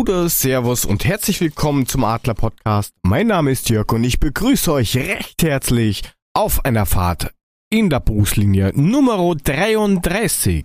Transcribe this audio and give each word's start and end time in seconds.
Gute, 0.00 0.30
Servus 0.30 0.86
und 0.86 1.04
herzlich 1.04 1.42
willkommen 1.42 1.84
zum 1.84 2.04
Adler 2.04 2.32
Podcast. 2.32 2.94
Mein 3.02 3.26
Name 3.26 3.50
ist 3.50 3.68
Jörg 3.68 3.92
und 3.92 4.02
ich 4.02 4.18
begrüße 4.18 4.72
euch 4.72 4.96
recht 4.96 5.42
herzlich 5.42 6.04
auf 6.32 6.64
einer 6.64 6.86
Fahrt 6.86 7.34
in 7.68 7.90
der 7.90 8.00
Buslinie 8.00 8.72
Nummer 8.74 9.34
33. 9.34 10.64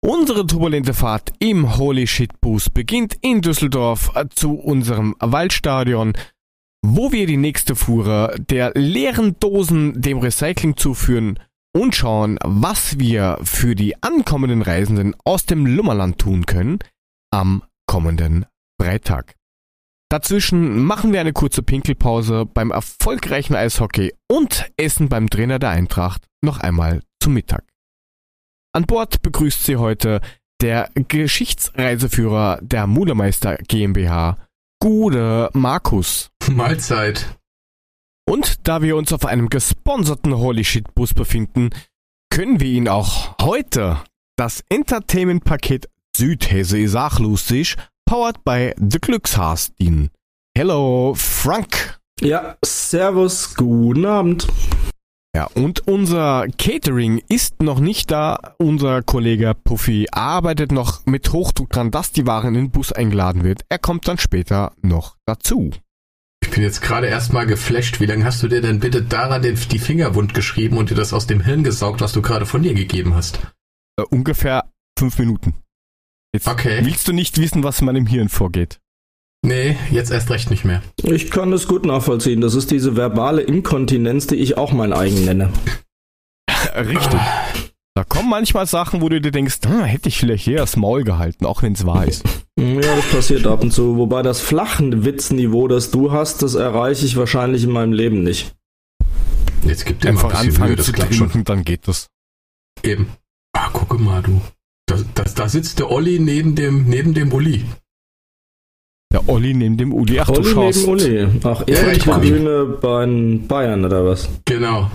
Unsere 0.00 0.46
turbulente 0.46 0.94
Fahrt 0.94 1.32
im 1.40 1.76
Holy 1.76 2.06
Shit 2.06 2.40
Bus 2.40 2.70
beginnt 2.70 3.16
in 3.20 3.40
Düsseldorf 3.40 4.12
zu 4.36 4.54
unserem 4.54 5.16
Waldstadion, 5.18 6.12
wo 6.82 7.10
wir 7.10 7.26
die 7.26 7.38
nächste 7.38 7.74
Fuhre 7.74 8.36
der 8.38 8.70
leeren 8.76 9.34
Dosen 9.40 10.00
dem 10.00 10.18
Recycling 10.18 10.76
zuführen 10.76 11.40
und 11.76 11.96
schauen, 11.96 12.38
was 12.44 13.00
wir 13.00 13.40
für 13.42 13.74
die 13.74 14.00
ankommenden 14.04 14.62
Reisenden 14.62 15.16
aus 15.24 15.46
dem 15.46 15.66
Lummerland 15.66 16.20
tun 16.20 16.46
können 16.46 16.78
am 17.32 17.64
kommenden 17.86 18.46
Freitag. 18.80 19.34
Dazwischen 20.08 20.84
machen 20.84 21.12
wir 21.12 21.20
eine 21.20 21.32
kurze 21.32 21.62
Pinkelpause 21.62 22.46
beim 22.46 22.70
erfolgreichen 22.70 23.56
Eishockey 23.56 24.14
und 24.28 24.70
essen 24.76 25.08
beim 25.08 25.28
Trainer 25.30 25.58
der 25.58 25.70
Eintracht 25.70 26.26
noch 26.42 26.58
einmal 26.58 27.02
zum 27.20 27.34
Mittag. 27.34 27.64
An 28.72 28.84
Bord 28.84 29.22
begrüßt 29.22 29.64
sie 29.64 29.76
heute 29.76 30.20
der 30.60 30.90
Geschichtsreiseführer 30.94 32.60
der 32.62 32.86
Mulemeister 32.86 33.56
GmbH, 33.56 34.36
Gude 34.80 35.50
Markus. 35.54 36.30
Mahlzeit. 36.50 37.36
Und 38.28 38.66
da 38.68 38.82
wir 38.82 38.96
uns 38.96 39.12
auf 39.12 39.24
einem 39.24 39.48
gesponserten 39.48 40.36
Holy 40.36 40.64
Shit 40.64 40.94
Bus 40.94 41.14
befinden, 41.14 41.70
können 42.30 42.60
wir 42.60 42.68
Ihnen 42.68 42.88
auch 42.88 43.36
heute 43.40 43.98
das 44.36 44.62
Entertainment-Paket 44.68 45.88
Südhesse 46.16 46.78
ist 46.78 46.96
auch 46.96 47.18
lustig, 47.18 47.76
powered 48.06 48.42
by 48.42 48.72
The 48.76 48.98
Glückshaas 48.98 49.74
dienen. 49.74 50.08
Hello, 50.56 51.14
Frank. 51.14 51.98
Ja, 52.22 52.56
servus, 52.64 53.54
guten 53.54 54.06
Abend. 54.06 54.46
Ja, 55.36 55.44
und 55.54 55.86
unser 55.86 56.46
Catering 56.56 57.20
ist 57.28 57.62
noch 57.62 57.78
nicht 57.78 58.10
da. 58.10 58.54
Unser 58.58 59.02
Kollege 59.02 59.52
Puffy 59.54 60.06
arbeitet 60.10 60.72
noch 60.72 61.04
mit 61.04 61.30
Hochdruck 61.30 61.68
dran, 61.68 61.90
dass 61.90 62.12
die 62.12 62.26
Ware 62.26 62.48
in 62.48 62.54
den 62.54 62.70
Bus 62.70 62.92
eingeladen 62.92 63.44
wird. 63.44 63.60
Er 63.68 63.78
kommt 63.78 64.08
dann 64.08 64.16
später 64.16 64.72
noch 64.80 65.16
dazu. 65.26 65.72
Ich 66.42 66.50
bin 66.50 66.62
jetzt 66.62 66.80
gerade 66.80 67.08
erstmal 67.08 67.46
geflasht. 67.46 68.00
Wie 68.00 68.06
lange 68.06 68.24
hast 68.24 68.42
du 68.42 68.48
dir 68.48 68.62
denn 68.62 68.80
bitte 68.80 69.02
daran 69.02 69.42
den, 69.42 69.58
die 69.70 69.78
Finger 69.78 70.14
wund 70.14 70.32
geschrieben 70.32 70.78
und 70.78 70.88
dir 70.88 70.94
das 70.94 71.12
aus 71.12 71.26
dem 71.26 71.42
Hirn 71.42 71.64
gesaugt, 71.64 72.00
was 72.00 72.14
du 72.14 72.22
gerade 72.22 72.46
von 72.46 72.62
dir 72.62 72.72
gegeben 72.72 73.14
hast? 73.14 73.38
Äh, 73.98 74.04
ungefähr 74.08 74.64
fünf 74.98 75.18
Minuten. 75.18 75.52
Jetzt 76.36 76.48
Okay. 76.48 76.80
willst 76.84 77.08
du 77.08 77.12
nicht 77.14 77.38
wissen, 77.40 77.62
was 77.64 77.80
in 77.80 77.86
meinem 77.86 78.06
Hirn 78.06 78.28
vorgeht. 78.28 78.78
Nee, 79.42 79.76
jetzt 79.90 80.10
erst 80.10 80.28
recht 80.30 80.50
nicht 80.50 80.64
mehr. 80.66 80.82
Ich 81.02 81.30
kann 81.30 81.50
das 81.50 81.66
gut 81.66 81.86
nachvollziehen. 81.86 82.40
Das 82.42 82.54
ist 82.54 82.70
diese 82.70 82.94
verbale 82.96 83.40
Inkontinenz, 83.42 84.26
die 84.26 84.34
ich 84.36 84.58
auch 84.58 84.72
mein 84.72 84.92
eigen 84.92 85.24
nenne. 85.24 85.50
Richtig. 86.74 87.20
Da 87.94 88.04
kommen 88.04 88.28
manchmal 88.28 88.66
Sachen, 88.66 89.00
wo 89.00 89.08
du 89.08 89.20
dir 89.20 89.30
denkst, 89.30 89.60
hm, 89.64 89.84
hätte 89.84 90.08
ich 90.10 90.18
vielleicht 90.18 90.46
eher 90.48 90.58
das 90.58 90.76
Maul 90.76 91.04
gehalten, 91.04 91.46
auch 91.46 91.62
wenn 91.62 91.72
es 91.72 91.86
wahr 91.86 92.06
ist. 92.06 92.22
Ja, 92.58 92.80
das 92.96 93.06
passiert 93.10 93.46
ab 93.46 93.62
und 93.62 93.70
zu. 93.72 93.96
Wobei 93.96 94.22
das 94.22 94.40
flachen 94.40 95.04
Witzniveau, 95.06 95.68
das 95.68 95.90
du 95.90 96.12
hast, 96.12 96.42
das 96.42 96.54
erreiche 96.54 97.06
ich 97.06 97.16
wahrscheinlich 97.16 97.64
in 97.64 97.70
meinem 97.70 97.92
Leben 97.94 98.22
nicht. 98.22 98.54
Jetzt 99.64 99.86
gibt 99.86 100.04
dir 100.04 100.12
mal 100.12 100.18
ein 100.20 100.24
Einfach 100.26 100.30
bisschen 100.40 100.48
anfangen 100.50 100.68
Mühe, 100.68 100.76
das 100.76 100.86
zu 100.86 100.92
klappt 100.92 101.14
schon. 101.14 101.44
dann 101.44 101.64
geht 101.64 101.88
das. 101.88 102.08
Eben. 102.82 103.08
Ah, 103.54 103.70
gucke 103.72 103.96
mal, 103.96 104.22
du. 104.22 104.40
Da, 104.86 104.96
da, 105.14 105.24
da 105.24 105.48
sitzt 105.48 105.78
der 105.80 105.90
Olli 105.90 106.18
neben 106.20 106.54
dem, 106.54 106.84
neben 106.86 107.12
dem 107.14 107.32
Uli. 107.32 107.64
Der 109.12 109.28
Olli 109.28 109.52
neben 109.54 109.76
dem 109.76 109.92
Uli. 109.92 110.18
Ach, 110.20 110.26
du 110.26 110.40
Olli 110.40 110.50
schaust. 110.50 110.86
neben 110.86 110.90
Uli. 110.90 111.28
Ach, 111.44 111.64
Ja, 111.66 111.90
ich 111.90 111.98
guck 112.04 112.22
Ehrentribüne 112.24 112.64
bei 112.80 113.06
Bayern 113.48 113.84
oder 113.84 114.04
was? 114.06 114.28
Genau. 114.44 114.90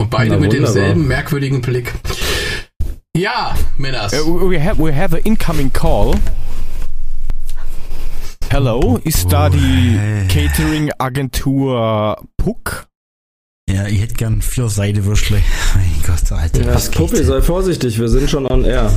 Und 0.00 0.10
beide 0.10 0.32
Na, 0.34 0.38
mit 0.40 0.52
wunderbar. 0.52 0.74
demselben 0.74 1.06
merkwürdigen 1.08 1.60
Blick. 1.62 1.94
Ja, 3.16 3.54
Männers. 3.78 4.12
Uh, 4.12 4.50
we, 4.50 4.60
have, 4.62 4.78
we 4.82 4.92
have 4.94 5.14
an 5.16 5.22
incoming 5.22 5.72
call. 5.72 6.14
Hello, 8.50 8.98
ist 9.04 9.32
da 9.32 9.48
die 9.48 9.58
Hey. 9.98 10.26
Catering-Agentur 10.28 12.22
Puck? 12.36 12.86
Ja, 13.70 13.86
ich 13.86 14.00
hätte 14.00 14.14
gern 14.14 14.42
vier 14.42 14.68
Seidewürschle. 14.68 15.42
Mein 15.74 16.02
Gott, 16.06 16.30
Alter. 16.32 16.64
Ja, 16.64 16.78
Puppi, 16.90 17.24
sei 17.24 17.42
vorsichtig, 17.42 17.98
wir 17.98 18.08
sind 18.08 18.30
schon 18.30 18.46
on 18.46 18.64
air. 18.64 18.92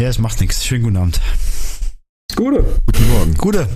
Ja, 0.00 0.08
es 0.08 0.18
macht 0.18 0.40
nichts. 0.40 0.64
Schönen 0.64 0.84
guten 0.84 0.96
Abend. 0.96 1.20
Gute. 2.36 2.64
Guten 2.86 3.08
Morgen. 3.10 3.34
Gute. 3.34 3.68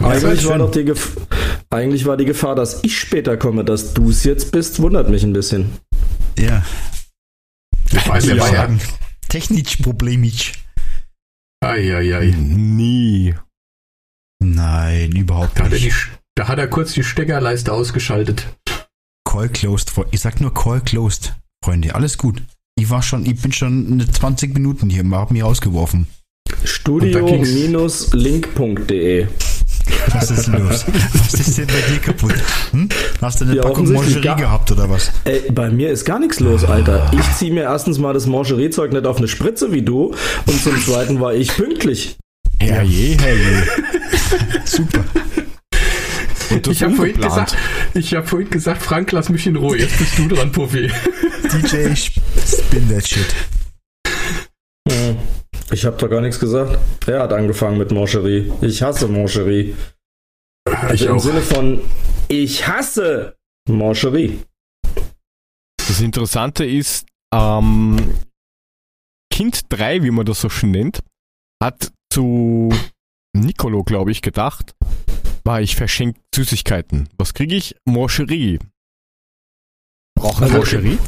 Eigentlich 0.00 0.46
war 0.46 0.58
doch 0.58 0.70
die 0.70 0.84
Gef 0.84 1.16
eigentlich 1.70 2.04
war 2.04 2.16
die 2.16 2.24
Gefahr, 2.26 2.54
dass 2.54 2.84
ich 2.84 2.98
später 2.98 3.36
komme, 3.38 3.64
dass 3.64 3.94
du 3.94 4.10
es 4.10 4.24
jetzt 4.24 4.52
bist, 4.52 4.80
wundert 4.80 5.08
mich 5.08 5.22
ein 5.22 5.32
bisschen. 5.32 5.70
Ja. 6.38 6.62
Ich 7.90 8.08
weiß, 8.08 8.28
er 8.28 8.36
ja. 8.36 8.46
sagen. 8.46 8.80
Technisch 9.28 9.76
problemisch. 9.76 10.52
Eieiei. 11.64 12.34
Nie. 12.36 13.34
Nein, 14.42 15.12
überhaupt 15.12 15.58
Da 15.58 15.64
hat, 15.64 15.72
er 15.72 15.78
die, 15.78 15.84
nicht. 15.86 16.10
Da 16.34 16.48
hat 16.48 16.58
er 16.58 16.66
kurz 16.68 16.92
die 16.92 17.04
Steckerleiste 17.04 17.72
ausgeschaltet. 17.72 18.46
Call 19.32 19.48
closed. 19.48 19.90
Ich 20.10 20.20
sag 20.20 20.42
nur 20.42 20.52
Call 20.52 20.82
closed. 20.82 21.32
Freunde, 21.64 21.94
alles 21.94 22.18
gut. 22.18 22.42
Ich 22.78 22.90
war 22.90 23.02
schon, 23.02 23.24
ich 23.24 23.40
bin 23.40 23.50
schon 23.50 23.90
eine 23.90 24.06
20 24.06 24.52
Minuten 24.52 24.90
hier, 24.90 25.02
hab 25.12 25.30
mich 25.30 25.42
rausgeworfen. 25.42 26.06
Studio-link.de 26.64 29.26
Was 30.08 30.30
ist 30.30 30.48
los? 30.48 30.84
Was 31.14 31.32
ist 31.32 31.56
denn 31.56 31.66
bei 31.66 31.80
dir 31.90 31.98
kaputt? 31.98 32.34
Hm? 32.72 32.90
Hast 33.22 33.40
du 33.40 33.46
eine 33.46 33.56
Ja, 33.56 33.62
Packung 33.62 33.90
Mangerie 33.90 34.36
gehabt 34.36 34.70
oder 34.70 34.90
was? 34.90 35.10
Ey, 35.24 35.50
bei 35.50 35.70
mir 35.70 35.90
ist 35.90 36.04
gar 36.04 36.18
nichts 36.18 36.38
los, 36.38 36.64
Alter. 36.64 37.10
Ich 37.18 37.32
ziehe 37.38 37.54
mir 37.54 37.62
erstens 37.62 37.98
mal 37.98 38.12
das 38.12 38.26
Mangeriezeug 38.26 38.92
nicht 38.92 39.06
auf 39.06 39.16
eine 39.16 39.28
Spritze 39.28 39.72
wie 39.72 39.80
du 39.80 40.14
und 40.44 40.62
zum 40.62 40.78
zweiten 40.82 41.22
war 41.22 41.32
ich 41.32 41.56
pünktlich. 41.56 42.18
Herrje, 42.60 43.16
herrje. 43.18 43.62
Super. 44.66 45.02
Und 46.54 46.66
das 46.66 46.74
Ich 46.74 46.82
habe 46.82 46.94
vorhin, 46.94 47.20
gesagt, 47.20 47.56
ich 47.94 48.14
hab 48.14 48.28
vorhin 48.28 48.50
gesagt, 48.50 48.82
Frank, 48.82 49.12
lass 49.12 49.28
mich 49.28 49.46
in 49.46 49.56
Ruhe. 49.56 49.78
Jetzt 49.78 49.98
bist 49.98 50.18
du 50.18 50.28
dran, 50.28 50.52
Puffy. 50.52 50.90
DJ, 51.44 51.94
spin 51.94 52.88
that 52.88 53.06
shit. 53.06 53.34
Hm. 54.88 55.16
Ich 55.70 55.84
habe 55.84 55.96
doch 55.96 56.08
gar 56.08 56.20
nichts 56.20 56.38
gesagt. 56.38 56.78
Er 57.06 57.22
hat 57.22 57.32
angefangen 57.32 57.78
mit 57.78 57.90
Mancherie. 57.92 58.52
Ich 58.60 58.82
hasse 58.82 59.08
Mancherie. 59.08 59.74
Also 60.64 60.94
Ich 60.94 61.02
im 61.10 61.16
auch. 61.16 61.20
Sinne 61.20 61.40
von 61.40 61.80
ich 62.28 62.66
hasse 62.66 63.36
Mancherie. 63.68 64.40
Das 65.76 66.00
Interessante 66.00 66.64
ist, 66.64 67.06
ähm, 67.34 68.14
Kind 69.32 69.62
3, 69.70 70.02
wie 70.02 70.10
man 70.10 70.26
das 70.26 70.40
so 70.40 70.48
schön 70.48 70.72
nennt, 70.72 71.00
hat 71.62 71.90
zu 72.12 72.70
Nicolo, 73.34 73.82
glaube 73.82 74.10
ich, 74.10 74.22
gedacht, 74.22 74.74
war 75.44 75.60
ich 75.60 75.76
verschenkt 75.76 76.20
Süßigkeiten. 76.34 77.08
Was 77.18 77.34
kriege 77.34 77.54
ich? 77.56 77.74
Morcherie. 77.84 78.58
Brauchen 80.14 80.44
Also- 80.44 80.56
Morcherie? 80.56 80.98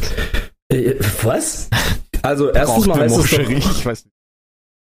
Äh, 0.71 0.95
was? 1.23 1.69
Also 2.23 2.51
erstens 2.51 2.87
mal 2.87 3.01
heißt 3.01 3.17
es 3.17 3.31
doch, 3.31 3.39
Morcherie? 3.39 3.59
Ich 3.59 3.85
weiß 3.87 4.05
nicht. 4.07 4.15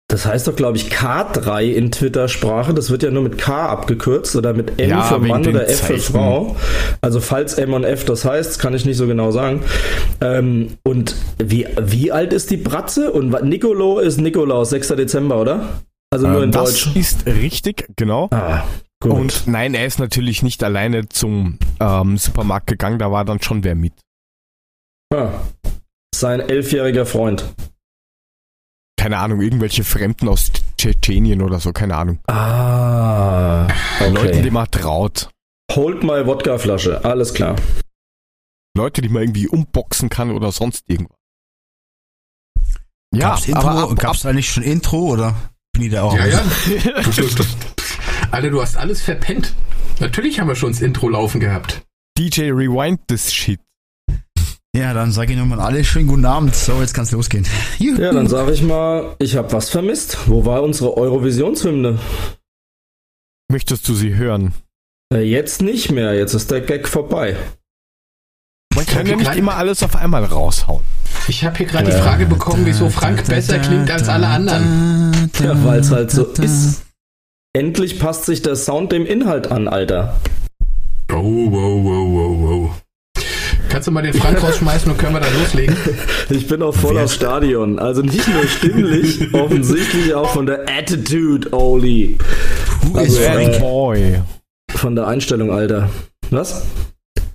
das 0.08 0.24
heißt 0.24 0.46
doch 0.48 0.56
glaube 0.56 0.76
ich 0.78 0.90
K3 0.90 1.64
in 1.72 1.92
Twitter-Sprache. 1.92 2.72
Das 2.74 2.90
wird 2.90 3.02
ja 3.02 3.10
nur 3.10 3.22
mit 3.22 3.38
K 3.38 3.68
abgekürzt 3.68 4.34
oder 4.36 4.54
mit 4.54 4.80
M 4.80 4.90
Ja, 4.90 5.02
für 5.02 5.18
Mann 5.18 5.46
oder 5.46 5.68
F 5.68 5.80
für 5.80 5.98
Zeichen. 5.98 6.12
Frau. 6.14 6.56
Also 7.02 7.20
falls 7.20 7.54
M 7.54 7.74
und 7.74 7.84
F 7.84 8.04
das 8.04 8.24
heißt, 8.24 8.58
kann 8.58 8.72
ich 8.74 8.84
nicht 8.86 8.96
so 8.96 9.06
genau 9.06 9.30
sagen. 9.32 9.62
Ähm, 10.20 10.78
und 10.82 11.14
wie, 11.38 11.66
wie 11.78 12.10
alt 12.10 12.32
ist 12.32 12.50
die 12.50 12.56
Bratze? 12.56 13.12
Und 13.12 13.30
Nicolo 13.44 13.98
ist 13.98 14.18
Nikolaus, 14.18 14.70
6. 14.70 14.88
Dezember, 14.88 15.40
oder? 15.40 15.82
Also 16.10 16.26
nur 16.28 16.38
Ähm, 16.38 16.44
in 16.44 16.52
das 16.52 16.70
Deutsch. 16.84 16.96
ist 16.96 17.26
richtig, 17.26 17.86
genau. 17.96 18.28
Ah, 18.30 18.62
gut. 19.00 19.12
Und 19.12 19.46
nein, 19.46 19.74
er 19.74 19.86
ist 19.86 19.98
natürlich 19.98 20.42
nicht 20.42 20.62
alleine 20.62 21.08
zum 21.08 21.58
ähm, 21.80 22.18
Supermarkt 22.18 22.66
gegangen, 22.66 22.98
da 22.98 23.10
war 23.10 23.24
dann 23.24 23.40
schon 23.42 23.64
wer 23.64 23.74
mit. 23.74 23.94
Ah, 25.14 25.40
sein 26.14 26.40
elfjähriger 26.40 27.06
Freund. 27.06 27.54
Keine 28.98 29.18
Ahnung, 29.18 29.40
irgendwelche 29.40 29.84
Fremden 29.84 30.28
aus 30.28 30.50
Tschetschenien 30.78 31.42
oder 31.42 31.60
so, 31.60 31.72
keine 31.72 31.96
Ahnung. 31.96 32.18
Ah, 32.26 33.68
Leute, 34.00 34.32
die 34.32 34.38
okay. 34.40 34.50
man 34.50 34.70
traut. 34.70 35.30
Holt 35.72 36.02
mal 36.02 36.26
Wodkaflasche, 36.26 37.04
alles 37.04 37.34
klar. 37.34 37.56
Leute, 38.76 39.02
die 39.02 39.08
man 39.08 39.22
irgendwie 39.22 39.48
umboxen 39.48 40.08
kann 40.08 40.30
oder 40.30 40.52
sonst 40.52 40.84
irgendwas. 40.88 41.16
Ja, 43.14 43.30
gab's 43.30 43.46
Intro, 43.46 43.68
aber 43.68 43.90
ab, 43.90 43.98
gab's 43.98 44.26
eigentlich 44.26 44.50
schon 44.50 44.62
Intro 44.62 44.98
oder 44.98 45.34
bin 45.72 45.84
ich 45.84 45.92
da 45.92 46.02
auch? 46.02 46.14
Ja, 46.14 46.26
ja. 46.26 46.42
Alter, 48.30 48.50
du 48.50 48.60
hast 48.60 48.76
alles 48.76 49.02
verpennt. 49.02 49.54
Natürlich 50.00 50.40
haben 50.40 50.48
wir 50.48 50.56
schon 50.56 50.72
das 50.72 50.82
Intro 50.82 51.08
laufen 51.08 51.40
gehabt. 51.40 51.82
DJ 52.18 52.50
Rewind 52.50 53.00
this 53.08 53.32
shit. 53.32 53.60
Ja, 54.76 54.92
dann 54.92 55.10
sage 55.10 55.32
ich 55.32 55.38
nochmal 55.38 55.60
alle 55.60 55.82
schönen 55.84 56.06
guten 56.06 56.26
Abend. 56.26 56.54
So, 56.54 56.80
jetzt 56.80 56.92
kann's 56.92 57.10
losgehen. 57.10 57.46
Juhu. 57.78 58.00
Ja, 58.00 58.12
dann 58.12 58.28
sage 58.28 58.52
ich 58.52 58.62
mal, 58.62 59.16
ich 59.18 59.36
habe 59.36 59.50
was 59.52 59.70
vermisst. 59.70 60.18
Wo 60.26 60.44
war 60.44 60.62
unsere 60.62 60.96
Eurovisionshymne? 60.96 61.98
Möchtest 63.50 63.88
du 63.88 63.94
sie 63.94 64.14
hören? 64.14 64.52
Äh, 65.14 65.22
jetzt 65.22 65.62
nicht 65.62 65.90
mehr, 65.92 66.14
jetzt 66.14 66.34
ist 66.34 66.50
der 66.50 66.60
Gag 66.60 66.88
vorbei. 66.88 67.36
Man 68.74 68.84
kann 68.84 69.06
ja 69.06 69.16
nicht 69.16 69.34
immer 69.36 69.54
alles 69.56 69.82
auf 69.82 69.96
einmal 69.96 70.24
raushauen. 70.24 70.84
Ich 71.28 71.44
habe 71.44 71.56
hier 71.56 71.66
gerade 71.66 71.86
die 71.86 71.96
Frage 71.96 72.26
bekommen, 72.26 72.66
wieso 72.66 72.90
Frank 72.90 73.24
besser 73.26 73.58
klingt 73.58 73.90
als 73.90 74.08
alle 74.08 74.26
anderen. 74.26 75.30
Ja, 75.40 75.64
weil 75.64 75.80
es 75.80 75.90
halt 75.90 76.10
so 76.10 76.24
ist. 76.24 76.85
Endlich 77.56 77.98
passt 77.98 78.26
sich 78.26 78.42
der 78.42 78.54
Sound 78.54 78.92
dem 78.92 79.06
Inhalt 79.06 79.50
an, 79.50 79.66
Alter. 79.66 80.20
Oh, 81.10 81.50
wow, 81.50 81.84
wow, 81.84 82.06
wow, 82.06 82.36
wow. 82.38 82.82
Kannst 83.70 83.88
du 83.88 83.92
mal 83.92 84.02
den 84.02 84.12
Frank 84.12 84.42
rausschmeißen 84.42 84.92
und 84.92 84.98
können 84.98 85.14
wir 85.14 85.20
da 85.20 85.28
loslegen? 85.30 85.74
Ich 86.28 86.46
bin 86.48 86.62
auch 86.62 86.74
voll 86.74 86.98
aufs 86.98 87.14
Stadion. 87.14 87.78
Also 87.78 88.02
nicht 88.02 88.28
nur 88.28 88.46
stimmlich, 88.46 89.32
offensichtlich 89.32 90.12
auch 90.12 90.28
von 90.28 90.44
der 90.44 90.68
Attitude, 90.68 91.50
Oli. 91.54 92.18
Who 92.82 92.98
Also, 92.98 93.16
is 93.16 93.18
äh, 93.20 93.32
Frank? 93.32 93.52
Bad 93.52 93.60
boy. 93.60 94.22
Von 94.72 94.94
der 94.94 95.06
Einstellung, 95.06 95.50
Alter. 95.50 95.88
Was? 96.28 96.66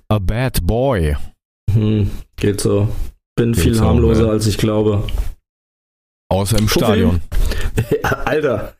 A 0.08 0.20
bad 0.20 0.64
boy. 0.64 1.16
Hm, 1.74 2.12
geht 2.36 2.60
so. 2.60 2.86
Bin 3.34 3.54
Geht 3.54 3.62
viel 3.64 3.74
so, 3.74 3.84
harmloser, 3.84 4.26
ja. 4.26 4.30
als 4.30 4.46
ich 4.46 4.56
glaube. 4.56 5.02
Außer 6.28 6.60
im? 6.60 6.68
Stadion. 6.68 7.20
Alter. 8.24 8.72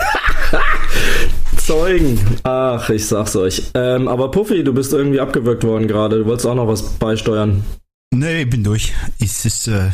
Zeugen. 1.66 2.18
Ach, 2.42 2.88
ich 2.90 3.06
sag's 3.06 3.36
euch. 3.36 3.70
Ähm, 3.74 4.08
aber 4.08 4.30
Puffy, 4.30 4.64
du 4.64 4.74
bist 4.74 4.92
irgendwie 4.92 5.20
abgewürgt 5.20 5.64
worden 5.64 5.86
gerade. 5.86 6.18
Du 6.18 6.26
wolltest 6.26 6.46
auch 6.46 6.54
noch 6.54 6.66
was 6.66 6.98
beisteuern. 6.98 7.64
Nee, 8.12 8.42
ich 8.42 8.50
bin 8.50 8.64
durch. 8.64 8.92
Es 9.20 9.44
ist, 9.44 9.68
äh, 9.68 9.90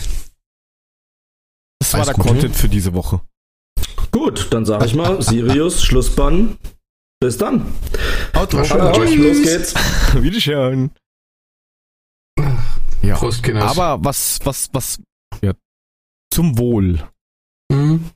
Das 1.78 1.94
war 1.94 2.04
der 2.04 2.14
gut, 2.14 2.26
Content 2.26 2.56
für 2.56 2.68
diese 2.68 2.94
Woche. 2.94 3.20
Gut, 4.10 4.48
dann 4.50 4.64
sag 4.64 4.84
ich 4.84 4.94
mal, 4.94 5.20
Sirius, 5.22 5.84
Schlussbann. 5.84 6.56
Bis 7.20 7.36
dann. 7.36 7.66
Ciao, 8.32 8.98
los 9.00 9.42
geht's. 9.42 9.74
Wiederschauen. 10.14 10.90
Ja. 13.02 13.16
Prost, 13.16 13.42
Kinders. 13.42 13.76
Aber 13.76 14.04
was, 14.04 14.38
was, 14.44 14.68
was, 14.72 14.98
ja, 15.42 15.52
zum 16.32 16.58
Wohl. 16.58 17.02
Hm? 17.72 18.10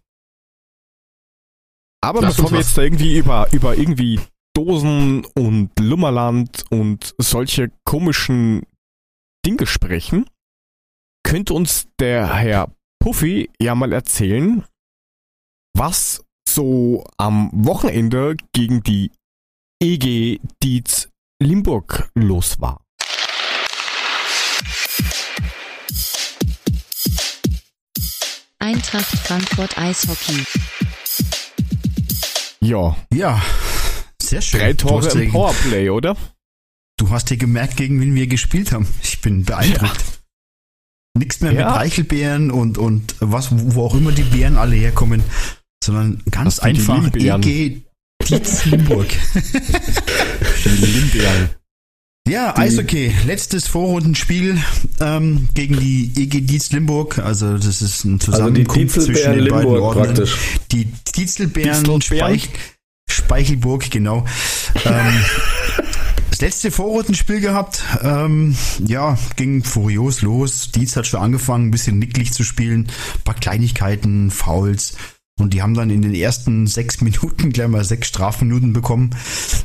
Aber 2.05 2.21
Lass 2.21 2.37
bevor 2.37 2.51
wir 2.51 2.59
jetzt 2.59 2.77
da 2.77 2.83
irgendwie 2.83 3.17
über, 3.17 3.47
über 3.53 3.79
irgendwie 3.79 4.21
Dosen 4.55 5.25
und 5.37 5.71
Lummerland 5.79 6.65
und 6.71 7.15
solche 7.19 7.71
komischen 7.85 8.67
Dinge 9.47 9.67
sprechen, 9.67 10.29
könnte 11.23 11.55
uns 11.55 11.87
der 12.01 12.35
Herr 12.35 12.75
Puffy 12.99 13.51
ja 13.61 13.75
mal 13.75 13.93
erzählen, 13.93 14.65
was 15.75 16.25
so 16.49 17.05
am 17.19 17.51
Wochenende 17.53 18.37
gegen 18.53 18.83
die 18.83 19.13
EG 19.81 20.41
Dietz 20.63 21.09
Limburg 21.41 22.11
los 22.15 22.61
war. 22.61 22.85
Eintracht 28.59 29.19
Frankfurt 29.19 29.79
Eishockey. 29.79 30.45
Ja, 32.63 32.97
Ja, 33.13 33.43
sehr 34.21 34.41
schön. 34.41 34.61
drei 34.61 34.73
Du 34.73 34.87
Tore 34.89 35.07
hast, 35.07 35.15
im 35.15 35.23
ja, 35.25 35.31
Powerplay, 35.31 35.91
oder? 35.91 36.17
du 36.99 37.11
hast 37.11 37.31
ja 37.31 37.37
gemerkt, 37.37 37.77
gegen 37.77 38.01
wen 38.01 38.15
wir 38.15 38.27
gespielt 38.29 38.71
haben. 38.73 38.87
Ich 39.03 39.21
bin 39.21 39.45
beeindruckt. 39.45 40.23
Nichts 41.19 41.41
mehr 41.41 41.53
Ja. 41.53 41.71
mit 41.71 41.81
Eichelbeeren 41.81 42.51
und, 42.53 42.79
und 42.79 43.17
was, 43.19 43.49
wo 43.51 43.85
auch 43.85 43.95
immer 43.97 44.13
die 44.13 44.23
Beeren 44.23 44.57
alle 44.57 44.77
herkommen, 44.77 45.23
sondern 45.85 46.23
ganz 46.31 46.61
einfach? 46.61 47.13
EG 47.15 47.83
Dietz 48.29 48.65
Limburg. 48.67 49.09
Die 50.65 50.69
Limbeeren. 50.69 51.51
Ja, 52.29 52.57
Eishockey. 52.57 53.13
Letztes 53.27 53.67
Vorrundenspiel 53.67 54.57
ähm, 55.01 55.49
gegen 55.55 55.79
die 55.79 56.13
EG 56.17 56.41
Dietz 56.43 56.71
Limburg. 56.71 57.19
Also 57.19 57.59
das 57.59 57.83
ist 57.83 58.05
ein 58.05 58.15
Also 58.21 58.33
Zusammenkunft 58.33 58.95
zwischen 58.95 59.13
Dietzelbären 59.15 59.39
den 59.39 59.49
beiden 59.49 59.73
Limburg 59.73 59.83
Orten. 59.83 60.01
praktisch. 60.05 60.37
Die 60.71 60.85
Dietzelbären? 61.17 62.01
Speich, 62.03 62.49
Speichelburg, 63.11 63.91
genau. 63.91 64.25
ähm, 64.85 65.25
das 66.31 66.41
letzte 66.41 66.71
Vorrundenspiel 66.71 67.41
gehabt. 67.41 67.83
Ähm, 68.03 68.57
ja, 68.87 69.19
ging 69.35 69.65
furios 69.65 70.23
los. 70.23 70.71
Dietz 70.71 70.95
hat 70.95 71.09
schon 71.09 71.21
angefangen, 71.21 71.67
ein 71.69 71.71
bisschen 71.73 71.99
nicklig 71.99 72.33
zu 72.33 72.45
spielen. 72.45 72.87
Ein 73.17 73.23
paar 73.25 73.35
Kleinigkeiten, 73.35 74.31
Fouls. 74.31 74.95
Und 75.41 75.55
die 75.55 75.63
haben 75.63 75.75
dann 75.75 75.91
in 75.91 76.03
den 76.03 76.15
ersten 76.15 76.69
sechs 76.69 77.01
Minuten 77.01 77.51
gleich 77.53 77.69
mal 77.69 77.85
sechs 77.85 78.07
Strafminuten 78.09 78.73
bekommen. 78.73 79.11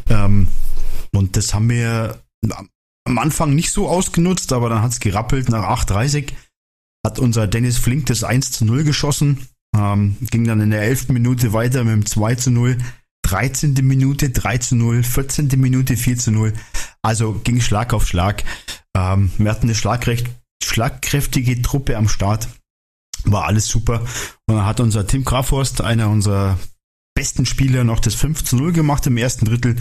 Ähm, 0.09 0.47
und 1.13 1.37
das 1.37 1.53
haben 1.53 1.69
wir 1.69 2.19
am 2.51 3.17
Anfang 3.17 3.55
nicht 3.55 3.71
so 3.71 3.87
ausgenutzt, 3.87 4.51
aber 4.53 4.69
dann 4.69 4.81
hat's 4.81 4.99
gerappelt. 4.99 5.49
Nach 5.49 5.63
8.30 5.63 6.33
hat 7.05 7.19
unser 7.19 7.47
Dennis 7.47 7.77
Flink 7.77 8.05
das 8.07 8.23
1 8.23 8.51
zu 8.51 8.65
0 8.65 8.83
geschossen. 8.83 9.47
Ähm, 9.75 10.17
ging 10.29 10.45
dann 10.45 10.59
in 10.59 10.71
der 10.71 10.81
11. 10.81 11.09
Minute 11.09 11.53
weiter 11.53 11.83
mit 11.83 11.93
dem 11.93 12.05
2 12.05 12.35
zu 12.35 12.51
0. 12.51 12.77
13. 13.23 13.73
Minute 13.83 14.29
3 14.29 14.57
zu 14.57 14.75
0. 14.75 15.03
14. 15.03 15.49
Minute 15.57 15.97
4 15.97 16.17
zu 16.17 16.31
0. 16.31 16.53
Also 17.01 17.33
ging 17.43 17.61
Schlag 17.61 17.93
auf 17.93 18.07
Schlag. 18.07 18.43
Ähm, 18.95 19.31
wir 19.37 19.51
hatten 19.51 19.67
eine 19.67 19.75
schlagrecht, 19.75 20.27
schlagkräftige 20.63 21.61
Truppe 21.61 21.97
am 21.97 22.09
Start. 22.09 22.47
War 23.23 23.45
alles 23.45 23.67
super. 23.67 24.01
Und 24.47 24.55
dann 24.55 24.65
hat 24.65 24.79
unser 24.79 25.05
Tim 25.07 25.23
Grafhorst, 25.23 25.81
einer 25.81 26.09
unserer 26.09 26.57
besten 27.15 27.45
Spieler, 27.45 27.83
noch 27.83 27.99
das 27.99 28.15
5 28.15 28.43
zu 28.43 28.55
0 28.55 28.73
gemacht 28.73 29.05
im 29.07 29.17
ersten 29.17 29.45
Drittel. 29.45 29.75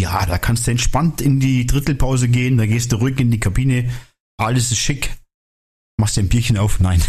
Ja, 0.00 0.24
da 0.26 0.38
kannst 0.38 0.66
du 0.66 0.70
entspannt 0.70 1.20
in 1.20 1.40
die 1.40 1.66
Drittelpause 1.66 2.28
gehen, 2.28 2.56
da 2.56 2.66
gehst 2.66 2.92
du 2.92 2.96
ruhig 2.96 3.18
in 3.20 3.30
die 3.30 3.40
Kabine, 3.40 3.90
alles 4.38 4.72
ist 4.72 4.78
schick. 4.78 5.10
Machst 5.98 6.16
dir 6.16 6.22
ein 6.22 6.28
Bierchen 6.28 6.56
auf? 6.56 6.80
Nein. 6.80 7.02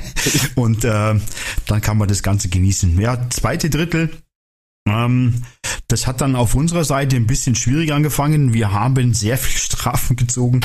Und 0.54 0.84
äh, 0.84 1.20
dann 1.66 1.80
kann 1.80 1.98
man 1.98 2.06
das 2.08 2.22
Ganze 2.22 2.48
genießen. 2.48 3.00
Ja, 3.00 3.28
zweite 3.30 3.68
Drittel. 3.68 4.10
Ähm, 4.88 5.42
das 5.88 6.06
hat 6.06 6.20
dann 6.20 6.36
auf 6.36 6.54
unserer 6.54 6.84
Seite 6.84 7.16
ein 7.16 7.26
bisschen 7.26 7.56
schwierig 7.56 7.92
angefangen. 7.92 8.54
Wir 8.54 8.70
haben 8.72 9.12
sehr 9.12 9.38
viel 9.38 9.58
Strafen 9.58 10.14
gezogen. 10.16 10.60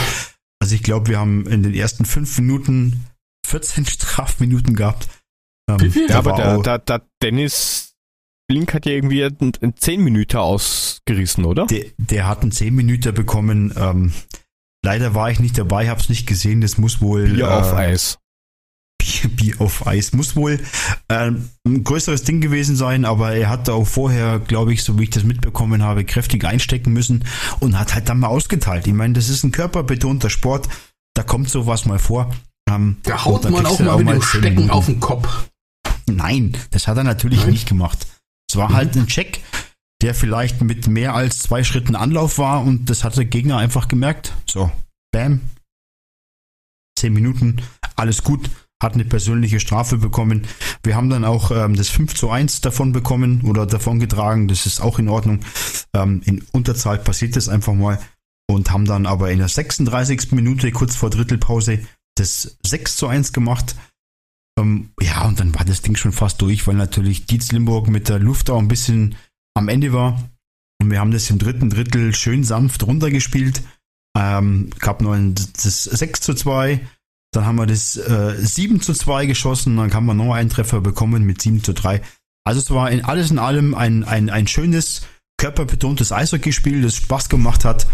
Also 0.61 0.75
ich 0.75 0.83
glaube, 0.83 1.07
wir 1.09 1.19
haben 1.19 1.47
in 1.47 1.63
den 1.63 1.73
ersten 1.73 2.05
fünf 2.05 2.37
Minuten 2.37 3.07
14 3.47 3.85
Strafminuten 3.87 4.75
gehabt. 4.75 5.07
Ähm? 5.67 5.91
Ja, 6.07 6.19
aber 6.19 6.33
der, 6.33 6.57
auch- 6.57 6.63
der, 6.63 6.77
der 6.79 7.07
Dennis 7.23 7.92
Blink 8.47 8.73
hat 8.73 8.85
ja 8.85 8.91
irgendwie 8.91 9.23
einen 9.23 9.53
einen 9.61 9.75
10 9.75 10.03
Minuten 10.03 10.37
ausgerissen, 10.37 11.45
oder? 11.45 11.65
Der, 11.67 11.85
der 11.97 12.27
hat 12.27 12.41
einen 12.41 12.51
10 12.51 12.73
Minuten 12.75 13.13
bekommen. 13.13 13.73
Ähm, 13.77 14.13
leider 14.83 15.15
war 15.15 15.31
ich 15.31 15.39
nicht 15.39 15.57
dabei, 15.57 15.89
hab's 15.89 16.09
nicht 16.09 16.27
gesehen. 16.27 16.61
Das 16.61 16.77
muss 16.77 17.01
wohl 17.01 17.29
Bier 17.29 17.45
äh, 17.45 17.49
auf 17.49 17.73
Eis. 17.73 18.19
Bier, 18.97 19.29
Bier 19.29 19.55
auf 19.61 19.87
Eis 19.87 20.13
muss 20.13 20.35
wohl 20.35 20.59
ähm, 21.09 21.49
ein 21.65 21.83
größeres 21.83 22.23
Ding 22.23 22.41
gewesen 22.41 22.75
sein, 22.75 23.05
aber 23.05 23.33
er 23.33 23.49
hat 23.49 23.69
auch 23.69 23.85
vorher, 23.85 24.39
glaube 24.39 24.73
ich, 24.73 24.83
so 24.83 24.97
wie 24.99 25.03
ich 25.03 25.09
das 25.09 25.23
mitbekommen 25.23 25.81
habe, 25.83 26.05
kräftig 26.05 26.45
einstecken 26.45 26.93
müssen 26.93 27.25
und 27.59 27.77
hat 27.77 27.93
halt 27.93 28.07
dann 28.09 28.19
mal 28.19 28.27
ausgeteilt. 28.27 28.87
Ich 28.87 28.93
meine, 28.93 29.13
das 29.13 29.29
ist 29.29 29.43
ein 29.43 29.51
körperbetonter 29.51 30.29
Sport, 30.29 30.69
da 31.15 31.23
kommt 31.23 31.49
sowas 31.49 31.85
mal 31.85 31.99
vor. 31.99 32.33
Ähm, 32.69 32.97
Da 33.03 33.25
haut 33.25 33.49
man 33.49 33.65
auch 33.65 33.79
mal 33.79 33.97
mit 33.97 34.07
dem 34.15 34.21
10 34.21 34.41
Stecken 34.41 34.69
auf 34.69 34.85
den 34.85 34.99
Kopf. 34.99 35.49
Nein, 36.05 36.57
das 36.71 36.87
hat 36.87 36.97
er 36.97 37.03
natürlich 37.03 37.39
Nein? 37.41 37.51
nicht 37.51 37.67
gemacht. 37.67 38.07
Es 38.53 38.57
war 38.57 38.71
halt 38.71 38.95
ein 38.95 39.07
Check, 39.07 39.41
der 40.03 40.13
vielleicht 40.13 40.61
mit 40.61 40.85
mehr 40.85 41.15
als 41.15 41.39
zwei 41.39 41.63
Schritten 41.63 41.95
Anlauf 41.95 42.37
war 42.37 42.63
und 42.63 42.87
das 42.87 43.03
hat 43.03 43.17
der 43.17 43.25
Gegner 43.25 43.57
einfach 43.57 43.87
gemerkt. 43.87 44.31
So, 44.47 44.69
bam. 45.11 45.41
Zehn 46.95 47.13
Minuten, 47.13 47.63
alles 47.95 48.23
gut, 48.23 48.51
hat 48.79 48.93
eine 48.93 49.05
persönliche 49.05 49.59
Strafe 49.59 49.97
bekommen. 49.97 50.45
Wir 50.83 50.95
haben 50.95 51.09
dann 51.09 51.25
auch 51.25 51.49
ähm, 51.49 51.75
das 51.75 51.89
5 51.89 52.13
zu 52.13 52.29
1 52.29 52.61
davon 52.61 52.91
bekommen 52.91 53.41
oder 53.41 53.65
davon 53.65 53.99
getragen, 53.99 54.47
das 54.47 54.67
ist 54.67 54.81
auch 54.81 54.99
in 54.99 55.09
Ordnung. 55.09 55.39
Ähm, 55.95 56.21
in 56.23 56.45
Unterzahl 56.51 56.99
passiert 56.99 57.35
das 57.35 57.49
einfach 57.49 57.73
mal 57.73 57.99
und 58.47 58.69
haben 58.69 58.85
dann 58.85 59.07
aber 59.07 59.31
in 59.31 59.39
der 59.39 59.47
36. 59.47 60.31
Minute, 60.33 60.71
kurz 60.71 60.95
vor 60.95 61.09
Drittelpause, 61.09 61.79
das 62.13 62.59
6 62.63 62.97
zu 62.97 63.07
1 63.07 63.33
gemacht. 63.33 63.75
Ähm, 64.59 64.91
ja, 65.01 65.25
und 65.25 65.39
dann 65.39 65.55
war 65.55 65.65
das 65.65 65.81
Ding 65.81 65.95
schon 65.95 66.11
fast 66.11 66.41
durch, 66.41 66.67
weil 66.67 66.75
natürlich 66.75 67.25
Dietz 67.25 67.51
Limburg 67.51 67.87
mit 67.87 68.09
der 68.09 68.19
Luft 68.19 68.49
auch 68.49 68.59
ein 68.59 68.67
bisschen 68.67 69.15
am 69.55 69.67
Ende 69.67 69.93
war. 69.93 70.29
Und 70.81 70.91
wir 70.91 70.99
haben 70.99 71.11
das 71.11 71.29
im 71.29 71.39
dritten 71.39 71.69
Drittel 71.69 72.13
schön 72.13 72.43
sanft 72.43 72.83
runtergespielt. 72.83 73.63
Ähm, 74.17 74.69
gab 74.79 75.01
noch 75.01 75.13
ein, 75.13 75.33
das 75.33 75.83
6 75.83 76.21
zu 76.21 76.33
2. 76.33 76.79
Dann 77.31 77.45
haben 77.45 77.55
wir 77.55 77.65
das 77.65 77.97
äh, 77.97 78.35
7 78.37 78.81
zu 78.81 78.93
2 78.93 79.25
geschossen. 79.25 79.77
Dann 79.77 79.93
haben 79.93 80.05
wir 80.05 80.13
noch 80.13 80.33
einen 80.33 80.49
Treffer 80.49 80.81
bekommen 80.81 81.23
mit 81.23 81.41
7 81.41 81.63
zu 81.63 81.73
3. 81.73 82.01
Also 82.45 82.59
es 82.59 82.69
war 82.69 82.91
in 82.91 83.05
alles 83.05 83.31
in 83.31 83.39
allem 83.39 83.73
ein, 83.73 84.03
ein, 84.03 84.29
ein 84.29 84.47
schönes, 84.47 85.03
körperbetontes 85.37 86.11
Eishockeyspiel, 86.11 86.81
das 86.81 86.97
Spaß 86.97 87.29
gemacht 87.29 87.65
hat. 87.65 87.87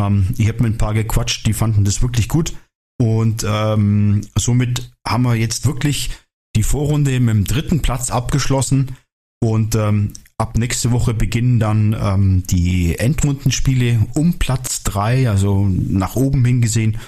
Ähm, 0.00 0.28
ich 0.38 0.48
habe 0.48 0.62
mit 0.62 0.74
ein 0.74 0.78
paar 0.78 0.94
gequatscht, 0.94 1.46
die 1.46 1.52
fanden 1.52 1.84
das 1.84 2.02
wirklich 2.02 2.28
gut. 2.28 2.54
Und 3.00 3.44
ähm, 3.48 4.22
somit 4.36 4.90
haben 5.06 5.22
wir 5.22 5.36
jetzt 5.36 5.66
wirklich 5.66 6.10
die 6.56 6.62
Vorrunde 6.62 7.20
mit 7.20 7.34
dem 7.34 7.44
dritten 7.44 7.80
Platz 7.80 8.10
abgeschlossen. 8.10 8.96
Und 9.40 9.76
ähm, 9.76 10.12
ab 10.36 10.58
nächste 10.58 10.90
Woche 10.90 11.14
beginnen 11.14 11.60
dann 11.60 11.96
ähm, 12.00 12.42
die 12.48 12.98
Endrundenspiele 12.98 14.06
um 14.14 14.38
Platz 14.38 14.82
3, 14.82 15.28
also 15.30 15.68
nach 15.68 16.16
oben 16.16 16.44
hingesehen. 16.44 16.98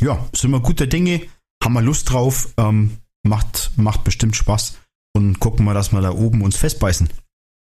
Ja, 0.00 0.28
sind 0.34 0.50
wir 0.50 0.60
guter 0.60 0.86
Dinge, 0.86 1.22
haben 1.62 1.72
wir 1.72 1.82
Lust 1.82 2.10
drauf, 2.10 2.52
ähm, 2.56 2.98
macht, 3.26 3.72
macht 3.76 4.04
bestimmt 4.04 4.36
Spaß 4.36 4.76
und 5.14 5.40
gucken 5.40 5.64
wir, 5.64 5.74
dass 5.74 5.92
wir 5.92 6.00
da 6.00 6.12
oben 6.12 6.42
uns 6.42 6.56
festbeißen. 6.56 7.08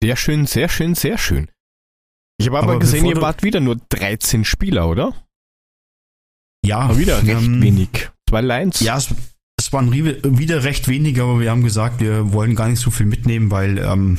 Sehr 0.04 0.16
schön, 0.16 0.46
sehr 0.46 0.70
schön, 0.70 0.96
sehr 0.96 1.18
schön. 1.18 1.50
Ich 2.38 2.48
habe 2.48 2.58
aber, 2.58 2.72
Aber 2.74 2.80
gesehen, 2.80 3.06
ihr 3.06 3.22
wart 3.22 3.44
wieder 3.44 3.60
nur 3.60 3.78
13 3.90 4.44
Spieler, 4.44 4.90
oder? 4.90 5.14
Ja, 6.66 6.80
Aber 6.80 6.98
wieder 6.98 7.22
recht 7.24 7.44
ähm, 7.44 7.62
wenig. 7.62 8.10
Zwei 8.30 8.42
Lines. 8.42 8.80
Ja, 8.80 8.98
es, 8.98 9.14
es 9.58 9.72
waren 9.72 9.92
wieder 9.94 10.64
recht 10.64 10.88
wenig, 10.88 11.20
aber 11.20 11.40
wir 11.40 11.52
haben 11.52 11.64
gesagt, 11.64 12.00
wir 12.00 12.34
wollen 12.34 12.56
gar 12.56 12.68
nicht 12.68 12.80
so 12.80 12.92
viel 12.92 13.06
mitnehmen, 13.06 13.52
weil 13.52 13.78
ähm, 13.78 14.18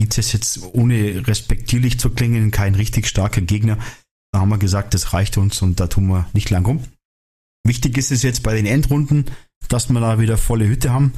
Leeds 0.00 0.18
ist 0.18 0.32
jetzt 0.32 0.62
ohne 0.72 1.26
respektierlich 1.26 1.98
zu 1.98 2.10
klingen 2.10 2.50
kein 2.50 2.74
richtig 2.74 3.06
starker 3.06 3.40
Gegner. 3.40 3.78
Da 4.32 4.40
haben 4.40 4.50
wir 4.50 4.58
gesagt, 4.58 4.94
das 4.94 5.12
reicht 5.12 5.38
uns 5.38 5.62
und 5.62 5.80
da 5.80 5.86
tun 5.86 6.06
wir 6.06 6.26
nicht 6.32 6.50
lang 6.50 6.64
rum. 6.64 6.84
Wichtig 7.66 7.98
ist 7.98 8.12
es 8.12 8.22
jetzt 8.22 8.42
bei 8.42 8.54
den 8.54 8.66
Endrunden, 8.66 9.26
dass 9.68 9.88
wir 9.88 10.00
da 10.00 10.20
wieder 10.20 10.38
volle 10.38 10.68
Hütte 10.68 10.92
haben, 10.92 11.12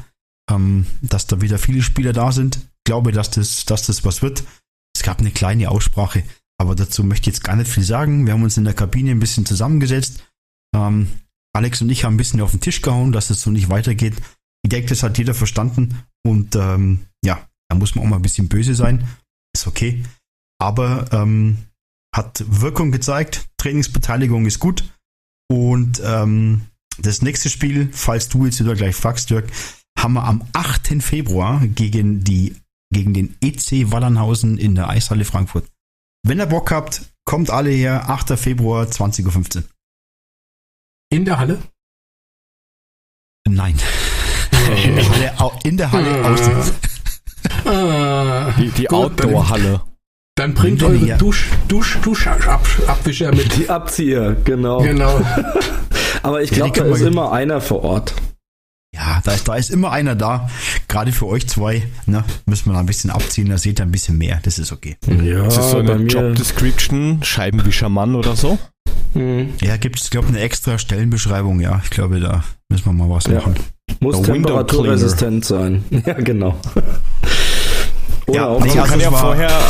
ähm, 0.50 0.86
dass 1.02 1.26
da 1.26 1.40
wieder 1.40 1.58
viele 1.58 1.82
Spieler 1.82 2.12
da 2.12 2.32
sind. 2.32 2.56
Ich 2.56 2.84
glaube, 2.84 3.12
dass 3.12 3.30
das, 3.30 3.66
dass 3.66 3.86
das 3.86 4.04
was 4.04 4.22
wird. 4.22 4.42
Es 4.96 5.02
gab 5.02 5.20
eine 5.20 5.30
kleine 5.30 5.70
Aussprache, 5.70 6.24
aber 6.58 6.74
dazu 6.74 7.04
möchte 7.04 7.30
ich 7.30 7.36
jetzt 7.36 7.44
gar 7.44 7.56
nicht 7.56 7.70
viel 7.70 7.84
sagen. 7.84 8.26
Wir 8.26 8.32
haben 8.32 8.42
uns 8.42 8.56
in 8.56 8.64
der 8.64 8.74
Kabine 8.74 9.10
ein 9.10 9.20
bisschen 9.20 9.46
zusammengesetzt. 9.46 10.24
Ähm, 10.74 11.08
Alex 11.52 11.82
und 11.82 11.90
ich 11.90 12.04
haben 12.04 12.14
ein 12.14 12.18
bisschen 12.18 12.40
auf 12.40 12.52
den 12.52 12.60
Tisch 12.60 12.82
gehauen, 12.82 13.12
dass 13.12 13.30
es 13.30 13.40
so 13.40 13.50
nicht 13.50 13.70
weitergeht. 13.70 14.16
Ich 14.62 14.70
denke, 14.70 14.88
das 14.88 15.02
hat 15.02 15.18
jeder 15.18 15.34
verstanden. 15.34 16.02
Und 16.22 16.54
ähm, 16.56 17.06
ja, 17.24 17.48
da 17.68 17.76
muss 17.76 17.94
man 17.94 18.04
auch 18.04 18.08
mal 18.08 18.16
ein 18.16 18.22
bisschen 18.22 18.48
böse 18.48 18.74
sein. 18.74 19.06
Ist 19.54 19.66
okay. 19.66 20.04
Aber 20.60 21.12
ähm, 21.12 21.58
hat 22.14 22.44
Wirkung 22.46 22.92
gezeigt. 22.92 23.48
Trainingsbeteiligung 23.58 24.46
ist 24.46 24.60
gut. 24.60 24.84
Und 25.50 26.00
ähm, 26.04 26.62
das 26.98 27.22
nächste 27.22 27.50
Spiel, 27.50 27.88
falls 27.92 28.28
du 28.28 28.44
jetzt 28.44 28.60
wieder 28.60 28.74
gleich 28.74 28.94
fragst, 28.94 29.30
Dirk, 29.30 29.50
haben 29.98 30.14
wir 30.14 30.24
am 30.24 30.44
8. 30.52 31.02
Februar 31.02 31.66
gegen, 31.66 32.22
die, 32.22 32.56
gegen 32.92 33.14
den 33.14 33.36
EC 33.40 33.90
Wallernhausen 33.90 34.58
in 34.58 34.74
der 34.74 34.88
Eishalle 34.88 35.24
Frankfurt. 35.24 35.66
Wenn 36.22 36.38
ihr 36.38 36.46
Bock 36.46 36.70
habt, 36.70 37.02
kommt 37.24 37.50
alle 37.50 37.70
her. 37.70 38.10
8. 38.10 38.38
Februar, 38.38 38.84
20.15 38.84 39.56
Uhr. 39.56 39.64
In 41.12 41.24
der 41.24 41.38
Halle? 41.38 41.58
Nein. 43.48 43.74
In 44.84 44.94
der 44.94 45.08
Halle, 45.38 45.52
in 45.64 45.76
der 45.76 45.90
Halle 45.92 46.24
außen. 46.24 46.52
Ah, 47.64 48.52
Die, 48.58 48.68
die 48.70 48.90
Outdoor-Halle. 48.90 49.80
Dann 50.36 50.54
bringt 50.54 50.80
Ja. 50.82 50.88
eure 50.88 51.18
Dusch, 51.18 51.48
Dusch, 51.68 51.98
Duschabwischer 52.02 53.34
mit. 53.34 53.56
Die 53.56 53.68
Abzieher, 53.68 54.36
genau. 54.44 54.82
Genau. 54.82 55.20
Aber 56.22 56.42
ich 56.42 56.50
Ja, 56.50 56.68
glaube, 56.68 56.72
die 56.74 56.80
da 56.80 56.94
ist 56.94 57.00
immer 57.02 57.32
einer 57.32 57.60
vor 57.60 57.82
Ort. 57.82 58.14
Ja, 58.94 59.20
da 59.24 59.32
ist, 59.32 59.48
da 59.48 59.54
ist 59.56 59.70
immer 59.70 59.90
einer 59.92 60.14
da. 60.14 60.48
Gerade 60.88 61.12
für 61.12 61.26
euch 61.26 61.48
zwei. 61.48 61.86
Ne, 62.06 62.24
müssen 62.46 62.66
wir 62.70 62.74
da 62.74 62.80
ein 62.80 62.86
bisschen 62.86 63.10
abziehen. 63.10 63.48
Da 63.48 63.58
seht 63.58 63.80
ihr 63.80 63.84
ein 63.84 63.92
bisschen 63.92 64.16
mehr. 64.18 64.40
Das 64.42 64.58
ist 64.58 64.72
okay. 64.72 64.96
Ja, 65.22 65.44
Das 65.44 65.56
ist 65.58 65.70
so 65.70 65.78
eine 65.78 65.96
mir- 65.96 66.06
Job-Description, 66.08 67.22
Scheibenwischermann 67.22 68.14
oder 68.14 68.36
so. 68.36 68.58
Hm. 69.14 69.54
Ja, 69.60 69.76
gibt 69.76 70.00
es, 70.00 70.10
glaube 70.10 70.28
ich, 70.28 70.34
eine 70.34 70.42
extra 70.42 70.78
Stellenbeschreibung. 70.78 71.60
Ja, 71.60 71.80
ich 71.84 71.90
glaube, 71.90 72.20
da 72.20 72.44
müssen 72.68 72.84
wir 72.86 72.92
mal 72.92 73.10
was 73.10 73.24
Ja. 73.24 73.34
machen. 73.34 73.56
Muss 74.00 74.22
temperaturresistent 74.22 75.44
sein. 75.44 75.84
Ja, 76.06 76.14
genau. 76.14 76.56
Oder 78.26 78.36
Ja, 78.36 78.46
auch 78.48 78.60
nee, 78.60 78.68
Man 78.68 78.78
also 78.78 78.90
kann 78.92 79.00
ja 79.00 79.10
vorher. 79.10 79.60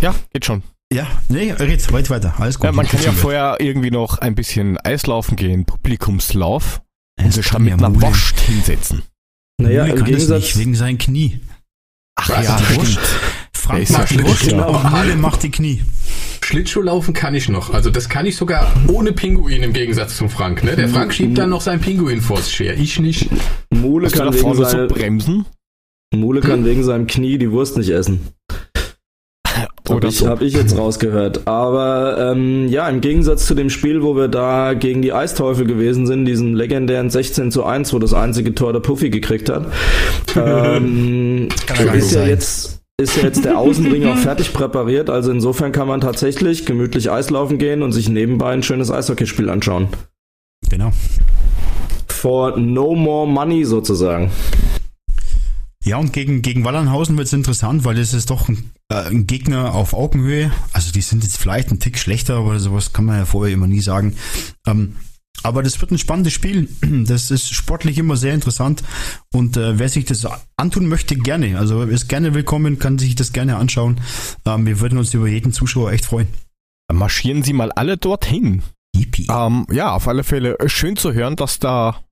Ja, 0.00 0.14
geht 0.32 0.44
schon. 0.44 0.62
Ja, 0.92 1.06
nee, 1.28 1.52
red 1.52 1.92
weit 1.92 2.10
weiter. 2.10 2.34
Alles 2.38 2.58
gut. 2.58 2.64
Ja, 2.64 2.72
man 2.72 2.86
kann 2.86 3.00
ja 3.02 3.12
vorher 3.12 3.56
irgendwie 3.60 3.92
noch 3.92 4.18
ein 4.18 4.34
bisschen 4.34 4.76
Eislaufen 4.78 5.36
gehen, 5.36 5.64
Publikumslauf, 5.64 6.80
und 7.22 7.32
sich 7.32 7.48
dann 7.50 7.62
mit 7.62 7.70
ja 7.70 7.76
einer 7.76 7.90
Mule- 7.90 8.08
Wurst 8.08 8.40
hinsetzen. 8.40 9.02
naja, 9.60 9.82
Mule 9.82 9.92
im 9.92 9.96
kann 9.98 10.04
das 10.06 10.16
Gegensatz. 10.16 10.42
nicht, 10.42 10.58
wegen 10.58 10.74
seinen 10.74 10.98
Knie. 10.98 11.38
Ach 12.16 12.28
Was? 12.30 12.44
ja, 12.44 12.56
Die 12.56 12.64
stimmt. 12.86 12.98
Frank 13.60 13.88
ja 13.88 13.98
macht 13.98 14.10
die 14.10 14.22
Wurst 14.22 14.50
ja. 14.50 14.90
Mule 14.90 15.16
macht 15.16 15.42
die 15.42 15.50
Knie. 15.50 15.82
Schlittschuhlaufen 16.42 17.14
kann 17.14 17.34
ich 17.34 17.48
noch. 17.48 17.72
Also 17.72 17.90
das 17.90 18.08
kann 18.08 18.26
ich 18.26 18.36
sogar 18.36 18.72
ohne 18.88 19.12
Pinguin 19.12 19.62
im 19.62 19.72
Gegensatz 19.72 20.16
zum 20.16 20.28
Frank. 20.28 20.64
Ne? 20.64 20.74
Der 20.74 20.88
Frank 20.88 21.14
schiebt 21.14 21.38
dann 21.38 21.50
noch 21.50 21.60
sein 21.60 21.80
Pinguin 21.80 22.20
vors 22.20 22.50
Scher. 22.50 22.74
Ich 22.74 22.98
nicht. 22.98 23.28
Mule 23.70 24.06
Hast 24.06 24.16
kann, 24.16 24.32
wegen 24.32 24.38
vorne 24.38 24.56
so 24.56 24.64
seine, 24.64 24.86
bremsen? 24.86 25.44
Mule 26.14 26.40
kann 26.40 26.64
wegen 26.64 26.82
seinem 26.82 27.06
Knie 27.06 27.38
die 27.38 27.52
Wurst 27.52 27.76
nicht 27.76 27.90
essen. 27.90 28.20
Habe 29.90 29.96
Oder 29.96 30.08
ich, 30.08 30.16
so. 30.16 30.28
hab 30.28 30.40
ich 30.40 30.54
jetzt 30.54 30.76
rausgehört. 30.76 31.46
Aber 31.46 32.32
ähm, 32.32 32.68
ja, 32.68 32.88
im 32.88 33.00
Gegensatz 33.00 33.46
zu 33.46 33.54
dem 33.54 33.70
Spiel, 33.70 34.02
wo 34.02 34.14
wir 34.16 34.28
da 34.28 34.74
gegen 34.74 35.02
die 35.02 35.12
Eisteufel 35.12 35.66
gewesen 35.66 36.06
sind, 36.06 36.24
diesen 36.24 36.54
legendären 36.54 37.10
16 37.10 37.50
zu 37.50 37.64
1, 37.64 37.92
wo 37.92 37.98
das 37.98 38.14
einzige 38.14 38.54
Tor 38.54 38.72
der 38.72 38.80
Puffy 38.80 39.10
gekriegt 39.10 39.48
hat, 39.48 39.66
ähm, 40.36 41.48
ist, 41.48 42.12
ja 42.12 42.20
sein. 42.20 42.28
jetzt, 42.28 42.79
ist 43.00 43.16
ja 43.16 43.24
jetzt 43.24 43.44
der 43.44 43.58
Außenring 43.58 44.06
auch 44.06 44.16
fertig 44.18 44.52
präpariert. 44.52 45.10
Also 45.10 45.32
insofern 45.32 45.72
kann 45.72 45.88
man 45.88 46.00
tatsächlich 46.00 46.66
gemütlich 46.66 47.10
Eislaufen 47.10 47.58
gehen 47.58 47.82
und 47.82 47.92
sich 47.92 48.08
nebenbei 48.08 48.52
ein 48.52 48.62
schönes 48.62 48.90
Eishockeyspiel 48.90 49.48
anschauen. 49.48 49.88
Genau. 50.68 50.92
For 52.06 52.56
no 52.58 52.94
more 52.94 53.26
money 53.26 53.64
sozusagen. 53.64 54.30
Ja, 55.82 55.96
und 55.96 56.12
gegen, 56.12 56.42
gegen 56.42 56.64
Wallernhausen 56.64 57.16
wird 57.16 57.26
es 57.26 57.32
interessant, 57.32 57.84
weil 57.84 57.94
das 57.94 58.12
ist 58.12 58.28
doch 58.28 58.48
ein, 58.48 58.70
äh, 58.90 58.96
ein 58.96 59.26
Gegner 59.26 59.74
auf 59.74 59.94
Augenhöhe. 59.94 60.52
Also 60.72 60.92
die 60.92 61.00
sind 61.00 61.24
jetzt 61.24 61.38
vielleicht 61.38 61.70
ein 61.70 61.80
Tick 61.80 61.98
schlechter, 61.98 62.36
aber 62.36 62.58
sowas 62.60 62.92
kann 62.92 63.06
man 63.06 63.16
ja 63.16 63.24
vorher 63.24 63.54
immer 63.54 63.66
nie 63.66 63.80
sagen. 63.80 64.14
Ähm, 64.66 64.96
aber 65.42 65.62
das 65.62 65.80
wird 65.80 65.90
ein 65.90 65.98
spannendes 65.98 66.32
Spiel. 66.32 66.68
Das 67.10 67.30
ist 67.30 67.52
sportlich 67.52 67.98
immer 67.98 68.16
sehr 68.16 68.34
interessant. 68.34 68.82
Und 69.32 69.56
äh, 69.56 69.78
wer 69.78 69.88
sich 69.88 70.04
das 70.04 70.26
antun 70.56 70.88
möchte, 70.88 71.16
gerne. 71.16 71.58
Also 71.58 71.82
ist 71.82 72.08
gerne 72.08 72.34
willkommen, 72.34 72.78
kann 72.78 72.98
sich 72.98 73.14
das 73.14 73.32
gerne 73.32 73.56
anschauen. 73.56 74.00
Ähm, 74.46 74.66
wir 74.66 74.80
würden 74.80 74.98
uns 74.98 75.14
über 75.14 75.28
jeden 75.28 75.52
Zuschauer 75.52 75.92
echt 75.92 76.04
freuen. 76.04 76.28
Dann 76.88 76.98
marschieren 76.98 77.42
Sie 77.42 77.52
mal 77.52 77.72
alle 77.72 77.96
dorthin. 77.96 78.62
Ähm, 78.94 79.66
ja, 79.70 79.94
auf 79.94 80.08
alle 80.08 80.24
Fälle 80.24 80.58
äh, 80.58 80.68
schön 80.68 80.96
zu 80.96 81.12
hören, 81.12 81.36
dass 81.36 81.58
da 81.58 82.02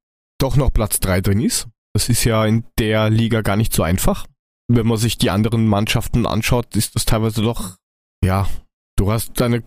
doch 0.40 0.56
noch 0.56 0.72
Platz 0.72 1.00
3 1.00 1.20
drin 1.20 1.40
ist. 1.40 1.68
Das 1.94 2.08
ist 2.08 2.24
ja 2.24 2.44
in 2.46 2.64
der 2.78 3.10
Liga 3.10 3.42
gar 3.42 3.56
nicht 3.56 3.72
so 3.72 3.82
einfach. 3.82 4.26
Wenn 4.70 4.86
man 4.86 4.98
sich 4.98 5.18
die 5.18 5.30
anderen 5.30 5.66
Mannschaften 5.66 6.26
anschaut, 6.26 6.76
ist 6.76 6.94
das 6.94 7.04
teilweise 7.04 7.42
doch, 7.42 7.76
ja, 8.24 8.48
du 8.96 9.10
hast 9.10 9.40
deine 9.40 9.64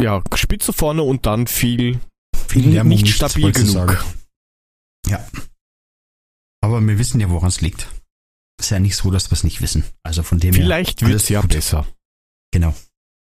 ja, 0.00 0.22
Spitze 0.34 0.72
vorne 0.72 1.02
und 1.02 1.26
dann 1.26 1.46
viel, 1.46 2.00
Viel 2.48 2.68
Lärm 2.70 2.88
nicht 2.88 3.02
nichts, 3.02 3.16
stabil 3.16 3.52
genug. 3.52 3.72
sagen. 3.72 3.96
Ja. 5.06 5.24
Aber 6.62 6.80
wir 6.80 6.98
wissen 6.98 7.20
ja, 7.20 7.30
woran 7.30 7.48
es 7.48 7.60
liegt. 7.60 7.88
Ist 8.60 8.70
ja 8.70 8.78
nicht 8.80 8.96
so, 8.96 9.10
dass 9.10 9.30
wir 9.30 9.34
es 9.34 9.44
nicht 9.44 9.60
wissen. 9.60 9.84
Also 10.02 10.22
von 10.22 10.40
dem 10.40 10.54
her. 10.54 10.62
Vielleicht 10.64 11.02
alles 11.02 11.12
wird's 11.14 11.28
ja 11.28 11.40
gut. 11.42 11.50
besser. 11.52 11.86
Genau. 12.52 12.74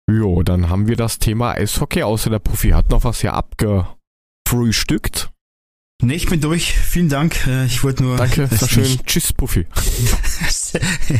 Jo, 0.09 0.41
dann 0.41 0.69
haben 0.69 0.87
wir 0.87 0.95
das 0.95 1.19
Thema 1.19 1.51
Eishockey, 1.51 2.01
außer 2.03 2.29
der 2.29 2.39
Profi 2.39 2.69
hat 2.69 2.89
noch 2.89 3.03
was 3.03 3.21
hier 3.21 3.33
abgefrühstückt. 3.33 5.29
Nee, 6.01 6.13
ich 6.15 6.27
bin 6.27 6.39
durch. 6.41 6.73
Vielen 6.73 7.09
Dank. 7.09 7.45
Äh, 7.47 7.65
Ich 7.65 7.83
wollte 7.83 8.03
nur. 8.03 8.17
Danke, 8.17 8.49
war 8.61 8.67
schön. 8.69 8.83
ich- 8.85 9.01
Tschüss, 9.03 9.33
Puffy. 9.33 9.65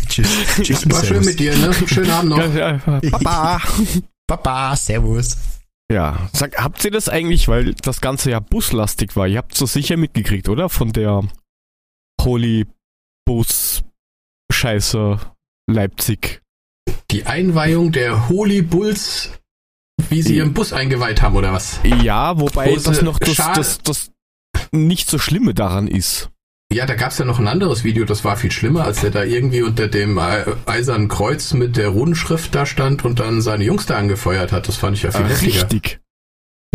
Tschüss. 0.07 0.27
Tschüss. 0.61 0.89
War 0.89 1.03
schön 1.03 1.25
mit 1.25 1.39
dir, 1.39 1.55
ne? 1.57 1.73
Schönen 1.87 2.11
Abend 2.11 2.29
noch. 2.29 2.37
Ja, 2.53 2.75
ja, 2.77 2.99
Papa. 3.09 3.61
Papa, 4.27 4.75
servus. 4.77 5.37
Ja, 5.91 6.29
sag, 6.33 6.57
habt 6.57 6.83
ihr 6.83 6.91
das 6.91 7.07
eigentlich, 7.07 7.47
weil 7.47 7.73
das 7.73 8.01
Ganze 8.01 8.31
ja 8.31 8.39
buslastig 8.39 9.15
war, 9.15 9.27
ihr 9.27 9.37
habt 9.37 9.53
es 9.53 9.59
so 9.59 9.65
sicher 9.65 9.95
mitgekriegt, 9.95 10.49
oder? 10.49 10.67
Von 10.69 10.91
der 10.91 11.23
Holy 12.21 12.65
Bus 13.25 13.83
Scheiße 14.51 15.19
Leipzig. 15.69 16.41
Die 17.11 17.25
Einweihung 17.25 17.91
der 17.91 18.27
Holy 18.29 18.61
Bulls, 18.61 19.39
wie 20.09 20.21
sie 20.21 20.37
ihren 20.37 20.53
Bus 20.53 20.73
eingeweiht 20.73 21.21
haben, 21.21 21.35
oder 21.35 21.53
was? 21.53 21.79
Ja, 21.83 22.39
wobei 22.39 22.73
Große 22.73 22.89
das 22.89 23.01
noch 23.01 23.19
das, 23.19 23.35
das, 23.35 23.77
das 23.79 24.11
nicht 24.71 25.09
so 25.09 25.19
Schlimme 25.19 25.53
daran 25.53 25.87
ist. 25.87 26.29
Ja, 26.71 26.85
da 26.85 26.95
gab's 26.95 27.17
ja 27.17 27.23
noch 27.25 27.39
ein 27.39 27.47
anderes 27.47 27.83
Video, 27.85 28.03
das 28.03 28.25
war 28.25 28.35
viel 28.35 28.51
schlimmer, 28.51 28.83
als 28.83 28.99
der 29.01 29.09
da 29.11 29.23
irgendwie 29.23 29.61
unter 29.61 29.87
dem 29.87 30.17
äh, 30.17 30.43
eisernen 30.65 31.07
Kreuz 31.07 31.53
mit 31.53 31.77
der 31.77 31.87
Rundenschrift 31.89 32.53
da 32.53 32.65
stand 32.65 33.05
und 33.05 33.19
dann 33.21 33.41
seine 33.41 33.63
Jungs 33.63 33.85
da 33.85 33.97
angefeuert 33.97 34.51
hat. 34.51 34.67
Das 34.67 34.75
fand 34.75 34.97
ich 34.97 35.03
ja 35.03 35.11
viel 35.11 35.25
heftiger. 35.27 35.61
richtig. 35.61 35.99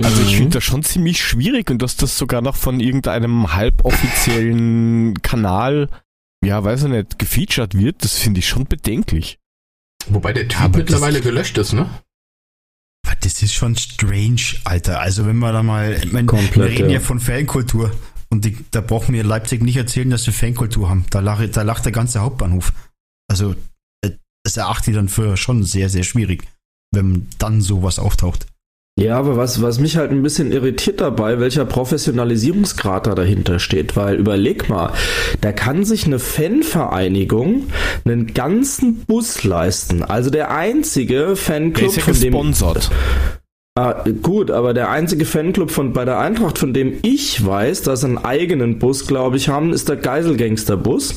Also 0.03 0.23
ich 0.23 0.33
Mhm. 0.33 0.37
finde 0.39 0.51
das 0.59 0.65
schon 0.65 0.83
ziemlich 0.83 1.23
schwierig 1.23 1.71
und 1.71 1.83
dass 1.83 1.97
das 1.97 2.17
sogar 2.17 2.41
noch 2.41 2.57
von 2.57 2.81
irgendeinem 2.81 3.53
halboffiziellen 3.53 5.21
Kanal, 5.21 5.89
ja, 6.43 6.65
weiß 6.65 6.85
ich 6.85 6.89
nicht, 6.89 7.19
gefeatured 7.19 7.77
wird, 7.77 8.03
das 8.03 8.17
finde 8.19 8.41
ich 8.41 8.49
schon 8.49 8.65
bedenklich. 8.65 9.39
Wobei 10.09 10.33
der 10.33 10.45
Ja, 10.45 10.49
Tweet 10.49 10.63
aber 10.65 10.79
mittlerweile 10.79 11.19
das- 11.19 11.25
gelöscht 11.27 11.59
ist, 11.59 11.75
ne? 11.75 11.89
Das 13.21 13.41
ist 13.43 13.53
schon 13.55 13.77
strange, 13.77 14.41
Alter. 14.65 15.01
Also 15.01 15.27
wenn 15.27 15.37
wir 15.39 15.53
da 15.53 15.63
mal, 15.63 15.93
ich 16.03 16.13
mein, 16.13 16.27
Komplett, 16.27 16.57
wir 16.57 16.65
reden 16.65 16.89
ja. 16.91 16.95
ja. 16.95 17.01
von 17.01 17.21
Fankultur 17.21 17.93
und 18.33 18.47
die, 18.47 18.57
da 18.71 18.81
brauchen 18.81 19.15
wir 19.15 19.23
Leipzig 19.25 19.63
nicht 19.63 19.77
erzählen, 19.77 20.09
dass 20.09 20.25
wir 20.25 20.33
Fankultur 20.33 20.89
haben. 20.89 21.05
Da 21.11 21.21
lacht, 21.21 21.55
da 21.55 21.61
lacht 21.61 21.85
der 21.85 21.93
ganze 21.93 22.21
Hauptbahnhof. 22.21 22.73
Also 23.31 23.55
äh, 24.01 24.13
das 24.43 24.57
erachte 24.57 24.91
ich 24.91 24.97
dann 24.97 25.11
für 25.11 25.37
schon 25.37 25.65
sehr, 25.65 25.91
sehr 25.91 26.03
schwierig, 26.03 26.45
wenn 26.95 27.29
dann 27.39 27.61
sowas 27.61 27.99
auftaucht. 27.99 28.47
Ja, 28.99 29.19
aber 29.19 29.37
was, 29.37 29.61
was 29.61 29.79
mich 29.81 29.99
halt 29.99 30.13
ein 30.13 30.23
bisschen 30.23 30.51
irritiert 30.51 31.03
dabei, 31.03 31.41
welcher 31.41 31.67
Professionalisierungsgrad 31.67 33.07
da 33.07 33.15
dahinter 33.15 33.59
steht, 33.59 33.97
weil 33.97 34.17
überleg 34.17 34.71
mal, 34.71 34.95
da 35.43 35.53
kann 35.53 35.85
sich 35.85 36.07
eine 36.07 36.19
Fanvereinigung 36.19 37.69
einen 38.07 38.33
ganzen 38.33 39.05
Bus 39.05 39.45
leisten. 39.45 40.03
Also 40.03 40.31
der 40.31 40.55
einzige 40.55 41.19
Der 41.19 41.37
Fanclub 41.37 41.91
ist 41.91 41.97
ja 41.97 42.03
von 42.03 42.21
dem. 42.21 42.33
Ah, 43.75 44.05
gut, 44.21 44.51
aber 44.51 44.75
der 44.75 44.91
einzige 44.91 45.25
Fanclub 45.25 45.71
von 45.71 45.95
bei 45.95 46.05
der 46.05 46.19
Eintracht, 46.19 46.59
von 46.59 46.75
dem 46.75 46.99
ich 47.01 47.47
weiß, 47.47 47.81
dass 47.81 48.01
sie 48.01 48.07
einen 48.07 48.19
eigenen 48.19 48.79
Bus, 48.79 49.07
glaube 49.07 49.39
ich, 49.39 49.49
haben, 49.49 49.73
ist 49.73 49.89
der 49.89 49.97
Geiselgangster-Bus, 49.97 51.15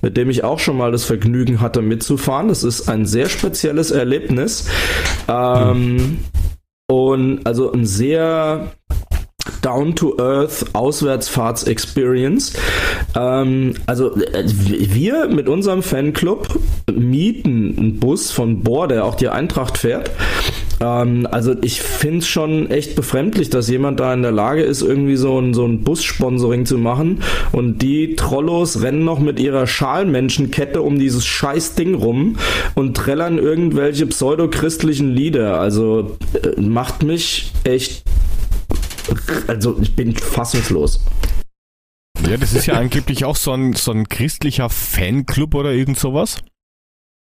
mit 0.00 0.16
dem 0.16 0.30
ich 0.30 0.42
auch 0.42 0.58
schon 0.58 0.78
mal 0.78 0.90
das 0.90 1.04
Vergnügen 1.04 1.60
hatte 1.60 1.82
mitzufahren. 1.82 2.48
Das 2.48 2.64
ist 2.64 2.88
ein 2.88 3.04
sehr 3.04 3.28
spezielles 3.28 3.90
Erlebnis. 3.90 4.70
Ähm, 5.28 6.20
und 6.90 7.46
also 7.46 7.70
ein 7.72 7.84
sehr 7.84 8.72
down-to-earth 9.60 10.64
Auswärtsfahrts-Experience. 10.72 12.54
Ähm, 13.16 13.74
also 13.84 14.16
äh, 14.16 14.44
wir 14.46 15.28
mit 15.28 15.46
unserem 15.46 15.82
Fanclub 15.82 16.58
mieten 16.90 17.76
einen 17.78 18.00
Bus 18.00 18.30
von 18.30 18.62
Bohr, 18.62 18.88
der 18.88 19.04
auch 19.04 19.14
die 19.14 19.28
Eintracht 19.28 19.76
fährt. 19.76 20.10
Ähm, 20.80 21.26
also 21.30 21.54
ich 21.62 21.80
finde 21.80 22.18
es 22.18 22.28
schon 22.28 22.70
echt 22.70 22.94
befremdlich, 22.94 23.50
dass 23.50 23.68
jemand 23.68 24.00
da 24.00 24.12
in 24.14 24.22
der 24.22 24.32
Lage 24.32 24.62
ist, 24.62 24.82
irgendwie 24.82 25.16
so 25.16 25.38
ein, 25.40 25.54
so 25.54 25.64
ein 25.64 25.82
Bus-Sponsoring 25.82 26.66
zu 26.66 26.78
machen 26.78 27.22
und 27.52 27.82
die 27.82 28.16
Trollos 28.16 28.82
rennen 28.82 29.04
noch 29.04 29.18
mit 29.18 29.40
ihrer 29.40 29.66
Schalmenschenkette 29.66 30.82
um 30.82 30.98
dieses 30.98 31.26
scheiß 31.26 31.74
Ding 31.74 31.94
rum 31.94 32.36
und 32.74 32.96
trällern 32.96 33.38
irgendwelche 33.38 34.06
pseudochristlichen 34.06 35.14
Lieder. 35.14 35.60
Also 35.60 36.16
äh, 36.34 36.60
macht 36.60 37.02
mich 37.02 37.52
echt 37.64 38.04
also 39.46 39.78
ich 39.80 39.94
bin 39.94 40.14
fassungslos. 40.14 41.00
Ja, 42.26 42.36
das 42.36 42.52
ist 42.52 42.66
ja 42.66 42.74
angeblich 42.74 43.24
auch 43.24 43.36
so 43.36 43.52
ein, 43.52 43.74
so 43.74 43.92
ein 43.92 44.08
christlicher 44.08 44.68
Fanclub 44.68 45.54
oder 45.54 45.72
irgend 45.72 45.98
sowas. 45.98 46.42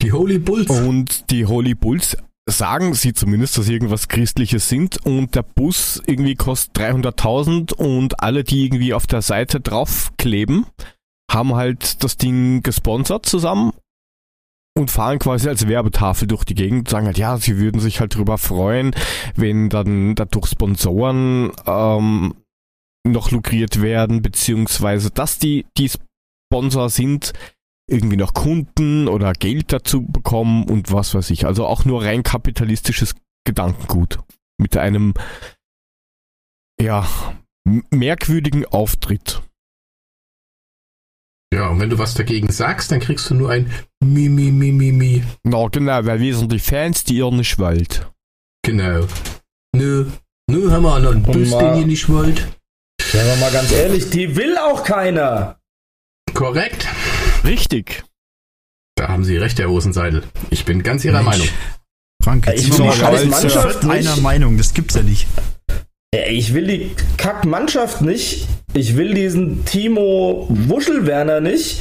Die 0.02 0.12
Holy 0.12 0.38
Bulls. 0.38 0.70
Und 0.70 1.30
die 1.30 1.46
Holy 1.46 1.74
Bulls 1.74 2.16
sagen 2.46 2.94
sie 2.94 3.14
zumindest, 3.14 3.56
dass 3.56 3.66
sie 3.66 3.72
irgendwas 3.72 4.08
Christliches 4.08 4.68
sind 4.68 5.04
und 5.06 5.34
der 5.34 5.42
Bus 5.42 6.02
irgendwie 6.06 6.34
kostet 6.34 6.76
300.000 6.76 7.72
und 7.72 8.22
alle, 8.22 8.44
die 8.44 8.64
irgendwie 8.66 8.92
auf 8.92 9.06
der 9.06 9.22
Seite 9.22 9.60
draufkleben, 9.60 10.66
haben 11.30 11.54
halt 11.54 12.04
das 12.04 12.16
Ding 12.16 12.62
gesponsert 12.62 13.26
zusammen 13.26 13.72
und 14.76 14.90
fahren 14.90 15.18
quasi 15.18 15.48
als 15.48 15.68
Werbetafel 15.68 16.28
durch 16.28 16.44
die 16.44 16.54
Gegend 16.54 16.80
und 16.80 16.88
sagen 16.90 17.06
halt, 17.06 17.18
ja, 17.18 17.38
sie 17.38 17.58
würden 17.58 17.80
sich 17.80 18.00
halt 18.00 18.14
drüber 18.14 18.38
freuen, 18.38 18.94
wenn 19.36 19.70
dann 19.70 20.14
dadurch 20.14 20.48
Sponsoren 20.48 21.52
ähm, 21.66 22.34
noch 23.06 23.30
lukriert 23.30 23.80
werden, 23.80 24.20
beziehungsweise 24.20 25.10
dass 25.10 25.38
die, 25.38 25.66
die 25.78 25.90
Sponsor 26.52 26.90
sind, 26.90 27.32
irgendwie 27.88 28.16
noch 28.16 28.34
Kunden 28.34 29.08
oder 29.08 29.32
Geld 29.32 29.72
dazu 29.72 30.02
bekommen 30.06 30.68
und 30.70 30.92
was 30.92 31.14
weiß 31.14 31.30
ich. 31.30 31.46
Also 31.46 31.66
auch 31.66 31.84
nur 31.84 32.02
rein 32.04 32.22
kapitalistisches 32.22 33.14
Gedankengut. 33.46 34.18
Mit 34.58 34.76
einem, 34.76 35.14
ja, 36.80 37.06
merkwürdigen 37.90 38.64
Auftritt. 38.66 39.42
Ja, 41.52 41.68
und 41.68 41.80
wenn 41.80 41.90
du 41.90 41.98
was 41.98 42.14
dagegen 42.14 42.50
sagst, 42.50 42.90
dann 42.90 43.00
kriegst 43.00 43.30
du 43.30 43.34
nur 43.34 43.50
ein 43.50 43.70
Mi, 44.02 44.28
Mi, 44.28 44.50
Mi, 44.50 44.72
Mi, 44.72 44.90
Mi. 44.90 45.22
Na 45.44 45.66
genau, 45.68 46.04
weil 46.04 46.20
wir 46.20 46.36
sind 46.36 46.50
die 46.50 46.58
Fans, 46.58 47.04
die 47.04 47.16
ihr 47.18 47.30
nicht 47.30 47.58
wollt. 47.58 48.10
Genau. 48.64 49.06
Nö. 49.76 50.10
Nö, 50.50 50.70
haben 50.70 50.82
wir 50.82 50.98
noch 51.00 51.12
einen 51.12 51.22
Bus, 51.22 51.50
mal- 51.50 51.72
den 51.74 51.80
ihr 51.82 51.86
nicht 51.86 52.08
wollt. 52.08 52.48
Ja, 53.12 53.22
aber 53.22 53.36
mal 53.36 53.52
ganz 53.52 53.70
ehrlich, 53.72 54.10
die 54.10 54.34
will 54.36 54.56
auch 54.58 54.82
keiner. 54.84 55.60
Korrekt. 56.32 56.88
Richtig. 57.44 58.02
Da 58.96 59.08
haben 59.08 59.24
Sie 59.24 59.36
recht, 59.36 59.58
Herr 59.58 59.66
Rosenseidel. 59.66 60.22
Ich 60.50 60.64
bin 60.64 60.82
ganz 60.82 61.04
Ihrer 61.04 61.22
Mensch. 61.22 61.38
Meinung. 61.38 61.48
Frank, 62.22 62.46
jetzt 62.46 62.60
Ich 62.60 62.64
sind 62.72 62.78
will 62.78 62.86
wir 62.86 62.92
die 62.92 63.86
mal 63.86 63.96
einer 63.96 64.10
nicht. 64.12 64.22
Meinung, 64.22 64.56
das 64.56 64.72
gibt's 64.72 64.94
ja 64.94 65.02
nicht. 65.02 65.26
Äh, 66.14 66.32
Ich 66.32 66.54
will 66.54 66.66
die 66.66 66.90
Kackmannschaft 67.16 68.00
nicht. 68.00 68.46
Ich 68.72 68.96
will 68.96 69.14
diesen 69.14 69.64
Timo 69.64 70.46
Wuschelwerner 70.48 71.40
nicht. 71.40 71.80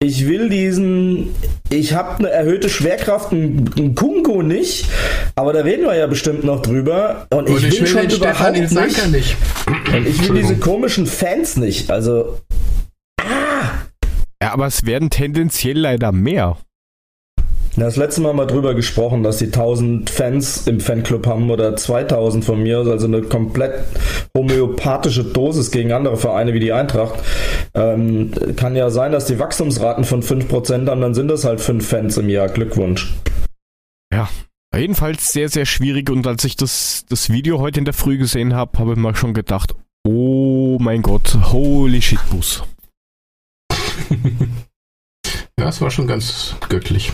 Ich 0.00 0.26
will 0.26 0.48
diesen. 0.48 1.34
Ich 1.70 1.92
habe 1.92 2.18
eine 2.18 2.30
erhöhte 2.30 2.68
Schwerkraft, 2.70 3.30
einen 3.32 3.94
Kunko 3.94 4.42
nicht. 4.42 4.86
Aber 5.36 5.52
da 5.52 5.60
reden 5.60 5.84
wir 5.84 5.94
ja 5.96 6.06
bestimmt 6.06 6.44
noch 6.44 6.62
drüber. 6.62 7.26
Und, 7.30 7.48
Und 7.48 7.58
ich 7.64 7.80
will 7.80 7.86
schon 7.86 8.00
den 8.02 8.10
Stefan 8.10 8.54
überhaupt 8.54 8.70
nicht. 8.86 9.12
Nicht. 9.12 9.36
Und 9.94 10.06
ich 10.06 10.28
will 10.28 10.40
diese 10.40 10.56
komischen 10.56 11.06
Fans 11.06 11.56
nicht. 11.56 11.90
Also 11.90 12.38
Ja, 14.48 14.54
aber 14.54 14.66
es 14.66 14.86
werden 14.86 15.10
tendenziell 15.10 15.78
leider 15.78 16.10
mehr. 16.10 16.56
Das 17.76 17.96
letzte 17.96 18.22
Mal 18.22 18.32
mal 18.32 18.46
drüber 18.46 18.74
gesprochen, 18.74 19.22
dass 19.22 19.36
die 19.36 19.48
1000 19.48 20.08
Fans 20.08 20.66
im 20.66 20.80
Fanclub 20.80 21.26
haben 21.26 21.50
oder 21.50 21.76
2000 21.76 22.46
von 22.46 22.62
mir, 22.62 22.78
also 22.78 23.06
eine 23.06 23.20
komplett 23.20 23.74
homöopathische 24.34 25.24
Dosis 25.24 25.70
gegen 25.70 25.92
andere 25.92 26.16
Vereine 26.16 26.54
wie 26.54 26.60
die 26.60 26.72
Eintracht. 26.72 27.16
Ähm, 27.74 28.30
kann 28.56 28.74
ja 28.74 28.88
sein, 28.88 29.12
dass 29.12 29.26
die 29.26 29.38
Wachstumsraten 29.38 30.04
von 30.04 30.22
5% 30.22 30.88
haben, 30.88 31.02
dann 31.02 31.12
sind 31.12 31.28
das 31.28 31.44
halt 31.44 31.60
5 31.60 31.86
Fans 31.86 32.16
im 32.16 32.30
Jahr. 32.30 32.48
Glückwunsch. 32.48 33.12
Jedenfalls 34.74 35.30
sehr, 35.30 35.50
sehr 35.50 35.66
schwierig 35.66 36.08
und 36.08 36.26
als 36.26 36.42
ich 36.44 36.56
das, 36.56 37.04
das 37.06 37.28
Video 37.28 37.58
heute 37.58 37.80
in 37.80 37.84
der 37.84 37.92
Früh 37.92 38.16
gesehen 38.16 38.54
habe, 38.54 38.78
habe 38.78 38.92
ich 38.92 38.96
mir 38.96 39.14
schon 39.14 39.34
gedacht, 39.34 39.74
oh 40.06 40.78
mein 40.80 41.02
Gott, 41.02 41.36
holy 41.52 42.00
shit, 42.00 42.18
Bus. 42.30 42.62
Ja, 45.68 45.70
es 45.70 45.82
war 45.82 45.90
schon 45.90 46.06
ganz 46.06 46.56
göttlich. 46.70 47.12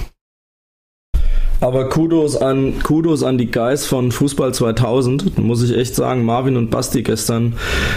Aber 1.60 1.88
Kudos 1.88 2.36
an, 2.36 2.78
Kudos 2.84 3.24
an 3.24 3.36
die 3.36 3.50
Guys 3.50 3.84
von 3.84 4.12
Fußball 4.12 4.54
2000, 4.54 5.38
muss 5.38 5.64
ich 5.64 5.76
echt 5.76 5.96
sagen. 5.96 6.24
Marvin 6.24 6.56
und 6.56 6.70
Basti 6.70 7.02
gestern. 7.02 7.54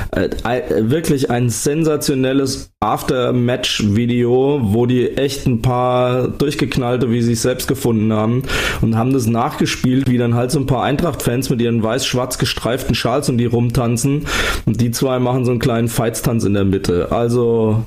Äh, 0.10 0.30
äh, 0.44 0.90
wirklich 0.90 1.30
ein 1.30 1.52
sensationelles 1.52 2.72
After-Match-Video, 2.80 4.62
wo 4.64 4.88
die 4.88 5.16
echt 5.16 5.46
ein 5.46 5.62
paar 5.62 6.28
durchgeknallte, 6.28 7.12
wie 7.12 7.22
sie 7.22 7.34
es 7.34 7.44
selbst 7.44 7.68
gefunden 7.68 8.12
haben 8.12 8.42
und 8.82 8.98
haben 8.98 9.14
das 9.14 9.28
nachgespielt, 9.28 10.10
wie 10.10 10.18
dann 10.18 10.34
halt 10.34 10.50
so 10.50 10.58
ein 10.58 10.66
paar 10.66 10.82
Eintracht-Fans 10.82 11.52
mit 11.52 11.62
ihren 11.62 11.84
weiß-schwarz 11.84 12.40
gestreiften 12.40 12.96
Schals 12.96 13.30
um 13.30 13.38
die 13.38 13.46
rumtanzen 13.46 14.26
und 14.66 14.82
die 14.82 14.90
zwei 14.90 15.20
machen 15.20 15.46
so 15.46 15.52
einen 15.52 15.60
kleinen 15.60 15.88
Feitstanz 15.88 16.46
in 16.46 16.56
der 16.56 16.66
Mitte. 16.66 17.12
Also, 17.12 17.86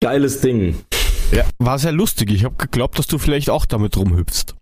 geiles 0.00 0.40
Ding. 0.40 0.76
Ja, 1.32 1.44
war 1.58 1.78
sehr 1.78 1.92
lustig. 1.92 2.30
Ich 2.30 2.44
habe 2.44 2.56
geglaubt, 2.56 2.98
dass 2.98 3.06
du 3.06 3.18
vielleicht 3.18 3.50
auch 3.50 3.66
damit 3.66 3.96
rumhüpfst. 3.96 4.54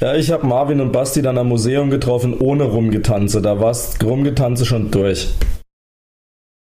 Ja, 0.00 0.14
ich 0.14 0.30
habe 0.30 0.46
Marvin 0.46 0.80
und 0.80 0.92
Basti 0.92 1.22
dann 1.22 1.38
am 1.38 1.48
Museum 1.48 1.88
getroffen, 1.88 2.34
ohne 2.38 2.64
Rumgetanze. 2.64 3.40
Da 3.40 3.60
war's 3.60 3.98
Rumgetanze 4.02 4.66
schon 4.66 4.90
durch. 4.90 5.32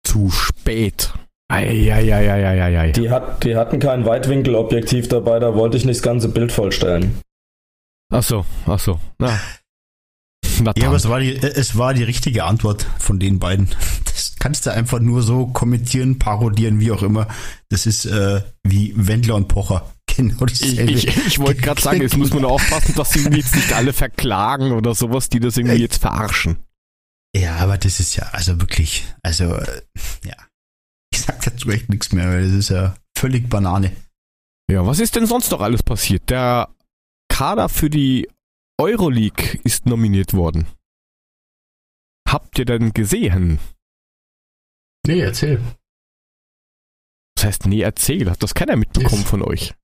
Zu 0.03 0.31
spät. 0.31 1.13
Eieieiei. 1.51 2.93
Die, 2.93 3.11
hat, 3.11 3.45
die 3.45 3.57
hatten 3.57 3.81
kein 3.81 4.07
Weitwinkelobjektiv 4.07 5.09
dabei, 5.09 5.41
da 5.41 5.55
wollte 5.55 5.77
ich 5.77 5.85
nicht 5.85 5.99
das 5.99 6.03
ganze 6.03 6.29
Bild 6.29 6.53
vollstellen. 6.53 7.21
Ach 8.13 8.23
so, 8.23 8.47
ach 8.67 8.79
so. 8.79 9.01
Na. 9.19 9.39
Na 10.63 10.73
Ja, 10.77 10.89
aber 10.89 10.97
es 10.97 11.09
war, 11.09 11.21
die, 11.21 11.37
es 11.37 11.77
war 11.77 11.93
die 11.93 12.05
richtige 12.05 12.45
Antwort 12.45 12.87
von 12.99 13.19
den 13.19 13.39
beiden. 13.39 13.69
Kannst 14.41 14.67
du 14.67 14.73
einfach 14.73 14.99
nur 14.99 15.23
so 15.23 15.47
kommentieren, 15.47 16.19
parodieren, 16.19 16.81
wie 16.81 16.91
auch 16.91 17.03
immer. 17.03 17.29
Das 17.69 17.87
ist 17.87 18.07
äh, 18.07 18.43
wie 18.65 18.93
Wendler 18.97 19.37
und 19.37 19.47
Pocher. 19.49 19.89
Genau 20.17 20.45
Ich, 20.47 20.59
dasselbe. 20.59 20.91
ich, 20.91 21.07
ich 21.27 21.39
wollte 21.39 21.61
gerade 21.61 21.81
sagen, 21.81 22.01
jetzt 22.03 22.17
muss 22.17 22.33
man 22.35 22.45
aufpassen, 22.57 22.97
dass 22.97 23.13
sie 23.13 23.21
jetzt 23.29 23.55
nicht 23.55 23.73
alle 23.73 23.93
verklagen 23.93 24.73
oder 24.73 24.93
sowas, 24.93 25.29
die 25.29 25.39
das 25.39 25.57
irgendwie 25.57 25.77
jetzt 25.77 25.99
verarschen. 26.01 26.59
Ja, 27.35 27.57
aber 27.59 27.79
das 27.79 28.01
ist 28.01 28.17
ja 28.17 28.25
also 28.33 28.61
wirklich, 28.61 29.05
also 29.23 29.55
äh, 29.55 29.83
ja. 30.25 30.35
Ich 31.13 31.21
sag 31.21 31.41
dazu 31.43 31.71
echt 31.71 31.91
nichts 31.91 32.11
mehr, 32.13 32.29
weil 32.29 32.43
das 32.43 32.53
ist 32.53 32.71
ja 32.71 32.97
völlig 33.17 33.49
Banane. 33.49 33.93
Ja, 34.71 34.85
was 34.85 34.99
ist 34.99 35.15
denn 35.15 35.27
sonst 35.27 35.53
noch 35.53 35.61
alles 35.61 35.85
passiert? 35.85 36.29
Der 36.29 36.69
Kader 37.29 37.69
für 37.69 37.89
die 37.89 38.29
Euroleague 38.81 39.61
ist 39.63 39.87
nominiert 39.87 40.35
worden. 40.35 40.67
Habt 42.29 42.59
ihr 42.59 42.65
denn 42.65 42.93
gesehen? 42.93 43.61
Nee, 45.07 45.21
erzähl. 45.21 45.61
Das 47.37 47.45
heißt, 47.47 47.67
nee, 47.67 47.81
erzähl. 47.81 48.31
Hat 48.31 48.43
das 48.43 48.55
keiner 48.55 48.77
mitbekommen 48.77 49.25
von 49.25 49.43
euch? 49.43 49.75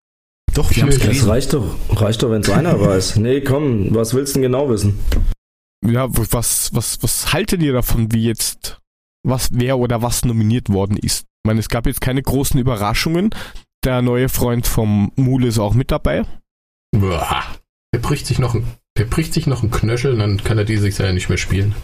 Doch, 0.55 0.71
wir 0.75 0.83
haben 0.83 0.89
es 0.89 0.97
Das 0.97 1.03
Das 1.07 1.09
gelesen. 1.09 1.29
reicht 1.31 1.53
doch, 1.55 1.77
reicht 2.01 2.23
doch, 2.23 2.31
wenn 2.31 2.43
es 2.43 2.51
einer 2.51 2.81
weiß. 2.81 3.17
Nee, 3.17 3.41
komm, 3.41 3.95
was 3.95 4.15
willst 4.15 4.35
du 4.35 4.41
denn 4.41 4.51
genau 4.51 4.69
wissen? 4.71 4.99
Ja, 5.87 6.07
was, 6.11 6.75
was, 6.75 7.03
was 7.03 7.33
haltet 7.33 7.63
ihr 7.63 7.73
davon, 7.73 8.13
wie 8.13 8.25
jetzt, 8.25 8.79
was, 9.23 9.51
wer 9.53 9.79
oder 9.79 10.03
was 10.03 10.25
nominiert 10.25 10.69
worden 10.69 10.97
ist? 10.97 11.21
Ich 11.21 11.49
meine, 11.49 11.61
es 11.61 11.69
gab 11.69 11.87
jetzt 11.87 12.01
keine 12.01 12.23
großen 12.23 12.59
Überraschungen. 12.59 13.31
der 13.85 14.03
neue 14.03 14.29
Freund 14.29 14.67
vom 14.67 15.13
Mule 15.17 15.47
ist 15.49 15.59
auch 15.59 15.75
mit 15.75 15.91
dabei. 15.91 16.25
Boah. 16.93 17.45
Der 17.95 18.01
bricht 18.01 18.27
sich 18.27 18.39
noch 18.39 18.55
ein, 18.55 18.67
der 18.99 19.05
bricht 19.05 19.33
sich 19.33 19.47
noch 19.47 19.63
ein 19.63 19.71
Knöchel 19.71 20.13
und 20.13 20.19
dann 20.19 20.43
kann 20.43 20.59
er 20.59 20.65
dieses 20.65 20.99
Jahr 20.99 21.13
nicht 21.13 21.29
mehr 21.29 21.39
spielen. 21.39 21.75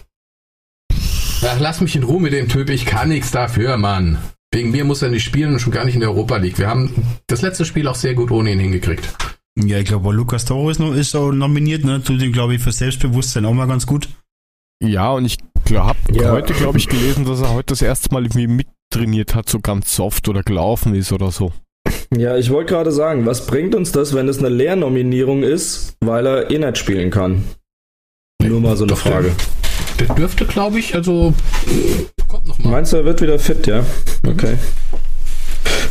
Ach, 1.45 1.59
lass 1.59 1.81
mich 1.81 1.95
in 1.95 2.03
Ruhe 2.03 2.21
mit 2.21 2.33
dem 2.33 2.47
Typ, 2.47 2.69
ich 2.69 2.85
kann 2.85 3.09
nichts 3.09 3.31
dafür, 3.31 3.77
Mann. 3.77 4.17
Wegen 4.53 4.71
mir 4.71 4.85
muss 4.85 5.01
er 5.01 5.09
nicht 5.09 5.23
spielen 5.23 5.53
und 5.53 5.59
schon 5.59 5.73
gar 5.73 5.83
nicht 5.85 5.95
in 5.95 5.99
der 6.01 6.09
Europa 6.09 6.37
League. 6.37 6.57
Wir 6.57 6.67
haben 6.67 6.93
das 7.27 7.41
letzte 7.41 7.65
Spiel 7.65 7.87
auch 7.87 7.95
sehr 7.95 8.13
gut 8.13 8.31
ohne 8.31 8.51
ihn 8.51 8.59
hingekriegt. 8.59 9.07
Ja, 9.59 9.77
ich 9.77 9.85
glaube, 9.85 10.13
Lukas 10.13 10.45
Torres 10.45 10.79
noch 10.79 10.93
ist 10.93 11.15
auch 11.15 11.31
nominiert, 11.31 11.83
ne? 11.83 12.01
Tut 12.03 12.21
ihm, 12.21 12.31
glaube 12.31 12.55
ich, 12.55 12.61
für 12.61 12.71
Selbstbewusstsein 12.71 13.45
auch 13.45 13.53
mal 13.53 13.67
ganz 13.67 13.85
gut. 13.85 14.09
Ja, 14.81 15.11
und 15.11 15.25
ich 15.25 15.37
habe 15.75 15.97
Ja. 16.11 16.31
heute, 16.31 16.53
glaube 16.53 16.77
ich, 16.77 16.87
gelesen, 16.87 17.25
dass 17.25 17.41
er 17.41 17.53
heute 17.53 17.67
das 17.67 17.81
erste 17.81 18.13
Mal 18.13 18.23
irgendwie 18.23 18.47
mittrainiert 18.47 19.35
hat, 19.35 19.49
so 19.49 19.59
ganz 19.59 19.95
soft 19.95 20.27
oder 20.29 20.43
gelaufen 20.43 20.95
ist 20.95 21.11
oder 21.11 21.31
so. 21.31 21.51
Ja, 22.15 22.37
ich 22.37 22.51
wollte 22.51 22.73
gerade 22.73 22.91
sagen, 22.91 23.25
was 23.25 23.45
bringt 23.47 23.75
uns 23.75 23.91
das, 23.91 24.13
wenn 24.13 24.27
es 24.27 24.39
eine 24.39 24.49
Lehrnominierung 24.49 25.43
ist, 25.43 25.95
weil 26.01 26.25
er 26.25 26.51
eh 26.51 26.57
nicht 26.59 26.77
spielen 26.77 27.09
kann? 27.09 27.43
Nur 28.49 28.61
mal 28.61 28.75
so 28.77 28.83
eine 28.85 28.93
der- 28.93 28.97
Frage. 28.97 29.31
Der 29.99 30.07
dürfte, 30.15 30.45
glaube 30.45 30.79
ich, 30.79 30.95
also 30.95 31.33
kommt 32.27 32.47
noch 32.47 32.57
mal. 32.59 32.69
Meinst 32.71 32.93
du, 32.93 32.97
er 32.97 33.05
wird 33.05 33.21
wieder 33.21 33.37
fit, 33.39 33.67
ja? 33.67 33.83
Okay. 34.25 34.57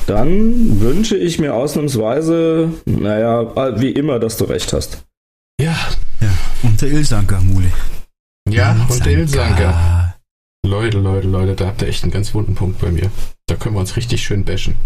Dann 0.07 0.81
wünsche 0.81 1.17
ich 1.17 1.39
mir 1.39 1.55
ausnahmsweise, 1.55 2.71
naja, 2.85 3.79
wie 3.81 3.91
immer, 3.91 4.19
dass 4.19 4.37
du 4.37 4.45
recht 4.45 4.73
hast. 4.73 5.05
Ja, 5.61 5.77
Ja. 6.21 6.31
Und 6.63 6.81
der 6.81 6.91
Ilsanker, 6.91 7.41
Mule. 7.41 7.71
ja, 8.49 8.87
und 8.89 9.05
der 9.05 9.13
Ilsanker. 9.13 10.15
Leute, 10.67 10.99
Leute, 10.99 11.29
Leute, 11.29 11.55
da 11.55 11.67
habt 11.67 11.83
ihr 11.83 11.89
echt 11.89 12.03
einen 12.03 12.13
ganz 12.13 12.35
wunden 12.35 12.55
Punkt 12.55 12.81
bei 12.81 12.91
mir. 12.91 13.11
Da 13.47 13.57
können 13.57 13.75
wir 13.75 13.81
uns 13.81 13.97
richtig 13.97 14.23
schön 14.23 14.45
bashen. 14.45 14.77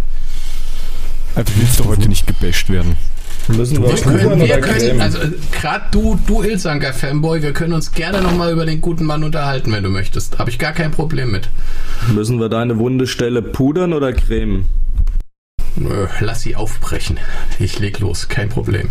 Also 1.37 1.53
willst 1.57 1.79
du 1.79 1.85
heute 1.85 2.09
nicht 2.09 2.27
gebasht 2.27 2.71
werden. 2.71 2.97
Müssen 3.49 3.81
wir 3.81 3.91
Wir 3.91 3.97
können, 3.97 4.41
wir 4.41 4.61
können 4.61 5.01
also 5.01 5.19
gerade 5.53 5.85
du, 5.93 6.19
du 6.27 6.43
Ilsanker-Fanboy, 6.43 7.43
wir 7.43 7.53
können 7.53 7.75
uns 7.75 7.93
gerne 7.93 8.21
nochmal 8.21 8.53
über 8.53 8.67
den 8.67 8.81
guten 8.81 9.05
Mann 9.05 9.23
unterhalten, 9.23 9.71
wenn 9.73 9.85
du 9.85 9.91
möchtest. 9.91 10.39
Habe 10.39 10.51
ich 10.51 10.59
gar 10.59 10.73
kein 10.73 10.91
Problem 10.91 11.31
mit. 11.31 11.49
Müssen 12.13 12.41
wir 12.41 12.49
deine 12.49 12.79
wunde 12.79 13.07
Stelle 13.07 13.43
pudern 13.43 13.93
oder 13.93 14.13
cremen? 14.13 14.65
Nö, 15.77 16.07
lass 16.21 16.41
sie 16.41 16.57
aufbrechen. 16.57 17.19
Ich 17.59 17.79
leg 17.79 18.01
los, 18.01 18.29
kein 18.29 18.49
Problem. 18.49 18.89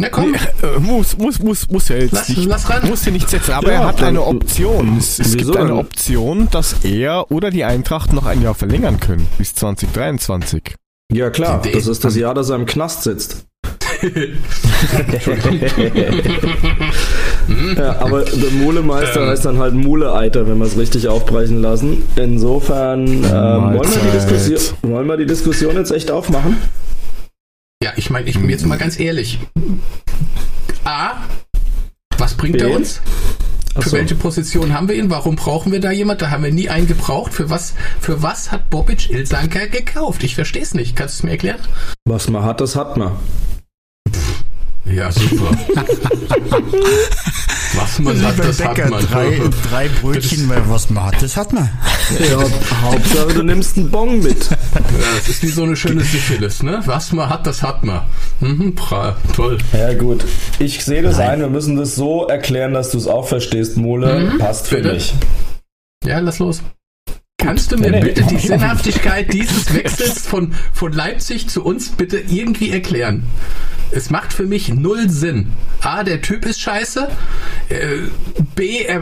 Na 0.00 0.08
komm, 0.10 0.32
Äh, 0.34 0.78
muss, 0.78 1.18
muss, 1.18 1.40
muss, 1.40 1.68
muss 1.70 1.88
ja 1.88 1.96
jetzt 1.96 2.12
Lass- 2.12 2.28
nicht, 2.28 2.44
lass 2.46 2.70
ran. 2.70 2.88
muss 2.88 3.04
ja 3.04 3.10
nicht 3.10 3.28
setzen, 3.28 3.50
aber 3.52 3.72
Ja, 3.72 3.80
er 3.80 3.86
hat 3.88 4.00
eine 4.02 4.22
Option. 4.24 4.96
Es, 4.98 5.18
es 5.18 5.34
Wieso 5.34 5.50
gibt 5.52 5.56
eine? 5.56 5.74
Option, 5.74 6.48
dass 6.52 6.76
er 6.84 7.30
oder 7.32 7.50
die 7.50 7.64
Eintracht 7.64 8.12
noch 8.12 8.24
ein 8.26 8.40
Jahr 8.40 8.54
verlängern 8.54 9.00
können, 9.00 9.26
bis 9.38 9.54
2023. 9.56 10.74
Ja 11.12 11.30
klar, 11.30 11.62
das 11.72 11.86
ist 11.88 12.04
das 12.04 12.14
Jahr, 12.16 12.34
dass 12.34 12.48
er 12.50 12.56
im 12.56 12.66
Knast 12.66 13.02
sitzt. 13.02 13.44
ja, 17.76 17.98
aber 18.00 18.22
der 18.24 18.50
Mulemeister 18.52 19.22
Ähm. 19.22 19.28
heißt 19.28 19.44
dann 19.44 19.58
halt 19.58 19.74
Muleeiter, 19.74 20.46
wenn 20.48 20.58
wir 20.58 20.66
es 20.66 20.76
richtig 20.76 21.08
aufbrechen 21.08 21.60
lassen. 21.60 22.04
Insofern 22.16 23.06
ähm, 23.08 23.22
wollen, 23.24 23.74
wir 23.74 24.12
die. 24.12 24.18
Diskussion, 24.18 24.76
wollen 24.82 25.06
wir 25.06 25.16
die 25.16 25.26
Diskussion 25.26 25.74
jetzt 25.76 25.90
echt 25.90 26.10
aufmachen? 26.10 26.56
Ja, 27.88 27.94
ich 27.96 28.10
meine, 28.10 28.28
ich 28.28 28.38
bin 28.38 28.50
jetzt 28.50 28.66
mal 28.66 28.78
ganz 28.78 29.00
ehrlich. 29.00 29.38
A, 30.84 31.16
was 32.18 32.34
bringt 32.34 32.60
er 32.60 32.70
uns? 32.70 33.00
Für 33.72 33.80
Achso. 33.80 33.92
welche 33.92 34.14
Position 34.14 34.72
haben 34.72 34.88
wir 34.88 34.96
ihn? 34.96 35.08
Warum 35.08 35.36
brauchen 35.36 35.70
wir 35.70 35.80
da 35.80 35.92
jemand? 35.92 36.20
Da 36.20 36.30
haben 36.30 36.42
wir 36.42 36.52
nie 36.52 36.68
einen 36.68 36.86
gebraucht. 36.86 37.32
Für 37.32 37.48
was, 37.48 37.74
für 38.00 38.22
was 38.22 38.50
hat 38.50 38.70
Bobic 38.70 39.08
Ilsanker 39.08 39.68
gekauft? 39.68 40.24
Ich 40.24 40.34
verstehe 40.34 40.62
es 40.62 40.74
nicht. 40.74 40.96
Kannst 40.96 41.14
du 41.14 41.20
es 41.20 41.22
mir 41.24 41.30
erklären? 41.30 41.60
Was 42.04 42.28
man 42.28 42.44
hat, 42.44 42.60
das 42.60 42.74
hat 42.74 42.96
man. 42.96 43.12
Ja, 44.84 45.12
super. 45.12 45.50
was 47.74 47.98
man 47.98 48.22
hat, 48.24 48.38
das 48.38 48.64
hat 48.64 48.78
man. 48.90 49.04
drei, 49.06 49.40
drei 49.70 49.88
Brötchen, 49.88 50.48
weil 50.48 50.62
was 50.68 50.88
man 50.88 51.04
hat, 51.04 51.20
das 51.22 51.36
hat 51.36 51.52
man. 51.52 51.68
Ja, 52.18 52.38
Hauptsache 52.82 53.34
du 53.34 53.42
nimmst 53.42 53.76
einen 53.76 53.90
Bon 53.90 54.18
mit. 54.22 54.48
Ja, 54.50 54.56
das 55.18 55.28
ist 55.28 55.42
wie 55.42 55.48
so 55.48 55.64
eine 55.64 55.76
schöne 55.76 56.02
Syphilis, 56.02 56.62
ne? 56.62 56.80
Was 56.86 57.12
man 57.12 57.28
hat, 57.28 57.46
das 57.46 57.62
hat 57.62 57.84
man. 57.84 58.00
Mhm, 58.40 58.74
pra, 58.74 59.16
toll. 59.36 59.58
Ja 59.72 59.92
gut, 59.94 60.24
ich 60.58 60.82
sehe 60.84 61.02
das 61.02 61.18
ein, 61.18 61.40
wir 61.40 61.50
müssen 61.50 61.76
das 61.76 61.94
so 61.94 62.26
erklären, 62.26 62.72
dass 62.72 62.90
du 62.90 62.98
es 62.98 63.06
auch 63.06 63.28
verstehst, 63.28 63.76
Mole. 63.76 64.20
Mhm, 64.32 64.38
Passt 64.38 64.68
für 64.68 64.76
bitte. 64.76 64.94
mich. 64.94 65.14
Ja, 66.04 66.18
lass 66.20 66.38
los. 66.38 66.62
Kannst 67.40 67.70
du 67.70 67.76
mir 67.78 67.92
bitte 68.00 68.24
die 68.24 68.36
Sinnhaftigkeit 68.36 69.32
dieses 69.32 69.72
Wechsels 69.72 70.26
von, 70.26 70.52
von 70.72 70.92
Leipzig 70.92 71.48
zu 71.48 71.64
uns 71.64 71.90
bitte 71.90 72.18
irgendwie 72.18 72.70
erklären? 72.70 73.22
Es 73.92 74.10
macht 74.10 74.32
für 74.32 74.42
mich 74.44 74.68
null 74.74 75.08
Sinn. 75.08 75.52
A, 75.80 76.02
der 76.02 76.20
Typ 76.20 76.44
ist 76.44 76.60
scheiße. 76.60 77.08
Äh, 77.68 77.98
B, 78.56 78.80
er, 78.82 79.00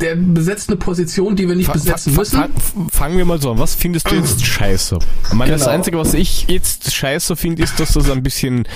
der 0.00 0.16
besetzt 0.16 0.68
eine 0.68 0.76
Position, 0.76 1.36
die 1.36 1.46
wir 1.48 1.54
nicht 1.54 1.72
besetzen 1.72 2.14
müssen. 2.16 2.36
fa- 2.38 2.48
Fangen 2.90 3.16
wir 3.16 3.24
mal 3.24 3.40
so 3.40 3.52
an. 3.52 3.58
Was 3.58 3.76
findest 3.76 4.10
du 4.10 4.16
jetzt 4.16 4.44
scheiße? 4.44 4.98
Ich 5.28 5.32
meine, 5.34 5.52
das 5.52 5.62
Genau. 5.62 5.72
Einzige, 5.72 5.98
was 5.98 6.14
ich 6.14 6.46
jetzt 6.48 6.92
scheiße 6.92 7.36
finde, 7.36 7.62
ist, 7.62 7.78
dass 7.78 7.92
das 7.92 8.10
ein 8.10 8.24
bisschen 8.24 8.66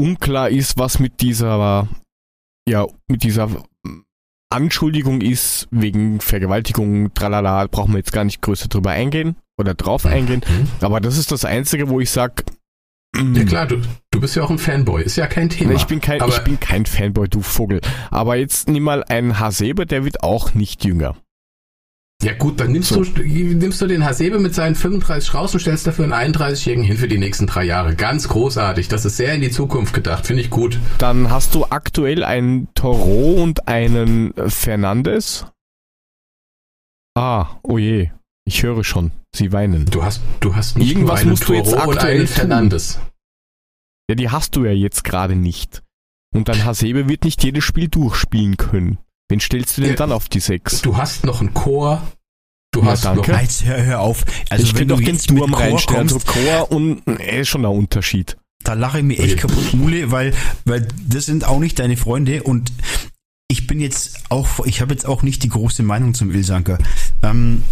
unklar 0.00 0.48
ist, 0.48 0.78
was 0.78 0.98
mit 0.98 1.20
dieser, 1.20 1.86
ja, 2.68 2.86
mit 3.08 3.22
dieser 3.22 3.50
Anschuldigung 4.50 5.20
ist, 5.20 5.66
wegen 5.70 6.20
Vergewaltigung, 6.20 7.12
tralala, 7.14 7.66
brauchen 7.66 7.92
wir 7.92 7.98
jetzt 7.98 8.12
gar 8.12 8.24
nicht 8.24 8.42
größer 8.42 8.68
drüber 8.68 8.90
eingehen 8.90 9.36
oder 9.58 9.74
drauf 9.74 10.06
eingehen. 10.06 10.42
Mhm. 10.46 10.68
Aber 10.80 11.00
das 11.00 11.18
ist 11.18 11.32
das 11.32 11.44
Einzige, 11.44 11.88
wo 11.88 12.00
ich 12.00 12.10
sag, 12.10 12.44
mm, 13.16 13.34
Ja 13.36 13.44
klar, 13.44 13.66
du, 13.66 13.80
du 14.10 14.20
bist 14.20 14.36
ja 14.36 14.44
auch 14.44 14.50
ein 14.50 14.58
Fanboy, 14.58 15.02
ist 15.02 15.16
ja 15.16 15.26
kein 15.26 15.50
Thema. 15.50 15.72
Ich 15.72 15.86
bin 15.86 16.00
kein, 16.00 16.20
ich 16.28 16.38
bin 16.40 16.60
kein 16.60 16.86
Fanboy, 16.86 17.28
du 17.28 17.40
Vogel. 17.40 17.80
Aber 18.10 18.36
jetzt 18.36 18.68
nimm 18.68 18.84
mal 18.84 19.02
einen 19.04 19.40
Hasebe, 19.40 19.84
der 19.84 20.04
wird 20.04 20.22
auch 20.22 20.54
nicht 20.54 20.84
jünger. 20.84 21.16
Ja 22.22 22.32
gut, 22.32 22.58
dann 22.60 22.72
nimmst, 22.72 22.88
So. 22.88 23.04
du, 23.04 23.22
nimmst 23.22 23.80
du 23.82 23.86
den 23.86 24.04
Hasebe 24.04 24.38
mit 24.38 24.54
seinen 24.54 24.74
35 24.74 25.34
raus 25.34 25.52
und 25.52 25.60
stellst 25.60 25.86
dafür 25.86 26.04
einen 26.10 26.34
31-Jährigen 26.34 26.82
hin 26.82 26.96
für 26.96 27.08
die 27.08 27.18
nächsten 27.18 27.46
drei 27.46 27.64
Jahre. 27.64 27.94
Ganz 27.94 28.28
großartig. 28.28 28.88
Das 28.88 29.04
ist 29.04 29.18
sehr 29.18 29.34
in 29.34 29.42
die 29.42 29.50
Zukunft 29.50 29.92
gedacht. 29.94 30.26
Finde 30.26 30.42
ich 30.42 30.50
gut. 30.50 30.78
Dann 30.98 31.30
hast 31.30 31.54
du 31.54 31.66
aktuell 31.66 32.24
einen 32.24 32.68
Toro 32.74 33.42
und 33.42 33.68
einen 33.68 34.34
äh, 34.36 34.48
Fernandes. 34.48 35.46
Ah, 37.14 37.58
oh 37.62 37.78
je. 37.78 38.10
Ich 38.46 38.62
höre 38.62 38.82
schon. 38.82 39.10
Sie 39.34 39.52
weinen. 39.52 39.84
Du 39.86 40.02
hast, 40.02 40.22
du 40.40 40.54
hast 40.56 40.78
nicht 40.78 40.88
Irgendwas 40.90 41.16
nur 41.16 41.20
einen 41.20 41.30
musst 41.30 41.48
du 41.48 41.52
jetzt 41.52 41.70
Toro 41.72 41.82
und 41.90 41.96
aktuell 41.96 42.16
einen 42.18 42.26
tun. 42.26 42.34
Fernandes. 42.34 42.98
Ja, 44.08 44.14
die 44.14 44.30
hast 44.30 44.56
du 44.56 44.64
ja 44.64 44.72
jetzt 44.72 45.04
gerade 45.04 45.36
nicht. 45.36 45.82
Und 46.34 46.48
dein 46.48 46.64
Hasebe 46.64 47.08
wird 47.08 47.24
nicht 47.24 47.42
jedes 47.44 47.64
Spiel 47.64 47.88
durchspielen 47.88 48.56
können. 48.56 48.98
Wen 49.28 49.40
stellst 49.40 49.76
du 49.76 49.80
denn 49.82 49.90
Ja. 49.90 49.96
dann 49.96 50.12
auf 50.12 50.28
die 50.28 50.40
Sechs? 50.40 50.82
Du 50.82 50.96
hast 50.96 51.24
noch 51.24 51.40
einen 51.40 51.52
Chor. 51.54 52.06
Du 52.72 52.80
Ja, 52.82 52.86
hast 52.88 53.04
danke. 53.04 53.32
noch. 53.32 53.40
Jetzt 53.40 53.64
hör, 53.64 53.82
hör 53.84 54.00
auf. 54.00 54.24
Also 54.50 54.64
ich 54.64 54.74
wenn 54.74 54.88
du 54.88 54.94
doch 54.94 55.00
den 55.00 55.14
jetzt 55.14 55.30
mit 55.30 55.38
Sturm 55.42 55.52
Chor. 55.52 55.98
Also 55.98 56.18
Chor 56.20 56.70
und 56.72 57.02
äh, 57.08 57.40
ist 57.40 57.48
schon 57.48 57.64
ein 57.64 57.72
Unterschied. 57.72 58.36
da 58.64 58.74
lache 58.74 58.98
ich 58.98 59.04
mir 59.04 59.18
echt 59.18 59.38
kaputt, 59.38 59.74
Mule, 59.74 60.10
weil, 60.10 60.34
weil 60.64 60.86
das 61.08 61.26
sind 61.26 61.44
auch 61.44 61.58
nicht 61.60 61.78
deine 61.78 61.96
Freunde 61.96 62.42
und 62.42 62.72
ich 63.48 63.66
bin 63.68 63.80
jetzt 63.80 64.24
auch, 64.28 64.66
ich 64.66 64.80
habe 64.80 64.92
jetzt 64.92 65.06
auch 65.06 65.22
nicht 65.22 65.42
die 65.44 65.48
große 65.48 65.82
Meinung 65.84 66.14
zum 66.14 66.32
Ilsanker. 66.32 66.78
Ähm, 67.22 67.62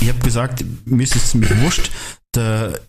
ich 0.00 0.08
habe 0.08 0.18
gesagt, 0.20 0.64
mir 0.86 1.02
ist 1.02 1.16
es 1.16 1.30
ziemlich 1.32 1.54
wurscht. 1.60 1.90
Der 2.34 2.80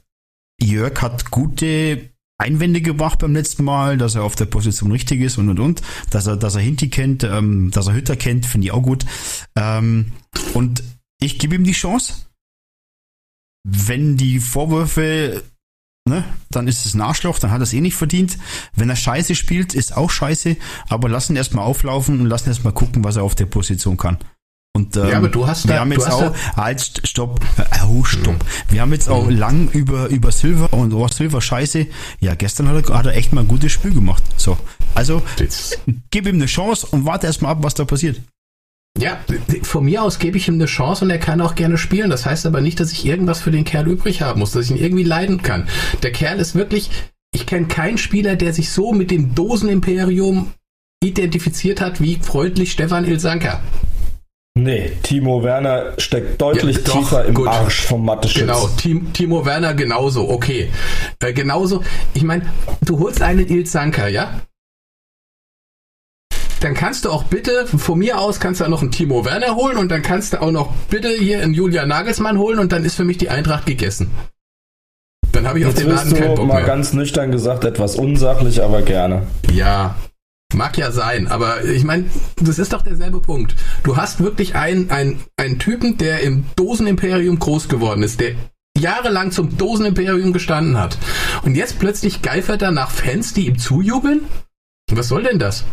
Jörg 0.61 1.01
hat 1.01 1.31
gute 1.31 2.09
Einwände 2.39 2.81
gebracht 2.81 3.19
beim 3.19 3.33
letzten 3.33 3.63
Mal, 3.63 3.97
dass 3.97 4.15
er 4.15 4.23
auf 4.23 4.35
der 4.35 4.45
Position 4.45 4.91
richtig 4.91 5.21
ist 5.21 5.37
und 5.37 5.49
und 5.49 5.59
und, 5.59 5.81
dass 6.09 6.25
er, 6.25 6.37
dass 6.37 6.55
er 6.55 6.61
Hinti 6.61 6.89
kennt, 6.89 7.23
ähm, 7.23 7.69
dass 7.71 7.87
er 7.87 7.93
Hütter 7.93 8.15
kennt, 8.15 8.45
finde 8.45 8.67
ich 8.67 8.71
auch 8.71 8.81
gut. 8.81 9.05
Ähm, 9.55 10.13
und 10.53 10.83
ich 11.21 11.37
gebe 11.37 11.55
ihm 11.55 11.65
die 11.65 11.73
Chance. 11.73 12.13
Wenn 13.67 14.15
die 14.15 14.39
Vorwürfe 14.39 15.43
ne, 16.09 16.23
dann 16.49 16.67
ist 16.67 16.85
es 16.85 16.93
ein 16.93 17.01
Arschloch, 17.01 17.39
dann 17.39 17.51
hat 17.51 17.61
er 17.61 17.63
es 17.63 17.73
eh 17.73 17.81
nicht 17.81 17.95
verdient. 17.95 18.37
Wenn 18.75 18.89
er 18.89 18.95
scheiße 18.95 19.35
spielt, 19.35 19.73
ist 19.73 19.95
auch 19.95 20.09
scheiße, 20.09 20.57
aber 20.89 21.07
lass 21.07 21.29
ihn 21.29 21.35
erstmal 21.35 21.65
auflaufen 21.65 22.19
und 22.19 22.25
lass 22.25 22.45
ihn 22.45 22.49
erstmal 22.49 22.73
gucken, 22.73 23.03
was 23.03 23.15
er 23.15 23.23
auf 23.23 23.35
der 23.35 23.45
Position 23.45 23.95
kann. 23.95 24.17
Und, 24.75 24.95
ähm, 24.97 25.09
Ja, 25.09 25.17
aber 25.17 25.29
du 25.29 25.47
hast 25.47 25.67
wir 25.67 25.73
da- 25.75 25.79
haben 25.81 25.91
jetzt 25.91 26.09
auch, 26.09 26.33
halt, 26.55 26.79
st- 26.79 27.05
stopp, 27.07 27.39
äh, 27.57 27.63
oh, 27.87 28.03
stopp. 28.03 28.35
Wir 28.69 28.81
haben 28.81 28.93
jetzt 28.93 29.09
auch 29.09 29.25
Mhm. 29.25 29.37
lang 29.37 29.69
über, 29.71 30.07
über 30.07 30.31
Silver 30.31 30.71
und 30.73 30.93
oh, 30.93 31.07
Silver 31.07 31.41
scheiße. 31.41 31.87
Ja, 32.19 32.35
gestern 32.35 32.67
hat 32.69 32.87
er, 32.89 32.95
hat 32.97 33.05
er 33.07 33.15
echt 33.15 33.33
mal 33.33 33.41
ein 33.41 33.47
gutes 33.47 33.71
Spiel 33.71 33.93
gemacht. 33.93 34.23
So. 34.37 34.57
Also, 34.95 35.21
Jetzt, 35.39 35.79
gib 36.11 36.27
ihm 36.27 36.35
eine 36.35 36.45
Chance 36.45 36.87
und 36.91 37.05
warte 37.05 37.25
erstmal 37.27 37.51
ab, 37.53 37.59
was 37.61 37.73
da 37.73 37.83
passiert. 37.85 38.21
ja, 38.97 39.17
von 39.63 39.85
mir 39.85 40.03
aus 40.03 40.19
gebe 40.19 40.37
ich 40.37 40.47
ihm 40.47 40.55
eine 40.55 40.65
Chance 40.65 41.05
und 41.05 41.11
er 41.11 41.19
kann 41.19 41.41
auch 41.41 41.55
gerne 41.55 41.77
spielen. 41.77 42.09
Das 42.09 42.25
heißt 42.25 42.45
aber 42.45 42.61
nicht, 42.61 42.79
dass 42.79 42.91
ich 42.91 43.05
irgendwas 43.05 43.39
für 43.41 43.51
den 43.51 43.63
Kerl 43.65 43.87
übrig 43.87 44.21
haben 44.21 44.39
muss, 44.39 44.51
dass 44.51 44.65
ich 44.65 44.71
ihn 44.71 44.77
irgendwie 44.77 45.03
leiden 45.03 45.41
kann. 45.41 45.67
Der 46.03 46.11
Kerl 46.11 46.39
ist 46.39 46.53
wirklich, 46.55 46.89
ich 47.33 47.45
kenne 47.45 47.67
keinen 47.67 47.97
Spieler, 47.97 48.35
der 48.35 48.53
sich 48.53 48.71
so 48.71 48.91
mit 48.93 49.09
dem 49.11 49.33
Dosenimperium 49.35 50.51
identifiziert 51.03 51.81
hat 51.81 52.01
wie 52.01 52.17
freundlich 52.21 52.71
Stefan 52.71 53.05
Ilsanker. 53.05 53.61
Nee, 54.61 54.91
Timo 55.03 55.41
Werner 55.43 55.93
steckt 55.97 56.41
deutlich 56.41 56.77
Ja, 56.77 56.81
doch, 56.83 56.93
tiefer 56.99 57.25
im 57.25 57.33
gut. 57.33 57.47
Arsch 57.47 57.81
vom 57.85 58.03
Mathe-Schütz. 58.03 58.41
Genau, 58.41 58.67
Tim, 58.77 59.13
Timo 59.13 59.45
Werner 59.45 59.73
genauso, 59.73 60.29
okay. 60.29 60.69
Äh, 61.19 61.31
genauso, 61.33 61.81
ich 62.13 62.23
meine, 62.23 62.45
du 62.81 62.99
holst 62.99 63.21
einen 63.21 63.47
Ilzanka, 63.47 64.07
ja? 64.07 64.41
Dann 66.59 66.73
kannst 66.73 67.05
du 67.05 67.09
auch 67.09 67.23
bitte, 67.23 67.65
von 67.67 67.97
mir 67.99 68.19
aus 68.19 68.41
kannst 68.41 68.59
du 68.59 68.65
auch 68.65 68.69
noch 68.69 68.81
einen 68.81 68.91
Timo 68.91 69.23
Werner 69.23 69.55
holen 69.55 69.77
und 69.77 69.89
dann 69.89 70.01
kannst 70.01 70.33
du 70.33 70.41
auch 70.41 70.51
noch 70.51 70.73
bitte 70.89 71.07
hier 71.09 71.41
einen 71.41 71.53
Julian 71.53 71.87
Nagelsmann 71.87 72.37
holen 72.37 72.59
und 72.59 72.73
dann 72.73 72.83
ist 72.83 72.95
für 72.95 73.05
mich 73.05 73.17
die 73.17 73.29
Eintracht 73.29 73.65
gegessen. 73.65 74.11
Dann 75.31 75.47
habe 75.47 75.59
ich 75.59 75.65
auf 75.65 75.71
Jetzt 75.71 75.83
den 75.83 75.89
Laden 75.89 76.13
keinen 76.15 76.35
Bock 76.35 76.45
mal 76.47 76.55
mehr. 76.55 76.65
ganz 76.65 76.91
nüchtern 76.91 77.31
gesagt 77.31 77.63
etwas 77.63 77.95
unsachlich, 77.95 78.61
aber 78.61 78.81
gerne. 78.81 79.21
Ja, 79.53 79.95
mag 80.55 80.77
ja 80.77 80.91
sein, 80.91 81.27
aber 81.27 81.63
ich 81.65 81.83
meine, 81.83 82.05
das 82.41 82.57
ist 82.59 82.73
doch 82.73 82.81
derselbe 82.81 83.19
Punkt. 83.21 83.55
Du 83.83 83.97
hast 83.97 84.19
wirklich 84.19 84.55
einen, 84.55 84.89
einen, 84.89 85.19
einen 85.37 85.59
Typen, 85.59 85.97
der 85.97 86.21
im 86.21 86.45
Dosenimperium 86.55 87.37
groß 87.39 87.69
geworden 87.69 88.03
ist, 88.03 88.19
der 88.19 88.33
jahrelang 88.77 89.31
zum 89.31 89.57
Dosenimperium 89.57 90.33
gestanden 90.33 90.77
hat. 90.77 90.97
Und 91.43 91.55
jetzt 91.55 91.79
plötzlich 91.79 92.21
geifert 92.21 92.61
er 92.61 92.71
nach 92.71 92.89
Fans, 92.91 93.33
die 93.33 93.47
ihm 93.47 93.57
zujubeln? 93.59 94.21
Was 94.91 95.07
soll 95.09 95.23
denn 95.23 95.37
das? 95.39 95.65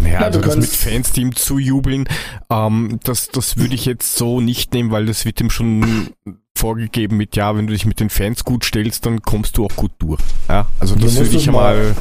Naja, 0.00 0.20
Ja, 0.20 0.26
also 0.26 0.40
du 0.40 0.46
das 0.46 0.56
mit 0.56 0.66
Fans, 0.70 1.12
die 1.12 1.20
ihm 1.22 1.34
zujubeln, 1.36 2.08
ähm, 2.50 2.98
das, 3.04 3.28
das 3.28 3.56
würde 3.56 3.74
ich 3.74 3.84
jetzt 3.86 4.16
so 4.16 4.40
nicht 4.40 4.72
nehmen, 4.74 4.90
weil 4.90 5.06
das 5.06 5.24
wird 5.24 5.40
ihm 5.40 5.50
schon 5.50 6.10
vorgegeben 6.56 7.16
mit, 7.16 7.36
ja, 7.36 7.56
wenn 7.56 7.66
du 7.66 7.72
dich 7.72 7.86
mit 7.86 8.00
den 8.00 8.10
Fans 8.10 8.44
gut 8.44 8.64
stellst, 8.64 9.06
dann 9.06 9.22
kommst 9.22 9.56
du 9.56 9.64
auch 9.64 9.76
gut 9.76 9.92
durch. 9.98 10.20
Ja, 10.48 10.66
also 10.78 10.94
das 10.96 11.16
würde 11.16 11.36
ich 11.36 11.46
mal- 11.46 11.52
mal 11.54 11.96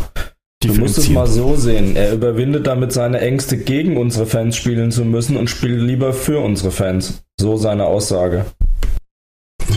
Du 0.61 0.73
musst 0.73 0.97
es 0.97 1.07
mal 1.09 1.25
so 1.25 1.55
sehen. 1.55 1.95
Er 1.95 2.11
überwindet 2.11 2.67
damit 2.67 2.91
seine 2.91 3.21
Ängste, 3.21 3.55
gegen 3.57 3.95
unsere 3.95 4.25
Fans 4.25 4.57
spielen 4.57 4.91
zu 4.91 5.05
müssen 5.05 5.37
und 5.37 5.49
spielt 5.49 5.79
lieber 5.79 6.11
für 6.11 6.39
unsere 6.39 6.71
Fans. 6.71 7.21
So 7.39 7.55
seine 7.55 7.85
Aussage. 7.85 8.45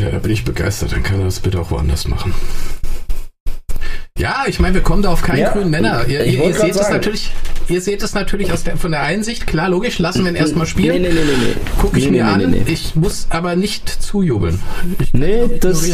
Ja, 0.01 0.11
da 0.11 0.19
bin 0.19 0.33
ich 0.33 0.45
begeistert, 0.45 0.91
dann 0.93 1.05
kann 1.05 1.21
er 1.21 1.27
das 1.27 1.39
bitte 1.39 1.61
auch 1.61 1.71
woanders 1.71 2.09
machen. 2.09 2.35
Ja, 4.19 4.45
ich 4.49 4.59
meine, 4.59 4.75
wir 4.75 4.83
kommen 4.83 5.03
da 5.03 5.11
auf 5.11 5.23
keinen 5.23 5.39
Ja, 5.39 5.53
grünen 5.53 5.71
Nenner. 5.71 6.05
Ihr, 6.09 6.25
ihr, 6.25 6.45
ihr 6.47 6.55
seht 6.55 6.75
es 6.75 6.91
natürlich, 6.91 7.31
ihr 7.69 7.81
seht 7.81 8.03
es 8.03 8.15
natürlich 8.15 8.53
aus 8.53 8.65
der, 8.65 8.77
von 8.77 8.91
der 8.91 9.03
Einsicht, 9.03 9.47
klar, 9.47 9.69
logisch, 9.69 10.01
lassen 10.01 10.25
wir 10.25 10.33
ihn 10.33 10.37
erstmal 10.37 10.67
spielen. 10.67 11.03
nee, 11.03 11.09
nee, 11.09 11.15
nee. 11.15 11.55
Gucke 11.81 11.99
ich 11.99 12.07
Nee, 12.07 12.11
mir 12.11 12.25
nee, 12.25 12.31
an. 12.45 12.51
nee, 12.51 12.63
nee. 12.65 12.73
Ich 12.73 12.97
muss 12.97 13.29
aber 13.31 13.55
nicht 13.55 13.89
zujubeln. 13.89 14.59
Ich 14.99 15.15
Nee, 15.15 15.43
das. 15.61 15.89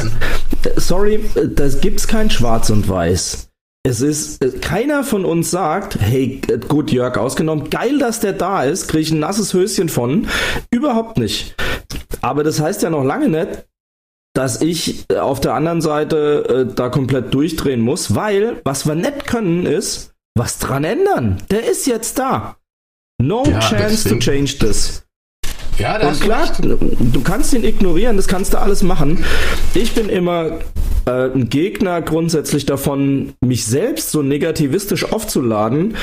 Sorry, 0.77 1.20
das 1.55 1.81
gibt's 1.83 2.07
kein 2.09 2.31
Schwarz 2.31 2.70
und 2.70 2.88
Weiß. 2.88 3.47
Es 3.88 4.03
ist, 4.03 4.44
äh, 4.44 4.51
keiner 4.59 5.03
von 5.03 5.24
uns 5.24 5.51
sagt, 5.51 5.98
hey, 5.98 6.42
äh, 6.48 6.59
gut, 6.59 6.90
Jörg 6.92 7.16
ausgenommen, 7.16 7.70
geil, 7.70 7.98
dass 7.98 8.20
der 8.20 8.35
da 8.35 8.62
ist, 8.64 8.88
krieg 8.88 9.01
ich 9.01 9.11
ein 9.12 9.18
nasses 9.18 9.55
Höschen 9.55 9.88
von. 9.88 10.29
Überhaupt 10.70 11.16
nicht. 11.16 11.55
Aber 12.20 12.44
das 12.44 12.61
heißt 12.61 12.83
ja 12.83 12.90
noch 12.90 13.03
lange 13.03 13.31
nicht, 13.31 13.64
dass 14.35 14.61
ich 14.61 15.07
äh, 15.11 15.16
auf 15.16 15.40
der 15.40 15.55
anderen 15.55 15.81
Seite 15.81 16.66
äh, 16.68 16.74
da 16.74 16.90
komplett 16.90 17.33
durchdrehen 17.33 17.81
muss, 17.81 18.14
weil 18.14 18.61
was 18.64 18.87
wir 18.87 18.94
nicht 18.94 19.27
können 19.27 19.64
ist, 19.64 20.12
was 20.37 20.59
dran 20.59 20.85
ändern. 20.85 21.38
Der 21.51 21.66
ist 21.66 21.87
jetzt 21.87 22.18
da. 22.18 22.57
No 23.20 23.42
Ja, 23.46 23.59
chance 23.61 23.88
deswegen- 24.05 24.20
to 24.20 24.24
change 24.31 24.59
this. 24.59 25.03
Ja, 25.79 25.99
da 25.99 26.09
Und 26.09 26.21
klar, 26.21 26.51
du 26.61 27.21
kannst 27.23 27.53
ihn 27.55 27.64
ignorieren, 27.64 28.17
das 28.17 28.27
kannst 28.27 28.53
du 28.53 28.59
alles 28.59 28.83
machen. 28.83 29.25
Ich 29.75 29.93
bin 29.95 30.09
immer 30.09 30.59
äh, 31.07 31.31
ein 31.31 31.49
Gegner 31.49 32.03
grundsätzlich 32.03 32.67
davon, 32.67 33.33
mich 33.45 33.64
selbst 33.67 34.11
so 34.11 34.23
negativistisch 34.23 35.12
aufzuladen 35.12 35.97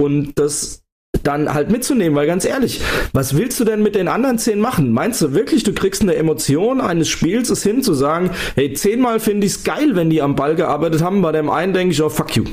und 0.00 0.32
das 0.38 0.82
dann 1.22 1.52
halt 1.54 1.70
mitzunehmen, 1.70 2.14
weil 2.14 2.26
ganz 2.26 2.44
ehrlich, 2.44 2.80
was 3.12 3.36
willst 3.36 3.58
du 3.58 3.64
denn 3.64 3.82
mit 3.82 3.94
den 3.96 4.06
anderen 4.06 4.38
zehn 4.38 4.60
machen? 4.60 4.92
Meinst 4.92 5.20
du 5.22 5.32
wirklich, 5.34 5.64
du 5.64 5.72
kriegst 5.72 6.02
eine 6.02 6.14
Emotion 6.14 6.80
eines 6.80 7.08
Spiels 7.08 7.50
es 7.50 7.62
hin 7.64 7.82
zu 7.82 7.94
sagen, 7.94 8.30
hey, 8.54 8.74
zehnmal 8.74 9.18
finde 9.18 9.46
ich's 9.46 9.64
geil, 9.64 9.96
wenn 9.96 10.08
die 10.10 10.22
am 10.22 10.36
Ball 10.36 10.54
gearbeitet 10.54 11.02
haben, 11.02 11.22
bei 11.22 11.32
dem 11.32 11.50
einen 11.50 11.72
denke 11.72 11.92
ich, 11.94 12.02
oh 12.02 12.10
fuck 12.10 12.36
you. 12.36 12.44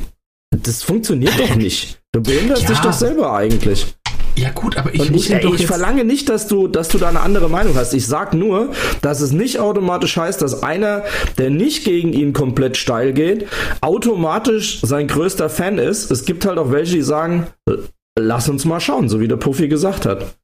Das 0.63 0.81
funktioniert 0.81 1.37
doch 1.37 1.55
nicht. 1.55 1.99
Du 2.13 2.21
behinderst 2.23 2.63
Ja. 2.63 2.69
dich 2.69 2.79
doch 2.79 2.93
selber 2.93 3.33
eigentlich. 3.35 3.93
Ja 4.35 4.49
gut, 4.51 4.77
aber 4.77 4.93
ich 4.93 5.11
ich, 5.11 5.31
ey, 5.31 5.41
doch 5.41 5.53
ich 5.53 5.67
verlange 5.67 6.03
nicht, 6.03 6.27
dass 6.29 6.47
du, 6.47 6.67
dass 6.67 6.87
du 6.89 6.97
da 6.97 7.09
eine 7.09 7.19
andere 7.19 7.49
Meinung 7.49 7.75
hast. 7.75 7.93
Ich 7.93 8.07
sag 8.07 8.33
nur, 8.33 8.71
dass 9.01 9.21
es 9.21 9.31
nicht 9.31 9.59
automatisch 9.59 10.17
heißt, 10.17 10.41
dass 10.41 10.63
einer, 10.63 11.03
der 11.37 11.49
nicht 11.51 11.85
gegen 11.85 12.13
ihn 12.13 12.33
komplett 12.33 12.77
steil 12.77 13.13
geht, 13.13 13.47
automatisch 13.81 14.81
sein 14.81 15.07
größter 15.07 15.49
Fan 15.49 15.77
ist. 15.77 16.09
Es 16.09 16.25
gibt 16.25 16.45
halt 16.45 16.57
auch 16.57 16.71
welche, 16.71 16.95
die 16.95 17.01
sagen, 17.03 17.47
äh, 17.69 17.73
lass 18.17 18.49
uns 18.49 18.65
mal 18.65 18.79
schauen, 18.79 19.07
so 19.07 19.19
wie 19.19 19.27
der 19.27 19.37
Puffy 19.37 19.67
gesagt 19.67 20.05
hat. 20.05 20.35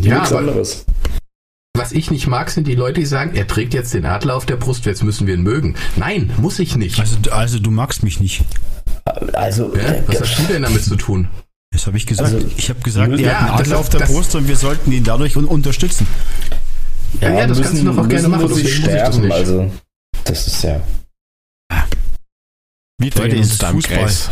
ja, 0.00 0.16
Nichts 0.18 0.32
anderes. 0.32 0.84
was 1.76 1.92
ich 1.92 2.10
nicht 2.10 2.26
mag, 2.26 2.50
sind 2.50 2.66
die 2.66 2.74
Leute, 2.74 3.00
die 3.00 3.06
sagen, 3.06 3.34
er 3.34 3.46
trägt 3.46 3.74
jetzt 3.74 3.94
den 3.94 4.06
Adler 4.06 4.34
auf 4.34 4.46
der 4.46 4.56
Brust, 4.56 4.86
jetzt 4.86 5.04
müssen 5.04 5.26
wir 5.28 5.34
ihn 5.34 5.42
mögen. 5.42 5.76
Nein, 5.96 6.32
muss 6.38 6.58
ich 6.58 6.76
nicht. 6.76 6.98
Also, 6.98 7.16
also 7.30 7.58
du 7.60 7.70
magst 7.70 8.02
mich 8.02 8.20
nicht. 8.20 8.42
Also, 9.34 9.72
Ja? 9.76 10.02
Was 10.08 10.20
hast 10.20 10.38
du 10.38 10.52
denn 10.52 10.62
damit 10.62 10.82
zu 10.82 10.96
tun? 10.96 11.28
Das 11.74 11.86
habe 11.88 11.96
ich 11.96 12.06
gesagt. 12.06 12.32
Also, 12.32 12.46
ich 12.56 12.70
habe 12.70 12.80
gesagt, 12.80 13.10
müssen- 13.10 13.24
er 13.24 13.32
Ja, 13.32 13.40
hat 13.40 13.48
einen 13.48 13.58
das- 13.58 13.66
Adler 13.66 13.78
auf 13.80 13.88
der 13.90 14.00
das- 14.00 14.08
Brust 14.12 14.34
und 14.36 14.46
wir 14.48 14.56
sollten 14.56 14.92
ihn 14.92 15.02
dadurch 15.04 15.36
un 15.36 15.44
unterstützen. 15.44 16.06
Ja, 17.20 17.32
ja, 17.32 17.46
das 17.46 17.60
kannst 17.60 17.82
du 17.82 17.84
doch 17.84 17.98
auch 17.98 18.08
gerne 18.08 18.28
machen, 18.28 18.42
Muss 18.48 18.58
ich 18.58 18.64
muss 18.64 18.72
das 18.72 18.92
sterben, 18.92 19.20
nicht. 19.22 19.32
also, 19.32 19.70
das 20.24 20.46
ist 20.46 20.62
ja. 20.62 20.80
Drehen 23.00 23.12
Leute, 23.16 23.36
ist 23.36 23.62
Fußball. 23.62 23.98
Kreis. 23.98 24.30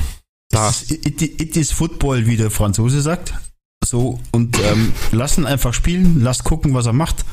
Da. 0.51 0.69
Es 0.71 0.83
ist- 0.83 1.05
It, 1.07 1.21
it 1.23 1.57
is 1.57 1.73
Football, 1.73 2.27
wie 2.27 2.37
der 2.37 2.51
Franzose 2.51 3.01
sagt. 3.03 3.35
So, 3.85 4.21
und 4.31 4.57
ähm, 4.61 4.93
lassen 5.11 5.45
einfach 5.45 5.75
spielen, 5.75 6.21
lasst 6.23 6.45
gucken, 6.45 6.73
was 6.75 6.87
er 6.87 6.93
macht. 6.93 7.25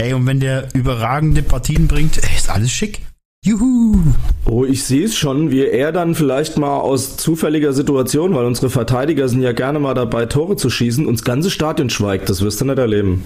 Ey, 0.00 0.14
und 0.14 0.26
wenn 0.26 0.40
der 0.40 0.74
überragende 0.74 1.42
Partien 1.42 1.86
bringt, 1.88 2.16
ey, 2.22 2.36
ist 2.36 2.48
alles 2.48 2.72
schick. 2.72 3.02
Juhu! 3.44 3.96
Oh, 4.44 4.64
ich 4.64 4.84
sehe 4.84 5.04
es 5.06 5.16
schon, 5.16 5.50
wie 5.50 5.66
er 5.66 5.90
dann 5.90 6.14
vielleicht 6.14 6.58
mal 6.58 6.76
aus 6.78 7.16
zufälliger 7.16 7.72
Situation, 7.72 8.36
weil 8.36 8.44
unsere 8.44 8.70
Verteidiger 8.70 9.28
sind 9.28 9.42
ja 9.42 9.50
gerne 9.50 9.80
mal 9.80 9.94
dabei, 9.94 10.26
Tore 10.26 10.54
zu 10.54 10.70
schießen, 10.70 11.06
und 11.06 11.14
das 11.18 11.24
ganze 11.24 11.50
Stadion 11.50 11.90
schweigt. 11.90 12.30
Das 12.30 12.40
wirst 12.42 12.60
du 12.60 12.66
nicht 12.66 12.78
erleben. 12.78 13.24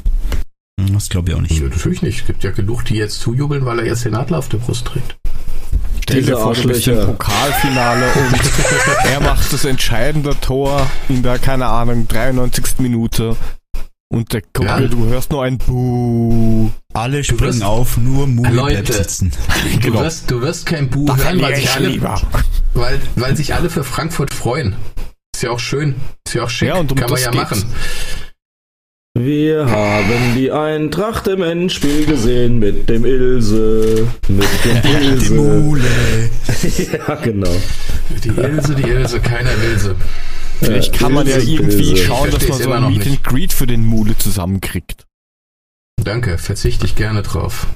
Hm, 0.81 0.94
Das 0.94 1.11
glaube 1.11 1.29
ich 1.31 1.37
auch 1.37 1.42
nicht. 1.42 1.61
Ja, 1.61 1.68
natürlich 1.68 2.00
nicht. 2.00 2.20
Es 2.20 2.26
gibt 2.26 2.44
ja 2.44 2.50
genug, 2.50 2.87
die 2.87 2.94
jetzt 2.96 3.20
zujubeln, 3.20 3.66
weil 3.66 3.81
er 3.81 3.85
jetzt 3.87 4.07
den 4.07 4.14
Adler 4.14 4.38
auf 4.38 4.48
der 4.48 4.57
Brust 4.57 4.87
trägt. 4.87 5.16
Stell 6.02 6.22
dir 6.22 6.22
Diese 6.22 6.37
vor, 6.38 6.55
du 6.55 6.66
bist 6.66 6.87
im. 6.88 6.98
Pokalfinale 7.05 8.07
und 8.07 8.40
er 9.12 9.20
macht 9.20 9.52
das 9.52 9.66
entscheidende 9.66 10.35
Tor 10.40 10.87
in 11.11 11.22
der, 11.22 11.38
keine 11.38 11.66
Ahnung, 11.66 12.09
93. 12.09 12.79
Minute 12.79 13.37
und 14.09 14.33
der 14.33 14.42
Kumpel, 14.55 14.83
Ja. 14.85 14.88
du 14.88 15.07
hörst 15.07 15.31
nur 15.33 15.42
ein 15.45 15.59
Buh. 15.59 16.71
Alle 16.95 17.19
wirst- 17.19 17.31
springen 17.31 17.62
auf, 17.62 17.97
nur 17.99 18.27
Leute. 18.27 18.83
bleibt 18.83 18.92
sitzen. 18.92 19.33
Du, 19.75 19.81
Genau. 19.81 20.01
wirst, 20.01 20.31
du 20.31 20.40
wirst 20.40 20.66
kein 20.66 20.88
Buh 20.88 21.07
Da 21.07 21.16
hören, 21.16 21.40
weil 21.42 21.55
sich, 21.57 21.64
ich 21.64 21.71
alle, 21.75 21.88
lieber. 21.88 22.21
weil, 22.75 23.01
weil 23.16 23.37
sich 23.37 23.55
alle 23.55 23.69
für 23.71 23.85
Frankfurt 23.85 24.33
freuen. 24.33 24.75
Ist 25.35 25.42
ja 25.42 25.51
auch 25.51 25.61
schön. 25.61 25.97
Ist 26.27 26.35
ja 26.35 26.45
auch 26.45 26.51
schick. 26.51 26.69
Ja, 26.69 26.77
und 26.77 26.90
um 26.92 26.97
Kann 26.99 27.11
man 27.11 27.14
das 27.16 27.25
ja 27.25 27.31
geht's. 27.31 27.51
machen. 27.51 27.64
Wir 29.19 29.64
haben 29.71 30.35
die 30.37 30.53
Eintracht 30.53 31.27
im 31.27 31.42
Endspiel 31.42 32.05
gesehen 32.05 32.59
mit 32.59 32.88
dem 32.90 33.05
Ilse. 33.07 34.07
Mit 34.29 34.47
dem 34.64 34.83
Die 34.83 34.88
Ilse. 35.07 35.35
Mule. 35.35 35.85
ja, 37.09 37.14
genau. 37.16 37.51
Die 38.23 38.29
Ilse, 38.29 38.75
die 38.75 38.83
Ilse, 38.83 39.21
keiner 39.21 39.51
will 39.62 39.79
sie. 39.79 39.95
Vielleicht 40.61 40.92
kann 40.95 41.12
man 41.12 41.27
ja 41.27 41.38
irgendwie 41.38 41.97
schauen, 41.97 42.31
dass 42.31 42.49
man 42.49 42.59
so 42.59 42.73
ein 42.73 42.88
Meet 42.88 43.07
and 43.07 43.25
Greet 43.25 43.53
für 43.53 43.66
den 43.66 43.85
Mule 43.85 44.16
zusammenkriegt. 44.16 45.05
Danke, 46.03 46.38
verzichte 46.38 46.87
ich 46.87 46.95
gerne 46.95 47.23
drauf. 47.23 47.66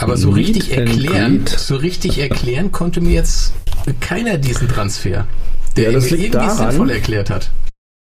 Aber 0.00 0.16
so 0.16 0.32
Meet 0.32 0.48
richtig 0.56 0.76
erklären, 0.76 1.44
so 1.46 1.76
richtig 1.76 2.18
erklären 2.18 2.72
konnte 2.72 3.00
mir 3.00 3.12
jetzt 3.12 3.52
keiner 4.00 4.38
diesen 4.38 4.68
Transfer, 4.68 5.26
der 5.76 5.84
Ja, 5.84 5.92
das 5.92 6.10
liegt 6.10 6.24
irgendwie 6.24 6.38
daran- 6.38 6.70
sinnvoll 6.70 6.90
erklärt 6.90 7.30
hat. 7.30 7.50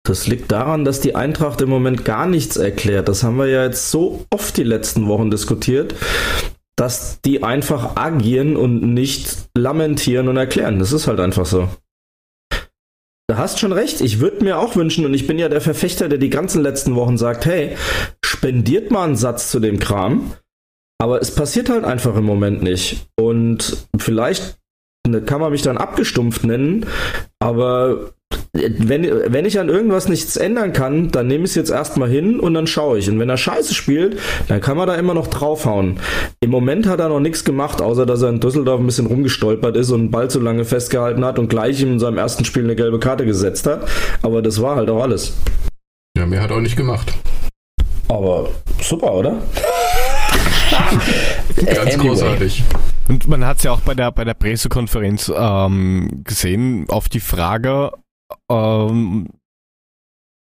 Das 0.05 0.27
liegt 0.27 0.51
daran, 0.51 0.85
dass 0.85 1.01
die 1.01 1.14
Eintracht 1.14 1.61
im 1.61 1.68
Moment 1.68 2.05
gar 2.05 2.27
nichts 2.27 2.57
erklärt. 2.57 3.09
Das 3.09 3.23
haben 3.23 3.37
wir 3.37 3.47
ja 3.47 3.64
jetzt 3.64 3.90
so 3.90 4.27
oft 4.31 4.57
die 4.57 4.64
letzten 4.64 5.07
Wochen 5.07 5.31
diskutiert, 5.31 5.95
dass 6.75 7.21
die 7.25 7.45
einfach 7.45 7.95
agieren 7.97 8.57
und 8.57 8.83
nicht 8.95 9.37
lamentieren 9.57 10.27
und 10.29 10.37
erklären. 10.37 10.81
Das 10.81 10.90
ist 10.92 11.07
halt 11.07 11.21
einfach 11.21 11.47
so. 11.47 11.68
Du 13.28 13.37
hast 13.38 13.61
schon 13.61 13.72
recht. 13.72 14.00
Ich 14.00 14.20
würde 14.20 14.44
mir 14.44 14.58
auch 14.58 14.76
wünschen, 14.76 15.06
und 15.06 15.14
ich 15.14 15.26
bin 15.26 15.38
ja 15.38 15.48
der 15.48 15.61
Verfechter, 15.61 16.08
der 16.08 16.18
die 16.18 16.30
ganzen 16.30 16.62
letzten 16.62 16.94
Wochen 16.94 17.16
sagt, 17.16 17.46
hey, 17.46 17.76
spendiert 18.24 18.90
mal 18.90 19.04
einen 19.04 19.16
Satz 19.16 19.50
zu 19.50 19.61
dem 19.61 19.78
Kram. 19.78 20.35
Aber 21.00 21.20
es 21.20 21.35
passiert 21.35 21.68
halt 21.68 21.85
einfach 21.85 22.16
im 22.16 22.24
Moment 22.24 22.62
nicht. 22.62 23.06
Und 23.18 23.87
vielleicht 23.98 24.58
kann 25.26 25.40
man 25.40 25.50
mich 25.50 25.62
dann 25.62 25.78
abgestumpft 25.78 26.44
nennen, 26.44 26.87
aber 27.40 28.12
wenn, 28.54 29.32
wenn 29.32 29.46
ich 29.46 29.58
an 29.58 29.70
irgendwas 29.70 30.08
nichts 30.08 30.36
ändern 30.36 30.74
kann, 30.74 31.10
dann 31.10 31.26
nehme 31.26 31.44
ich 31.44 31.50
es 31.52 31.54
jetzt 31.54 31.70
erstmal 31.70 32.10
hin 32.10 32.38
und 32.38 32.52
dann 32.52 32.66
schaue 32.66 32.98
ich. 32.98 33.08
Und 33.08 33.18
wenn 33.18 33.30
er 33.30 33.38
scheiße 33.38 33.72
spielt, 33.72 34.18
dann 34.48 34.60
kann 34.60 34.76
man 34.76 34.86
da 34.86 34.94
immer 34.94 35.14
noch 35.14 35.28
draufhauen. 35.28 35.98
Im 36.40 36.50
Moment 36.50 36.86
hat 36.86 37.00
er 37.00 37.08
noch 37.08 37.20
nichts 37.20 37.44
gemacht, 37.44 37.80
außer 37.80 38.04
dass 38.04 38.20
er 38.20 38.28
in 38.28 38.40
Düsseldorf 38.40 38.78
ein 38.78 38.84
bisschen 38.84 39.06
rumgestolpert 39.06 39.74
ist 39.76 39.90
und 39.90 40.00
einen 40.00 40.10
Ball 40.10 40.28
zu 40.28 40.38
lange 40.38 40.66
festgehalten 40.66 41.24
hat 41.24 41.38
und 41.38 41.48
gleich 41.48 41.80
ihm 41.80 41.92
in 41.92 41.98
seinem 41.98 42.18
ersten 42.18 42.44
Spiel 42.44 42.64
eine 42.64 42.76
gelbe 42.76 42.98
Karte 42.98 43.24
gesetzt 43.24 43.66
hat. 43.66 43.88
Aber 44.20 44.42
das 44.42 44.60
war 44.60 44.76
halt 44.76 44.90
auch 44.90 45.02
alles. 45.02 45.34
Ja, 46.18 46.26
mehr 46.26 46.42
hat 46.42 46.52
auch 46.52 46.60
nicht 46.60 46.76
gemacht. 46.76 47.10
Aber 48.08 48.50
super, 48.82 49.14
oder? 49.14 49.38
Ganz 51.56 51.78
Anyway. 51.94 52.08
großartig. 52.08 52.62
Und 53.08 53.28
man 53.28 53.46
hat 53.46 53.58
es 53.58 53.62
ja 53.64 53.72
auch 53.72 53.80
bei 53.80 53.94
der, 53.94 54.12
bei 54.12 54.24
der 54.24 54.34
Pressekonferenz 54.34 55.32
ähm, 55.34 56.22
gesehen, 56.24 56.84
auf 56.88 57.08
die 57.08 57.20
Frage, 57.20 57.92
ähm, 58.51 59.29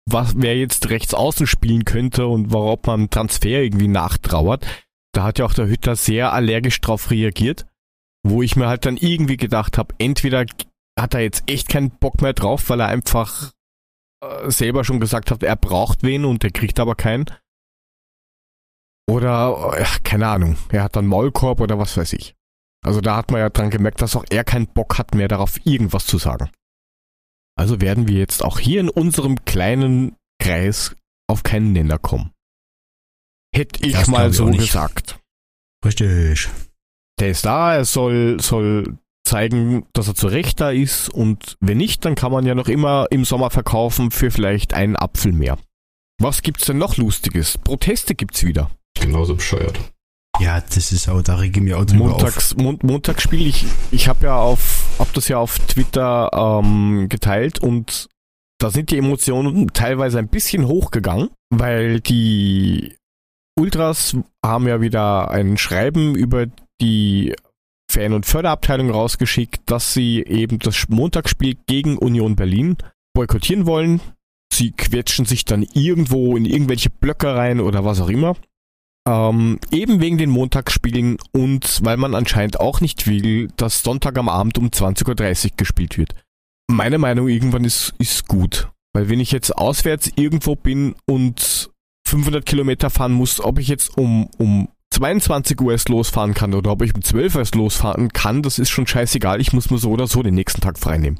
was, 0.07 0.35
wer 0.37 0.57
jetzt 0.57 0.90
rechts 0.90 1.14
außen 1.14 1.47
spielen 1.47 1.85
könnte 1.85 2.27
und 2.27 2.53
warum 2.53 2.79
man 2.87 3.11
Transfer 3.11 3.62
irgendwie 3.62 3.88
nachtrauert. 3.88 4.66
Da 5.12 5.25
hat 5.25 5.38
ja 5.38 5.45
auch 5.45 5.55
der 5.55 5.66
Hütter 5.66 5.97
sehr 5.97 6.33
allergisch 6.33 6.81
drauf 6.81 7.11
reagiert, 7.11 7.66
wo 8.23 8.43
ich 8.43 8.57
mir 8.57 8.69
halt 8.69 8.87
dann 8.87 8.97
irgendwie 8.97 9.37
gedacht 9.37 9.79
habe, 9.79 9.95
entweder 9.99 10.45
hat 10.99 11.14
er 11.14 11.21
jetzt 11.21 11.45
echt 11.49 11.69
keinen 11.69 11.90
Bock 11.90 12.23
mehr 12.23 12.33
drauf, 12.33 12.69
weil 12.69 12.81
er 12.81 12.88
einfach 12.88 13.53
äh, 14.23 14.51
selber 14.51 14.85
schon 14.85 15.01
gesagt 15.01 15.31
hat, 15.31 15.43
er 15.43 15.57
braucht 15.57 16.03
wen 16.03 16.25
und 16.25 16.45
er 16.45 16.51
kriegt 16.51 16.79
aber 16.79 16.95
keinen. 16.95 17.27
Oder, 19.09 19.75
äh, 19.77 19.85
keine 20.05 20.29
Ahnung, 20.29 20.57
er 20.69 20.85
hat 20.85 20.97
dann 20.97 21.07
Maulkorb 21.07 21.61
oder 21.61 21.79
was 21.79 21.97
weiß 21.97 22.12
ich. 22.12 22.37
Also 22.83 23.01
da 23.01 23.16
hat 23.16 23.31
man 23.31 23.40
ja 23.40 23.51
dran 23.51 23.71
gemerkt, 23.71 24.01
dass 24.01 24.16
auch 24.16 24.25
er 24.31 24.45
keinen 24.45 24.66
Bock 24.66 24.99
hat 24.99 25.14
mehr 25.14 25.29
darauf, 25.29 25.59
irgendwas 25.66 26.07
zu 26.07 26.19
sagen. 26.19 26.51
Also 27.61 27.83
werden 27.83 28.09
wir 28.09 28.16
jetzt 28.18 28.42
auch 28.42 28.59
hier 28.59 28.81
in 28.81 28.88
unserem 28.88 29.44
kleinen 29.44 30.16
Kreis 30.42 30.96
auf 31.29 31.42
keinen 31.42 31.73
Nenner 31.75 31.99
kommen. 31.99 32.31
Hätte 33.55 33.85
ich 33.87 33.92
Das 33.92 34.09
mal 34.09 34.31
ich 34.31 34.37
so 34.37 34.46
nicht. 34.49 34.61
gesagt. 34.61 35.18
Richtig. 35.85 36.49
Der 37.18 37.29
ist 37.29 37.44
da, 37.44 37.75
er 37.75 37.85
soll, 37.85 38.40
soll 38.40 38.96
zeigen, 39.27 39.85
dass 39.92 40.09
er 40.09 40.14
zu 40.14 40.29
Recht 40.29 40.59
da 40.62 40.70
ist 40.70 41.11
und 41.11 41.59
wenn 41.61 41.77
nicht, 41.77 42.03
dann 42.07 42.14
kann 42.14 42.33
man 42.33 42.46
ja 42.46 42.55
noch 42.55 42.68
immer 42.68 43.09
im 43.11 43.27
Sommer 43.27 43.51
verkaufen 43.51 44.11
für 44.11 44.31
vielleicht 44.31 44.73
einen 44.73 44.96
Apfel 44.96 45.33
mehr. 45.33 45.59
Was 46.18 46.40
gibt's 46.40 46.64
denn 46.64 46.79
noch 46.79 46.96
Lustiges? 46.96 47.59
Proteste 47.59 48.14
gibt's 48.14 48.42
wieder. 48.42 48.70
Genauso 48.99 49.35
bescheuert. 49.37 49.79
Ja, 50.40 50.61
das 50.61 50.90
ist 50.90 51.09
auch, 51.09 51.20
da 51.22 51.37
rege 51.37 51.61
ich 51.61 51.64
mich 51.64 51.74
auch 51.74 51.85
drüber 51.85 52.14
auf. 52.14 52.22
Montags, 52.22 52.57
Mon 52.57 52.79
Montagsspiel, 52.83 53.46
ich, 53.46 53.66
ich 53.90 54.09
habe 54.09 54.26
ja 54.26 54.37
auf, 54.37 54.87
hab 54.98 55.12
das 55.12 55.29
ja 55.29 55.38
auf 55.38 55.59
Twitter 55.59 56.31
ähm, 56.33 57.09
geteilt 57.11 57.59
und 57.59 58.09
da 58.59 58.70
sind 58.70 58.90
die 58.90 58.98
Emotionen 58.98 59.68
teilweise 59.72 60.18
ein 60.18 60.29
bisschen 60.29 60.66
hochgegangen, 60.66 61.31
weil 61.50 62.00
die 62.00 62.94
Ultras 63.59 64.16
haben 64.44 64.66
ja 64.66 64.81
wieder 64.81 65.31
ein 65.31 65.59
Schreiben 65.59 66.14
über 66.14 66.46
die 66.81 67.35
Fan- 67.90 68.14
und 68.14 68.24
Förderabteilung 68.24 68.90
rausgeschickt, 68.90 69.62
dass 69.66 69.92
sie 69.92 70.22
eben 70.22 70.59
das 70.59 70.88
Montagsspiel 70.88 71.57
gegen 71.66 71.98
Union 71.98 72.37
Berlin 72.37 72.76
boykottieren 73.14 73.66
wollen. 73.66 74.00
Sie 74.53 74.72
quetschen 74.72 75.26
sich 75.26 75.44
dann 75.44 75.66
irgendwo 75.74 76.37
in 76.37 76.44
irgendwelche 76.44 76.90
Blöcke 76.90 77.35
rein 77.35 77.61
oder 77.61 77.85
was 77.85 78.00
auch 78.00 78.09
immer. 78.09 78.37
Ähm, 79.11 79.59
eben 79.73 80.01
wegen 80.01 80.18
den 80.18 80.31
Montagsspielen 80.31 81.18
und 81.33 81.81
weil 81.85 81.96
man 81.96 82.14
anscheinend 82.14 82.61
auch 82.61 82.81
nicht 82.81 83.09
will, 83.09 83.49
dass 83.57 83.83
Sonntag 83.83 84.16
am 84.16 84.29
Abend 84.29 84.57
um 84.57 84.68
20.30 84.68 85.44
Uhr 85.46 85.51
gespielt 85.57 85.99
wird. 85.99 86.14
Meine 86.70 86.99
Meinung 86.99 87.27
irgendwann 87.27 87.64
ist, 87.64 87.92
ist 87.99 88.29
gut. 88.29 88.68
Weil 88.92 89.09
wenn 89.09 89.18
ich 89.18 89.33
jetzt 89.33 89.57
auswärts 89.57 90.12
irgendwo 90.14 90.55
bin 90.55 90.94
und 91.07 91.70
500 92.07 92.46
Kilometer 92.46 92.88
fahren 92.88 93.12
muss, 93.12 93.40
ob 93.40 93.59
ich 93.59 93.66
jetzt 93.66 93.99
um, 93.99 94.29
um 94.38 94.68
22 94.94 95.61
Uhr 95.61 95.73
erst 95.73 95.88
losfahren 95.88 96.35
kann 96.35 96.55
oder 96.55 96.70
ob 96.70 96.83
ich 96.83 96.94
um 96.94 97.03
12 97.03 97.35
Uhr 97.35 97.40
erst 97.40 97.57
losfahren 97.57 98.12
kann, 98.12 98.42
das 98.42 98.61
ist 98.61 98.70
schon 98.70 98.87
scheißegal. 98.87 99.40
Ich 99.40 99.53
muss 99.53 99.70
mir 99.70 99.79
so 99.79 99.90
oder 99.90 100.07
so 100.07 100.23
den 100.23 100.37
nächsten 100.37 100.61
Tag 100.61 100.79
freinehmen. 100.79 101.18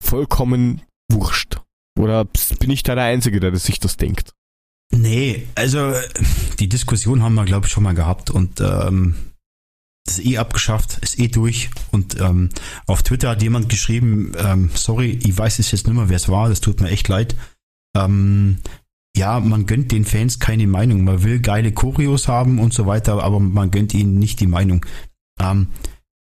Vollkommen 0.00 0.82
wurscht. 1.10 1.60
Oder 1.98 2.24
bin 2.60 2.70
ich 2.70 2.84
da 2.84 2.94
der 2.94 3.04
Einzige, 3.04 3.40
der 3.40 3.56
sich 3.56 3.80
das 3.80 3.96
denkt? 3.96 4.32
Also 5.64 5.94
die 6.58 6.68
Diskussion 6.68 7.22
haben 7.22 7.36
wir, 7.36 7.46
glaube 7.46 7.64
ich, 7.64 7.72
schon 7.72 7.84
mal 7.84 7.94
gehabt 7.94 8.28
und 8.28 8.60
ähm, 8.60 9.14
das 10.04 10.18
ist 10.18 10.26
eh 10.26 10.36
abgeschafft, 10.36 10.98
ist 10.98 11.18
eh 11.18 11.28
durch. 11.28 11.70
Und 11.90 12.20
ähm, 12.20 12.50
auf 12.86 13.02
Twitter 13.02 13.30
hat 13.30 13.42
jemand 13.42 13.70
geschrieben, 13.70 14.32
ähm, 14.36 14.68
sorry, 14.74 15.18
ich 15.22 15.38
weiß 15.38 15.60
es 15.60 15.70
jetzt 15.70 15.86
nicht 15.86 15.96
mehr, 15.96 16.10
wer 16.10 16.16
es 16.16 16.28
war, 16.28 16.50
das 16.50 16.60
tut 16.60 16.82
mir 16.82 16.90
echt 16.90 17.08
leid. 17.08 17.34
Ähm, 17.96 18.58
ja, 19.16 19.40
man 19.40 19.64
gönnt 19.64 19.90
den 19.90 20.04
Fans 20.04 20.38
keine 20.38 20.66
Meinung. 20.66 21.02
Man 21.02 21.22
will 21.22 21.40
geile 21.40 21.72
Choreos 21.72 22.28
haben 22.28 22.58
und 22.58 22.74
so 22.74 22.84
weiter, 22.84 23.22
aber 23.22 23.40
man 23.40 23.70
gönnt 23.70 23.94
ihnen 23.94 24.18
nicht 24.18 24.40
die 24.40 24.46
Meinung. 24.46 24.84
Ähm, 25.40 25.68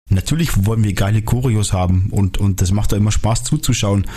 natürlich 0.09 0.65
wollen 0.65 0.85
wir 0.85 0.93
geile 0.93 1.21
Choreos 1.21 1.73
haben 1.73 2.11
und, 2.11 2.37
und 2.37 2.61
das 2.61 2.71
macht 2.71 2.93
doch 2.93 2.97
immer 2.97 3.11
Spaß 3.11 3.43
zuzuschauen. 3.43 4.07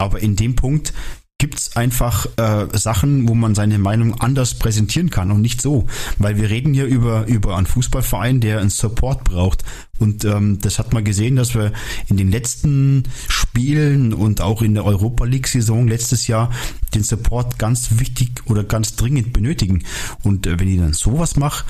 Aber 0.00 0.18
in 0.18 0.34
dem 0.34 0.56
Punkt 0.56 0.94
gibt's 1.38 1.76
einfach 1.76 2.26
äh, 2.36 2.66
Sachen, 2.76 3.28
wo 3.28 3.34
man 3.34 3.54
seine 3.54 3.78
Meinung 3.78 4.20
anders 4.20 4.54
präsentieren 4.54 5.08
kann 5.08 5.30
und 5.30 5.40
nicht 5.40 5.62
so. 5.62 5.86
Weil 6.18 6.36
wir 6.36 6.50
reden 6.50 6.74
hier 6.74 6.86
über, 6.86 7.26
über 7.26 7.56
einen 7.56 7.66
Fußballverein, 7.66 8.40
der 8.40 8.58
einen 8.58 8.70
Support 8.70 9.22
braucht. 9.22 9.62
Und 9.98 10.24
ähm, 10.24 10.58
das 10.60 10.80
hat 10.80 10.92
man 10.92 11.04
gesehen, 11.04 11.36
dass 11.36 11.54
wir 11.54 11.72
in 12.08 12.16
den 12.16 12.32
letzten 12.32 13.04
Spielen 13.28 14.12
und 14.12 14.40
auch 14.40 14.62
in 14.62 14.74
der 14.74 14.84
Europa 14.84 15.24
League-Saison 15.24 15.86
letztes 15.86 16.26
Jahr 16.26 16.50
den 16.94 17.04
Support 17.04 17.58
ganz 17.58 17.98
wichtig 17.98 18.42
oder 18.46 18.64
ganz 18.64 18.96
dringend 18.96 19.32
benötigen. 19.32 19.84
Und 20.24 20.46
äh, 20.48 20.58
wenn 20.58 20.68
ich 20.68 20.80
dann 20.80 20.92
sowas 20.92 21.36
mache, 21.36 21.64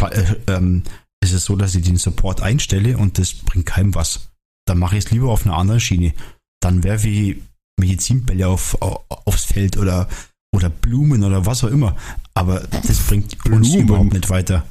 äh, 0.00 0.24
ähm, 0.46 0.84
ist 1.22 1.32
es 1.32 1.44
so, 1.44 1.56
dass 1.56 1.74
ich 1.74 1.84
den 1.84 1.98
Support 1.98 2.40
einstelle 2.40 2.96
und 2.96 3.18
das 3.18 3.34
bringt 3.34 3.66
keinem 3.66 3.94
was. 3.94 4.30
Dann 4.66 4.78
mache 4.78 4.96
ich 4.96 5.04
es 5.04 5.10
lieber 5.10 5.30
auf 5.30 5.44
einer 5.44 5.56
anderen 5.56 5.80
Schiene. 5.80 6.14
Dann 6.60 6.82
werfe 6.82 7.08
ich 7.08 7.36
Medizinbälle 7.78 8.48
auf, 8.48 8.80
au- 8.80 9.04
aufs 9.08 9.44
Feld 9.44 9.76
oder, 9.76 10.08
oder 10.54 10.68
Blumen 10.70 11.22
oder 11.24 11.44
was 11.46 11.62
auch 11.64 11.68
immer. 11.70 11.96
Aber 12.34 12.60
das 12.60 12.98
bringt 13.06 13.34
uns 13.46 13.68
Blumen. 13.70 13.88
überhaupt 13.88 14.12
nicht 14.12 14.30
weiter. 14.30 14.66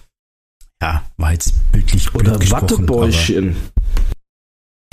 Ja, 0.82 1.04
war 1.18 1.32
jetzt 1.34 1.54
bildlich 1.72 2.12
blöd 2.12 2.28
Oder 2.28 2.52
Wattebäuschen. 2.52 3.56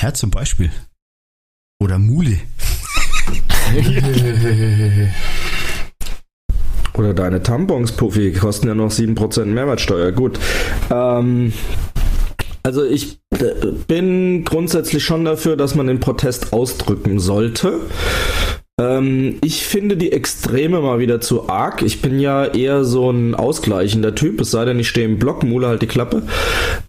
Ja, 0.00 0.12
zum 0.14 0.30
Beispiel. 0.30 0.70
Oder 1.82 1.98
Mule. 1.98 2.38
Oder 6.94 7.14
deine 7.14 7.42
Tampons, 7.42 7.92
Puffy, 7.92 8.32
kosten 8.32 8.68
ja 8.68 8.74
noch 8.74 8.90
7% 8.90 9.46
Mehrwertsteuer. 9.46 10.12
Gut. 10.12 10.38
Ähm, 10.90 11.52
also 12.62 12.84
ich 12.84 13.18
äh, 13.32 13.52
bin 13.86 14.44
grundsätzlich 14.44 15.04
schon 15.04 15.24
dafür, 15.24 15.56
dass 15.56 15.74
man 15.74 15.86
den 15.86 16.00
Protest 16.00 16.52
ausdrücken 16.52 17.18
sollte. 17.20 17.80
Ähm, 18.80 19.38
ich 19.42 19.64
finde 19.64 19.96
die 19.96 20.12
Extreme 20.12 20.80
mal 20.80 20.98
wieder 20.98 21.20
zu 21.20 21.48
arg. 21.48 21.82
Ich 21.82 22.00
bin 22.02 22.18
ja 22.20 22.46
eher 22.46 22.84
so 22.84 23.10
ein 23.10 23.34
ausgleichender 23.34 24.14
Typ, 24.14 24.40
es 24.40 24.50
sei 24.50 24.64
denn, 24.64 24.78
ich 24.78 24.88
stehe 24.88 25.06
im 25.06 25.18
Block, 25.18 25.42
Mule 25.42 25.66
halt 25.68 25.82
die 25.82 25.86
Klappe. 25.86 26.22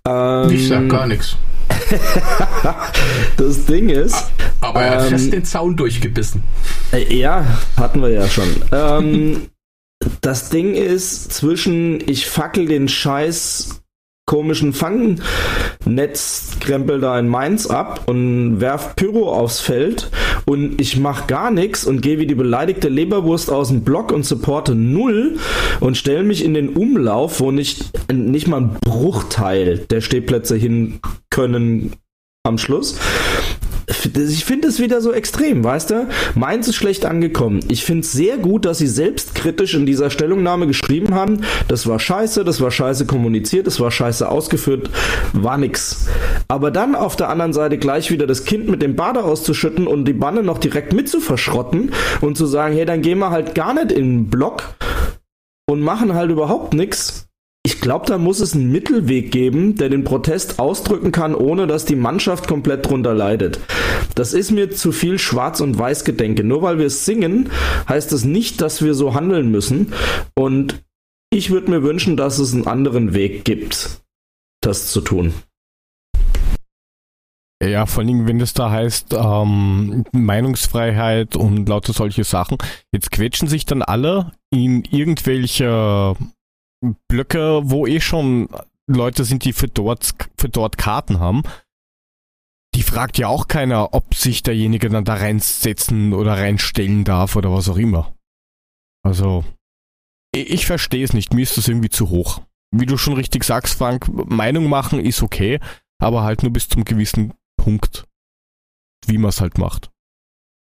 Ähm, 0.07 0.49
Ich 0.51 0.67
sag 0.67 0.87
gar 0.89 1.07
nichts. 1.07 1.35
das 3.37 3.65
Ding 3.65 3.89
ist, 3.89 4.15
Aber 4.61 4.81
er 4.81 4.91
hat 4.91 5.03
Ähm, 5.05 5.09
fest 5.09 5.33
den 5.33 5.45
Zaun 5.45 5.75
durchgebissen. 5.75 6.43
Äh, 6.91 7.13
Ja, 7.15 7.45
hatten 7.77 8.01
wir 8.01 8.09
ja 8.09 8.27
schon. 8.27 8.47
ähm, 8.71 9.41
das 10.21 10.49
Ding 10.49 10.75
ist 10.75 11.33
zwischen 11.33 12.01
ich 12.07 12.27
fackel 12.27 12.65
den 12.67 12.87
scheiß 12.87 13.82
komischen 14.25 14.73
Fangnetzkrempel 14.73 16.99
da 17.01 17.19
in 17.19 17.27
Mainz 17.27 17.67
ab 17.67 18.07
und 18.07 18.61
werf 18.61 18.95
Pyro 18.95 19.33
aufs 19.33 19.59
Feld 19.59 20.09
und 20.45 20.79
ich 20.79 20.97
mach 20.97 21.27
gar 21.27 21.51
nichts 21.51 21.83
und 21.85 22.01
gehe 22.01 22.19
wie 22.19 22.27
die 22.27 22.35
beleidigte 22.35 22.89
Leberwurst 22.89 23.51
aus 23.51 23.67
dem 23.67 23.83
Block 23.83 24.11
und 24.11 24.23
supporte 24.23 24.75
null 24.75 25.37
und 25.81 25.97
stelle 25.97 26.23
mich 26.23 26.43
in 26.43 26.53
den 26.53 26.69
Umlauf, 26.69 27.41
wo 27.41 27.51
nicht, 27.51 27.91
nicht 28.11 28.47
mal 28.47 28.61
ein 28.61 28.77
Bruchteil 28.81 29.85
der 29.89 30.01
Stehplätze 30.01 30.55
hin 30.55 30.99
können 31.29 31.93
am 32.43 32.57
Schluss. 32.57 32.97
Ich 33.87 34.45
finde 34.45 34.67
es 34.67 34.79
wieder 34.79 35.01
so 35.01 35.11
extrem, 35.11 35.63
weißt 35.63 35.91
du? 35.91 36.07
Mainz 36.35 36.67
ist 36.67 36.75
schlecht 36.75 37.05
angekommen. 37.05 37.59
Ich 37.67 37.83
finde 37.83 38.01
es 38.01 38.11
sehr 38.11 38.37
gut, 38.37 38.65
dass 38.65 38.77
sie 38.77 38.87
selbstkritisch 38.87 39.73
in 39.73 39.85
dieser 39.85 40.09
Stellungnahme 40.09 40.67
geschrieben 40.67 41.13
haben, 41.15 41.41
das 41.67 41.87
war 41.87 41.99
scheiße, 41.99 42.43
das 42.43 42.61
war 42.61 42.71
scheiße 42.71 43.05
kommuniziert, 43.05 43.67
das 43.67 43.79
war 43.79 43.91
scheiße 43.91 44.27
ausgeführt, 44.27 44.89
war 45.33 45.57
nix. 45.57 46.07
Aber 46.47 46.71
dann 46.71 46.95
auf 46.95 47.15
der 47.15 47.29
anderen 47.29 47.53
Seite 47.53 47.77
gleich 47.77 48.11
wieder 48.11 48.27
das 48.27 48.45
Kind 48.45 48.67
mit 48.69 48.81
dem 48.81 48.95
Bade 48.95 49.23
auszuschütten 49.23 49.87
und 49.87 50.05
die 50.05 50.13
Banne 50.13 50.43
noch 50.43 50.57
direkt 50.57 50.93
mit 50.93 51.09
zu 51.09 51.19
verschrotten 51.19 51.91
und 52.21 52.37
zu 52.37 52.45
sagen, 52.45 52.75
hey, 52.75 52.85
dann 52.85 53.01
gehen 53.01 53.19
wir 53.19 53.31
halt 53.31 53.55
gar 53.55 53.73
nicht 53.73 53.91
in 53.91 54.03
den 54.03 54.29
Block 54.29 54.75
und 55.69 55.81
machen 55.81 56.13
halt 56.13 56.31
überhaupt 56.31 56.73
nix. 56.73 57.27
Ich 57.65 57.79
glaube, 57.79 58.05
da 58.07 58.17
muss 58.17 58.41
es 58.41 58.53
einen 58.53 58.73
Mittelweg 58.73 59.31
geben, 59.31 59.75
der 59.75 59.87
den 59.87 60.03
Protest 60.03 60.59
ausdrücken 60.59 61.13
kann, 61.13 61.33
ohne 61.33 61.65
dass 61.65 61.85
die 61.85 61.95
Mannschaft 61.95 62.45
komplett 62.47 62.85
drunter 62.85 63.13
leidet. 63.13 63.61
Das 64.15 64.33
ist 64.33 64.51
mir 64.51 64.71
zu 64.71 64.91
viel 64.91 65.17
Schwarz- 65.17 65.61
und 65.61 65.77
Weiß-Gedenke. 65.77 66.43
Nur 66.43 66.61
weil 66.61 66.77
wir 66.77 66.89
singen, 66.89 67.49
heißt 67.87 68.11
das 68.11 68.25
nicht, 68.25 68.59
dass 68.59 68.83
wir 68.83 68.93
so 68.93 69.13
handeln 69.13 69.49
müssen. 69.49 69.93
Und 70.35 70.83
ich 71.31 71.51
würde 71.51 71.71
mir 71.71 71.83
wünschen, 71.83 72.17
dass 72.17 72.37
es 72.37 72.53
einen 72.53 72.67
anderen 72.67 73.13
Weg 73.13 73.45
gibt, 73.45 74.01
das 74.61 74.91
zu 74.91 74.99
tun. 74.99 75.33
Ja, 77.63 77.85
vor 77.85 78.03
Dingen, 78.03 78.27
wenn 78.27 78.39
das 78.39 78.53
da 78.53 78.71
heißt, 78.71 79.13
ähm, 79.13 80.03
Meinungsfreiheit 80.11 81.37
und 81.37 81.69
lauter 81.69 81.93
solche 81.93 82.25
Sachen. 82.25 82.57
Jetzt 82.91 83.09
quetschen 83.09 83.47
sich 83.47 83.65
dann 83.65 83.81
alle 83.81 84.33
in 84.51 84.83
irgendwelche 84.91 86.15
Blöcke, 87.07 87.61
wo 87.63 87.87
eh 87.87 88.01
schon 88.01 88.49
Leute 88.87 89.23
sind, 89.23 89.45
die 89.45 89.53
für 89.53 89.67
dort, 89.67 90.13
für 90.37 90.49
dort 90.49 90.77
Karten 90.77 91.19
haben. 91.19 91.43
Die 92.75 92.83
fragt 92.83 93.17
ja 93.17 93.27
auch 93.27 93.47
keiner, 93.47 93.93
ob 93.93 94.15
sich 94.15 94.43
derjenige 94.43 94.89
dann 94.89 95.05
da 95.05 95.15
reinsetzen 95.15 96.13
oder 96.13 96.33
reinstellen 96.33 97.03
darf 97.03 97.35
oder 97.35 97.51
was 97.51 97.69
auch 97.69 97.77
immer. 97.77 98.15
Also, 99.03 99.43
ich, 100.33 100.65
verstehe 100.65 101.03
es 101.03 101.13
nicht. 101.13 101.33
Mir 101.33 101.43
ist 101.43 101.57
das 101.57 101.67
irgendwie 101.67 101.89
zu 101.89 102.09
hoch. 102.09 102.41
Wie 102.71 102.87
du 102.87 102.97
schon 102.97 103.13
richtig 103.13 103.43
sagst, 103.43 103.75
Frank, 103.75 104.07
Meinung 104.29 104.67
machen 104.67 104.99
ist 104.99 105.21
okay, 105.21 105.59
aber 105.99 106.23
halt 106.23 106.41
nur 106.41 106.51
bis 106.51 106.67
zum 106.67 106.83
gewissen 106.83 107.33
Punkt, 107.57 108.05
wie 109.05 109.19
man 109.19 109.29
es 109.29 109.41
halt 109.41 109.59
macht. 109.59 109.91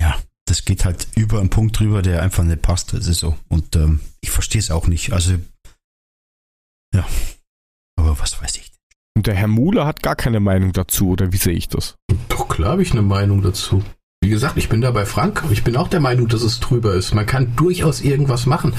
Ja, 0.02 0.20
das 0.46 0.66
geht 0.66 0.86
halt 0.86 1.08
über 1.16 1.40
einen 1.40 1.52
Punkt 1.52 1.80
drüber, 1.80 2.02
der 2.02 2.24
einfach 2.24 2.44
nicht 2.44 2.64
passt. 2.64 2.94
Das 2.94 3.06
ist 3.06 3.20
so. 3.20 3.38
Und 3.50 3.76
ähm, 3.76 4.00
ich 4.22 4.32
verstehe 4.32 4.60
es 4.60 4.72
auch 4.72 4.88
nicht. 4.88 5.14
Also, 5.14 5.38
ja. 6.94 7.06
Aber 7.96 8.20
was 8.20 8.42
weiß 8.42 8.58
ich. 8.58 8.72
Und 9.16 9.28
der 9.28 9.36
Herr 9.36 9.48
Muhle 9.48 9.86
hat 9.86 10.02
gar 10.02 10.16
keine 10.16 10.40
Meinung 10.40 10.74
dazu, 10.74 11.10
oder 11.10 11.32
wie 11.32 11.38
sehe 11.38 11.54
ich 11.54 11.68
das? 11.68 11.96
Doch 12.30 12.48
klar 12.48 12.72
habe 12.72 12.82
ich 12.82 12.92
eine 12.92 13.02
Meinung 13.02 13.42
dazu. 13.42 13.84
Wie 14.24 14.30
gesagt, 14.30 14.58
ich 14.58 14.70
bin 14.70 14.82
da 14.82 14.92
bei 14.92 15.06
Frank. 15.06 15.44
Ich 15.52 15.64
bin 15.64 15.76
auch 15.76 15.90
der 15.90 16.00
Meinung, 16.00 16.30
dass 16.30 16.44
es 16.44 16.60
drüber 16.60 16.94
ist. 16.94 17.14
Man 17.14 17.26
kann 17.26 17.56
durchaus 17.56 18.02
irgendwas 18.02 18.46
machen. 18.46 18.74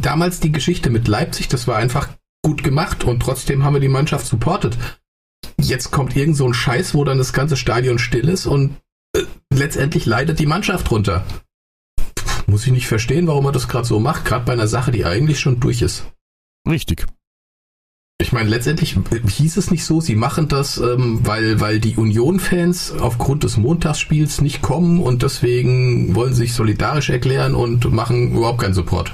Damals 0.00 0.38
die 0.40 0.52
Geschichte 0.52 0.88
mit 0.88 1.08
Leipzig, 1.08 1.48
das 1.48 1.66
war 1.66 1.76
einfach 1.76 2.08
gut 2.44 2.62
gemacht 2.62 3.02
und 3.02 3.20
trotzdem 3.20 3.64
haben 3.64 3.74
wir 3.74 3.80
die 3.80 3.88
Mannschaft 3.88 4.26
supportet. 4.26 4.78
Jetzt 5.60 5.90
kommt 5.90 6.14
irgend 6.14 6.36
so 6.36 6.46
ein 6.46 6.54
Scheiß, 6.54 6.94
wo 6.94 7.02
dann 7.02 7.18
das 7.18 7.32
ganze 7.32 7.56
Stadion 7.56 7.98
still 7.98 8.28
ist 8.28 8.46
und 8.46 8.76
äh, 9.16 9.24
letztendlich 9.52 10.06
leidet 10.06 10.38
die 10.38 10.46
Mannschaft 10.46 10.88
drunter. 10.88 11.26
Pff, 12.16 12.46
Muss 12.46 12.64
ich 12.64 12.72
nicht 12.72 12.86
verstehen, 12.86 13.26
warum 13.26 13.44
man 13.44 13.52
das 13.52 13.66
gerade 13.66 13.86
so 13.86 13.98
macht, 13.98 14.24
gerade 14.24 14.44
bei 14.44 14.52
einer 14.52 14.68
Sache, 14.68 14.92
die 14.92 15.04
eigentlich 15.04 15.40
schon 15.40 15.58
durch 15.58 15.82
ist. 15.82 16.06
Richtig. 16.68 17.06
Ich 18.20 18.32
meine, 18.32 18.50
letztendlich 18.50 18.96
hieß 19.28 19.56
es 19.58 19.70
nicht 19.70 19.84
so, 19.84 20.00
sie 20.00 20.16
machen 20.16 20.48
das, 20.48 20.78
ähm, 20.78 21.20
weil, 21.22 21.60
weil 21.60 21.78
die 21.78 21.94
Union-Fans 21.94 22.94
aufgrund 23.00 23.44
des 23.44 23.56
Montagsspiels 23.56 24.40
nicht 24.40 24.60
kommen 24.60 25.00
und 25.00 25.22
deswegen 25.22 26.16
wollen 26.16 26.34
sie 26.34 26.42
sich 26.42 26.52
solidarisch 26.52 27.10
erklären 27.10 27.54
und 27.54 27.92
machen 27.92 28.32
überhaupt 28.32 28.60
keinen 28.60 28.74
Support. 28.74 29.12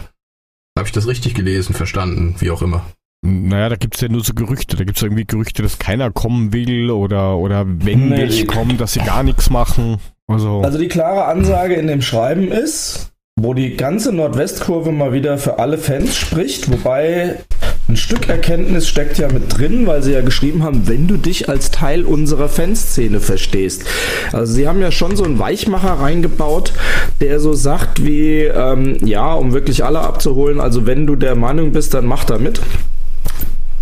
Habe 0.79 0.89
ich 0.89 0.93
das 0.93 1.07
richtig 1.07 1.35
gelesen, 1.35 1.75
verstanden, 1.75 2.37
wie 2.39 2.51
auch 2.51 2.63
immer. 2.63 2.87
Naja, 3.23 3.69
da 3.69 3.77
gibt's 3.77 4.01
ja 4.01 4.09
nur 4.09 4.25
so 4.25 4.33
Gerüchte. 4.33 4.77
Da 4.77 4.85
gibt's 4.85 5.03
irgendwie 5.03 5.27
Gerüchte, 5.27 5.63
dass 5.63 5.79
keiner 5.79 6.11
kommen 6.11 6.55
will 6.55 6.91
oder, 6.91 7.37
oder 7.37 7.65
wenn 7.67 8.09
Nee, 8.09 8.17
welche 8.17 8.47
kommen, 8.47 8.79
dass 8.79 8.95
sie 8.95 9.01
gar 9.01 9.23
nichts 9.23 9.51
machen. 9.51 9.99
Also, 10.27 10.63
Also 10.63 10.79
die 10.79 10.89
klare 10.89 11.27
Ansage 11.27 11.75
in 11.75 11.87
dem 11.87 12.01
Schreiben 12.01 12.51
ist, 12.51 13.13
wo 13.37 13.53
die 13.53 13.77
ganze 13.77 14.13
Nordwestkurve 14.13 14.93
mal 14.93 15.13
wieder 15.13 15.37
für 15.37 15.59
alle 15.59 15.77
Fans 15.77 16.17
spricht, 16.17 16.71
wobei 16.71 17.41
ein 17.87 17.97
Stück 17.97 18.29
Erkenntnis 18.29 18.89
steckt 18.89 19.19
ja 19.19 19.31
mit 19.31 19.59
drin, 19.59 19.87
weil 19.87 20.03
sie 20.03 20.13
ja 20.13 20.23
geschrieben 20.23 20.63
haben, 20.63 20.89
wenn 20.89 21.07
du 21.07 21.19
dich 21.19 21.51
als 21.51 21.71
Teil 21.71 22.05
unserer 22.05 22.49
Fanszene 22.49 23.21
verstehst. 23.21 23.85
Also 24.33 24.55
sie 24.55 24.67
haben 24.67 24.81
ja 24.81 24.91
schon 24.91 25.17
so 25.17 25.25
einen 25.25 25.39
Weichmacher 25.39 26.01
reingebaut, 26.01 26.73
der 27.21 27.41
so 27.41 27.53
sagt 27.53 28.03
wie, 28.03 28.41
ähm, 28.45 28.97
ja, 29.05 29.35
um 29.35 29.53
wirklich 29.53 29.85
alle 29.85 30.01
abzuholen, 30.01 30.61
also 30.61 30.87
wenn 30.87 31.07
du 31.07 31.15
der 31.15 31.35
Meinung 31.35 31.73
bist, 31.73 31.93
dann 31.93 32.07
mach 32.07 32.25
da 32.25 32.39
mit. 32.39 32.61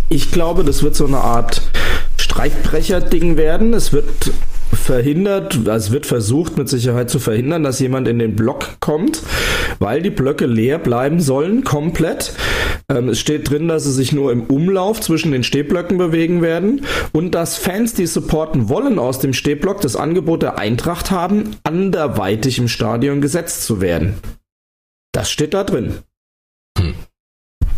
Ich 0.09 0.31
glaube, 0.31 0.65
das 0.65 0.83
wird 0.83 0.95
so 0.95 1.07
eine 1.07 1.19
Art 1.19 1.61
Streikbrecher-Ding 2.17 3.37
werden. 3.37 3.73
Es 3.73 3.93
wird 3.93 4.31
verhindert, 4.83 5.55
also 5.67 5.71
es 5.71 5.91
wird 5.91 6.05
versucht 6.05 6.57
mit 6.57 6.69
Sicherheit 6.69 7.09
zu 7.09 7.19
verhindern, 7.19 7.63
dass 7.63 7.79
jemand 7.79 8.07
in 8.07 8.19
den 8.19 8.35
Block 8.35 8.79
kommt, 8.79 9.21
weil 9.79 10.01
die 10.01 10.09
Blöcke 10.09 10.45
leer 10.45 10.77
bleiben 10.77 11.19
sollen, 11.19 11.63
komplett. 11.63 12.33
Ähm, 12.89 13.09
es 13.09 13.19
steht 13.19 13.49
drin, 13.49 13.67
dass 13.67 13.85
sie 13.85 13.93
sich 13.93 14.11
nur 14.11 14.31
im 14.31 14.43
Umlauf 14.43 15.01
zwischen 15.01 15.31
den 15.31 15.43
Stehblöcken 15.43 15.97
bewegen 15.97 16.41
werden 16.41 16.85
und 17.13 17.33
dass 17.33 17.57
Fans, 17.57 17.93
die 17.93 18.05
supporten 18.05 18.69
wollen 18.69 18.99
aus 18.99 19.19
dem 19.19 19.33
Stehblock, 19.33 19.81
das 19.81 19.95
Angebot 19.95 20.41
der 20.41 20.59
Eintracht 20.59 21.11
haben, 21.11 21.55
anderweitig 21.63 22.59
im 22.59 22.67
Stadion 22.67 23.21
gesetzt 23.21 23.63
zu 23.63 23.81
werden. 23.81 24.15
Das 25.13 25.31
steht 25.31 25.53
da 25.53 25.63
drin. 25.63 25.95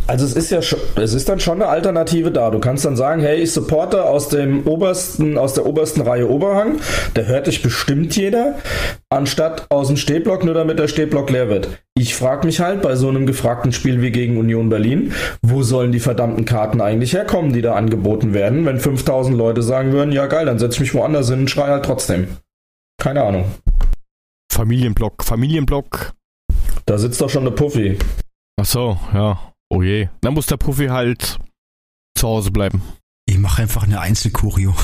Also 0.08 0.24
es 0.26 0.34
ist 0.34 0.52
ja 0.52 0.62
schon, 0.62 0.80
es 0.98 1.14
ist 1.14 1.28
dann 1.30 1.40
schon 1.40 1.62
eine 1.62 1.70
Alternative 1.70 2.32
da. 2.32 2.52
Du 2.52 2.60
kannst 2.60 2.86
dann 2.86 2.96
sagen, 2.96 3.22
hey, 3.22 3.38
ich 3.42 3.52
supporte 3.52 4.04
aus 4.04 4.30
dem 4.30 4.68
obersten, 4.68 5.38
aus 5.38 5.56
der 5.56 5.66
obersten 5.66 6.02
Reihe 6.02 6.30
Oberhang, 6.30 6.80
da 7.16 7.24
hört 7.24 7.48
dich 7.48 7.64
bestimmt 7.64 8.16
jeder, 8.16 8.56
anstatt 9.10 9.66
aus 9.70 9.88
dem 9.88 9.98
Stehblock, 9.98 10.44
nur 10.44 10.54
damit 10.54 10.78
der 10.78 10.88
Stehblock 10.88 11.32
leer 11.32 11.50
wird. 11.50 11.70
Ich 11.96 12.14
frage 12.14 12.46
mich 12.46 12.60
halt 12.60 12.84
bei 12.84 12.96
so 12.96 13.10
einem 13.10 13.26
gefragten 13.26 13.72
Spiel 13.72 14.02
wie 14.04 14.12
gegen 14.12 14.38
Union 14.38 14.70
Berlin, 14.70 15.14
wo 15.42 15.64
sollen 15.64 15.92
die 15.92 16.00
verdammten 16.00 16.46
Karten 16.46 16.82
eigentlich 16.82 17.14
herkommen, 17.14 17.52
die 17.52 17.64
da 17.64 17.74
angeboten 17.74 18.34
werden, 18.34 18.66
wenn 18.66 18.80
5000 18.80 19.36
Leute 19.36 19.64
sagen 19.64 19.92
würden, 19.92 20.12
ja 20.12 20.28
geil, 20.28 20.46
dann 20.46 20.60
setze 20.60 20.76
ich 20.76 20.82
mich 20.82 20.94
woanders 20.94 21.30
hin 21.30 21.40
und 21.40 21.50
schrei 21.50 21.70
halt 21.70 21.86
trotzdem. 21.86 22.28
Keine 23.02 23.24
Ahnung. 23.24 23.46
Familienblock, 24.52 25.24
Familienblock. 25.24 26.14
Da 26.86 27.00
sitzt 27.00 27.20
doch 27.22 27.30
schon 27.30 27.42
eine 27.42 27.52
Puffy. 27.52 27.98
Ach 28.58 28.66
so, 28.66 28.98
ja. 29.14 29.55
Oh 29.70 29.82
je. 29.82 30.10
Dann 30.22 30.34
muss 30.34 30.46
der 30.46 30.58
Puffy 30.58 30.88
halt 30.88 31.40
zu 32.18 32.28
Hause 32.28 32.52
bleiben. 32.52 32.82
Ich 33.26 33.38
mache 33.38 33.62
einfach 33.64 33.84
eine 33.84 34.00
Einzelkurio. 34.00 34.76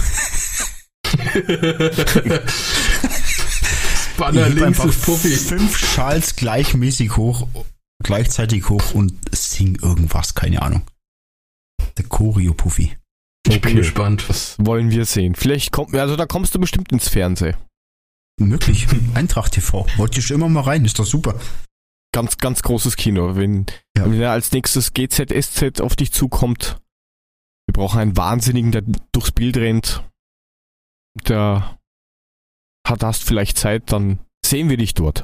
Banner 4.18 4.50
links 4.50 4.64
einfach 4.64 4.86
ist 4.86 5.04
Puffy. 5.04 5.30
Fünf 5.36 5.78
Schals 5.78 6.36
gleichmäßig 6.36 7.18
hoch, 7.18 7.48
gleichzeitig 8.04 8.70
hoch 8.70 8.94
und 8.94 9.14
sing 9.36 9.76
irgendwas, 9.82 10.36
keine 10.36 10.62
Ahnung. 10.62 10.84
Der 11.98 12.06
Choreo-Puffy. 12.06 12.98
Ich 13.48 13.62
bin 13.62 13.76
gespannt. 13.76 14.26
Das 14.28 14.56
wollen 14.60 14.92
wir 14.92 15.06
sehen. 15.06 15.36
Vielleicht 15.36 15.72
kommt, 15.72 15.96
also 15.96 16.16
da 16.16 16.26
kommst 16.26 16.54
du 16.56 16.60
bestimmt 16.60 16.92
ins 16.92 17.10
Fernsehen. 17.10 17.56
Möglich. 18.40 18.88
Eintracht 19.14 19.54
TV. 19.54 19.86
Wollte 19.98 20.20
ich 20.20 20.26
schon 20.26 20.38
immer 20.38 20.50
mal 20.50 20.62
rein, 20.62 20.86
ist 20.86 21.00
doch 21.00 21.06
super. 21.06 21.40
Ganz, 22.14 22.38
ganz 22.38 22.62
großes 22.62 22.98
Kino. 22.98 23.36
Wenn, 23.36 23.66
Ja. 23.98 24.06
wenn 24.06 24.22
als 24.24 24.52
nächstes 24.52 24.94
GZSZ 24.94 25.80
auf 25.82 25.96
dich 25.96 26.12
zukommt, 26.12 26.78
wir 27.68 27.74
brauchen 27.74 28.00
einen 28.00 28.18
Wahnsinnigen, 28.18 28.72
der 28.72 28.84
durchs 29.14 29.32
Bild 29.32 29.56
rennt. 29.58 30.04
Der 31.28 31.78
hat, 32.86 33.04
hast 33.04 33.24
vielleicht 33.24 33.58
Zeit, 33.58 33.92
dann 33.92 34.20
sehen 34.46 34.70
wir 34.70 34.78
dich 34.78 34.94
dort. 34.94 35.24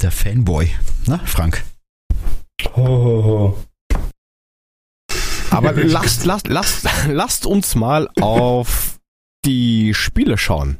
Der 0.00 0.10
Fanboy. 0.12 0.70
Na, 1.06 1.18
Frank? 1.18 1.64
Ho, 2.64 2.86
ho, 2.86 3.24
ho. 3.24 3.64
Aber 5.50 5.72
lasst, 5.84 6.24
lasst, 6.24 6.48
lasst, 6.48 6.86
lasst 7.08 7.46
uns 7.46 7.74
mal 7.74 8.08
auf 8.20 8.98
die 9.44 9.92
Spiele 9.94 10.38
schauen. 10.38 10.78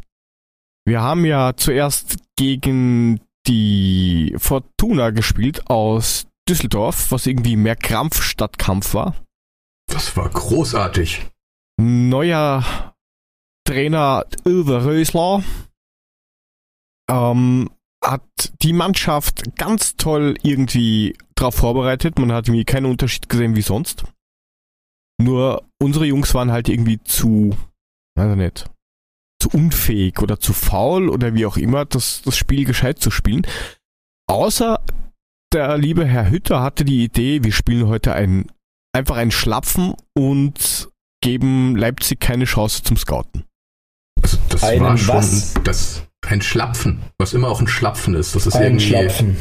Wir 0.87 1.03
haben 1.03 1.25
ja 1.25 1.55
zuerst 1.57 2.17
gegen 2.37 3.21
die 3.49 4.35
Fortuna 4.39 5.11
gespielt 5.11 5.69
aus 5.69 6.27
Düsseldorf, 6.49 7.11
was 7.11 7.27
irgendwie 7.27 7.57
mehr 7.57 7.77
Krampf 7.77 8.23
statt 8.23 8.59
Kampf 8.59 8.95
war. 8.95 9.15
Das 9.91 10.17
war 10.17 10.29
großartig. 10.29 11.27
Neuer 11.81 12.95
Trainer 13.67 14.25
Uwe 14.47 14.85
Rösler 14.85 15.43
ähm, 17.11 17.71
hat 18.05 18.23
die 18.63 18.73
Mannschaft 18.73 19.57
ganz 19.57 19.97
toll 19.97 20.37
irgendwie 20.43 21.17
darauf 21.35 21.55
vorbereitet. 21.57 22.19
Man 22.19 22.33
hat 22.33 22.49
irgendwie 22.49 22.65
keinen 22.65 22.87
Unterschied 22.87 23.29
gesehen 23.29 23.57
wie 23.57 23.63
sonst. 23.63 24.05
Nur 25.21 25.65
unsere 25.83 26.07
Jungs 26.07 26.33
waren 26.35 26.53
halt 26.53 26.69
irgendwie 26.69 27.03
zu, 27.03 27.57
weiß 28.17 28.33
ich 28.33 28.37
nicht, 28.37 28.71
zu 29.41 29.49
unfähig 29.51 30.21
oder 30.21 30.41
zu 30.41 30.53
faul 30.53 31.09
oder 31.09 31.35
wie 31.35 31.47
auch 31.47 31.57
immer, 31.57 31.85
das, 31.85 32.23
das 32.25 32.37
Spiel 32.37 32.65
gescheit 32.65 32.99
zu 32.99 33.11
spielen. 33.11 33.47
Außer 34.29 34.81
der 35.53 35.79
liebe 35.79 36.05
Herr 36.05 36.29
Hütter 36.31 36.61
hatte 36.61 36.85
die 36.85 37.05
Idee, 37.05 37.43
wir 37.45 37.53
spielen 37.53 37.87
heute 37.87 38.13
ein, 38.15 38.47
einfach 38.95 39.17
einen 39.17 39.31
Schlapfen 39.31 39.95
und 40.15 40.89
geben 41.23 41.77
Leipzig 41.77 42.21
keine 42.21 42.45
Chance 42.45 42.83
zum 42.83 42.97
Scouten. 42.97 43.45
Also 44.23 44.37
das 44.51 44.63
Einen 44.65 44.81
war 44.83 44.97
schon 44.99 45.15
was? 45.17 45.55
das 45.65 46.03
ein 46.27 46.43
Schlapfen, 46.43 47.01
was 47.19 47.33
immer 47.33 47.49
auch 47.49 47.61
ein 47.61 47.69
Schlapfen 47.69 48.15
ist. 48.15 48.35
Das 48.35 48.47
ist 48.47 48.55
Ein 48.57 48.65
irgendwie 48.65 48.87
Schlapfen. 48.89 49.37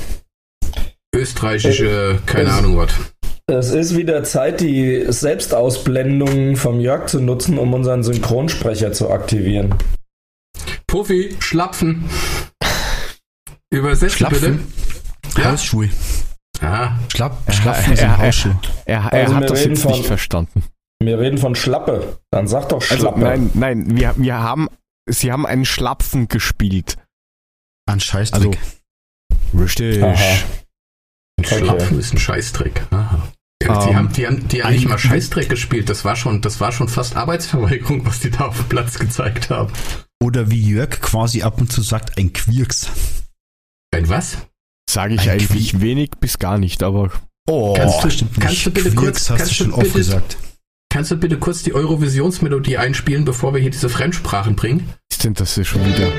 österreichische, 1.14 2.22
keine 2.26 2.50
es- 2.50 2.56
Ahnung 2.56 2.78
was. 2.78 2.94
Es 3.50 3.70
ist 3.70 3.96
wieder 3.96 4.26
Zeit, 4.26 4.60
die 4.60 5.06
Selbstausblendung 5.08 6.58
vom 6.58 6.82
Jörg 6.82 7.08
zu 7.08 7.22
nutzen, 7.22 7.58
um 7.58 7.74
unseren 7.74 8.04
Synchronsprecher 8.04 8.92
zu 8.92 9.10
aktivieren. 9.10 9.74
Puffy, 10.86 11.34
Schlapfen. 11.40 12.10
Übersetzt 13.70 14.16
Schlapfen? 14.16 14.68
bitte. 15.24 15.42
Ja. 15.42 15.52
Hausschuhe. 15.54 15.90
Ah, 16.60 16.98
Schlapp, 17.10 17.38
Ja, 17.48 17.54
Schlapfen 17.54 17.96
sind 17.96 18.06
ja, 18.06 18.12
ja. 18.12 18.18
Hausschuhe. 18.18 18.60
Er, 18.86 18.98
er 19.00 19.14
Also 19.14 19.34
wir 19.34 19.36
hat 19.38 19.50
das 19.50 19.60
reden 19.60 19.70
jetzt 19.72 19.82
von- 19.84 19.92
nicht 19.94 20.06
verstanden. 20.06 20.64
Wir 21.00 21.20
reden 21.20 21.38
von 21.38 21.56
Schlappe. 21.56 22.18
Dann 22.32 22.48
sag 22.48 22.68
doch 22.70 22.82
Also 22.82 22.96
Schlappe. 22.98 23.20
nein, 23.20 23.52
nein, 23.54 23.96
wir, 23.98 24.14
wir 24.18 24.40
haben 24.42 24.68
sie 25.10 25.32
haben 25.32 25.46
einen 25.46 25.64
Schlapfen 25.66 26.28
gespielt. 26.28 26.98
An 27.88 28.00
Scheißdreck. 28.02 28.58
Also, 28.58 29.62
richtig. 29.64 30.04
Aha. 30.04 30.36
Ein 31.40 31.46
Schlapfen 31.46 32.00
ist 32.00 32.14
ein 32.14 32.18
Scheißdreck. 32.18 32.82
Aha. 32.92 33.30
Ja, 33.64 33.84
die 33.86 33.90
Ähm, 33.90 33.96
haben, 33.96 34.14
die 34.14 34.28
haben, 34.28 34.48
die 34.48 34.64
haben 34.64 34.74
nicht 34.74 34.88
mal 34.88 34.98
Scheißdreck 35.00 35.50
gespielt. 35.50 35.90
Das 35.90 36.06
war 36.06 36.16
schon, 36.16 36.42
das 36.42 36.60
war 36.60 36.72
schon 36.72 36.88
fast 36.88 37.16
Arbeitsverweigerung, 37.16 38.06
was 38.06 38.20
die 38.20 38.30
da 38.30 38.46
auf 38.48 38.58
dem 38.58 38.70
Platz 38.70 39.00
gezeigt 39.00 39.50
haben. 39.50 39.74
Oder 40.24 40.50
wie 40.52 40.62
Jörg 40.62 40.90
quasi 41.02 41.42
ab 41.42 41.60
und 41.60 41.72
zu 41.72 41.82
sagt, 41.82 42.18
ein 42.18 42.34
Quirks. 42.34 42.90
Ein 43.94 44.10
was? 44.10 44.38
Sage 44.90 45.16
ich 45.16 45.22
Ein 45.22 45.30
eigentlich 45.40 45.80
wenig 45.82 46.12
bis 46.20 46.38
gar 46.40 46.58
nicht, 46.58 46.84
aber 46.84 47.12
Oh, 47.50 47.74
Kannst 47.76 48.04
du- 48.04 48.10
stimmt 48.10 48.40
kannst 48.42 48.66
du 48.66 48.72
bitte 48.72 48.90
Quirks 48.92 49.28
kurz- 49.28 49.40
hast 49.40 49.50
du 49.52 49.54
schon 49.56 49.72
oft 49.74 49.84
bitte- 49.84 49.98
gesagt. 49.98 50.38
Kannst 50.92 51.12
du 51.12 51.16
bitte 51.18 51.38
kurz 51.38 51.64
die 51.64 51.74
Eurovisionsmelodie 51.74 52.78
einspielen, 52.78 53.26
bevor 53.26 53.54
wir 53.54 53.62
hier 53.62 53.72
diese 53.72 53.90
Fremdsprachen 53.90 54.56
bringen? 54.56 54.90
ist 55.12 55.24
denn 55.24 55.34
das 55.34 55.56
hier 55.56 55.66
schon 55.66 55.84
wieder? 55.86 56.12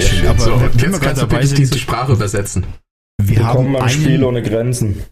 schön. 0.00 0.26
Aber 0.28 0.38
so, 0.40 0.50
wenn- 0.52 0.60
wenn 0.60 0.60
wir 0.60 0.70
jetzt 0.70 0.80
gerade 0.80 0.98
kannst 1.00 1.22
du 1.22 1.26
dabei 1.26 1.46
sind- 1.46 1.58
diese 1.58 1.78
Sprache 1.78 2.12
übersetzen. 2.12 2.66
Wir 3.22 3.44
haben, 3.44 3.76
am 3.76 3.88
Spiel 3.88 4.22
ohne 4.24 4.42
Grenzen. 4.42 5.04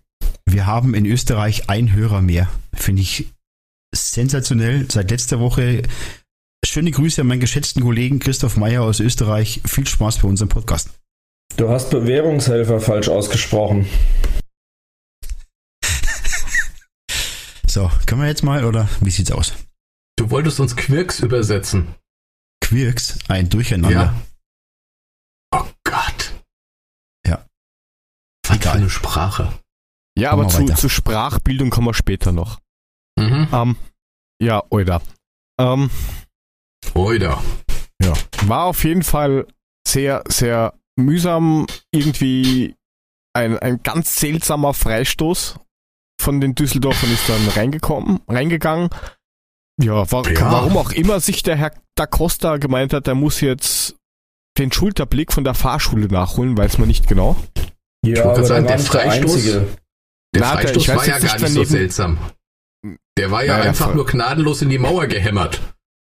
wir 0.47 0.67
haben 0.67 0.95
in 0.95 1.07
Österreich 1.07 1.69
einen 1.71 1.93
Hörer 1.93 2.21
mehr. 2.21 2.49
Finde 2.75 3.03
ich 3.03 3.27
sensationell. 3.95 4.91
Seit 4.91 5.11
letzter 5.11 5.39
Woche 5.41 5.83
schöne 6.65 6.91
Grüße 6.91 7.21
an 7.21 7.27
meinen 7.29 7.41
geschätzten 7.41 7.83
Kollegen 7.83 8.19
Christoph 8.19 8.57
Meyer 8.57 8.83
aus 8.83 9.01
Österreich. 9.01 9.61
Viel 9.65 9.87
Spaß 9.87 10.19
bei 10.19 10.29
unserem 10.29 10.49
Podcast. 10.49 10.91
Du 11.57 11.69
hast 11.69 11.91
Bewährungshelfer 11.91 12.81
falsch 12.81 13.09
ausgesprochen. 13.09 13.87
So, 17.67 17.91
können 18.05 18.21
wir 18.21 18.29
jetzt 18.29 18.43
mal 18.43 18.67
oder 18.67 18.87
wie 19.01 19.11
sieht's 19.11 19.33
aus? 19.33 19.55
Du 20.17 20.29
wolltest 20.31 20.61
uns 20.61 20.77
Quirks 20.77 21.21
übersetzen. 21.21 21.95
Quirks, 22.63 23.19
ein 23.29 23.49
Durcheinander. 23.49 24.15
Ja. 24.15 24.23
Oh 25.55 25.65
Gott. 25.85 26.33
Ja. 27.27 27.47
Was 28.47 28.61
für 28.73 28.79
eine 28.79 28.91
Sprache. 28.91 29.53
Ja, 30.19 30.33
aber 30.33 30.49
zu, 30.49 30.63
weiter. 30.63 30.77
zu 30.77 30.89
Sprachbildung 30.89 31.71
kommen 31.71 31.87
wir 31.87 31.95
später 31.95 32.33
noch. 32.33 32.61
Mhm. 33.19 33.49
Ähm, 33.53 33.77
ja, 34.41 34.63
oder. 34.71 35.01
Ähm, 35.59 35.91
Oida. 36.95 37.43
war 38.47 38.65
auf 38.65 38.85
jeden 38.85 39.03
Fall 39.03 39.47
sehr, 39.87 40.23
sehr 40.29 40.75
mühsam. 40.97 41.67
Irgendwie 41.93 42.75
ein, 43.35 43.59
ein 43.59 43.83
ganz 43.83 44.17
seltsamer 44.19 44.75
Freistoß 44.75 45.59
von 46.21 46.41
den 46.41 46.55
Düsseldorfern 46.55 47.13
ist 47.13 47.29
dann 47.29 47.49
reingekommen, 47.49 48.21
reingegangen. 48.29 48.91
Ja, 49.81 50.11
war, 50.13 50.29
Ja. 50.31 50.53
warum 50.53 50.77
auch 50.77 50.91
immer 50.93 51.21
sich 51.21 51.43
der 51.43 51.57
Herr 51.57 51.73
Da 51.97 52.07
Costa 52.07 52.59
gemeint 52.59 52.93
hat, 52.93 53.09
er 53.09 53.15
muss 53.15 53.41
jetzt 53.41 53.97
den 54.59 54.71
Schulterblick 54.71 55.33
von 55.33 55.45
der 55.45 55.55
Fahrschule 55.55 56.09
nachholen, 56.09 56.57
weiß 56.57 56.79
man 56.79 56.89
nicht 56.89 57.09
genau. 57.09 57.37
Ja, 58.05 58.25
wollte 58.25 58.39
aber 58.41 58.45
sagen, 58.47 58.67
der 58.67 58.79
Freistoß-. 58.81 59.53
Der 59.53 59.67
der- 60.35 60.45
Freistoß 60.45 60.83
ich 60.83 60.89
weiß 60.89 60.97
war 60.97 61.07
ja 61.07 61.19
gar 61.19 61.21
nicht 61.21 61.33
nicht 61.33 61.41
so 61.41 61.47
daneben- 61.47 61.71
seltsam. 61.71 62.19
Der 63.19 63.31
war 63.31 63.45
ja 63.45 63.59
Ja, 63.59 63.59
ja, 63.65 63.69
einfach 63.71 63.87
voll. 63.87 63.95
nur 63.97 64.07
gnadenlos 64.07 64.63
in 64.63 64.71
die 64.71 64.79
Mauer 64.79 65.07
gehämmert. 65.07 65.61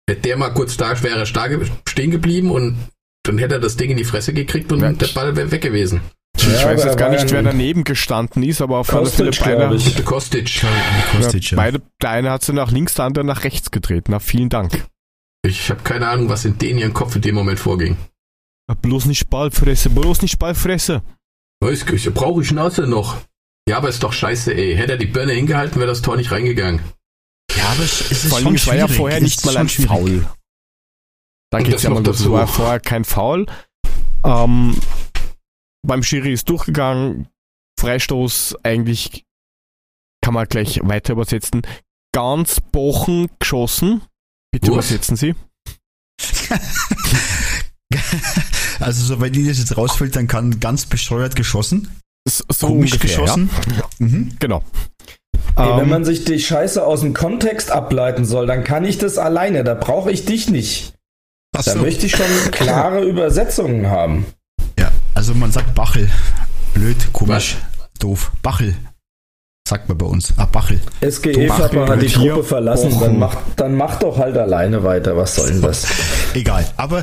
Hätte 0.08 0.22
der 0.22 0.36
mal 0.36 0.50
kurz 0.52 0.76
da, 0.76 1.00
wäre 1.02 1.20
er 1.20 1.26
stark 1.26 1.52
stehen 1.88 2.10
geblieben 2.10 2.50
und 2.50 2.76
dann 3.24 3.38
hätte 3.38 3.54
er 3.54 3.60
das 3.60 3.76
Ding 3.76 3.90
in 3.90 3.96
die 3.96 4.04
Fresse 4.04 4.32
gekriegt 4.32 4.70
und 4.72 4.80
Ja. 4.80 4.92
der 4.92 5.06
Ball 5.08 5.34
wäre 5.36 5.50
weg 5.50 5.62
gewesen. 5.62 6.00
Ja, 6.38 6.48
ich 6.58 6.64
weiß 6.64 6.84
jetzt 6.84 6.98
gar 6.98 7.08
nicht, 7.10 7.30
wer 7.32 7.42
daneben 7.42 7.82
gestanden 7.84 8.42
ist, 8.42 8.60
aber 8.60 8.78
auf 8.78 8.92
alle 8.94 9.06
Fälle 9.06 9.30
beide, 9.30 9.74
ich. 9.74 10.04
Kostic. 10.04 10.62
Kostic, 11.12 11.50
ja. 11.52 11.56
beide, 11.56 11.80
der 12.02 12.10
eine 12.10 12.30
hat 12.30 12.44
sie 12.44 12.52
nach 12.52 12.70
links, 12.70 12.94
der 12.94 13.06
andere 13.06 13.24
nach 13.24 13.42
rechts 13.44 13.70
gedreht. 13.70 14.04
Na, 14.08 14.18
vielen 14.20 14.48
Dank. 14.50 14.86
Ich 15.44 15.70
habe 15.70 15.82
keine 15.82 16.08
Ahnung, 16.08 16.28
was 16.28 16.44
in 16.44 16.58
denen 16.58 16.78
ihren 16.78 16.92
Kopf 16.92 17.16
in 17.16 17.22
dem 17.22 17.34
Moment 17.36 17.58
vorging. 17.58 17.96
Bloß 18.82 19.06
nicht 19.06 19.30
Ballfresse, 19.30 19.90
bloß 19.90 20.22
nicht 20.22 20.38
Ballfresse. 20.38 21.02
Weiß 21.60 21.84
ich, 21.90 22.14
brauche 22.14 22.42
ich 22.42 22.48
Schnauze 22.48 22.86
noch. 22.86 23.18
Ja, 23.68 23.78
aber 23.78 23.88
ist 23.88 24.02
doch 24.02 24.12
scheiße, 24.12 24.54
ey. 24.54 24.76
Hätte 24.76 24.92
er 24.92 24.98
die 24.98 25.06
Birne 25.06 25.32
hingehalten, 25.32 25.76
wäre 25.80 25.88
das 25.88 26.02
Tor 26.02 26.16
nicht 26.16 26.30
reingegangen. 26.30 26.80
Ja, 27.56 27.68
aber 27.70 27.82
es, 27.82 28.00
es 28.02 28.24
ist 28.24 28.28
Vor 28.28 28.38
allem, 28.38 28.44
schon 28.46 28.54
es 28.56 28.66
war 28.66 28.74
ja 28.76 28.86
schwierig. 28.86 28.96
vorher 28.96 29.16
Es 29.18 29.22
nicht 29.24 29.44
mal 29.46 29.56
ein 29.56 29.68
schwierig. 29.68 29.90
Foul. 29.90 30.28
Da 31.50 31.58
geht's 31.58 31.70
das 31.70 31.82
ja 31.84 31.90
mal 31.90 32.04
los. 32.04 32.16
Es 32.16 32.18
dazu. 32.22 32.32
war 32.32 32.46
vorher 32.46 32.80
kein 32.80 33.04
Foul. 33.04 33.46
Ähm, 34.24 34.80
beim 35.86 36.02
Schiri 36.02 36.32
ist 36.32 36.48
durchgegangen. 36.48 37.28
Freistoß 37.78 38.56
eigentlich 38.62 39.24
kann 40.22 40.34
man 40.34 40.46
gleich 40.48 40.80
weiter 40.82 41.12
übersetzen. 41.14 41.62
Ganz 42.12 42.60
bochen 42.60 43.28
geschossen. 43.38 44.02
Bitte 44.52 44.68
Was? 44.68 44.90
übersetzen 44.90 45.16
Sie. 45.16 45.34
Also, 48.78 49.04
soweit 49.06 49.34
ich 49.36 49.46
das 49.48 49.58
jetzt 49.58 49.76
rausfällt, 49.76 50.14
dann 50.16 50.26
kann 50.28 50.60
ganz 50.60 50.84
bescheuert 50.86 51.34
geschossen, 51.34 51.90
So, 52.28 52.44
komisch 52.66 52.92
ungefähr, 52.92 53.18
geschossen. 53.20 53.48
Mhm. 53.98 54.28
Ja? 54.30 54.36
Genau. 54.38 54.62
Ey, 55.56 55.64
wenn 55.76 55.84
Ähm, 55.84 55.88
man 55.88 56.04
sich 56.04 56.24
die 56.24 56.38
Scheiße 56.38 56.84
aus 56.84 57.00
dem 57.00 57.14
Kontext 57.14 57.70
ableiten 57.70 58.26
soll, 58.26 58.46
dann 58.46 58.64
kann 58.64 58.84
ich 58.84 58.98
das 58.98 59.16
alleine. 59.16 59.64
Da 59.64 59.72
brauche 59.74 60.10
ich 60.12 60.26
dich 60.26 60.50
nicht. 60.50 60.92
Ach 61.56 61.64
Da 61.64 61.72
so. 61.72 61.78
möchte 61.78 62.04
ich 62.06 62.12
schon 62.12 62.26
klare 62.50 63.02
Übersetzungen 63.02 63.86
haben. 63.88 64.26
Ja, 64.78 64.90
also 65.14 65.32
man 65.34 65.50
sagt 65.52 65.74
Bachel. 65.74 66.10
Blöd, 66.74 66.96
komisch, 67.14 67.56
doof. 67.98 68.30
Bachel. 68.42 68.74
Sagt 69.66 69.88
man 69.88 69.98
bei 69.98 70.06
uns. 70.06 70.32
Ah, 70.36 70.46
Bachel. 70.46 70.80
SGE 71.00 71.48
Papa 71.48 71.88
hat 71.88 72.00
die 72.00 72.06
Gruppe 72.06 72.44
verlassen, 72.44 72.96
dann 73.00 73.18
mach, 73.18 73.34
dann 73.56 73.74
mach 73.74 73.98
doch 73.98 74.16
halt 74.16 74.36
alleine 74.36 74.84
weiter. 74.84 75.16
Was 75.16 75.34
soll 75.34 75.48
denn 75.48 75.60
das? 75.60 75.88
Egal. 76.34 76.64
Aber 76.76 77.02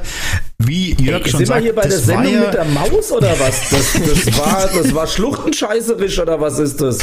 wie 0.59 0.93
Jörg 0.93 1.25
Ey, 1.25 1.29
schon 1.29 1.39
sind 1.39 1.49
wir 1.49 1.57
hier 1.57 1.75
bei 1.75 1.81
der 1.81 1.99
Sendung 1.99 2.33
ja, 2.33 2.39
mit 2.39 2.53
der 2.53 2.63
Maus 2.63 3.11
oder 3.11 3.37
was? 3.37 3.69
Das, 3.69 3.93
das, 3.93 4.39
war, 4.39 4.69
das 4.81 4.95
war 4.95 5.07
schluchtenscheißerisch 5.07 6.19
oder 6.19 6.39
was 6.39 6.57
ist 6.57 6.79
das? 6.79 6.99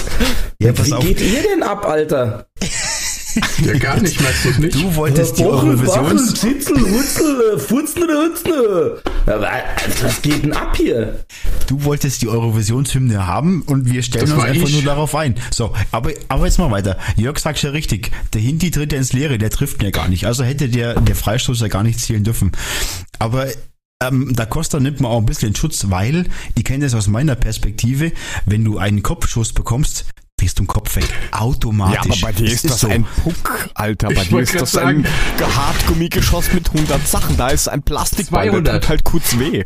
Ja, 0.62 0.72
Wie 0.82 0.92
auf. 0.94 1.04
geht 1.04 1.20
ihr 1.20 1.42
denn 1.42 1.62
ab, 1.62 1.84
Alter? 1.86 2.46
Ja, 3.64 3.78
gar 3.78 4.00
nicht, 4.00 4.20
meinst 4.20 4.44
du 4.44 4.60
nicht? 4.60 4.74
Du 4.74 4.94
wolltest 4.96 5.38
die 5.38 5.42
Bachel, 5.44 5.70
Eurovisions... 5.70 6.34
Zitzel, 6.40 6.76
Hutzel, 6.80 7.58
Futzen 7.58 8.02
oder 8.04 8.24
Hutzle. 8.24 9.02
Ja, 9.26 9.40
wa- 9.40 9.50
Was 10.02 10.22
geht 10.22 10.42
denn 10.44 10.52
ab 10.52 10.76
hier? 10.76 11.24
Du 11.66 11.84
wolltest 11.84 12.22
die 12.22 12.28
Eurovisionshymne 12.28 13.26
haben 13.26 13.62
und 13.62 13.90
wir 13.90 14.02
stellen 14.02 14.26
Das 14.26 14.34
uns 14.34 14.44
einfach 14.44 14.68
ich. 14.68 14.74
nur 14.74 14.82
darauf 14.82 15.14
ein. 15.14 15.34
So, 15.52 15.72
aber, 15.92 16.10
aber 16.28 16.46
jetzt 16.46 16.58
mal 16.58 16.70
weiter. 16.70 16.96
Jörg 17.16 17.38
sagt 17.38 17.62
ja 17.62 17.70
richtig, 17.70 18.10
der 18.32 18.40
Hinti 18.40 18.70
tritt 18.70 18.92
ja 18.92 18.98
ins 18.98 19.12
Leere, 19.12 19.38
der 19.38 19.50
trifft 19.50 19.80
ihn 19.80 19.84
ja 19.86 19.90
gar 19.90 20.08
nicht. 20.08 20.26
Also 20.26 20.42
hätte 20.44 20.68
der, 20.68 21.00
der 21.00 21.14
Freistoß 21.16 21.60
ja 21.60 21.68
gar 21.68 21.82
nicht 21.82 22.00
zielen 22.00 22.24
dürfen. 22.24 22.52
Aber 23.18 23.46
ähm, 24.02 24.32
da 24.34 24.46
Costa 24.46 24.80
nimmt 24.80 25.00
man 25.00 25.10
auch 25.12 25.18
ein 25.18 25.26
bisschen 25.26 25.54
Schutz, 25.54 25.86
weil, 25.90 26.24
ich 26.56 26.64
kenne 26.64 26.84
das 26.84 26.94
aus 26.94 27.06
meiner 27.06 27.34
Perspektive, 27.36 28.12
wenn 28.46 28.64
du 28.64 28.78
einen 28.78 29.02
Kopfschuss 29.02 29.52
bekommst, 29.52 30.06
drehst 30.40 30.58
du 30.58 30.62
den 30.62 30.68
Kopf 30.68 30.96
weg. 30.96 31.04
Automatisch. 31.32 32.20
ja, 32.20 32.28
aber 32.28 32.32
bei 32.32 32.32
dir 32.32 32.44
Das 32.44 32.54
ist 32.54 32.70
das 32.70 32.80
so. 32.80 32.88
ein 32.88 33.04
Puck, 33.22 33.68
Alter. 33.74 34.08
Bei 34.08 34.22
Ich 34.22 34.28
dir 34.28 34.40
ist 34.40 34.54
das 34.54 34.76
ein 34.76 35.04
sagen. 35.38 35.56
Hartgummigeschoss 35.56 36.52
mit 36.52 36.68
100 36.72 37.06
Sachen. 37.06 37.36
Da 37.36 37.48
ist 37.48 37.68
ein 37.68 37.82
Plastikball, 37.82 38.44
der 38.50 38.52
200. 38.52 38.82
tut 38.82 38.88
halt 38.88 39.04
kurz 39.04 39.38
weh. 39.38 39.62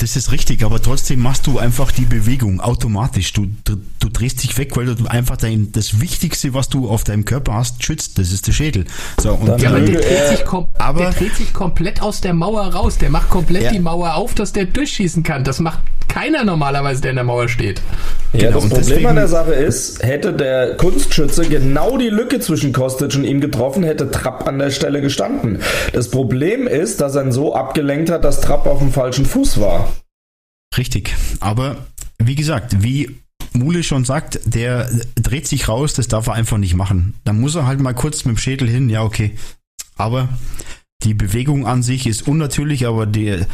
Das 0.00 0.16
ist 0.16 0.32
richtig, 0.32 0.64
aber 0.64 0.82
trotzdem 0.82 1.20
machst 1.20 1.46
du 1.46 1.58
einfach 1.58 1.92
die 1.92 2.04
Bewegung 2.04 2.60
automatisch. 2.60 3.32
Du, 3.32 3.46
du, 3.64 3.76
du 4.00 4.08
drehst 4.10 4.42
dich 4.42 4.58
weg, 4.58 4.76
weil 4.76 4.86
du 4.86 5.06
einfach 5.06 5.36
dein, 5.36 5.70
das 5.72 6.00
Wichtigste, 6.00 6.52
was 6.52 6.68
du 6.68 6.90
auf 6.90 7.04
deinem 7.04 7.24
Körper 7.24 7.54
hast, 7.54 7.82
schützt. 7.82 8.18
Das 8.18 8.30
ist 8.32 8.46
der 8.46 8.52
Schädel. 8.52 8.84
So, 9.18 9.32
und 9.34 9.60
Ja, 9.62 9.68
aber 9.70 9.78
Möge 9.78 9.92
der 9.92 10.00
dreht, 10.02 10.28
sich 10.36 10.44
kom 10.44 10.66
aber- 10.78 10.98
der 10.98 11.12
dreht 11.12 11.34
sich 11.36 11.52
komplett 11.54 12.02
aus 12.02 12.20
der 12.20 12.34
Mauer 12.34 12.64
raus. 12.74 12.98
Der 12.98 13.08
macht 13.08 13.30
komplett 13.30 13.62
Ja. 13.62 13.70
die 13.72 13.78
Mauer 13.78 14.14
auf, 14.16 14.34
dass 14.34 14.52
der 14.52 14.66
durchschießen 14.66 15.22
kann. 15.22 15.42
Das 15.44 15.58
macht 15.60 15.78
keiner 16.08 16.44
normalerweise, 16.44 17.00
der 17.00 17.10
in 17.10 17.16
der 17.16 17.24
Mauer 17.24 17.48
steht. 17.48 17.80
Ja, 18.34 18.40
Genau, 18.48 18.52
das 18.60 18.62
Problem 18.68 18.84
deswegen- 18.88 19.06
an 19.06 19.16
der 19.16 19.28
Sache 19.28 19.52
ist, 19.54 20.02
hätte 20.02 20.32
der 20.32 20.76
Kunstschütze 20.76 21.46
genau 21.48 21.96
die 21.98 22.08
Lücke 22.10 22.40
zwischen 22.40 22.72
Kostic 22.72 23.14
und 23.14 23.24
ihm 23.24 23.40
getroffen, 23.40 23.82
hätte 23.84 24.10
Trapp 24.10 24.46
an 24.46 24.58
der 24.58 24.70
Stelle 24.70 25.00
gestanden. 25.00 25.60
Das 25.92 26.10
Problem 26.10 26.66
ist, 26.66 27.00
dass 27.00 27.14
er 27.14 27.24
ihn 27.24 27.32
so 27.32 27.54
abgelenkt 27.54 28.10
hat, 28.10 28.22
dass 28.24 28.40
Trapp 28.40 28.66
auf 28.66 28.80
dem 28.80 28.92
falschen 28.92 29.24
Fuß 29.24 29.60
war. 29.60 29.88
Richtig. 30.76 31.14
Aber 31.40 31.86
wie 32.18 32.34
gesagt, 32.34 32.82
wie 32.82 33.20
Mule 33.52 33.82
schon 33.82 34.04
sagt, 34.04 34.40
der 34.44 34.90
dreht 35.14 35.46
sich 35.46 35.68
raus, 35.68 35.94
das 35.94 36.08
darf 36.08 36.26
er 36.26 36.34
einfach 36.34 36.58
nicht 36.58 36.74
machen. 36.74 37.14
Dann 37.24 37.40
muss 37.40 37.54
er 37.54 37.66
halt 37.66 37.80
mal 37.80 37.94
kurz 37.94 38.24
mit 38.24 38.36
dem 38.36 38.38
Schädel 38.38 38.68
hin, 38.68 38.88
ja, 38.88 39.02
okay. 39.02 39.36
Aber 39.96 40.28
die 41.02 41.14
Bewegung 41.14 41.66
an 41.66 41.82
sich 41.82 42.06
ist 42.06 42.26
unnatürlich, 42.26 42.86
aber 42.86 43.06
die, 43.06 43.44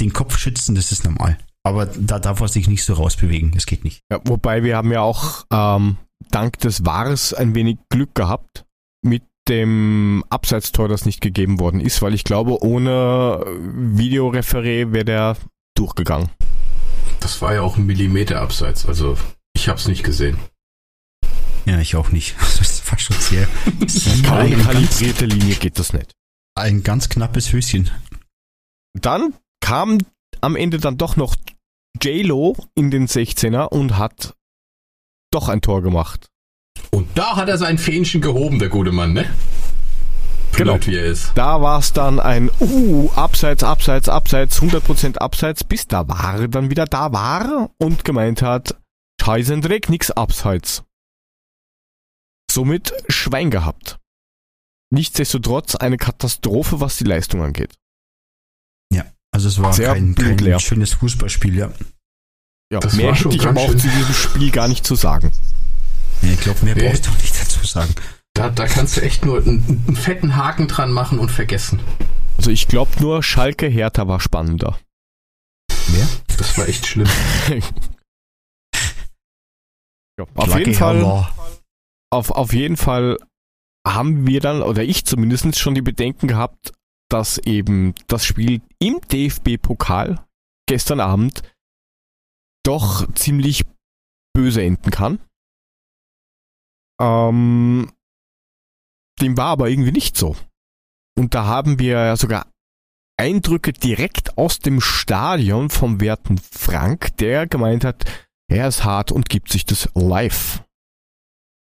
den 0.00 0.12
Kopf 0.12 0.38
schützen, 0.38 0.74
das 0.74 0.92
ist 0.92 1.04
normal. 1.04 1.38
Aber 1.62 1.86
da 1.86 2.18
darf 2.18 2.40
er 2.40 2.48
sich 2.48 2.68
nicht 2.68 2.84
so 2.84 2.94
rausbewegen, 2.94 3.52
das 3.52 3.66
geht 3.66 3.84
nicht. 3.84 4.00
Ja, 4.10 4.20
wobei 4.24 4.62
wir 4.62 4.76
haben 4.76 4.92
ja 4.92 5.00
auch 5.00 5.44
ähm, 5.50 5.96
dank 6.30 6.58
des 6.60 6.84
Wars 6.84 7.34
ein 7.34 7.54
wenig 7.54 7.78
Glück 7.88 8.14
gehabt 8.14 8.64
mit 9.02 9.22
dem 9.48 10.24
Abseitstor, 10.30 10.88
das 10.88 11.04
nicht 11.04 11.20
gegeben 11.20 11.60
worden 11.60 11.80
ist, 11.80 12.00
weil 12.00 12.14
ich 12.14 12.24
glaube, 12.24 12.62
ohne 12.62 13.44
Videoreferé 13.46 14.92
wäre 14.92 15.04
der 15.04 15.36
durchgegangen. 15.74 16.30
Das 17.20 17.40
war 17.42 17.54
ja 17.54 17.62
auch 17.62 17.76
ein 17.76 17.86
Millimeter 17.86 18.40
abseits, 18.40 18.86
also 18.86 19.16
ich 19.56 19.68
habe 19.68 19.78
es 19.78 19.88
nicht 19.88 20.02
gesehen. 20.04 20.38
Ja, 21.66 21.78
ich 21.80 21.96
auch 21.96 22.10
nicht. 22.10 22.36
Das 22.58 22.90
war 22.90 22.98
schon 22.98 23.16
sehr. 23.16 23.48
Ganz, 23.80 24.22
kalibrierte 24.22 25.24
Linie 25.26 25.54
geht 25.56 25.78
das 25.78 25.92
nicht. 25.94 26.12
ein 26.54 26.82
ganz 26.82 27.08
knappes 27.08 27.52
Höschen. 27.52 27.90
Dann 28.92 29.32
kam 29.60 29.98
am 30.42 30.54
Ende 30.56 30.78
dann 30.78 30.98
doch 30.98 31.16
noch 31.16 31.34
J-Lo 32.02 32.56
in 32.74 32.90
den 32.90 33.06
16er 33.08 33.68
und 33.68 33.96
hat 33.96 34.34
doch 35.32 35.48
ein 35.48 35.62
Tor 35.62 35.82
gemacht. 35.82 36.28
Und 36.90 37.08
da 37.16 37.36
hat 37.36 37.48
er 37.48 37.56
sein 37.58 37.78
Fähnchen 37.78 38.20
gehoben, 38.20 38.58
der 38.58 38.68
gute 38.68 38.92
Mann, 38.92 39.14
ne? 39.14 39.24
Genau. 40.56 40.74
Blöd, 40.74 40.86
wie 40.86 40.96
er 40.96 41.04
ist. 41.06 41.32
Da 41.34 41.60
war 41.60 41.78
es 41.78 41.92
dann 41.92 42.20
ein 42.20 42.50
uh, 42.60 43.10
Abseits, 43.14 43.62
Abseits, 43.62 44.08
Abseits, 44.08 44.60
100% 44.60 45.18
Abseits, 45.18 45.64
bis 45.64 45.86
da 45.86 46.08
war 46.08 46.46
dann 46.48 46.70
wieder 46.70 46.86
da 46.86 47.12
war 47.12 47.70
und 47.78 48.04
gemeint 48.04 48.42
hat, 48.42 48.76
Scheißendreck, 49.22 49.88
nix 49.88 50.10
Abseits. 50.10 50.82
Somit 52.50 52.92
Schwein 53.08 53.50
gehabt. 53.50 53.98
Nichtsdestotrotz 54.90 55.74
eine 55.74 55.96
Katastrophe, 55.96 56.80
was 56.80 56.96
die 56.98 57.04
Leistung 57.04 57.42
angeht. 57.42 57.74
Also 59.34 59.48
es 59.48 59.60
war 59.60 59.72
Sehr 59.72 59.92
kein, 59.92 60.14
kein 60.14 60.60
schönes 60.60 60.92
Fußballspiel, 60.94 61.56
ja. 61.56 61.72
Ja, 62.72 62.78
Das 62.78 62.94
mehr 62.94 63.08
war 63.08 63.16
schon 63.16 63.32
hätte 63.32 63.42
ich 63.42 63.48
aber 63.48 63.60
auch 63.62 63.70
zu 63.74 63.88
diesem 63.88 64.14
Spiel 64.14 64.52
gar 64.52 64.68
nicht 64.68 64.86
zu 64.86 64.94
sagen. 64.94 65.32
ja 66.22 66.30
ich 66.30 66.40
glaube, 66.40 66.64
mehr 66.64 66.76
Nee. 66.76 66.88
brauchst 66.88 67.06
du 67.06 67.10
auch 67.10 67.16
nicht 67.18 67.40
dazu 67.40 67.66
sagen. 67.66 67.92
Da, 68.34 68.50
da 68.50 68.66
kannst 68.66 68.96
du 68.96 69.00
echt 69.00 69.24
nur 69.24 69.38
einen, 69.38 69.84
einen 69.86 69.96
fetten 69.96 70.36
Haken 70.36 70.66
dran 70.68 70.92
machen 70.92 71.18
und 71.18 71.30
vergessen. 71.30 71.80
Also 72.36 72.50
ich 72.50 72.66
glaube 72.66 72.90
nur 73.00 73.22
Schalke 73.22 73.66
Hertha 73.66 74.08
war 74.08 74.20
spannender. 74.20 74.78
Wer? 75.88 76.08
Das 76.36 76.58
war 76.58 76.68
echt 76.68 76.86
schlimm. 76.86 77.08
Ja, 80.16 80.26
auf 80.36 80.56
jeden 80.56 80.74
Fall. 80.74 81.00
Hammer. 81.00 81.34
auf, 82.12 82.30
auf 82.30 82.52
jeden 82.52 82.76
Fall 82.76 83.18
haben 83.86 84.26
wir 84.26 84.40
dann, 84.40 84.62
oder 84.62 84.84
ich 84.84 85.04
zumindest 85.04 85.58
schon 85.58 85.74
die 85.74 85.82
Bedenken 85.82 86.28
gehabt, 86.28 86.72
dass 87.10 87.38
eben 87.38 87.94
das 88.06 88.24
Spiel 88.24 88.62
im 88.78 89.00
DFB-Pokal 89.00 90.24
gestern 90.68 91.00
Abend 91.00 91.42
doch 92.64 93.12
ziemlich 93.14 93.64
böse 94.34 94.62
enden 94.62 94.90
kann. 94.90 95.18
Ähm, 97.00 97.92
dem 99.20 99.36
war 99.36 99.46
aber 99.46 99.68
irgendwie 99.68 99.92
nicht 99.92 100.16
so. 100.16 100.36
Und 101.16 101.34
da 101.34 101.44
haben 101.44 101.78
wir 101.78 101.92
ja 101.92 102.16
sogar 102.16 102.46
Eindrücke 103.16 103.72
direkt 103.72 104.36
aus 104.36 104.58
dem 104.58 104.80
Stadion 104.80 105.70
vom 105.70 106.00
werten 106.00 106.38
Frank, 106.38 107.16
der 107.18 107.46
gemeint 107.46 107.84
hat, 107.84 108.04
er 108.48 108.68
ist 108.68 108.84
hart 108.84 109.12
und 109.12 109.28
gibt 109.28 109.50
sich 109.52 109.64
das 109.64 109.88
live. 109.94 110.62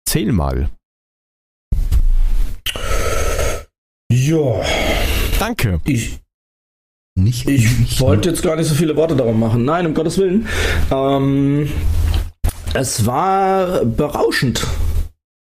Zähl 0.06 0.32
mal. 0.32 0.70
Ja, 4.10 4.62
Danke. 5.38 5.80
ich, 5.84 6.20
Nicht, 7.18 7.48
Ich 7.48 7.78
nicht 7.78 8.00
wollte 8.00 8.30
jetzt 8.30 8.42
gar 8.42 8.56
nicht 8.56 8.68
so 8.68 8.74
viele 8.74 8.96
Worte 8.96 9.16
darauf 9.16 9.36
machen. 9.36 9.64
Nein, 9.64 9.86
um 9.86 9.94
Gottes 9.94 10.18
Willen. 10.18 10.46
Ähm, 10.90 11.70
es 12.74 13.06
war 13.06 13.84
berauschend. 13.84 14.66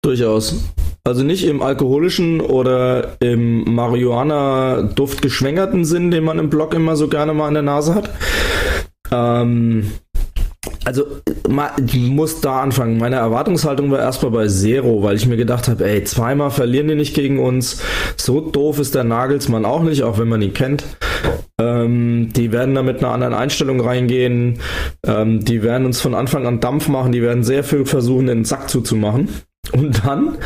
Durchaus. 0.02 0.56
Also 1.04 1.24
nicht 1.24 1.44
im 1.44 1.62
alkoholischen 1.62 2.40
oder 2.40 3.16
im 3.20 3.74
Marihuana-Duft 3.74 5.20
geschwängerten 5.20 5.84
Sinn, 5.84 6.12
den 6.12 6.22
man 6.22 6.38
im 6.38 6.48
Blog 6.48 6.74
immer 6.74 6.94
so 6.94 7.08
gerne 7.08 7.34
mal 7.34 7.48
in 7.48 7.54
der 7.54 7.64
Nase 7.64 7.96
hat. 7.96 8.10
Ähm, 9.10 9.90
also 10.84 11.06
ich 11.84 11.96
muss 11.96 12.40
da 12.40 12.60
anfangen. 12.60 12.98
Meine 12.98 13.16
Erwartungshaltung 13.16 13.90
war 13.90 13.98
erstmal 13.98 14.30
bei 14.30 14.46
Zero, 14.46 15.02
weil 15.02 15.16
ich 15.16 15.26
mir 15.26 15.36
gedacht 15.36 15.66
habe, 15.66 15.84
ey, 15.84 16.04
zweimal 16.04 16.52
verlieren 16.52 16.86
die 16.86 16.94
nicht 16.94 17.14
gegen 17.14 17.40
uns. 17.40 17.82
So 18.16 18.40
doof 18.40 18.78
ist 18.78 18.94
der 18.94 19.04
Nagelsmann 19.04 19.64
auch 19.64 19.82
nicht, 19.82 20.04
auch 20.04 20.18
wenn 20.18 20.28
man 20.28 20.40
ihn 20.40 20.54
kennt. 20.54 20.84
Ähm, 21.60 22.32
die 22.32 22.52
werden 22.52 22.76
da 22.76 22.82
mit 22.82 22.98
einer 22.98 23.12
anderen 23.12 23.34
Einstellung 23.34 23.80
reingehen. 23.80 24.60
Ähm, 25.04 25.44
die 25.44 25.64
werden 25.64 25.84
uns 25.84 26.00
von 26.00 26.14
Anfang 26.14 26.46
an 26.46 26.60
Dampf 26.60 26.88
machen. 26.88 27.10
Die 27.10 27.22
werden 27.22 27.42
sehr 27.42 27.64
viel 27.64 27.86
versuchen, 27.86 28.28
den 28.28 28.44
Sack 28.44 28.70
zuzumachen. 28.70 29.28
Und 29.72 30.04
dann 30.04 30.38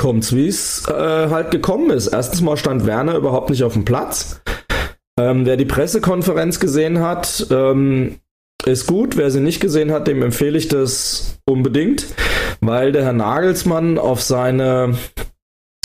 kommt's, 0.00 0.34
wie 0.34 0.48
es 0.48 0.88
äh, 0.88 1.28
halt 1.28 1.50
gekommen 1.50 1.90
ist. 1.90 2.06
Erstens 2.06 2.40
mal 2.40 2.56
stand 2.56 2.86
Werner 2.86 3.16
überhaupt 3.16 3.50
nicht 3.50 3.64
auf 3.64 3.74
dem 3.74 3.84
Platz. 3.84 4.40
Ähm, 5.20 5.44
wer 5.44 5.58
die 5.58 5.66
Pressekonferenz 5.66 6.58
gesehen 6.58 7.00
hat, 7.00 7.46
ähm, 7.50 8.16
ist 8.64 8.86
gut. 8.86 9.18
Wer 9.18 9.30
sie 9.30 9.40
nicht 9.40 9.60
gesehen 9.60 9.92
hat, 9.92 10.08
dem 10.08 10.22
empfehle 10.22 10.56
ich 10.56 10.68
das 10.68 11.38
unbedingt, 11.46 12.06
weil 12.62 12.92
der 12.92 13.04
Herr 13.04 13.12
Nagelsmann 13.12 13.98
auf 13.98 14.22
seine 14.22 14.94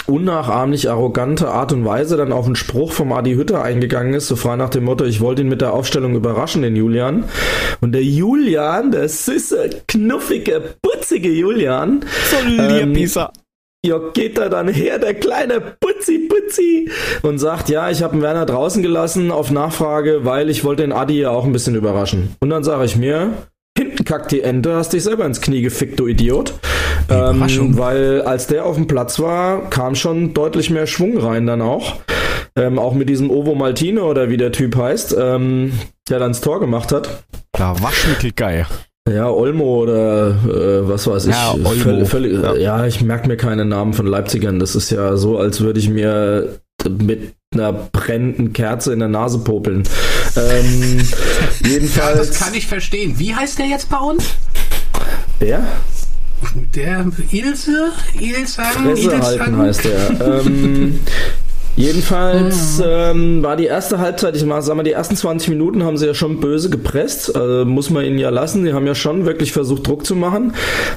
unnachahmlich 0.07 0.89
arrogante 0.89 1.49
Art 1.49 1.73
und 1.73 1.83
Weise 1.83 2.15
dann 2.15 2.31
auf 2.31 2.45
einen 2.45 2.55
Spruch 2.55 2.93
vom 2.93 3.11
Adi 3.11 3.33
Hütter 3.33 3.63
eingegangen 3.63 4.13
ist, 4.13 4.27
so 4.27 4.37
frei 4.37 4.55
nach 4.55 4.69
dem 4.69 4.85
Motto, 4.85 5.03
ich 5.03 5.19
wollte 5.19 5.41
ihn 5.41 5.49
mit 5.49 5.59
der 5.59 5.73
Aufstellung 5.73 6.15
überraschen, 6.15 6.61
den 6.61 6.77
Julian. 6.77 7.25
Und 7.81 7.91
der 7.91 8.03
Julian, 8.03 8.91
der 8.91 9.09
süße, 9.09 9.81
knuffige, 9.89 10.75
putzige 10.81 11.31
Julian, 11.31 12.05
So 12.29 12.37
Ähm, 12.47 12.93
Lisa. 12.93 13.33
Ja, 13.85 13.99
geht 14.13 14.37
da 14.37 14.49
dann 14.49 14.67
her, 14.67 14.99
der 14.99 15.13
kleine 15.13 15.61
Putzi 15.61 16.27
Putzi, 16.27 16.89
und 17.21 17.39
sagt, 17.39 17.69
ja, 17.69 17.89
ich 17.89 18.03
habe 18.03 18.21
Werner 18.21 18.45
draußen 18.45 18.81
gelassen 18.81 19.31
auf 19.31 19.51
Nachfrage, 19.51 20.21
weil 20.23 20.49
ich 20.49 20.63
wollte 20.63 20.83
den 20.83 20.91
Adi 20.91 21.21
ja 21.21 21.29
auch 21.29 21.45
ein 21.45 21.51
bisschen 21.51 21.75
überraschen. 21.75 22.35
Und 22.39 22.49
dann 22.49 22.63
sage 22.63 22.85
ich 22.85 22.95
mir, 22.95 23.33
hinten 23.77 24.03
kackt 24.05 24.31
die 24.31 24.41
Ente, 24.41 24.75
hast 24.75 24.93
dich 24.93 25.03
selber 25.03 25.25
ins 25.25 25.41
Knie 25.41 25.61
gefickt, 25.61 25.99
du 25.99 26.07
Idiot. 26.07 26.53
Ähm, 27.09 27.77
weil 27.77 28.21
als 28.21 28.47
der 28.47 28.65
auf 28.65 28.75
dem 28.75 28.87
Platz 28.87 29.19
war, 29.19 29.69
kam 29.69 29.95
schon 29.95 30.33
deutlich 30.33 30.69
mehr 30.69 30.87
Schwung 30.87 31.17
rein 31.17 31.45
dann 31.45 31.61
auch. 31.61 31.97
Ähm, 32.57 32.79
auch 32.79 32.93
mit 32.93 33.09
diesem 33.09 33.29
Ovo 33.29 33.53
Maltine 33.53 34.03
oder 34.03 34.29
wie 34.29 34.37
der 34.37 34.51
Typ 34.51 34.77
heißt, 34.77 35.15
ähm, 35.19 35.73
der 36.09 36.19
dann 36.19 36.31
das 36.31 36.41
Tor 36.41 36.59
gemacht 36.59 36.91
hat. 36.91 37.25
Da 37.51 37.75
Waschmittelgeil. 37.81 38.65
Ja, 39.07 39.29
Olmo 39.29 39.83
oder 39.83 40.29
äh, 40.29 40.87
was 40.89 41.05
weiß 41.05 41.25
ich. 41.27 41.31
Ja, 41.31 41.51
Olmo. 41.53 41.69
Völ- 41.73 42.05
völlig, 42.05 42.41
Ja. 42.41 42.55
ja. 42.55 42.85
ich 42.87 43.01
merke 43.01 43.27
mir 43.27 43.37
keine 43.37 43.63
Namen 43.63 43.93
von 43.93 44.07
Leipzigern. 44.07 44.57
Das 44.57 44.75
ist 44.75 44.89
ja 44.89 45.15
so, 45.15 45.37
als 45.37 45.61
würde 45.61 45.79
ich 45.79 45.89
mir 45.89 46.57
mit 46.89 47.33
einer 47.53 47.71
brennenden 47.71 48.51
Kerze 48.53 48.93
in 48.93 48.99
der 48.99 49.07
Nase 49.07 49.37
popeln. 49.39 49.83
Ähm, 50.35 50.97
Ja, 51.63 51.69
jedenfalls. 51.69 52.29
das 52.29 52.39
kann 52.39 52.53
ich 52.55 52.65
verstehen. 52.65 53.13
Wie 53.17 53.33
heißt 53.35 53.59
der 53.59 53.67
jetzt 53.67 53.89
bei 53.89 53.97
uns? 53.99 54.23
Wer? 55.39 55.63
Der 56.75 57.05
Ilse? 57.31 57.91
Fresse 58.17 59.21
halten 59.21 59.57
heißt 59.57 59.85
er. 59.85 60.39
ähm, 60.45 60.99
jedenfalls 61.75 62.81
ähm, 62.85 63.43
war 63.43 63.55
die 63.55 63.65
erste 63.65 63.99
Halbzeit, 63.99 64.35
ich 64.35 64.45
mal, 64.45 64.61
sag 64.61 64.75
mal, 64.75 64.83
die 64.83 64.91
ersten 64.91 65.15
20 65.15 65.49
Minuten 65.49 65.83
haben 65.83 65.97
sie 65.97 66.07
ja 66.07 66.13
schon 66.13 66.39
böse 66.39 66.69
gepresst. 66.69 67.35
Also 67.35 67.65
muss 67.65 67.89
man 67.89 68.05
ihnen 68.05 68.17
ja 68.17 68.29
lassen. 68.29 68.65
Die 68.65 68.73
haben 68.73 68.87
ja 68.87 68.95
schon 68.95 69.25
wirklich 69.25 69.51
versucht, 69.51 69.87
Druck 69.87 70.05
zu 70.05 70.15
machen. 70.15 70.53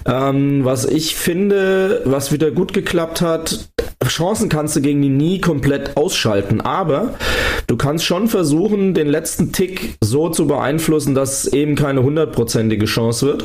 Ähm, 0.07 0.64
was 0.64 0.85
ich 0.85 1.16
finde, 1.16 2.03
was 2.05 2.33
wieder 2.33 2.51
gut 2.51 2.72
geklappt 2.72 3.20
hat, 3.20 3.68
Chancen 4.07 4.49
kannst 4.49 4.76
du 4.76 4.81
gegen 4.81 5.03
die 5.03 5.09
nie 5.09 5.41
komplett 5.41 5.97
ausschalten, 5.97 6.61
aber 6.61 7.14
du 7.66 7.76
kannst 7.76 8.05
schon 8.05 8.29
versuchen, 8.29 8.95
den 8.95 9.09
letzten 9.09 9.53
Tick 9.53 9.97
so 10.01 10.29
zu 10.29 10.47
beeinflussen, 10.47 11.14
dass 11.14 11.45
es 11.45 11.53
eben 11.53 11.74
keine 11.74 12.03
hundertprozentige 12.03 12.87
Chance 12.87 13.26
wird. 13.26 13.45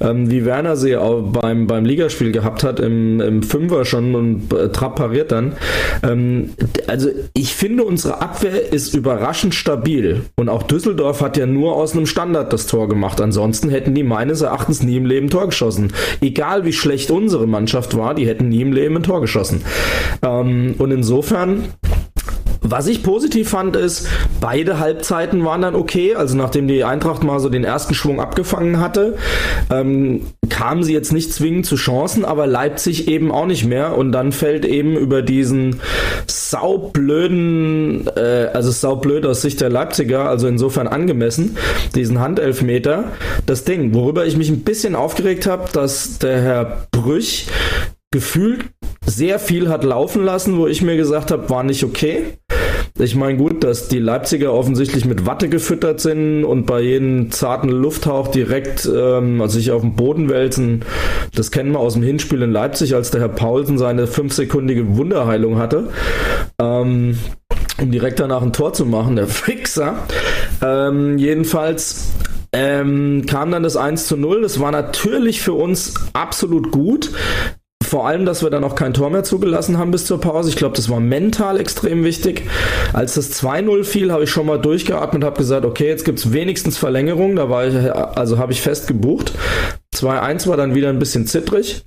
Ähm, 0.00 0.30
wie 0.30 0.44
Werner 0.44 0.76
sie 0.76 0.96
auch 0.96 1.22
beim, 1.22 1.66
beim 1.66 1.84
Ligaspiel 1.84 2.32
gehabt 2.32 2.64
hat, 2.64 2.80
im, 2.80 3.20
im 3.20 3.42
Fünfer 3.42 3.84
schon 3.84 4.14
und 4.14 4.52
äh, 4.52 4.70
Trapp 4.70 4.96
pariert 4.96 5.32
dann. 5.32 5.54
Ähm, 6.02 6.50
also 6.86 7.10
ich 7.34 7.54
finde, 7.54 7.84
unsere 7.84 8.20
Abwehr 8.20 8.72
ist 8.72 8.94
überraschend 8.94 9.54
stabil. 9.54 10.22
Und 10.36 10.48
auch 10.48 10.62
Düsseldorf 10.62 11.20
hat 11.20 11.36
ja 11.36 11.46
nur 11.46 11.76
aus 11.76 11.92
einem 11.92 12.06
Standard 12.06 12.52
das 12.52 12.66
Tor 12.66 12.88
gemacht. 12.88 13.20
Ansonsten 13.20 13.68
hätten 13.68 13.94
die 13.94 14.02
meines 14.02 14.40
Erachtens 14.40 14.82
nie 14.82 14.96
im 14.96 15.06
Leben 15.06 15.30
Tor 15.30 15.46
geschossen. 15.46 15.92
Egal 16.20 16.64
wie 16.64 16.72
schlecht 16.72 17.10
unsere 17.10 17.46
Mannschaft 17.46 17.96
war, 17.96 18.14
die 18.14 18.26
hätten 18.26 18.48
nie 18.48 18.62
im 18.62 18.72
Leben 18.72 18.96
ein 18.96 19.02
Tor 19.02 19.20
geschossen. 19.20 19.62
Ähm, 20.22 20.74
und 20.78 20.90
insofern 20.90 21.64
was 22.66 22.86
ich 22.86 23.02
positiv 23.02 23.50
fand, 23.50 23.76
ist, 23.76 24.08
beide 24.40 24.78
Halbzeiten 24.78 25.44
waren 25.44 25.60
dann 25.60 25.74
okay. 25.74 26.14
Also 26.14 26.34
nachdem 26.34 26.66
die 26.66 26.82
Eintracht 26.82 27.22
mal 27.22 27.38
so 27.38 27.50
den 27.50 27.62
ersten 27.62 27.94
Schwung 27.94 28.20
abgefangen 28.20 28.80
hatte, 28.80 29.16
ähm, 29.70 30.22
kamen 30.48 30.82
sie 30.82 30.94
jetzt 30.94 31.12
nicht 31.12 31.32
zwingend 31.32 31.66
zu 31.66 31.76
Chancen, 31.76 32.24
aber 32.24 32.46
Leipzig 32.46 33.06
eben 33.06 33.30
auch 33.30 33.46
nicht 33.46 33.66
mehr. 33.66 33.96
Und 33.96 34.12
dann 34.12 34.32
fällt 34.32 34.64
eben 34.64 34.96
über 34.96 35.20
diesen 35.20 35.80
saublöden, 36.26 38.08
äh, 38.16 38.48
also 38.54 38.70
saublöd 38.70 39.26
aus 39.26 39.42
Sicht 39.42 39.60
der 39.60 39.68
Leipziger, 39.68 40.28
also 40.28 40.48
insofern 40.48 40.88
angemessen, 40.88 41.58
diesen 41.94 42.18
Handelfmeter, 42.18 43.12
das 43.44 43.64
Ding, 43.64 43.92
worüber 43.92 44.24
ich 44.24 44.38
mich 44.38 44.48
ein 44.48 44.60
bisschen 44.60 44.94
aufgeregt 44.94 45.46
habe, 45.46 45.70
dass 45.72 46.18
der 46.18 46.40
Herr 46.40 46.86
Brüch 46.90 47.46
gefühlt 48.10 48.66
sehr 49.04 49.38
viel 49.38 49.68
hat 49.68 49.82
laufen 49.82 50.24
lassen, 50.24 50.56
wo 50.56 50.66
ich 50.66 50.82
mir 50.82 50.96
gesagt 50.96 51.30
habe, 51.30 51.50
war 51.50 51.64
nicht 51.64 51.82
okay. 51.82 52.38
Ich 53.00 53.16
meine, 53.16 53.36
gut, 53.36 53.64
dass 53.64 53.88
die 53.88 53.98
Leipziger 53.98 54.52
offensichtlich 54.52 55.04
mit 55.04 55.26
Watte 55.26 55.48
gefüttert 55.48 55.98
sind 55.98 56.44
und 56.44 56.64
bei 56.64 56.80
jedem 56.80 57.32
zarten 57.32 57.68
Lufthauch 57.68 58.28
direkt 58.28 58.86
ähm, 58.86 59.40
also 59.40 59.58
sich 59.58 59.72
auf 59.72 59.82
den 59.82 59.96
Boden 59.96 60.28
wälzen. 60.28 60.84
Das 61.34 61.50
kennen 61.50 61.72
wir 61.72 61.80
aus 61.80 61.94
dem 61.94 62.04
Hinspiel 62.04 62.40
in 62.42 62.52
Leipzig, 62.52 62.94
als 62.94 63.10
der 63.10 63.20
Herr 63.20 63.30
Paulsen 63.30 63.78
seine 63.78 64.06
fünfsekündige 64.06 64.96
Wunderheilung 64.96 65.58
hatte. 65.58 65.88
Ähm, 66.60 67.18
um 67.82 67.90
direkt 67.90 68.20
danach 68.20 68.42
ein 68.42 68.52
Tor 68.52 68.74
zu 68.74 68.86
machen, 68.86 69.16
der 69.16 69.26
Fixer. 69.26 69.96
Ähm, 70.62 71.18
jedenfalls 71.18 72.12
ähm, 72.52 73.26
kam 73.26 73.50
dann 73.50 73.64
das 73.64 73.76
1 73.76 74.06
zu 74.06 74.16
0. 74.16 74.42
Das 74.42 74.60
war 74.60 74.70
natürlich 74.70 75.40
für 75.42 75.54
uns 75.54 75.94
absolut 76.12 76.70
gut. 76.70 77.10
Vor 77.84 78.06
allem, 78.06 78.24
dass 78.24 78.42
wir 78.42 78.50
dann 78.50 78.64
auch 78.64 78.74
kein 78.74 78.94
Tor 78.94 79.10
mehr 79.10 79.24
zugelassen 79.24 79.78
haben 79.78 79.90
bis 79.90 80.06
zur 80.06 80.20
Pause. 80.20 80.48
Ich 80.48 80.56
glaube, 80.56 80.76
das 80.76 80.88
war 80.88 81.00
mental 81.00 81.60
extrem 81.60 82.04
wichtig. 82.04 82.42
Als 82.92 83.14
das 83.14 83.32
2-0 83.42 83.84
fiel, 83.84 84.12
habe 84.12 84.24
ich 84.24 84.30
schon 84.30 84.46
mal 84.46 84.58
durchgeatmet 84.58 85.22
und 85.22 85.24
habe 85.24 85.36
gesagt, 85.36 85.64
okay, 85.64 85.88
jetzt 85.88 86.04
gibt 86.04 86.18
es 86.18 86.32
wenigstens 86.32 86.78
Verlängerung. 86.78 87.36
Da 87.36 87.50
war 87.50 87.66
ich, 87.66 87.74
also 87.92 88.38
habe 88.38 88.52
ich 88.52 88.60
fest 88.60 88.86
gebucht. 88.86 89.32
2-1 89.94 90.48
war 90.48 90.56
dann 90.56 90.74
wieder 90.74 90.88
ein 90.88 90.98
bisschen 90.98 91.26
zittrig 91.26 91.82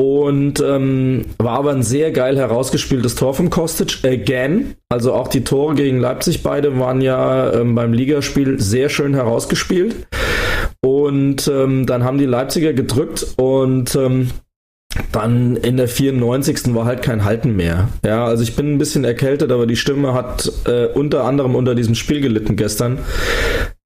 und 0.00 0.60
ähm, 0.60 1.24
war 1.38 1.58
aber 1.58 1.72
ein 1.72 1.82
sehr 1.82 2.10
geil 2.10 2.36
herausgespieltes 2.36 3.14
Tor 3.14 3.34
vom 3.34 3.50
Kostic 3.50 3.98
again. 4.04 4.74
Also 4.88 5.12
auch 5.12 5.28
die 5.28 5.44
Tore 5.44 5.74
gegen 5.74 5.98
Leipzig 5.98 6.42
beide 6.42 6.78
waren 6.78 7.00
ja 7.00 7.52
ähm, 7.52 7.74
beim 7.74 7.92
Ligaspiel 7.92 8.60
sehr 8.60 8.88
schön 8.88 9.14
herausgespielt. 9.14 10.06
Und 10.84 11.48
ähm, 11.48 11.86
dann 11.86 12.04
haben 12.04 12.18
die 12.18 12.26
Leipziger 12.26 12.72
gedrückt 12.72 13.26
und 13.36 13.94
ähm, 13.96 14.30
dann 15.12 15.56
in 15.56 15.76
der 15.76 15.88
94. 15.88 16.74
war 16.74 16.84
halt 16.84 17.02
kein 17.02 17.24
Halten 17.24 17.56
mehr. 17.56 17.88
Ja, 18.04 18.24
also 18.24 18.42
ich 18.42 18.56
bin 18.56 18.74
ein 18.74 18.78
bisschen 18.78 19.04
erkältet, 19.04 19.50
aber 19.52 19.66
die 19.66 19.76
Stimme 19.76 20.14
hat 20.14 20.50
äh, 20.66 20.86
unter 20.86 21.24
anderem 21.24 21.54
unter 21.54 21.74
diesem 21.74 21.94
Spiel 21.94 22.20
gelitten 22.20 22.56
gestern. 22.56 22.98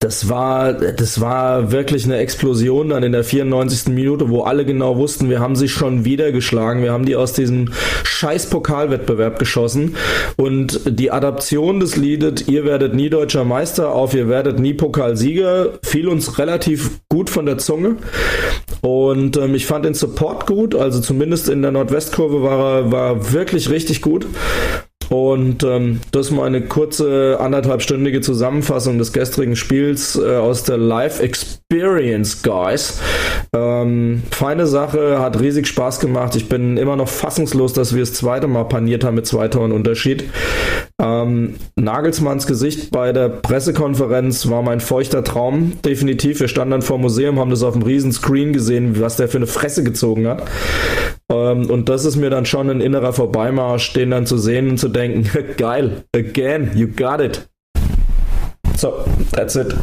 Das 0.02 0.30
war, 0.30 0.72
das 0.72 1.20
war 1.20 1.72
wirklich 1.72 2.06
eine 2.06 2.16
Explosion 2.16 2.88
dann 2.88 3.02
in 3.02 3.12
der 3.12 3.22
94. 3.22 3.92
Minute, 3.92 4.30
wo 4.30 4.44
alle 4.44 4.64
genau 4.64 4.96
wussten, 4.96 5.28
wir 5.28 5.40
haben 5.40 5.56
sie 5.56 5.68
schon 5.68 6.06
wieder 6.06 6.32
geschlagen. 6.32 6.82
Wir 6.82 6.90
haben 6.90 7.04
die 7.04 7.16
aus 7.16 7.34
diesem 7.34 7.68
scheiß 8.04 8.48
Pokalwettbewerb 8.48 9.38
geschossen. 9.38 9.96
Und 10.38 10.80
die 10.86 11.10
Adaption 11.10 11.80
des 11.80 11.96
Liedes, 11.96 12.48
ihr 12.48 12.64
werdet 12.64 12.94
nie 12.94 13.10
deutscher 13.10 13.44
Meister 13.44 13.92
auf, 13.92 14.14
ihr 14.14 14.30
werdet 14.30 14.58
nie 14.58 14.72
Pokalsieger, 14.72 15.78
fiel 15.82 16.08
uns 16.08 16.38
relativ 16.38 17.02
gut 17.10 17.28
von 17.28 17.44
der 17.44 17.58
Zunge. 17.58 17.96
Und 18.80 19.36
ähm, 19.36 19.54
ich 19.54 19.66
fand 19.66 19.84
den 19.84 19.92
Support 19.92 20.46
gut, 20.46 20.74
also 20.74 21.02
zumindest 21.02 21.50
in 21.50 21.60
der 21.60 21.72
Nordwestkurve 21.72 22.42
war 22.42 22.78
er 22.78 22.90
war 22.90 23.32
wirklich 23.34 23.68
richtig 23.68 24.00
gut. 24.00 24.26
Und 25.10 25.64
ähm, 25.64 26.00
das 26.12 26.26
ist 26.26 26.32
mal 26.32 26.46
eine 26.46 26.62
kurze 26.62 27.38
anderthalbstündige 27.40 28.20
Zusammenfassung 28.20 28.96
des 28.96 29.12
gestrigen 29.12 29.56
Spiels 29.56 30.16
äh, 30.16 30.36
aus 30.36 30.62
der 30.62 30.78
Live 30.78 31.20
Experience, 31.20 32.44
Guys. 32.44 33.00
Ähm, 33.52 34.22
feine 34.30 34.68
Sache, 34.68 35.18
hat 35.18 35.40
riesig 35.40 35.66
Spaß 35.66 35.98
gemacht. 35.98 36.36
Ich 36.36 36.48
bin 36.48 36.76
immer 36.76 36.94
noch 36.94 37.08
fassungslos, 37.08 37.72
dass 37.72 37.92
wir 37.92 38.02
das 38.02 38.12
zweite 38.12 38.46
Mal 38.46 38.64
paniert 38.64 39.02
haben 39.02 39.16
mit 39.16 39.26
zwei 39.26 39.48
Toren 39.48 39.72
Unterschied. 39.72 40.30
Ähm, 41.02 41.56
Nagelsmanns 41.74 42.46
Gesicht 42.46 42.92
bei 42.92 43.12
der 43.12 43.30
Pressekonferenz 43.30 44.48
war 44.48 44.62
mein 44.62 44.78
feuchter 44.78 45.24
Traum, 45.24 45.72
definitiv. 45.84 46.38
Wir 46.38 46.46
standen 46.46 46.70
dann 46.70 46.82
vor 46.82 46.98
dem 46.98 47.02
Museum, 47.02 47.40
haben 47.40 47.50
das 47.50 47.64
auf 47.64 47.74
einem 47.74 47.82
riesen 47.82 48.12
Screen 48.12 48.52
gesehen, 48.52 49.00
was 49.00 49.16
der 49.16 49.26
für 49.26 49.38
eine 49.38 49.48
Fresse 49.48 49.82
gezogen 49.82 50.28
hat. 50.28 50.44
Ähm, 51.30 51.70
und 51.70 51.88
das 51.88 52.04
ist 52.04 52.16
mir 52.16 52.28
dann 52.28 52.44
schon 52.44 52.68
ein 52.68 52.80
innerer 52.80 53.12
Vorbeimarsch, 53.12 53.92
den 53.92 54.10
dann 54.10 54.26
zu 54.26 54.36
sehen 54.36 54.68
und 54.70 54.78
zu 54.78 54.88
denken, 54.88 55.30
geil, 55.56 56.04
again, 56.14 56.76
you 56.76 56.88
got 56.88 57.20
it. 57.20 57.48
So, 58.76 59.04
that's 59.32 59.54
it. 59.54 59.76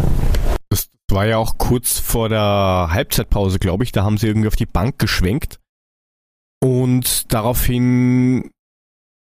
Das 0.69 0.89
war 1.09 1.25
ja 1.25 1.37
auch 1.37 1.57
kurz 1.57 1.99
vor 1.99 2.29
der 2.29 2.89
Halbzeitpause, 2.91 3.59
glaube 3.59 3.83
ich. 3.85 3.91
Da 3.91 4.03
haben 4.03 4.17
sie 4.17 4.27
irgendwie 4.27 4.47
auf 4.47 4.55
die 4.55 4.65
Bank 4.65 4.99
geschwenkt. 4.99 5.59
Und 6.61 7.31
daraufhin 7.31 8.49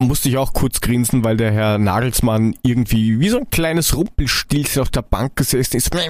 musste 0.00 0.28
ich 0.28 0.36
auch 0.36 0.52
kurz 0.52 0.80
grinsen, 0.80 1.24
weil 1.24 1.36
der 1.36 1.50
Herr 1.50 1.78
Nagelsmann 1.78 2.54
irgendwie 2.62 3.18
wie 3.18 3.28
so 3.28 3.38
ein 3.38 3.50
kleines 3.50 3.96
Rumpelstilzchen 3.96 4.82
auf 4.82 4.90
der 4.90 5.02
Bank 5.02 5.34
gesessen 5.36 5.76
ist. 5.78 5.94
Da 5.94 6.00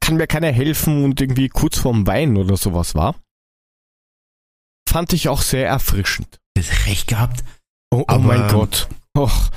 kann 0.00 0.16
mir 0.16 0.26
keiner 0.26 0.52
helfen 0.52 1.04
und 1.04 1.20
irgendwie 1.20 1.48
kurz 1.48 1.78
vorm 1.78 2.06
Wein 2.06 2.36
oder 2.36 2.56
sowas 2.56 2.94
war. 2.94 3.16
Fand 4.90 5.12
ich 5.12 5.28
auch 5.28 5.42
sehr 5.42 5.68
erfrischend. 5.68 6.40
Das 6.54 6.86
recht 6.86 7.06
gehabt. 7.06 7.44
Oh, 7.92 8.04
oh 8.10 8.18
mein 8.18 8.48
Gott. 8.48 8.88
Och. 9.16 9.50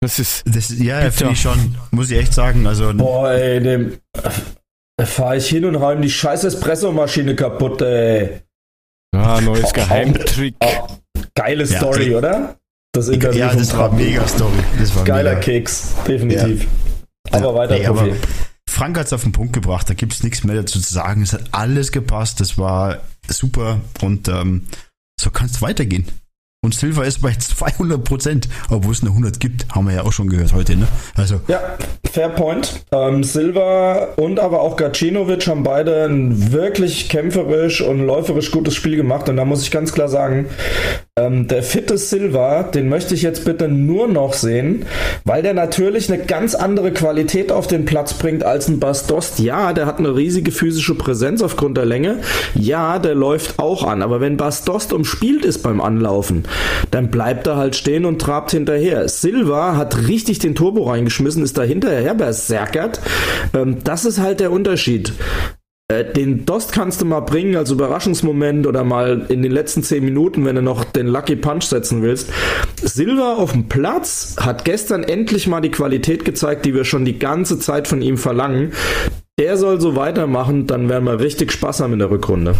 Das 0.00 0.18
ist. 0.18 0.42
Das, 0.46 0.70
ja, 0.78 1.10
finde 1.10 1.34
ich 1.34 1.42
schon, 1.42 1.76
muss 1.90 2.10
ich 2.10 2.18
echt 2.18 2.32
sagen. 2.32 2.66
Also, 2.66 2.94
Boah, 2.94 3.30
ey, 3.32 3.60
dem. 3.62 3.98
Da 4.96 5.04
fahre 5.06 5.36
ich 5.36 5.46
hin 5.48 5.66
und 5.66 5.74
räume 5.76 6.00
die 6.00 6.10
scheiß 6.10 6.44
Espressomaschine 6.44 7.34
kaputt, 7.36 7.82
ey. 7.82 8.40
Ja, 9.14 9.40
neues 9.42 9.72
Geheimtrick. 9.72 10.54
Oh, 10.60 10.86
geile 11.34 11.64
Ja, 11.64 11.76
Story, 11.78 12.04
die- 12.06 12.14
oder? 12.14 12.56
Das 12.92 13.08
Interview 13.08 13.38
ja, 13.40 13.54
das 13.54 13.76
war 13.76 13.92
mega 13.92 14.26
Story. 14.26 14.58
Das 14.78 14.96
war 14.96 15.04
Geiler 15.04 15.30
mega. 15.34 15.42
Keks, 15.42 15.94
definitiv. 16.06 16.66
Aber 17.30 17.46
Ja, 17.46 17.54
weiter, 17.54 17.78
nee, 17.78 17.86
aber. 17.86 18.08
Frank 18.68 18.98
hat 18.98 19.06
es 19.06 19.12
auf 19.12 19.22
den 19.22 19.32
Punkt 19.32 19.52
gebracht, 19.52 19.88
da 19.90 19.94
gibt 19.94 20.12
es 20.12 20.22
nichts 20.22 20.42
mehr 20.44 20.56
dazu 20.56 20.80
zu 20.80 20.92
sagen. 20.92 21.22
Es 21.22 21.32
hat 21.32 21.44
alles 21.52 21.92
gepasst, 21.92 22.40
das 22.40 22.56
war 22.56 22.98
super 23.28 23.80
und 24.02 24.28
ähm, 24.28 24.66
so 25.20 25.30
kann 25.30 25.46
es 25.46 25.60
weitergehen. 25.62 26.06
Und 26.62 26.74
Silva 26.74 27.04
ist 27.04 27.22
bei 27.22 27.32
200 27.32 28.04
Prozent, 28.04 28.48
obwohl 28.68 28.92
es 28.92 29.00
eine 29.00 29.10
100 29.10 29.40
gibt, 29.40 29.66
haben 29.70 29.86
wir 29.86 29.94
ja 29.94 30.02
auch 30.02 30.12
schon 30.12 30.28
gehört 30.28 30.52
heute. 30.52 30.76
Ne? 30.76 30.86
Also 31.14 31.40
Ja, 31.48 31.78
fair 32.12 32.28
point. 32.28 32.84
Ähm, 32.92 33.24
Silva 33.24 34.08
und 34.16 34.38
aber 34.38 34.60
auch 34.60 34.76
Gacinovic 34.76 35.46
haben 35.46 35.62
beide 35.62 36.04
ein 36.04 36.52
wirklich 36.52 37.08
kämpferisch 37.08 37.80
und 37.80 38.00
läuferisch 38.00 38.50
gutes 38.50 38.74
Spiel 38.74 38.96
gemacht. 38.96 39.30
Und 39.30 39.38
da 39.38 39.46
muss 39.46 39.62
ich 39.62 39.70
ganz 39.70 39.92
klar 39.94 40.08
sagen, 40.10 40.50
ähm, 41.20 41.46
der 41.46 41.62
fitte 41.62 41.98
Silva, 41.98 42.62
den 42.62 42.88
möchte 42.88 43.14
ich 43.14 43.22
jetzt 43.22 43.44
bitte 43.44 43.68
nur 43.68 44.08
noch 44.08 44.32
sehen, 44.32 44.86
weil 45.24 45.42
der 45.42 45.54
natürlich 45.54 46.10
eine 46.12 46.22
ganz 46.22 46.54
andere 46.54 46.92
Qualität 46.92 47.52
auf 47.52 47.66
den 47.66 47.84
Platz 47.84 48.14
bringt 48.14 48.44
als 48.44 48.68
ein 48.68 48.80
Bastost. 48.80 49.38
Ja, 49.38 49.72
der 49.72 49.86
hat 49.86 49.98
eine 49.98 50.16
riesige 50.16 50.50
physische 50.50 50.94
Präsenz 50.94 51.42
aufgrund 51.42 51.76
der 51.76 51.86
Länge. 51.86 52.18
Ja, 52.54 52.98
der 52.98 53.14
läuft 53.14 53.58
auch 53.58 53.84
an. 53.84 54.02
Aber 54.02 54.20
wenn 54.20 54.36
Bastost 54.36 54.92
umspielt 54.92 55.44
ist 55.44 55.58
beim 55.58 55.80
Anlaufen, 55.80 56.44
dann 56.90 57.10
bleibt 57.10 57.46
er 57.46 57.56
halt 57.56 57.76
stehen 57.76 58.04
und 58.04 58.20
trabt 58.20 58.50
hinterher. 58.50 59.08
Silva 59.08 59.76
hat 59.76 60.08
richtig 60.08 60.38
den 60.38 60.54
Turbo 60.54 60.84
reingeschmissen, 60.84 61.42
ist 61.42 61.58
da 61.58 61.62
hinterher 61.62 62.14
berserkert. 62.14 63.00
Ähm, 63.54 63.78
das 63.84 64.04
ist 64.04 64.20
halt 64.20 64.40
der 64.40 64.52
Unterschied. 64.52 65.12
Äh, 65.90 66.12
Den 66.12 66.46
Dost 66.46 66.72
kannst 66.72 67.00
du 67.00 67.04
mal 67.04 67.20
bringen 67.20 67.56
als 67.56 67.70
Überraschungsmoment 67.70 68.66
oder 68.66 68.84
mal 68.84 69.26
in 69.28 69.42
den 69.42 69.50
letzten 69.50 69.82
10 69.82 70.04
Minuten, 70.04 70.44
wenn 70.44 70.54
du 70.54 70.62
noch 70.62 70.84
den 70.84 71.08
Lucky 71.08 71.34
Punch 71.34 71.64
setzen 71.64 72.02
willst. 72.02 72.30
Silva 72.80 73.34
auf 73.34 73.52
dem 73.52 73.68
Platz 73.68 74.36
hat 74.38 74.64
gestern 74.64 75.02
endlich 75.02 75.48
mal 75.48 75.60
die 75.60 75.70
Qualität 75.70 76.24
gezeigt, 76.24 76.64
die 76.64 76.74
wir 76.74 76.84
schon 76.84 77.04
die 77.04 77.18
ganze 77.18 77.58
Zeit 77.58 77.88
von 77.88 78.02
ihm 78.02 78.18
verlangen. 78.18 78.72
Der 79.38 79.56
soll 79.56 79.80
so 79.80 79.96
weitermachen, 79.96 80.68
dann 80.68 80.88
werden 80.88 81.04
wir 81.04 81.18
richtig 81.18 81.50
Spaß 81.50 81.80
haben 81.80 81.94
in 81.94 81.98
der 81.98 82.10
Rückrunde. 82.10 82.54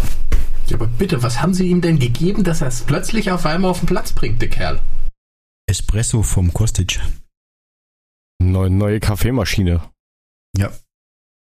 Ja, 0.67 0.77
aber 0.77 0.89
bitte, 0.89 1.23
was 1.23 1.41
haben 1.41 1.55
sie 1.55 1.69
ihm 1.69 1.81
denn 1.81 1.99
gegeben, 2.01 2.43
dass 2.43 2.63
er 2.63 2.69
es 2.69 2.81
plötzlich 2.83 3.31
auf 3.31 3.47
einmal 3.47 3.71
auf 3.71 3.81
den 3.81 3.87
Platz 3.87 4.13
bringt, 4.13 4.43
der 4.43 4.49
Kerl? 4.49 4.81
Espresso 5.69 6.23
vom 6.23 6.53
Kostic. 6.53 6.99
Neue, 8.43 8.71
neue 8.71 8.99
Kaffeemaschine. 8.99 9.83
Ja. 10.57 10.71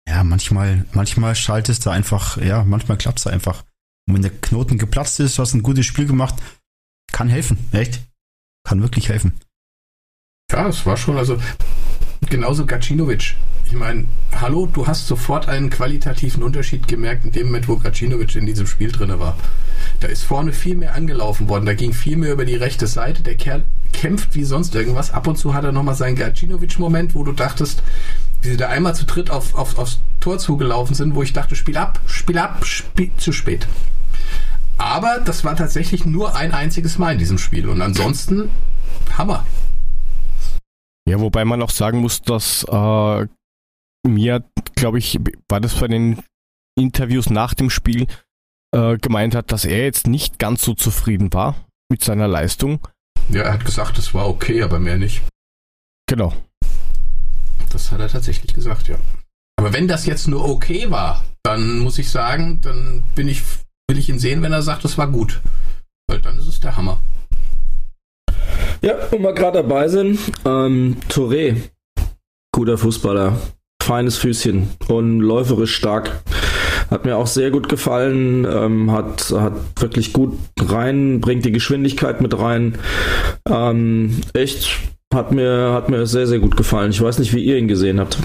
Ja, 0.08 0.24
manchmal, 0.24 0.86
manchmal 0.94 1.36
schaltest 1.36 1.86
du 1.86 1.90
einfach, 1.90 2.38
ja, 2.38 2.64
manchmal 2.64 2.98
klappt 2.98 3.20
es 3.20 3.28
einfach. 3.28 3.64
Und 4.08 4.16
wenn 4.16 4.22
der 4.22 4.32
Knoten 4.32 4.78
geplatzt 4.78 5.20
ist, 5.20 5.38
hast 5.38 5.54
ein 5.54 5.64
gutes 5.64 5.86
Spiel 5.86 6.08
gemacht, 6.08 6.36
kann 7.12 7.28
helfen, 7.28 7.58
echt. 7.74 8.02
Kann 8.66 8.82
wirklich 8.82 9.10
helfen. 9.10 9.34
Ja, 10.50 10.70
es 10.70 10.86
war 10.86 10.96
schon, 10.96 11.18
also 11.18 11.38
genauso 12.30 12.66
Gacinovic. 12.66 13.36
Ich 13.66 13.74
meine, 13.74 14.06
hallo, 14.34 14.66
du 14.66 14.88
hast 14.88 15.08
sofort 15.08 15.50
einen 15.50 15.70
qualitativen 15.70 16.42
Unterschied 16.42 16.88
gemerkt 16.88 17.26
in 17.26 17.34
dem 17.34 17.48
Moment, 17.48 17.68
wo 17.68 17.76
Gacinovic 17.76 18.36
in 18.36 18.46
diesem 18.46 18.66
Spiel 18.66 18.94
drin 18.94 19.20
war. 19.20 19.38
Da 20.00 20.08
ist 20.08 20.24
vorne 20.24 20.54
viel 20.54 20.78
mehr 20.78 20.96
angelaufen 20.96 21.50
worden, 21.50 21.66
da 21.66 21.74
ging 21.74 21.92
viel 21.92 22.16
mehr 22.16 22.32
über 22.32 22.46
die 22.46 22.56
rechte 22.56 22.88
Seite. 22.88 23.24
Der 23.24 23.36
Kerl 23.36 23.66
kämpft 23.92 24.36
wie 24.36 24.46
sonst 24.46 24.74
irgendwas. 24.74 25.12
Ab 25.12 25.28
und 25.28 25.38
zu 25.38 25.54
hat 25.54 25.66
er 25.66 25.74
nochmal 25.74 25.96
seinen 25.96 26.16
Gacinovic-Moment, 26.16 27.14
wo 27.14 27.26
du 27.26 27.34
dachtest, 27.34 27.84
wie 28.42 28.50
sie 28.50 28.58
da 28.58 28.70
einmal 28.70 28.96
zu 28.96 29.06
dritt 29.06 29.30
auf, 29.30 29.56
auf, 29.56 29.78
aufs 29.78 30.00
Tor 30.20 30.40
zugelaufen 30.40 30.96
sind, 30.96 31.16
wo 31.16 31.24
ich 31.24 31.34
dachte, 31.34 31.56
spiel 31.56 31.78
ab, 31.78 32.00
spiel 32.06 32.38
ab, 32.38 32.66
spiel 32.66 33.12
zu 33.18 33.32
spät. 33.32 33.68
Aber 34.78 35.20
das 35.20 35.44
war 35.44 35.56
tatsächlich 35.56 36.06
nur 36.06 36.36
ein 36.36 36.54
einziges 36.54 36.98
Mal 36.98 37.14
in 37.14 37.20
diesem 37.20 37.38
Spiel. 37.38 37.68
Und 37.68 37.82
ansonsten 37.82 38.50
Hammer. 39.18 39.46
Ja, 41.08 41.20
wobei 41.20 41.46
man 41.46 41.62
auch 41.62 41.70
sagen 41.70 42.00
muss, 42.00 42.22
dass 42.22 42.64
äh, 42.70 43.28
mir, 44.08 44.44
glaube 44.76 45.00
ich, 45.00 45.20
war 45.50 45.62
das 45.62 45.76
bei 45.76 45.88
den 45.88 46.22
Interviews 46.78 47.30
nach 47.30 47.54
dem 47.54 47.70
Spiel, 47.70 48.08
äh, 48.74 48.98
gemeint 48.98 49.34
hat, 49.34 49.52
dass 49.52 49.66
er 49.66 49.84
jetzt 49.84 50.08
nicht 50.08 50.40
ganz 50.40 50.62
so 50.62 50.74
zufrieden 50.74 51.34
war 51.34 51.56
mit 51.90 52.04
seiner 52.04 52.28
Leistung. 52.28 52.86
Ja, 53.30 53.44
er 53.44 53.54
hat 53.54 53.66
gesagt, 53.66 53.98
es 53.98 54.14
war 54.14 54.28
okay, 54.28 54.62
aber 54.62 54.80
mehr 54.80 54.98
nicht. 54.98 55.24
Genau. 56.08 56.34
Das 57.72 57.92
hat 57.92 58.00
er 58.00 58.10
tatsächlich 58.10 58.54
gesagt, 58.54 58.88
ja. 58.88 58.98
Aber 59.60 59.74
wenn 59.74 59.88
das 59.88 60.06
jetzt 60.06 60.28
nur 60.28 60.48
okay 60.48 60.90
war, 60.90 61.24
dann 61.44 61.80
muss 61.80 61.98
ich 61.98 62.10
sagen, 62.10 62.60
dann 62.62 63.04
bin 63.16 63.28
ich, 63.28 63.42
will 63.90 63.98
ich 63.98 64.10
ihn 64.10 64.20
sehen, 64.20 64.42
wenn 64.42 64.54
er 64.54 64.62
sagt, 64.62 64.86
es 64.86 64.98
war 64.98 65.08
gut. 65.08 65.42
Weil 66.08 66.22
dann 66.22 66.38
ist 66.38 66.48
es 66.48 66.60
der 66.60 66.78
Hammer. 66.78 67.02
Ja, 68.82 68.94
wo 69.12 69.20
wir 69.20 69.34
gerade 69.34 69.64
dabei 69.64 69.88
sind, 69.88 70.20
ähm, 70.46 70.98
Touré, 71.10 71.56
guter 72.52 72.78
Fußballer, 72.78 73.38
feines 73.82 74.18
Füßchen 74.18 74.70
und 74.88 75.20
läuferisch 75.20 75.76
stark. 75.76 76.24
Hat 76.92 77.06
mir 77.06 77.18
auch 77.18 77.28
sehr 77.28 77.52
gut 77.52 77.68
gefallen, 77.68 78.46
ähm, 78.46 78.92
hat, 78.92 79.32
hat 79.32 79.54
wirklich 79.80 80.14
gut 80.14 80.38
rein, 80.60 81.20
bringt 81.20 81.44
die 81.44 81.52
Geschwindigkeit 81.52 82.22
mit 82.22 82.38
rein. 82.38 82.78
Ähm, 83.50 84.22
echt, 84.34 84.80
hat 85.14 85.32
mir, 85.32 85.74
hat 85.74 85.90
mir 85.90 86.06
sehr, 86.06 86.28
sehr 86.28 86.40
gut 86.40 86.58
gefallen. 86.58 86.92
Ich 86.92 87.02
weiß 87.02 87.20
nicht, 87.20 87.34
wie 87.34 87.44
ihr 87.44 87.58
ihn 87.58 87.68
gesehen 87.68 88.00
habt. 88.00 88.18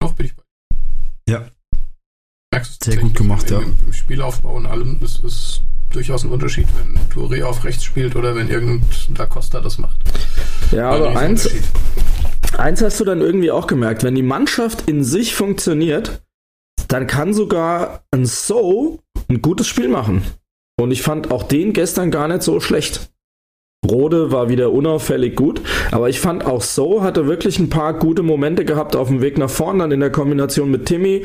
Doch, 0.00 0.14
bin 0.14 0.26
ich 0.26 0.36
bei. 0.36 0.42
Ja. 1.28 1.46
Merkst 2.52 2.84
Sehr 2.84 2.96
gut 2.96 3.14
gemacht, 3.14 3.50
im, 3.50 3.56
ja. 3.56 3.62
Im, 3.62 3.92
Spielaufbau 3.92 4.54
und 4.54 4.66
allem 4.66 4.98
ist 5.00 5.22
es 5.24 5.62
durchaus 5.90 6.24
ein 6.24 6.30
Unterschied, 6.30 6.66
wenn 6.78 6.98
Touré 7.10 7.44
auf 7.44 7.64
rechts 7.64 7.84
spielt 7.84 8.16
oder 8.16 8.34
wenn 8.34 8.48
irgendein 8.48 8.88
Da 9.14 9.26
Costa 9.26 9.60
das 9.60 9.78
macht. 9.78 9.96
Ja, 10.70 10.90
aber 10.90 11.16
eins. 11.16 11.48
Eins 12.58 12.82
hast 12.82 13.00
du 13.00 13.04
dann 13.04 13.20
irgendwie 13.20 13.50
auch 13.50 13.66
gemerkt, 13.66 14.02
wenn 14.02 14.14
die 14.14 14.22
Mannschaft 14.22 14.88
in 14.88 15.04
sich 15.04 15.34
funktioniert, 15.34 16.22
dann 16.88 17.06
kann 17.06 17.32
sogar 17.32 18.04
ein 18.10 18.26
So 18.26 19.00
ein 19.28 19.40
gutes 19.40 19.66
Spiel 19.66 19.88
machen. 19.88 20.22
Und 20.78 20.90
ich 20.90 21.02
fand 21.02 21.30
auch 21.30 21.44
den 21.44 21.72
gestern 21.72 22.10
gar 22.10 22.28
nicht 22.28 22.42
so 22.42 22.60
schlecht. 22.60 23.11
Rode 23.84 24.30
war 24.30 24.48
wieder 24.48 24.70
unauffällig 24.70 25.34
gut, 25.34 25.60
aber 25.90 26.08
ich 26.08 26.20
fand 26.20 26.44
auch 26.46 26.62
So 26.62 27.02
hatte 27.02 27.26
wirklich 27.26 27.58
ein 27.58 27.68
paar 27.68 27.94
gute 27.98 28.22
Momente 28.22 28.64
gehabt 28.64 28.94
auf 28.94 29.08
dem 29.08 29.20
Weg 29.20 29.38
nach 29.38 29.50
vorn, 29.50 29.80
dann 29.80 29.90
in 29.90 29.98
der 29.98 30.12
Kombination 30.12 30.70
mit 30.70 30.86
Timmy. 30.86 31.24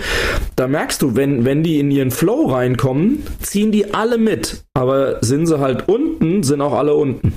Da 0.56 0.68
merkst 0.68 1.02
du, 1.04 1.16
wenn, 1.16 1.46
wenn 1.46 1.62
die 1.62 1.80
in 1.80 1.92
ihren 1.92 2.10
Flow 2.10 2.48
reinkommen, 2.48 3.24
ziehen 3.42 3.72
die 3.72 3.94
alle 3.94 4.18
mit. 4.18 4.64
Aber 4.74 5.24
sind 5.24 5.46
sie 5.46 5.60
halt 5.60 5.88
unten, 5.88 6.42
sind 6.42 6.62
auch 6.62 6.74
alle 6.74 6.96
unten. 6.96 7.34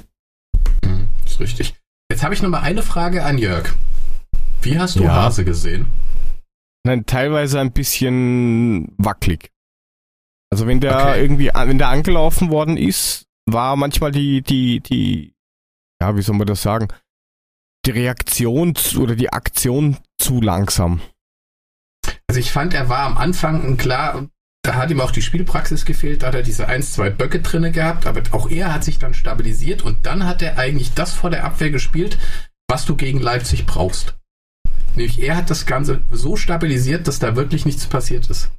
Mhm, 0.85 1.09
ist 1.27 1.39
richtig. 1.39 1.75
Jetzt 2.11 2.23
habe 2.25 2.33
ich 2.33 2.43
noch 2.43 2.49
mal 2.49 2.61
eine 2.63 2.83
Frage 2.83 3.23
an 3.23 3.37
Jörg. 3.37 3.75
Wie 4.63 4.79
hast 4.79 4.97
du 4.99 5.05
Ja. 5.05 5.15
Hase 5.25 5.45
gesehen? 5.45 5.87
Nein, 6.85 7.05
teilweise 7.05 7.61
ein 7.61 7.73
bisschen 7.73 8.95
wackelig. 8.97 9.51
Also 10.51 10.67
wenn 10.67 10.81
der 10.81 10.97
Okay. 10.97 11.23
irgendwie, 11.23 11.51
wenn 11.55 11.77
der 11.79 11.89
angelaufen 11.89 12.51
worden 12.51 12.79
ist, 12.79 13.27
war 13.53 13.77
manchmal 13.77 14.13
die, 14.13 14.43
die, 14.43 14.81
die, 14.81 15.35
ja, 16.01 16.17
wie 16.17 16.23
soll 16.23 16.37
man 16.37 16.47
das 16.47 16.63
sagen? 16.63 16.89
Die 17.87 17.91
Reaktion 17.91 18.75
oder 18.99 19.17
die 19.17 19.33
Aktion 19.33 19.97
zu 20.19 20.41
langsam. 20.41 21.01
Also 22.29 22.41
ich 22.41 22.53
fand, 22.53 22.75
er 22.75 22.89
war 22.89 23.01
am 23.01 23.17
Anfang 23.17 23.77
klar, 23.77 24.29
da 24.63 24.75
hat 24.75 24.91
ihm 24.91 25.01
auch 25.01 25.11
die 25.11 25.23
Spielpraxis 25.23 25.85
gefehlt, 25.85 26.23
da 26.23 26.29
hat 26.29 26.35
er 26.35 26.43
diese 26.43 26.69
ein, 26.69 26.83
zwei 26.83 27.11
Böcke 27.11 27.41
drinne 27.41 27.73
gehabt, 27.73 28.07
aber 28.07 28.23
auch 28.33 28.51
er 28.51 28.73
hat 28.73 28.85
sich 28.85 28.99
dann 28.99 29.15
stabilisiert 29.15 29.83
und 29.83 30.05
dann 30.07 30.27
hat 30.27 30.43
er 30.43 30.59
eigentlich 30.59 30.93
das 30.93 31.15
vor 31.15 31.31
der 31.31 31.45
Abwehr 31.45 31.71
gespielt, 31.71 32.19
was 32.69 32.85
du 32.85 32.95
gegen 32.95 33.21
Leipzig 33.21 33.67
brauchst. 33.67 34.17
Nämlich 34.95 35.23
er 35.23 35.37
hat 35.37 35.51
das 35.51 35.67
Ganze 35.67 36.03
so 36.11 36.37
stabilisiert, 36.37 37.09
dass 37.09 37.19
da 37.19 37.37
wirklich 37.37 37.65
nichts 37.65 37.87
passiert 37.87 38.29
ist. 38.29 38.51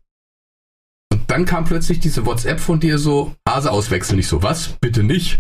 Dann 1.32 1.46
kam 1.46 1.64
plötzlich 1.64 2.02
diese 2.02 2.26
WhatsApp 2.26 2.60
von 2.60 2.82
dir 2.82 2.98
so, 2.98 3.34
Hase 3.48 3.72
auswechseln. 3.72 4.20
Ich 4.20 4.28
so, 4.28 4.44
was? 4.44 4.74
Bitte 4.82 5.02
nicht. 5.02 5.40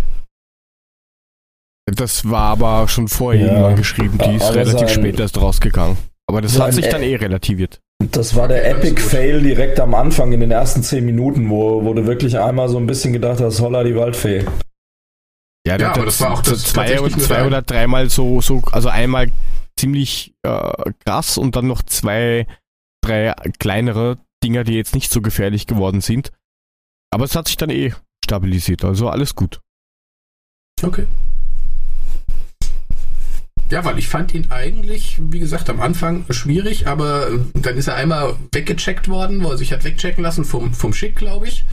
Das 1.85 2.29
war 2.29 2.43
aber 2.53 2.87
schon 2.87 3.09
vorher 3.09 3.41
Ja. 3.47 3.51
irgendwann 3.51 3.75
geschrieben. 3.75 4.17
Die 4.17 4.35
ist 4.35 4.43
Aber 4.43 4.55
relativ 4.55 4.87
sein- 4.87 4.89
spät 4.89 5.19
erst 5.19 5.37
rausgegangen. 5.41 5.97
Aber 6.27 6.39
das 6.41 6.57
hat 6.57 6.73
sich 6.73 6.87
dann 6.87 7.01
Ä- 7.01 7.07
eh 7.11 7.15
relativiert. 7.17 7.81
Das 7.99 8.35
war 8.37 8.47
der 8.47 8.69
Epic. 8.69 9.01
Fail 9.01 9.41
direkt 9.41 9.81
am 9.81 9.93
Anfang 9.93 10.31
in 10.31 10.39
den 10.39 10.51
ersten 10.51 10.81
10 10.81 11.03
Minuten, 11.03 11.49
wo, 11.49 11.83
wo 11.83 11.93
du 11.93 12.05
wirklich 12.05 12.39
einmal 12.39 12.69
so 12.69 12.77
ein 12.77 12.87
bisschen 12.87 13.11
gedacht 13.11 13.41
hast, 13.41 13.59
holla 13.59 13.83
die 13.83 13.95
Waldfee. 13.95 14.45
Ja, 15.67 15.77
der 15.77 15.87
Ja, 15.87 15.93
aber 15.93 16.05
das 16.05 16.21
war 16.21 16.31
auch 16.31 16.43
so 16.45 16.51
das 16.51 16.63
zwei, 16.63 16.95
zwei 16.95 17.35
der- 17.35 17.47
oder 17.47 17.61
dreimal 17.61 18.09
so, 18.09 18.39
so, 18.39 18.61
also 18.71 18.87
einmal 18.87 19.29
ziemlich 19.77 20.33
äh, 20.43 20.71
krass 21.05 21.37
und 21.37 21.55
dann 21.57 21.67
noch 21.67 21.83
zwei, 21.83 22.47
drei 23.03 23.33
kleinere 23.59 24.17
Dinger, 24.43 24.63
die 24.63 24.73
jetzt 24.73 24.95
nicht 24.95 25.11
so 25.11 25.21
gefährlich 25.21 25.67
geworden 25.67 26.01
sind. 26.01 26.31
Aber 27.11 27.25
es 27.25 27.35
hat 27.35 27.47
sich 27.47 27.57
dann 27.57 27.69
eh 27.69 27.93
stabilisiert, 28.23 28.85
also 28.85 29.09
alles 29.09 29.35
gut. 29.35 29.59
Okay. 30.81 31.05
Ja, 33.69 33.85
weil 33.85 33.97
ich 33.97 34.09
fand 34.09 34.33
ihn 34.33 34.51
eigentlich, 34.51 35.17
wie 35.19 35.39
gesagt, 35.39 35.69
am 35.69 35.79
Anfang 35.79 36.25
schwierig, 36.29 36.87
aber 36.87 37.29
äh, 37.29 37.39
dann 37.53 37.77
ist 37.77 37.87
er 37.87 37.95
einmal 37.95 38.35
weggecheckt 38.51 39.07
worden, 39.07 39.43
wo 39.43 39.51
er 39.51 39.57
sich 39.57 39.71
hat 39.71 39.85
wegchecken 39.85 40.23
lassen 40.23 40.43
vom, 40.43 40.73
vom 40.73 40.93
Schick, 40.93 41.15
glaube 41.15 41.47
ich, 41.47 41.63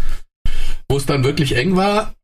wo 0.88 0.96
es 0.96 1.06
dann 1.06 1.24
wirklich 1.24 1.56
eng 1.56 1.74
war. 1.74 2.14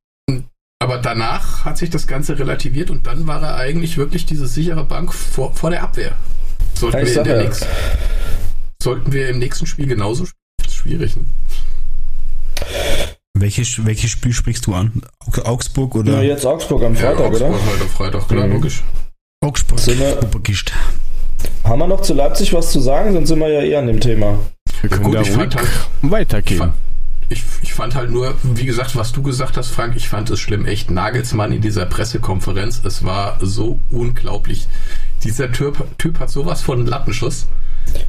Aber 0.81 0.99
danach 0.99 1.65
hat 1.65 1.79
sich 1.79 1.91
das 1.91 2.07
Ganze 2.07 2.39
relativiert 2.39 2.91
und 2.91 3.07
dann 3.07 3.27
war 3.27 3.43
er 3.43 3.57
eigentlich 3.57 3.97
wirklich 3.97 4.27
diese 4.27 4.47
sichere 4.47 4.85
Bank 4.85 5.13
vor, 5.13 5.55
vor 5.55 5.71
der 5.71 5.83
Abwehr. 5.83 6.13
Sollten, 6.75 6.99
Ja, 6.99 7.03
ich 7.03 7.15
wir 7.15 7.23
in 7.23 7.25
sag 7.25 7.25
der 7.25 7.45
ja. 7.45 7.67
Sollten 8.85 9.13
wir 9.13 9.29
im 9.29 9.39
nächsten 9.41 9.67
Spiel 9.67 9.87
genauso 9.87 10.27
spielen? 10.27 10.71
Schwierig. 10.71 11.17
Ne? 11.17 11.25
Welches, 13.37 13.85
welches 13.85 14.11
Spiel 14.11 14.33
sprichst 14.33 14.67
du 14.67 14.75
an? 14.75 15.03
Au- 15.19 15.43
Augsburg 15.45 15.95
oder 15.97 16.13
Na, 16.13 16.23
jetzt 16.23 16.47
Augsburg 16.47 16.83
am 16.85 16.95
Freitag, 16.95 17.19
ja, 17.21 17.27
oder? 17.29 17.47
Augsburg 17.47 17.67
Halt 17.71 17.81
am 17.83 17.89
Freitag, 17.89 18.29
klar, 18.29 18.47
Mhm. 18.47 18.53
logisch. 18.53 18.83
Augsburg? 19.45 19.79
Sind 19.81 19.99
wir-. 19.99 20.21
Haben 21.65 21.79
wir 21.81 21.87
noch 21.89 22.01
zu 22.03 22.15
Leipzig 22.15 22.53
was 22.53 22.71
zu 22.71 22.81
sagen? 22.81 23.13
Sonst 23.13 23.29
sind 23.29 23.41
wir 23.41 23.49
ja 23.49 23.61
eh 23.63 23.77
an 23.77 23.87
dem 23.89 24.01
Thema. 24.01 24.39
Wir 24.81 24.91
können 24.91 25.05
gut, 25.05 25.15
da 25.17 25.21
ich 25.23 25.37
halt- 25.37 25.57
weitergehen. 26.03 26.59
fand- 26.59 26.75
Ich, 27.31 27.43
ich 27.63 27.73
fand 27.73 27.95
halt 27.95 28.11
nur, 28.11 28.35
wie 28.43 28.67
gesagt, 28.67 28.95
was 28.97 29.11
du 29.13 29.23
gesagt 29.23 29.57
hast, 29.57 29.71
Frank, 29.71 29.97
ich 29.97 30.09
fand 30.09 30.29
es 30.31 30.39
schlimm. 30.41 30.67
Echt, 30.67 30.91
Nagelsmann 30.91 31.53
in 31.53 31.63
dieser 31.63 31.87
Pressekonferenz, 31.87 32.83
es 32.85 33.03
war 33.03 33.39
so 33.41 33.79
unglaublich. 33.91 34.69
Dieser 35.25 35.51
Typ, 35.51 35.83
typ 35.99 36.21
hat 36.21 36.29
sowas 36.31 36.61
von 36.61 36.87
Lattenschuss. 36.87 37.47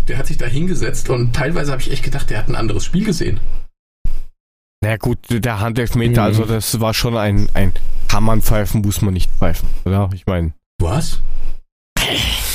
Der 0.07 0.17
hat 0.17 0.28
sich 0.28 0.38
da 0.38 0.45
hingesetzt 0.45 1.09
und 1.09 1.34
teilweise 1.36 1.71
habe 1.71 1.82
ich 1.82 1.91
echt 1.91 2.03
gedacht, 2.03 2.30
der 2.30 2.38
hat 2.39 2.47
ein 2.47 2.55
anderes 2.55 2.84
Spiel 2.86 3.05
gesehen. 3.05 3.39
Na 4.84 4.97
gut, 4.97 5.17
der 5.30 5.59
Handelfmeter, 5.59 6.21
Mhm. 6.21 6.28
also 6.28 6.45
das 6.45 6.80
war 6.80 6.93
schon 6.93 7.17
ein, 7.17 7.49
ein 7.53 7.73
kann 8.07 8.23
man 8.23 8.41
pfeifen, 8.41 8.82
muss 8.82 9.01
man 9.01 9.13
nicht 9.13 9.32
pfeifen, 9.39 9.67
oder? 9.86 10.09
Ich 10.13 10.26
meine, 10.28 10.53
Was? 10.82 11.21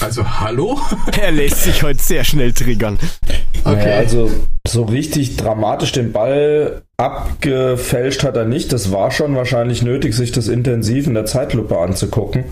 Also, 0.00 0.24
hallo? 0.40 0.80
er 1.20 1.32
lässt 1.32 1.64
sich 1.64 1.82
heute 1.82 2.00
sehr 2.00 2.22
schnell 2.24 2.52
triggern. 2.52 2.98
Naja, 3.64 3.96
also 3.98 4.30
so 4.66 4.84
richtig 4.84 5.36
dramatisch 5.36 5.90
den 5.92 6.12
Ball 6.12 6.82
abgefälscht 6.96 8.22
hat 8.22 8.36
er 8.36 8.44
nicht. 8.44 8.72
Das 8.72 8.92
war 8.92 9.10
schon 9.10 9.34
wahrscheinlich 9.34 9.82
nötig, 9.82 10.14
sich 10.14 10.30
das 10.32 10.46
intensiv 10.48 11.06
in 11.08 11.14
der 11.14 11.26
Zeitlupe 11.26 11.76
anzugucken. 11.78 12.44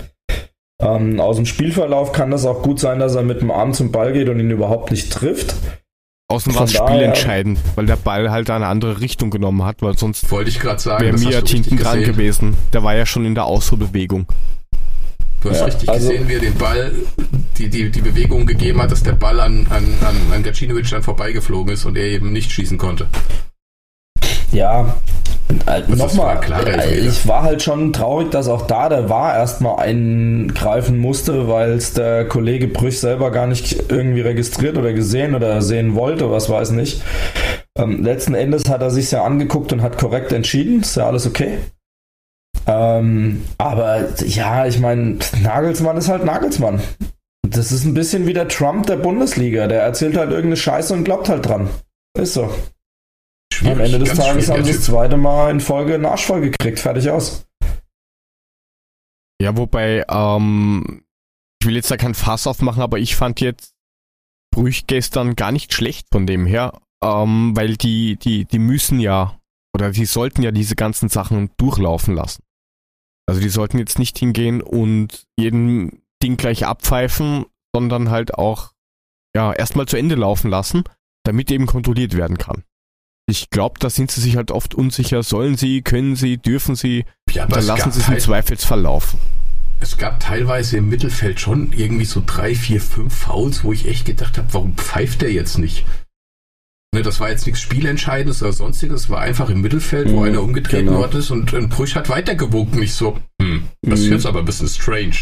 Ähm, 0.80 1.18
aus 1.20 1.36
dem 1.36 1.46
Spielverlauf 1.46 2.12
kann 2.12 2.30
das 2.30 2.44
auch 2.46 2.62
gut 2.62 2.78
sein, 2.78 3.00
dass 3.00 3.14
er 3.16 3.22
mit 3.24 3.40
dem 3.40 3.50
Arm 3.50 3.72
zum 3.72 3.90
Ball 3.90 4.12
geht 4.12 4.28
und 4.28 4.38
ihn 4.38 4.50
überhaupt 4.50 4.90
nicht 4.92 5.12
trifft. 5.12 5.56
Außen 6.30 6.54
war 6.54 6.64
es 6.64 6.74
daher- 6.74 6.88
spielentscheidend, 6.88 7.58
weil 7.74 7.86
der 7.86 7.96
Ball 7.96 8.30
halt 8.30 8.48
eine 8.50 8.66
andere 8.66 9.00
Richtung 9.00 9.30
genommen 9.30 9.64
hat, 9.64 9.82
weil 9.82 9.96
sonst 9.98 10.30
Wollte 10.30 10.50
ich 10.50 10.60
gerade 10.60 10.78
sagen, 10.80 11.02
wäre 11.04 11.12
das 11.40 11.44
du 11.50 11.56
hinten 11.56 11.78
dran 11.78 12.02
gewesen. 12.04 12.56
Der 12.72 12.82
war 12.84 12.94
ja 12.94 13.06
schon 13.06 13.24
in 13.24 13.34
der 13.34 13.46
Ausholbewegung. 13.46 14.26
Du 15.40 15.50
hast 15.50 15.60
Ja, 15.60 15.64
richtig 15.66 15.88
also- 15.88 16.08
gesehen, 16.10 16.28
wie 16.28 16.34
er 16.34 16.40
den 16.40 16.54
Ball, 16.54 16.92
die, 17.56 17.68
die, 17.68 17.90
die 17.90 18.00
Bewegung 18.02 18.46
gegeben 18.46 18.80
hat, 18.82 18.92
dass 18.92 19.02
der 19.02 19.12
Ball 19.12 19.40
an, 19.40 19.66
an, 19.70 19.84
an, 20.06 20.16
an 20.32 20.42
Gacinovic 20.42 20.88
dann 20.90 21.02
vorbeigeflogen 21.02 21.72
ist 21.74 21.86
und 21.86 21.96
er 21.96 22.04
eben 22.06 22.32
nicht 22.32 22.52
schießen 22.52 22.76
konnte. 22.78 23.06
Ja, 24.52 24.96
äh, 25.66 25.82
war 25.88 25.96
nochmal, 25.96 26.40
äh, 26.66 26.98
ich 26.98 27.26
war 27.26 27.42
halt 27.42 27.62
schon 27.62 27.92
traurig, 27.92 28.30
dass 28.30 28.48
auch 28.48 28.66
da 28.66 28.88
der 28.88 29.08
war 29.08 29.34
erstmal 29.34 29.78
eingreifen 29.78 30.98
musste, 30.98 31.48
weil 31.48 31.72
es 31.72 31.94
der 31.94 32.26
Kollege 32.26 32.68
Brüch 32.68 33.00
selber 33.00 33.30
gar 33.30 33.46
nicht 33.46 33.90
irgendwie 33.90 34.20
registriert 34.20 34.76
oder 34.76 34.92
gesehen 34.92 35.34
oder 35.34 35.62
sehen 35.62 35.94
wollte, 35.94 36.30
was 36.30 36.50
weiß 36.50 36.72
nicht. 36.72 37.02
Ähm, 37.78 38.02
letzten 38.02 38.34
Endes 38.34 38.68
hat 38.68 38.82
er 38.82 38.90
sich 38.90 39.10
ja 39.10 39.24
angeguckt 39.24 39.72
und 39.72 39.82
hat 39.82 39.96
korrekt 39.98 40.32
entschieden, 40.32 40.80
ist 40.82 40.96
ja 40.96 41.06
alles 41.06 41.26
okay. 41.26 41.58
Ähm, 42.66 43.44
aber 43.56 44.08
ja, 44.26 44.66
ich 44.66 44.78
meine, 44.78 45.18
Nagelsmann 45.42 45.96
ist 45.96 46.08
halt 46.08 46.24
Nagelsmann. 46.24 46.80
Das 47.46 47.72
ist 47.72 47.84
ein 47.84 47.94
bisschen 47.94 48.26
wie 48.26 48.34
der 48.34 48.48
Trump 48.48 48.86
der 48.86 48.96
Bundesliga. 48.96 49.66
Der 49.66 49.82
erzählt 49.82 50.18
halt 50.18 50.30
irgendeine 50.30 50.56
Scheiße 50.56 50.92
und 50.92 51.04
glaubt 51.04 51.30
halt 51.30 51.46
dran. 51.46 51.70
Ist 52.18 52.34
so. 52.34 52.50
Am 53.64 53.80
Ende 53.80 53.98
des 53.98 54.14
Tages 54.14 54.48
haben 54.48 54.64
sie 54.64 54.72
das 54.72 54.84
zweite 54.84 55.16
Mal 55.16 55.50
in 55.50 55.60
Folge 55.60 55.94
einen 55.94 56.06
Arsch 56.06 56.26
voll 56.26 56.40
gekriegt. 56.42 56.78
Fertig 56.78 57.10
aus. 57.10 57.46
Ja, 59.40 59.56
wobei, 59.56 60.04
ähm, 60.08 61.04
ich 61.60 61.66
will 61.66 61.76
jetzt 61.76 61.90
da 61.90 61.96
kein 61.96 62.14
Fass 62.14 62.46
aufmachen, 62.46 62.82
aber 62.82 62.98
ich 62.98 63.16
fand 63.16 63.40
jetzt 63.40 63.74
Brüch 64.54 64.86
gestern 64.86 65.36
gar 65.36 65.52
nicht 65.52 65.72
schlecht 65.74 66.08
von 66.10 66.26
dem 66.26 66.46
her. 66.46 66.80
ähm, 67.02 67.52
weil 67.56 67.76
die, 67.76 68.16
die, 68.16 68.44
die 68.44 68.58
müssen 68.58 68.98
ja 69.00 69.38
oder 69.74 69.90
die 69.90 70.06
sollten 70.06 70.42
ja 70.42 70.50
diese 70.50 70.74
ganzen 70.74 71.08
Sachen 71.08 71.50
durchlaufen 71.56 72.14
lassen. 72.14 72.42
Also 73.28 73.40
die 73.40 73.50
sollten 73.50 73.78
jetzt 73.78 73.98
nicht 73.98 74.18
hingehen 74.18 74.62
und 74.62 75.26
jeden 75.38 76.02
Ding 76.22 76.36
gleich 76.36 76.66
abpfeifen, 76.66 77.44
sondern 77.74 78.10
halt 78.10 78.34
auch 78.34 78.72
ja 79.36 79.52
erstmal 79.52 79.86
zu 79.86 79.96
Ende 79.96 80.14
laufen 80.14 80.50
lassen, 80.50 80.82
damit 81.24 81.50
eben 81.50 81.66
kontrolliert 81.66 82.16
werden 82.16 82.38
kann. 82.38 82.64
Ich 83.30 83.50
glaube, 83.50 83.74
da 83.78 83.90
sind 83.90 84.10
sie 84.10 84.22
sich 84.22 84.36
halt 84.36 84.50
oft 84.50 84.74
unsicher, 84.74 85.22
sollen 85.22 85.54
sie, 85.58 85.82
können 85.82 86.16
sie, 86.16 86.38
dürfen 86.38 86.74
sie, 86.76 87.04
Ja, 87.30 87.44
aber 87.44 87.56
dann 87.56 87.66
lassen 87.66 87.92
sie 87.92 88.00
es 88.00 88.08
im 88.08 88.18
Zweifelsfall 88.18 88.80
laufen. 88.80 89.18
Es 89.80 89.98
gab 89.98 90.18
teilweise 90.18 90.78
im 90.78 90.88
Mittelfeld 90.88 91.38
schon 91.38 91.72
irgendwie 91.76 92.06
so 92.06 92.22
drei, 92.24 92.54
vier, 92.54 92.80
fünf 92.80 93.14
Fouls, 93.14 93.64
wo 93.64 93.72
ich 93.74 93.86
echt 93.86 94.06
gedacht 94.06 94.38
habe, 94.38 94.48
warum 94.52 94.74
pfeift 94.76 95.20
der 95.20 95.30
jetzt 95.30 95.58
nicht? 95.58 95.84
Ne, 96.94 97.02
das 97.02 97.20
war 97.20 97.28
jetzt 97.28 97.44
nichts 97.44 97.60
Spielentscheidendes 97.60 98.42
oder 98.42 98.54
sonstiges, 98.54 99.02
es 99.02 99.10
war 99.10 99.20
einfach 99.20 99.50
im 99.50 99.60
Mittelfeld, 99.60 100.10
wo 100.10 100.20
Mhm, 100.20 100.22
einer 100.22 100.42
umgetreten 100.42 100.86
genau. 100.86 101.00
worden 101.00 101.20
ist 101.20 101.30
und 101.30 101.52
ein 101.52 101.68
Brüch 101.68 101.96
hat 101.96 102.08
weitergewunken. 102.08 102.82
Ich 102.82 102.94
so, 102.94 103.18
hm, 103.42 103.68
das 103.82 104.00
ist 104.00 104.06
Mhm. 104.06 104.12
jetzt 104.14 104.24
aber 104.26 104.38
ein 104.38 104.46
bisschen 104.46 104.68
strange. 104.68 105.16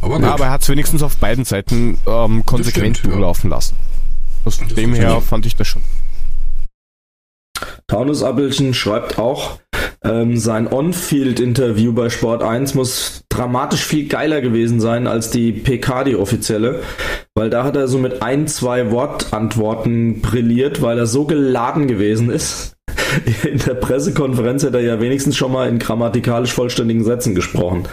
Aber 0.00 0.16
gut. 0.16 0.24
Ja, 0.24 0.34
aber 0.34 0.46
er 0.46 0.50
hat 0.50 0.62
es 0.62 0.68
wenigstens 0.68 1.04
auf 1.04 1.16
beiden 1.18 1.44
Seiten 1.44 1.96
ähm, 2.08 2.44
konsequent 2.44 2.96
stimmt, 2.98 3.04
ja. 3.04 3.18
durchlaufen 3.18 3.50
lassen. 3.50 3.76
Aus 4.44 4.58
Das 4.58 4.74
dem 4.74 4.92
ist 4.94 4.98
her 4.98 5.20
fand 5.20 5.46
ich 5.46 5.54
das 5.54 5.68
schon. 5.68 5.82
Taunus 7.86 8.22
Appelchen 8.22 8.74
schreibt 8.74 9.18
auch, 9.18 9.58
ähm, 10.06 10.36
sein 10.36 10.72
On-Field-Interview 10.72 11.92
bei 11.92 12.10
Sport 12.10 12.42
1 12.42 12.74
muss 12.74 13.24
dramatisch 13.28 13.84
viel 13.84 14.08
geiler 14.08 14.40
gewesen 14.40 14.80
sein 14.80 15.06
als 15.06 15.30
die 15.30 15.52
PK, 15.52 16.04
die 16.04 16.16
offizielle, 16.16 16.82
weil 17.34 17.50
da 17.50 17.64
hat 17.64 17.76
er 17.76 17.88
so 17.88 17.98
mit 17.98 18.22
ein, 18.22 18.46
zwei 18.46 18.90
Wortantworten 18.90 20.20
brilliert, 20.20 20.82
weil 20.82 20.98
er 20.98 21.06
so 21.06 21.24
geladen 21.24 21.88
gewesen 21.88 22.30
ist. 22.30 22.76
In 23.44 23.58
der 23.58 23.74
Pressekonferenz 23.74 24.64
hat 24.64 24.74
er 24.74 24.80
ja 24.80 25.00
wenigstens 25.00 25.36
schon 25.36 25.52
mal 25.52 25.68
in 25.68 25.78
grammatikalisch 25.78 26.52
vollständigen 26.52 27.04
Sätzen 27.04 27.34
gesprochen. 27.34 27.88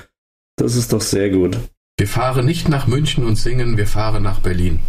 Das 0.58 0.76
ist 0.76 0.92
doch 0.92 1.02
sehr 1.02 1.30
gut. 1.30 1.58
wir 1.98 2.08
fahren 2.08 2.46
nicht 2.46 2.68
nach 2.68 2.88
München 2.88 3.24
und 3.24 3.38
singen, 3.38 3.78
wir 3.78 3.88
fahren 3.88 4.24
nach 4.24 4.40
Berlin. 4.40 4.80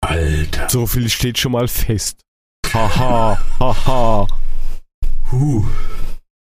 Alter. 0.00 0.68
So 0.70 0.86
viel 0.86 1.08
steht 1.08 1.38
schon 1.38 1.52
mal 1.52 1.68
fest. 1.68 2.24
Haha, 2.72 3.38
haha. 3.58 4.26
Huh. 5.32 5.64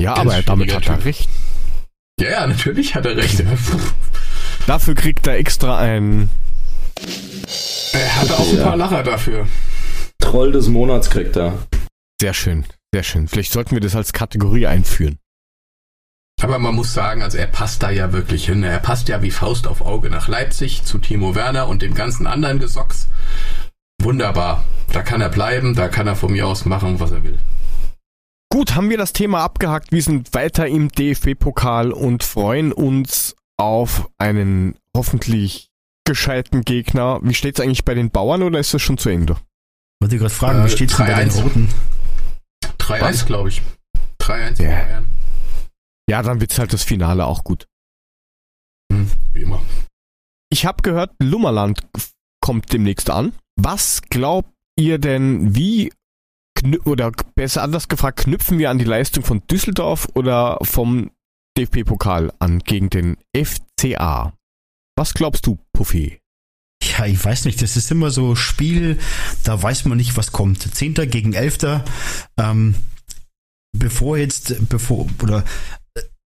Ja, 0.02 0.16
Ganz 0.16 0.32
aber 0.32 0.42
damit 0.44 0.74
hat 0.76 0.88
er 0.88 1.06
recht. 1.06 1.30
Ja, 2.20 2.30
ja, 2.30 2.48
natürlich 2.48 2.96
hat 2.96 3.06
er 3.06 3.16
recht. 3.18 3.44
Dafür 4.68 4.96
kriegt 4.96 5.26
er 5.28 5.38
extra 5.38 5.78
ein. 5.80 6.30
Er 7.94 8.16
hatte 8.16 8.38
auch 8.38 8.50
ein 8.50 8.58
Ja. 8.58 8.64
paar 8.64 8.78
Lacher 8.78 9.04
dafür. 9.04 9.48
Troll 10.20 10.52
des 10.52 10.68
Monats 10.68 11.10
kriegt 11.10 11.36
er. 11.36 11.58
Sehr 12.20 12.34
schön, 12.34 12.66
sehr 12.94 13.04
schön. 13.04 13.28
Vielleicht 13.28 13.52
sollten 13.52 13.72
wir 13.76 13.80
das 13.82 13.96
als 13.96 14.14
Kategorie 14.14 14.68
einführen. 14.68 15.18
Aber 16.42 16.60
man 16.60 16.76
muss 16.76 16.94
sagen, 16.94 17.24
also 17.24 17.38
er 17.38 17.48
passt 17.48 17.82
da 17.82 17.90
ja 17.90 18.12
wirklich 18.14 18.46
hin. 18.46 18.64
Er 18.64 18.80
passt 18.80 19.08
ja 19.10 19.22
wie 19.24 19.32
Faust 19.32 19.66
auf 19.68 19.82
Auge 19.82 20.10
nach 20.10 20.28
Leipzig 20.28 20.84
zu 20.84 20.98
Timo 21.00 21.34
Werner 21.34 21.68
und 21.68 21.82
dem 21.82 21.94
ganzen 21.96 22.28
anderen 22.28 22.60
Gesocks. 22.60 23.08
Wunderbar. 24.08 24.64
Da 24.94 25.02
kann 25.02 25.20
er 25.20 25.28
bleiben, 25.28 25.76
da 25.76 25.90
kann 25.90 26.08
er 26.08 26.16
von 26.16 26.32
mir 26.32 26.48
aus 26.48 26.64
machen, 26.64 27.02
was 27.02 27.12
er 27.12 27.26
will. 27.26 27.38
Gut, 28.50 28.74
haben 28.74 28.90
wir 28.90 28.98
das 28.98 29.12
Thema 29.12 29.44
abgehakt. 29.44 29.92
Wir 29.92 30.02
sind 30.02 30.34
weiter 30.34 30.66
im 30.66 30.88
DFB-Pokal 30.88 31.92
und 31.92 32.24
freuen 32.24 32.72
uns 32.72 33.36
auf 33.58 34.10
einen 34.18 34.78
hoffentlich 34.96 35.72
gescheiten 36.06 36.62
Gegner. 36.62 37.20
Wie 37.22 37.34
steht's 37.34 37.60
eigentlich 37.60 37.84
bei 37.84 37.96
den 37.96 38.10
Bauern 38.10 38.44
oder 38.44 38.60
ist 38.60 38.74
das 38.74 38.82
schon 38.82 38.98
zu 38.98 39.10
Ende? 39.10 39.36
Wollte 40.00 40.16
ich 40.16 40.22
gerade 40.22 40.34
fragen, 40.34 40.62
Äh, 40.62 40.66
wie 40.68 40.70
steht's 40.70 40.96
denn 40.96 41.06
bei 41.08 41.14
den 41.26 41.30
3-1. 41.30 41.44
Roten? 41.44 41.70
3-1, 42.80 43.02
Was? 43.02 43.26
glaube 43.26 43.50
ich. 43.50 43.62
3-1 44.20 44.62
Ja. 44.64 44.70
Bayern. 44.70 45.06
Ja, 46.10 46.22
dann 46.24 46.40
wird's 46.40 46.58
halt 46.58 46.72
das 46.72 46.84
Finale 46.84 47.26
auch 47.26 47.44
gut. 47.44 47.68
Hm, 48.90 49.12
wie 49.34 49.42
immer. 49.42 49.62
Ich 50.50 50.66
habe 50.66 50.82
gehört, 50.82 51.12
Lummerland 51.20 51.82
kommt 52.40 52.72
demnächst 52.72 53.10
an. 53.10 53.34
Was 53.60 54.02
glaubt 54.10 54.50
ihr 54.78 55.00
denn, 55.00 55.56
wie 55.56 55.92
oder 56.86 57.12
besser 57.36 57.64
anders 57.64 57.88
gefragt, 57.88 58.20
knüpfen 58.20 58.58
wir 58.58 58.70
an 58.70 58.80
die 58.80 58.86
Leistung 58.86 59.24
von 59.24 59.42
Düsseldorf 59.48 60.08
oder 60.16 60.58
vom 60.62 61.12
DFB-Pokal 61.58 62.34
an 62.40 62.60
gegen 62.60 62.90
den 62.90 63.18
FCA? 63.36 64.34
Was 64.96 65.14
glaubst 65.14 65.46
du, 65.46 65.60
Puffy? 65.74 66.20
Ja, 66.84 67.06
ich 67.06 67.24
weiß 67.24 67.46
nicht, 67.46 67.62
das 67.62 67.78
ist 67.78 67.92
immer 67.92 68.12
so 68.12 68.36
Spiel, 68.36 69.00
da 69.44 69.62
weiß 69.62 69.86
man 69.86 69.98
nicht, 69.98 70.18
was 70.18 70.32
kommt. 70.32 70.76
Zehnter 70.76 71.06
gegen 71.08 71.34
Elfter, 71.34 71.84
ähm, 72.38 72.76
bevor 73.76 74.18
jetzt, 74.18 74.70
bevor, 74.70 75.08
oder 75.22 75.44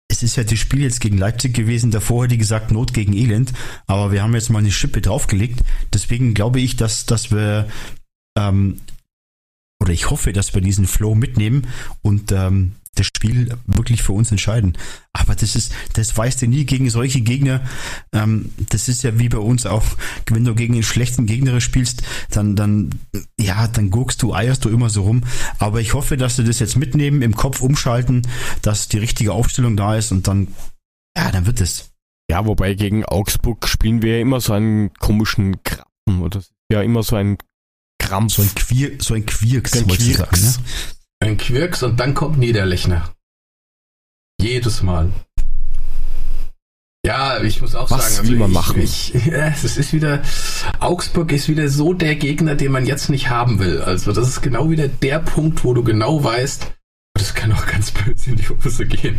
es 0.09 0.23
ist 0.23 0.37
ja 0.37 0.45
das 0.45 0.59
Spiel 0.59 0.83
jetzt 0.83 1.01
gegen 1.01 1.19
Leipzig 1.19 1.55
gewesen, 1.55 1.91
davor 1.91 2.25
hätte 2.25 2.35
ich 2.35 2.41
gesagt 2.41 2.71
Not 2.71 2.95
gegen 2.95 3.13
Elend, 3.13 3.53
aber 3.87 4.11
wir 4.11 4.23
haben 4.23 4.35
jetzt 4.35 4.49
mal 4.51 4.59
eine 4.59 4.73
Schippe 4.73 5.03
draufgelegt, 5.03 5.61
deswegen 5.93 6.35
glaube 6.35 6.61
ich, 6.61 6.77
dass, 6.77 7.07
dass 7.07 7.31
wir, 7.31 7.69
ähm, 8.37 8.81
oder 9.81 9.93
ich 9.93 10.11
hoffe, 10.11 10.33
dass 10.33 10.55
wir 10.55 10.63
diesen 10.63 10.87
Flow 10.87 11.15
mitnehmen 11.15 11.69
und 12.03 12.33
ähm, 12.33 12.73
das 12.99 13.07
Spiel 13.07 13.57
wirklich 13.67 14.03
für 14.03 14.13
uns 14.13 14.31
entscheiden. 14.31 14.77
Aber 15.13 15.35
das 15.35 15.55
ist, 15.55 15.73
das 15.95 16.17
weißt 16.17 16.43
du 16.43 16.47
nie 16.47 16.65
gegen 16.65 16.91
solche 16.91 17.21
Gegner. 17.21 17.63
Ähm, 18.13 18.53
das 18.71 18.89
ist 18.89 19.03
ja 19.03 19.19
wie 19.19 19.29
bei 19.29 19.39
uns 19.39 19.67
auch, 19.67 19.85
wenn 20.27 20.45
du 20.45 20.55
gegen 20.55 20.75
einen 20.75 20.83
schlechten 20.83 21.27
Gegner 21.27 21.61
spielst, 21.61 22.03
dann, 22.31 22.57
dann, 22.57 22.91
ja, 23.39 23.69
dann 23.69 23.91
guckst 23.91 24.23
du, 24.23 24.35
eierst 24.35 24.65
du 24.65 24.69
immer 24.69 24.91
so 24.91 25.03
rum. 25.03 25.23
Aber 25.59 25.81
ich 25.81 25.95
hoffe, 25.95 26.17
dass 26.17 26.37
sie 26.37 26.45
das 26.45 26.59
jetzt 26.59 26.77
mitnehmen, 26.77 27.23
im 27.23 27.35
Kopf 27.35 27.61
umschalten, 27.61 28.23
dass 28.63 28.89
die 28.89 28.99
richtige 28.99 29.33
Aufstellung 29.33 29.77
da 29.77 29.97
ist 29.97 30.13
und 30.13 30.27
dann, 30.29 30.49
ja, 31.17 31.31
dann 31.31 31.47
wird 31.47 31.61
es. 31.61 31.91
Ja, 32.31 32.45
wobei 32.45 32.75
gegen 32.75 33.05
Augsburg 33.05 33.67
spielen 33.69 34.03
wir 34.03 34.17
ja 34.17 34.21
immer 34.21 34.41
so 34.41 34.53
einen 34.53 34.93
komischen 34.95 35.63
Krampfen 35.63 36.23
oder 36.23 36.43
ja 36.71 36.83
immer 36.83 37.03
so 37.03 37.17
ein 37.17 37.39
Krampf. 37.99 38.35
So 38.35 38.43
ein 38.43 38.55
Quir, 38.55 38.93
so 39.01 39.15
ein 39.15 39.25
Quirks, 39.25 39.73
Ein 39.73 39.89
ich 39.89 40.17
sagen, 40.17 40.41
ne? 40.41 40.55
Ein 41.21 41.37
Quirks 41.37 41.83
und 41.83 41.99
dann 41.99 42.15
kommt 42.15 42.39
Niederlechner. 42.39 43.13
Jedes 44.41 44.83
Mal. 44.83 45.11
Ja, 47.05 47.43
ich 47.43 47.61
muss 47.61 47.75
auch 47.75 47.91
Was 47.91 48.17
sagen, 48.17 48.39
man 48.39 48.51
ich, 48.51 48.55
machen? 48.55 48.81
Ich, 48.83 49.15
es 49.27 49.77
ist 49.77 49.93
wieder, 49.93 50.23
Augsburg 50.79 51.33
ist 51.33 51.49
wieder 51.49 51.69
so 51.69 51.95
der 51.95 52.17
Gegner, 52.17 52.55
den 52.55 52.73
man 52.73 52.87
jetzt 52.87 53.09
nicht 53.09 53.31
haben 53.31 53.59
will. 53.59 53.81
Also 53.81 54.13
das 54.13 54.29
ist 54.29 54.43
genau 54.43 54.71
wieder 54.71 54.89
der 54.89 55.19
Punkt, 55.19 55.65
wo 55.65 55.75
du 55.75 55.83
genau 55.83 56.23
weißt, 56.23 56.73
das 57.15 57.35
kann 57.35 57.53
auch 57.53 57.67
ganz 57.67 57.91
böse 57.91 58.31
in 58.31 58.37
die 58.37 58.49
Hose 58.49 58.87
gehen. 58.87 59.19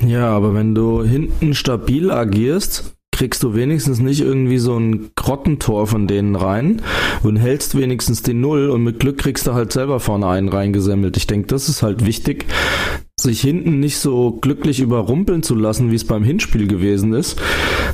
Ja, 0.00 0.28
aber 0.28 0.54
wenn 0.54 0.74
du 0.74 1.02
hinten 1.02 1.54
stabil 1.54 2.10
agierst, 2.10 2.94
kriegst 3.20 3.42
du 3.42 3.54
wenigstens 3.54 4.00
nicht 4.00 4.22
irgendwie 4.22 4.56
so 4.56 4.78
ein 4.78 5.10
Grottentor 5.14 5.86
von 5.86 6.06
denen 6.06 6.36
rein 6.36 6.80
und 7.22 7.36
hältst 7.36 7.76
wenigstens 7.76 8.22
die 8.22 8.32
Null 8.32 8.70
und 8.70 8.82
mit 8.82 8.98
Glück 8.98 9.18
kriegst 9.18 9.46
du 9.46 9.52
halt 9.52 9.74
selber 9.74 10.00
vorne 10.00 10.26
einen 10.26 10.48
reingesammelt. 10.48 11.18
Ich 11.18 11.26
denke, 11.26 11.48
das 11.48 11.68
ist 11.68 11.82
halt 11.82 12.06
wichtig, 12.06 12.46
sich 13.20 13.42
hinten 13.42 13.78
nicht 13.78 13.98
so 13.98 14.38
glücklich 14.40 14.80
überrumpeln 14.80 15.42
zu 15.42 15.54
lassen, 15.54 15.90
wie 15.90 15.96
es 15.96 16.06
beim 16.06 16.24
Hinspiel 16.24 16.66
gewesen 16.66 17.12
ist, 17.12 17.38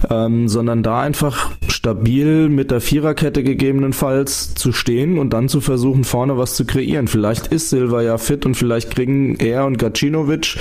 ähm, 0.08 0.46
sondern 0.46 0.84
da 0.84 1.00
einfach 1.00 1.50
stabil 1.66 2.48
mit 2.48 2.70
der 2.70 2.80
Viererkette 2.80 3.42
gegebenenfalls 3.42 4.54
zu 4.54 4.70
stehen 4.70 5.18
und 5.18 5.32
dann 5.32 5.48
zu 5.48 5.60
versuchen, 5.60 6.04
vorne 6.04 6.38
was 6.38 6.54
zu 6.54 6.64
kreieren. 6.64 7.08
Vielleicht 7.08 7.48
ist 7.48 7.70
Silva 7.70 8.00
ja 8.00 8.16
fit 8.18 8.46
und 8.46 8.54
vielleicht 8.54 8.92
kriegen 8.94 9.34
er 9.40 9.66
und 9.66 9.76
Gacinovic 9.76 10.56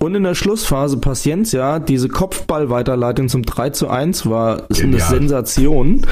und 0.00 0.14
in 0.14 0.22
der 0.22 0.34
Schlussphase 0.34 0.98
Paciencia, 0.98 1.78
diese 1.80 2.08
Kopfballweiterleitung 2.08 3.28
zum 3.28 3.42
3 3.42 3.70
zu 3.70 3.88
1 3.88 4.26
war 4.26 4.58
eine 4.70 4.78
Genial. 4.78 5.08
Sensation. 5.08 6.06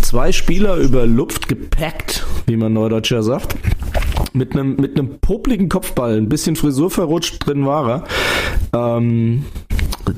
Zwei 0.00 0.32
Spieler 0.32 0.76
über 0.76 1.06
Luft 1.06 1.48
gepackt, 1.48 2.26
wie 2.46 2.56
man 2.56 2.72
Neudeutscher 2.72 3.22
sagt. 3.22 3.56
Mit 4.32 4.52
einem, 4.52 4.76
mit 4.76 4.98
einem 4.98 5.18
popligen 5.20 5.68
Kopfball, 5.68 6.16
ein 6.16 6.28
bisschen 6.28 6.56
Frisur 6.56 6.90
verrutscht 6.90 7.46
drin 7.46 7.66
war 7.66 8.04
er. 8.72 8.94
Ähm, 8.96 9.44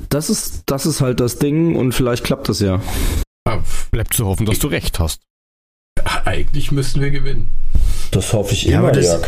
das 0.09 0.31
ist, 0.31 0.63
das 0.67 0.87
ist 0.87 1.01
halt 1.01 1.21
das 1.21 1.39
Ding 1.39 1.77
und 1.77 1.93
vielleicht 1.93 2.25
klappt 2.25 2.49
das 2.49 2.61
ja. 2.61 2.81
Bleibt 3.91 4.15
zu 4.15 4.27
hoffen, 4.27 4.47
dass 4.47 4.59
du 4.59 4.69
recht 4.69 5.01
hast. 5.01 5.23
eigentlich 6.25 6.71
müssten 6.71 7.01
wir 7.01 7.11
gewinnen. 7.11 7.49
Das 8.11 8.33
hoffe 8.33 8.55
ich 8.55 8.65
Ja, 8.65 8.81
aber 8.81 8.93
das, 8.93 9.21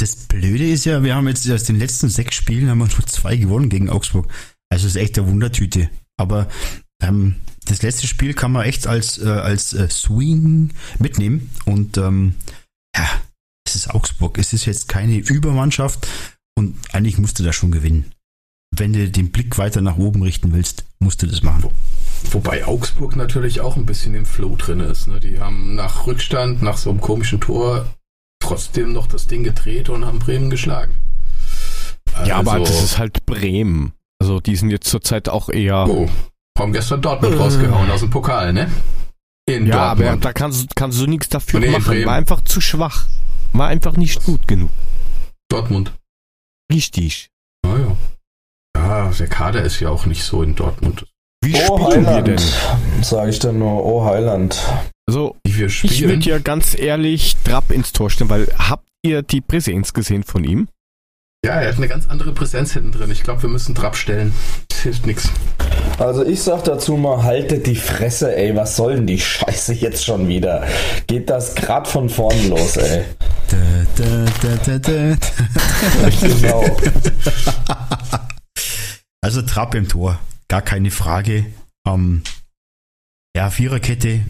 das 0.00 0.16
Blöde 0.16 0.66
ist 0.66 0.86
ja, 0.86 1.02
wir 1.02 1.14
haben 1.14 1.28
jetzt 1.28 1.50
aus 1.50 1.64
den 1.64 1.78
letzten 1.78 2.08
sechs 2.08 2.34
Spielen 2.34 2.70
haben 2.70 2.78
wir 2.78 2.86
nur 2.86 3.06
zwei 3.06 3.36
gewonnen 3.36 3.68
gegen 3.68 3.90
Augsburg. 3.90 4.28
Also 4.70 4.86
ist 4.86 4.96
echt 4.96 5.18
eine 5.18 5.28
Wundertüte. 5.28 5.90
Aber 6.16 6.48
ähm, 7.02 7.36
das 7.66 7.82
letzte 7.82 8.06
Spiel 8.06 8.32
kann 8.32 8.52
man 8.52 8.64
echt 8.64 8.86
als, 8.86 9.18
äh, 9.18 9.28
als 9.28 9.74
äh, 9.74 9.90
Swing 9.90 10.70
mitnehmen. 10.98 11.50
Und 11.66 11.98
ähm, 11.98 12.34
ja, 12.96 13.08
es 13.66 13.74
ist 13.74 13.90
Augsburg. 13.90 14.38
Es 14.38 14.54
ist 14.54 14.64
jetzt 14.64 14.88
keine 14.88 15.16
Übermannschaft 15.16 16.08
und 16.56 16.76
eigentlich 16.92 17.18
musst 17.18 17.38
du 17.38 17.42
da 17.42 17.52
schon 17.52 17.70
gewinnen. 17.70 18.12
Wenn 18.74 18.92
du 18.92 19.10
den 19.10 19.30
Blick 19.30 19.58
weiter 19.58 19.82
nach 19.82 19.96
oben 19.96 20.22
richten 20.22 20.52
willst, 20.52 20.84
musst 21.00 21.22
du 21.22 21.26
das 21.26 21.42
machen. 21.42 21.70
Wobei 22.30 22.64
Augsburg 22.64 23.16
natürlich 23.16 23.60
auch 23.60 23.76
ein 23.76 23.86
bisschen 23.86 24.14
im 24.14 24.24
Flow 24.24 24.56
drin 24.56 24.80
ist. 24.80 25.08
Ne? 25.08 25.20
Die 25.20 25.40
haben 25.40 25.74
nach 25.74 26.06
Rückstand, 26.06 26.62
nach 26.62 26.76
so 26.76 26.90
einem 26.90 27.00
komischen 27.00 27.40
Tor 27.40 27.86
trotzdem 28.50 28.92
noch 28.92 29.06
das 29.06 29.26
Ding 29.28 29.44
gedreht 29.44 29.88
und 29.88 30.04
haben 30.04 30.18
Bremen 30.18 30.50
geschlagen. 30.50 30.96
Ja, 32.26 32.36
aber 32.36 32.52
Also- 32.54 32.64
das 32.72 32.82
ist 32.82 32.98
halt 32.98 33.24
Bremen. 33.24 33.92
Also 34.20 34.40
die 34.40 34.56
sind 34.56 34.70
jetzt 34.70 34.88
zurzeit 34.88 35.28
auch 35.28 35.48
eher. 35.48 35.86
Oh, 35.88 36.08
haben 36.58 36.72
gestern 36.72 37.00
Dortmund 37.00 37.38
rausgehauen 37.38 37.90
aus 37.90 38.00
dem 38.00 38.10
Pokal, 38.10 38.52
ne? 38.52 38.70
In 39.48 39.66
ja, 39.66 39.78
aber 39.92 40.02
Dortmund. 40.02 40.24
da 40.24 40.32
kannst, 40.32 40.62
du- 40.62 40.66
kannst 40.74 41.00
du 41.00 41.06
nichts 41.06 41.28
dafür 41.28 41.60
Nee, 41.60 41.70
machen. 41.70 41.84
Bremen. 41.84 42.06
War 42.06 42.14
einfach 42.14 42.40
zu 42.42 42.60
schwach. 42.60 43.06
War 43.52 43.68
einfach 43.68 43.96
nicht 43.96 44.24
gut 44.24 44.46
genug. 44.48 44.70
Dortmund. 45.48 45.92
Richtig. 46.72 47.30
Naja. 47.64 47.96
Ja, 48.76 49.10
der 49.10 49.26
Kader 49.28 49.62
ist 49.62 49.80
ja 49.80 49.88
auch 49.90 50.06
nicht 50.06 50.22
so 50.24 50.42
in 50.42 50.54
Dortmund. 50.54 51.06
Wie 51.42 51.54
Oh, 51.68 51.88
spielen 51.88 52.02
wir 52.04 52.10
Heiland, 52.10 52.28
denn? 52.28 53.02
sage 53.02 53.30
ich 53.30 53.38
dann 53.38 53.58
nur. 53.58 53.84
Oh, 53.84 54.04
Heiland. 54.04 54.60
Also, 55.10 55.34
ich 55.44 56.02
würde 56.02 56.28
ja 56.28 56.38
ganz 56.38 56.78
ehrlich 56.78 57.34
Trapp 57.44 57.72
ins 57.72 57.92
Tor 57.92 58.10
stellen, 58.10 58.30
weil 58.30 58.46
habt 58.56 58.86
ihr 59.02 59.22
die 59.22 59.40
Präsenz 59.40 59.92
gesehen 59.92 60.22
von 60.22 60.44
ihm? 60.44 60.68
ja, 61.44 61.54
er 61.54 61.68
hat 61.70 61.78
eine 61.78 61.88
ganz 61.88 62.06
andere 62.08 62.32
Präsenz 62.32 62.74
hinten 62.74 62.92
drin. 62.92 63.10
Ich 63.10 63.22
glaube, 63.22 63.42
wir 63.42 63.48
müssen 63.48 63.74
Trapp 63.74 63.96
stellen. 63.96 64.34
Das 64.68 64.80
hilft 64.80 65.06
nichts. 65.06 65.30
Also 65.98 66.24
ich 66.24 66.42
sag 66.42 66.64
dazu 66.64 66.96
mal, 66.96 67.22
haltet 67.22 67.66
die 67.66 67.76
Fresse, 67.76 68.36
ey. 68.36 68.54
Was 68.54 68.76
soll 68.76 68.96
denn 68.96 69.06
die 69.06 69.18
Scheiße 69.18 69.72
jetzt 69.72 70.04
schon 70.04 70.28
wieder? 70.28 70.66
Geht 71.06 71.30
das 71.30 71.54
grad 71.54 71.88
von 71.88 72.08
vorn 72.08 72.50
los, 72.50 72.76
ey. 72.76 73.04
Da, 73.48 73.56
da, 73.96 74.24
da, 74.42 74.56
da, 74.64 74.78
da. 74.78 75.16
Genau. 76.20 76.76
Also 79.22 79.42
Trapp 79.42 79.74
im 79.74 79.88
Tor, 79.88 80.18
gar 80.48 80.62
keine 80.62 80.90
Frage. 80.90 81.46
Ähm, 81.86 82.22
ja, 83.36 83.50
Viererkette 83.50 84.20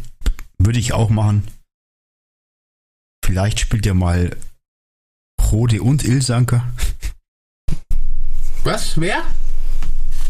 würde 0.64 0.78
ich 0.78 0.92
auch 0.92 1.10
machen. 1.10 1.46
Vielleicht 3.24 3.60
spielt 3.60 3.86
er 3.86 3.94
mal 3.94 4.36
Rode 5.50 5.82
und 5.82 6.04
Ilsanker. 6.04 6.70
Was? 8.64 9.00
Wer? 9.00 9.24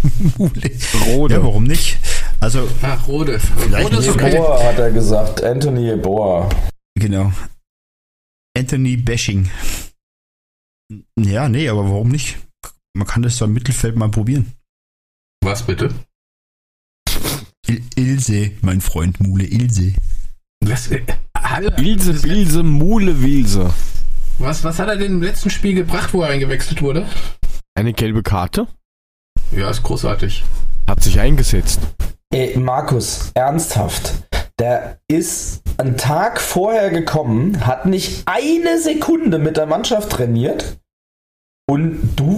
Mule. 0.39 0.71
Rode. 1.07 1.35
Ja, 1.35 1.43
warum 1.43 1.65
nicht? 1.65 1.99
Also, 2.39 2.69
Ach, 2.83 3.07
Rode. 3.07 3.39
Vielleicht 3.39 3.93
Rode 3.93 4.11
okay. 4.11 4.37
Boa 4.37 4.63
hat 4.63 4.79
er 4.79 4.91
gesagt. 4.93 5.43
Anthony 5.43 5.95
Boa. 5.97 6.49
genau. 6.95 7.33
Anthony 8.57 8.97
Bashing. 8.97 9.51
Ja, 11.19 11.49
nee, 11.49 11.69
aber 11.69 11.85
warum 11.85 12.09
nicht? 12.09 12.39
Man 12.95 13.07
kann 13.07 13.23
das 13.23 13.39
da 13.39 13.45
im 13.45 13.53
Mittelfeld 13.53 13.97
mal 13.97 14.11
probieren. 14.11 14.53
Was 15.43 15.65
bitte? 15.65 15.95
Il 17.67 17.83
Ilse, 17.97 18.53
mein 18.63 18.81
Freund 18.81 19.21
Mule, 19.21 19.45
Ilse. 19.45 19.95
Was, 20.71 20.89
äh, 20.93 21.03
Halle, 21.37 21.73
Bilse, 21.73 22.13
Bilse, 22.13 22.63
Mule, 22.63 23.21
Wilse. 23.21 23.75
was, 24.39 24.63
was 24.63 24.79
hat 24.79 24.89
er 24.89 24.97
denn 24.97 25.15
im 25.15 25.23
letzten 25.23 25.51
Spiel 25.51 25.75
gebracht, 25.75 26.15
wo 26.15 26.23
er 26.23 26.29
eingewechselt 26.29 26.81
wurde? 26.81 27.07
Eine 27.75 27.93
gelbe 27.93 28.23
Karte. 28.23 28.69
Ja, 29.51 29.69
ist 29.69 29.83
großartig. 29.83 30.45
Hat 30.89 31.03
sich 31.03 31.19
eingesetzt. 31.19 31.81
Ey, 32.33 32.57
Markus, 32.57 33.33
ernsthaft. 33.35 34.13
Der 34.61 35.01
ist 35.09 35.63
einen 35.77 35.97
Tag 35.97 36.41
vorher 36.41 36.91
gekommen, 36.91 37.67
hat 37.67 37.87
nicht 37.87 38.23
eine 38.27 38.81
Sekunde 38.81 39.41
mit 39.41 39.57
der 39.57 39.67
Mannschaft 39.67 40.11
trainiert. 40.13 40.77
Und 41.71 42.01
du, 42.17 42.37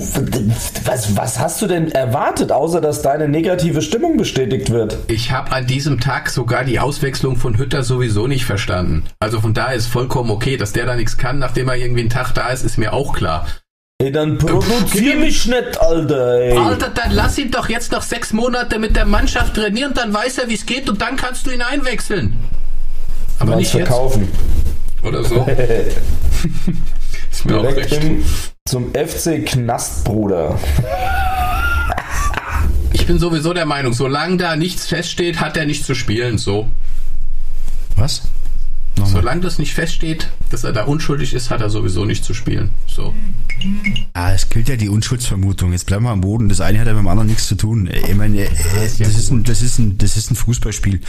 was, 0.85 1.16
was 1.16 1.39
hast 1.39 1.62
du 1.62 1.66
denn 1.66 1.91
erwartet, 1.91 2.53
außer 2.53 2.83
dass 2.83 3.01
deine 3.01 3.28
negative 3.28 3.80
Stimmung 3.80 4.18
bestätigt 4.18 4.68
wird? 4.68 4.99
Ich 5.09 5.30
habe 5.33 5.53
an 5.53 5.66
diesem 5.66 6.01
Tag 6.01 6.28
sogar 6.28 6.64
die 6.64 6.78
Auswechslung 6.78 7.37
von 7.37 7.57
Hütter 7.57 7.83
sowieso 7.83 8.26
nicht 8.26 8.45
verstanden. 8.45 9.05
Also 9.20 9.41
von 9.41 9.55
daher 9.55 9.74
ist 9.74 9.87
vollkommen 9.87 10.30
okay, 10.30 10.59
dass 10.59 10.74
der 10.74 10.85
da 10.85 10.97
nichts 10.97 11.16
kann, 11.16 11.39
nachdem 11.39 11.70
er 11.70 11.76
irgendwie 11.76 12.01
einen 12.01 12.11
Tag 12.11 12.35
da 12.35 12.51
ist, 12.51 12.62
ist 12.62 12.76
mir 12.76 12.93
auch 12.93 13.14
klar. 13.14 13.47
Ey, 14.03 14.12
dann 14.12 14.37
produzier 14.37 15.16
mich 15.16 15.47
nicht, 15.47 15.80
Alter, 15.80 16.35
ey. 16.35 16.59
Alter, 16.59 16.91
dann 16.91 17.12
lass 17.12 17.39
ihn 17.39 17.51
doch 17.51 17.70
jetzt 17.70 17.91
noch 17.91 18.03
sechs 18.03 18.35
Monate 18.35 18.78
mit 18.78 18.97
der 18.97 19.07
Mannschaft 19.07 19.55
trainieren, 19.55 19.95
dann 19.95 20.12
weiß 20.12 20.37
er, 20.41 20.51
wie 20.51 20.55
es 20.57 20.66
geht 20.66 20.91
und 20.91 21.01
dann 21.01 21.16
kannst 21.16 21.47
du 21.47 21.53
ihn 21.53 21.62
einwechseln. 21.62 22.37
Aber 23.39 23.53
Mal 23.53 23.57
nicht 23.57 23.72
jetzt 23.72 23.89
verkaufen. 23.89 24.28
oder 25.03 25.24
so. 25.24 25.47
ist 27.33 27.45
mir 27.45 27.59
auch 27.59 27.62
Direkt 27.62 27.93
recht. 27.93 28.05
im, 28.05 28.24
zum 28.66 28.93
FC 28.95 29.45
Knastbruder. 29.45 30.59
Ich 32.95 33.07
bin 33.07 33.18
sowieso 33.18 33.53
der 33.53 33.66
Meinung, 33.66 33.95
solange 33.95 34.37
da 34.37 34.55
nichts 34.55 34.87
feststeht, 34.87 35.41
hat 35.41 35.57
er 35.57 35.66
nicht 35.66 35.85
zu 35.85 35.95
spielen. 35.95 36.39
So. 36.39 36.68
Was? 37.97 38.22
Nochmal. 38.97 39.12
Solange 39.12 39.41
das 39.41 39.59
nicht 39.59 39.74
feststeht, 39.74 40.28
dass 40.51 40.62
er 40.62 40.72
da 40.72 40.85
unschuldig 40.85 41.35
ist, 41.35 41.51
hat 41.51 41.62
er 41.62 41.70
sowieso 41.70 42.05
nicht 42.05 42.24
zu 42.24 42.35
spielen. 42.35 42.70
So. 42.87 43.14
Ah, 44.12 44.33
es 44.33 44.51
gilt 44.51 44.68
ja 44.68 44.76
die 44.76 44.89
Unschuldsvermutung. 44.89 45.72
Jetzt 45.72 45.87
bleiben 45.87 46.05
wir 46.05 46.11
am 46.11 46.20
Boden. 46.20 46.49
Das 46.49 46.61
eine 46.61 46.78
hat 46.78 46.87
ja 46.87 46.93
mit 46.93 47.03
dem 47.03 47.09
anderen 47.09 47.28
nichts 47.28 47.49
zu 47.49 47.57
tun. 47.57 47.89
Ich 47.91 48.14
meine, 48.14 48.43
äh, 48.45 48.51
das, 48.99 49.01
ist 49.01 49.30
ein, 49.30 49.43
das, 49.45 49.62
ist 49.62 49.78
ein, 49.78 49.99
das 49.99 50.16
ist 50.16 50.30
ein 50.30 50.37
Fußballspiel. 50.37 51.01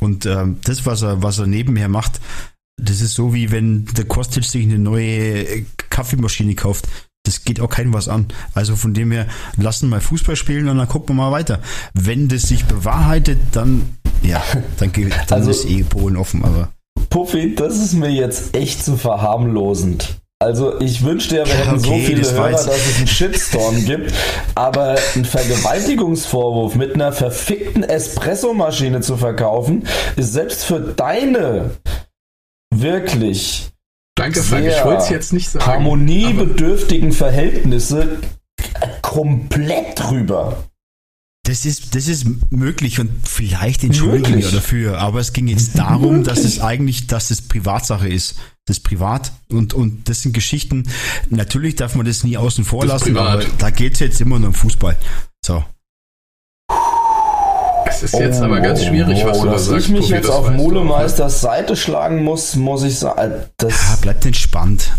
Und 0.00 0.26
ähm, 0.26 0.58
das, 0.64 0.86
was 0.86 1.02
er, 1.02 1.22
was 1.22 1.38
er 1.38 1.46
nebenher 1.46 1.88
macht, 1.88 2.20
das 2.82 3.00
ist 3.00 3.14
so 3.14 3.32
wie 3.34 3.50
wenn 3.50 3.86
der 3.96 4.04
Kostic 4.04 4.44
sich 4.44 4.64
eine 4.64 4.78
neue 4.78 5.48
äh, 5.48 5.64
Kaffeemaschine 5.90 6.54
kauft. 6.54 6.86
Das 7.24 7.44
geht 7.44 7.60
auch 7.60 7.68
keinem 7.68 7.92
was 7.92 8.08
an. 8.08 8.26
Also 8.54 8.76
von 8.76 8.94
dem 8.94 9.10
her, 9.10 9.26
lassen 9.56 9.88
mal 9.88 10.00
Fußball 10.00 10.36
spielen 10.36 10.68
und 10.68 10.78
dann 10.78 10.86
gucken 10.88 11.16
wir 11.16 11.22
mal 11.24 11.32
weiter. 11.32 11.60
Wenn 11.92 12.28
das 12.28 12.42
sich 12.42 12.64
bewahrheitet, 12.66 13.38
dann, 13.52 13.96
ja, 14.22 14.42
dann, 14.78 14.92
dann 14.92 15.12
Also- 15.28 15.50
ist 15.50 15.68
eh 15.68 15.82
Polen 15.82 16.16
offen. 16.16 16.44
Aber 16.44 16.68
Puffy, 17.10 17.54
das 17.54 17.76
ist 17.78 17.94
mir 17.94 18.10
jetzt 18.10 18.54
echt 18.56 18.84
zu 18.84 18.96
verharmlosend. 18.96 20.16
Also 20.38 20.78
ich 20.80 21.02
wünschte 21.02 21.38
ja, 21.38 21.46
wir 21.46 21.54
hätten 21.54 21.78
so 21.78 21.92
okay, 21.92 22.04
viele 22.04 22.20
das 22.20 22.32
Hörer, 22.34 22.50
dass 22.50 22.66
es 22.66 22.98
einen 22.98 23.06
Shitstorm 23.06 23.84
gibt. 23.86 24.12
Aber 24.54 24.96
einen 25.14 25.24
Vergewaltigungsvorwurf 25.24 26.74
mit 26.74 26.94
einer 26.94 27.12
verfickten 27.12 27.82
Espressomaschine 27.82 29.00
zu 29.00 29.16
verkaufen, 29.16 29.86
ist 30.16 30.34
selbst 30.34 30.64
für 30.64 30.78
deine 30.78 31.70
wirklich 32.80 33.70
Danke, 34.16 34.42
Frank. 34.42 34.64
Sehr 34.64 34.78
Ich 34.78 34.84
wollte 34.84 35.02
es 35.02 35.10
jetzt 35.10 35.32
nicht 35.32 35.50
sagen. 35.50 35.66
harmoniebedürftigen 35.66 37.12
Verhältnisse 37.12 38.18
komplett 39.02 39.98
drüber. 39.98 40.64
Das 41.44 41.64
ist, 41.64 41.94
das 41.94 42.08
ist 42.08 42.26
möglich 42.50 42.98
und 42.98 43.10
vielleicht 43.22 43.84
entschuldigen 43.84 44.30
Möglich. 44.34 44.46
wir 44.46 44.52
dafür, 44.52 44.98
aber 44.98 45.20
es 45.20 45.32
ging 45.32 45.46
jetzt 45.46 45.78
darum, 45.78 46.24
dass 46.24 46.40
es 46.40 46.60
eigentlich, 46.60 47.06
dass 47.06 47.30
es 47.30 47.40
Privatsache 47.42 48.08
ist. 48.08 48.36
Das 48.64 48.78
ist 48.78 48.82
privat 48.82 49.30
und, 49.48 49.72
und 49.72 50.08
das 50.08 50.22
sind 50.22 50.32
Geschichten. 50.32 50.88
Natürlich 51.30 51.76
darf 51.76 51.94
man 51.94 52.04
das 52.04 52.24
nie 52.24 52.36
außen 52.36 52.64
vor 52.64 52.82
Das 52.84 53.02
lassen, 53.02 53.16
aber 53.16 53.44
da 53.58 53.70
geht's 53.70 54.00
jetzt 54.00 54.20
immer 54.20 54.40
nur 54.40 54.48
um 54.48 54.54
Fußball. 54.54 54.96
So. 55.44 55.62
Es 57.88 58.02
ist 58.02 58.14
jetzt 58.18 58.40
aber 58.42 58.60
ganz 58.60 58.84
schwierig, 58.84 59.24
was 59.24 59.38
du 59.38 59.44
da 59.44 59.50
Oh, 59.50 59.52
dass 59.54 59.66
sagst. 59.66 59.86
ich 59.86 59.92
mich 59.92 60.08
jetzt 60.08 60.28
auf 60.28 60.46
auch, 60.46 60.50
ne? 60.50 60.56
Mulemeisters 60.56 61.40
Seite 61.40 61.76
schlagen 61.76 62.22
muss, 62.24 62.56
muss 62.56 62.82
ich 62.84 62.98
sagen, 62.98 63.32
Ja, 63.32 63.44
das 63.58 64.00
bleibt 64.00 64.26
entspannt. 64.26 64.90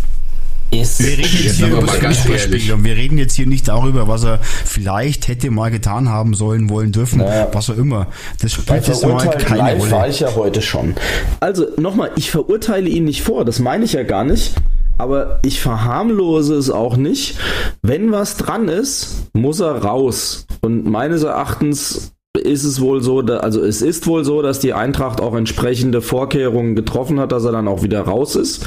ist 0.71 0.99
Wir 0.99 1.09
reden 1.17 1.21
jetzt 1.21 1.43
Jetzt 1.43 1.55
hier 1.57 1.67
über 1.67 1.81
das 1.81 2.17
Fußballspiel 2.17 2.73
und 2.73 2.83
wir 2.83 2.95
reden 2.95 3.17
jetzt 3.17 3.35
hier 3.35 3.47
nicht 3.47 3.67
darüber, 3.67 4.07
was 4.07 4.23
er 4.23 4.39
vielleicht 4.41 5.27
hätte 5.27 5.49
mal 5.51 5.71
getan 5.71 6.09
haben 6.09 6.33
sollen, 6.33 6.69
wollen, 6.69 6.91
dürfen, 6.91 7.19
Naja. 7.19 7.47
was 7.51 7.69
auch 7.69 7.77
immer. 7.77 8.07
Das 8.41 8.53
spielt 8.53 8.87
jetzt 8.87 9.05
mal 9.05 9.27
keine 9.37 9.59
live 9.59 9.91
war 9.91 9.99
Rolle. 9.99 10.09
ich 10.11 10.19
ja 10.21 10.35
heute 10.35 10.61
schon. 10.61 10.95
Also 11.39 11.65
nochmal, 11.77 12.11
ich 12.15 12.31
verurteile 12.31 12.89
ihn 12.89 13.05
nicht 13.05 13.21
vor, 13.23 13.45
das 13.45 13.59
meine 13.59 13.85
ich 13.85 13.93
ja 13.93 14.03
gar 14.03 14.23
nicht. 14.23 14.55
Aber 14.99 15.39
ich 15.43 15.61
verharmlose 15.61 16.55
es 16.55 16.71
auch 16.71 16.97
nicht. 16.97 17.37
Wenn 17.83 18.11
was 18.11 18.35
dran 18.35 18.67
ist, 18.67 19.27
muss 19.33 19.59
er 19.59 19.83
raus. 19.83 20.47
Und 20.61 20.85
meines 20.87 21.21
Erachtens 21.21 22.13
ist 22.37 22.63
es 22.63 22.81
wohl 22.81 23.01
so, 23.01 23.19
also 23.19 23.63
es 23.63 23.81
ist 23.81 24.07
wohl 24.07 24.23
so, 24.23 24.41
dass 24.41 24.59
die 24.59 24.73
Eintracht 24.73 25.21
auch 25.21 25.35
entsprechende 25.35 26.01
Vorkehrungen 26.01 26.75
getroffen 26.75 27.19
hat, 27.19 27.31
dass 27.31 27.45
er 27.45 27.51
dann 27.51 27.67
auch 27.67 27.83
wieder 27.83 28.01
raus 28.01 28.35
ist. 28.35 28.65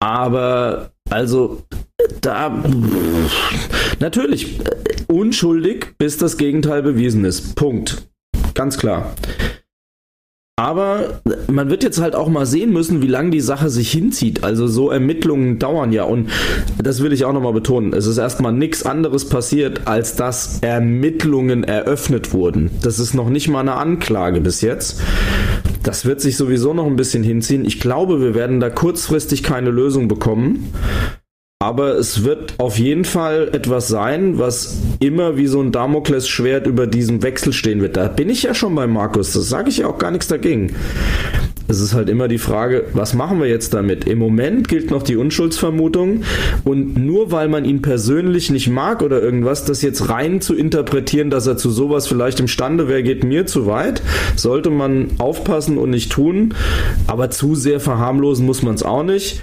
Aber 0.00 0.90
also 1.10 1.62
da 2.20 2.62
natürlich 4.00 4.58
unschuldig, 5.08 5.94
bis 5.98 6.16
das 6.18 6.36
Gegenteil 6.36 6.82
bewiesen 6.82 7.24
ist. 7.24 7.54
Punkt. 7.54 8.08
Ganz 8.54 8.78
klar. 8.78 9.14
Aber 10.62 11.20
man 11.48 11.70
wird 11.70 11.82
jetzt 11.82 12.00
halt 12.00 12.14
auch 12.14 12.28
mal 12.28 12.46
sehen 12.46 12.72
müssen, 12.72 13.02
wie 13.02 13.08
lange 13.08 13.30
die 13.30 13.40
Sache 13.40 13.68
sich 13.68 13.90
hinzieht. 13.90 14.44
Also 14.44 14.68
so 14.68 14.92
Ermittlungen 14.92 15.58
dauern 15.58 15.90
ja. 15.90 16.04
Und 16.04 16.28
das 16.80 17.02
will 17.02 17.12
ich 17.12 17.24
auch 17.24 17.32
nochmal 17.32 17.52
betonen. 17.52 17.92
Es 17.92 18.06
ist 18.06 18.16
erstmal 18.16 18.52
nichts 18.52 18.86
anderes 18.86 19.28
passiert, 19.28 19.88
als 19.88 20.14
dass 20.14 20.60
Ermittlungen 20.60 21.64
eröffnet 21.64 22.32
wurden. 22.32 22.70
Das 22.80 23.00
ist 23.00 23.12
noch 23.12 23.28
nicht 23.28 23.48
mal 23.48 23.58
eine 23.58 23.74
Anklage 23.74 24.40
bis 24.40 24.60
jetzt. 24.60 25.00
Das 25.82 26.04
wird 26.04 26.20
sich 26.20 26.36
sowieso 26.36 26.74
noch 26.74 26.86
ein 26.86 26.94
bisschen 26.94 27.24
hinziehen. 27.24 27.64
Ich 27.64 27.80
glaube, 27.80 28.20
wir 28.20 28.36
werden 28.36 28.60
da 28.60 28.70
kurzfristig 28.70 29.42
keine 29.42 29.70
Lösung 29.70 30.06
bekommen. 30.06 30.72
Aber 31.62 31.96
es 31.96 32.24
wird 32.24 32.54
auf 32.58 32.76
jeden 32.76 33.04
Fall 33.04 33.50
etwas 33.52 33.86
sein, 33.86 34.36
was 34.36 34.80
immer 34.98 35.36
wie 35.36 35.46
so 35.46 35.60
ein 35.60 35.70
Damoklesschwert 35.70 36.66
über 36.66 36.88
diesem 36.88 37.22
Wechsel 37.22 37.52
stehen 37.52 37.80
wird. 37.80 37.96
Da 37.96 38.08
bin 38.08 38.30
ich 38.30 38.42
ja 38.42 38.52
schon 38.52 38.74
bei 38.74 38.88
Markus. 38.88 39.32
Das 39.32 39.48
sage 39.48 39.68
ich 39.68 39.76
ja 39.78 39.86
auch 39.86 39.96
gar 39.96 40.10
nichts 40.10 40.26
dagegen. 40.26 40.74
Es 41.68 41.80
ist 41.80 41.94
halt 41.94 42.08
immer 42.08 42.26
die 42.26 42.38
Frage, 42.38 42.86
was 42.94 43.14
machen 43.14 43.38
wir 43.38 43.46
jetzt 43.46 43.74
damit? 43.74 44.08
Im 44.08 44.18
Moment 44.18 44.66
gilt 44.66 44.90
noch 44.90 45.04
die 45.04 45.14
Unschuldsvermutung 45.14 46.24
und 46.64 46.96
nur 46.96 47.30
weil 47.30 47.46
man 47.46 47.64
ihn 47.64 47.80
persönlich 47.80 48.50
nicht 48.50 48.68
mag 48.68 49.00
oder 49.00 49.22
irgendwas, 49.22 49.64
das 49.64 49.82
jetzt 49.82 50.08
rein 50.08 50.40
zu 50.40 50.56
interpretieren, 50.56 51.30
dass 51.30 51.46
er 51.46 51.56
zu 51.56 51.70
sowas 51.70 52.08
vielleicht 52.08 52.40
imstande 52.40 52.88
wäre, 52.88 53.04
geht 53.04 53.22
mir 53.22 53.46
zu 53.46 53.66
weit. 53.66 54.02
Sollte 54.34 54.70
man 54.70 55.10
aufpassen 55.18 55.78
und 55.78 55.90
nicht 55.90 56.10
tun, 56.10 56.54
aber 57.06 57.30
zu 57.30 57.54
sehr 57.54 57.78
verharmlosen 57.78 58.44
muss 58.44 58.62
man 58.62 58.74
es 58.74 58.82
auch 58.82 59.04
nicht. 59.04 59.40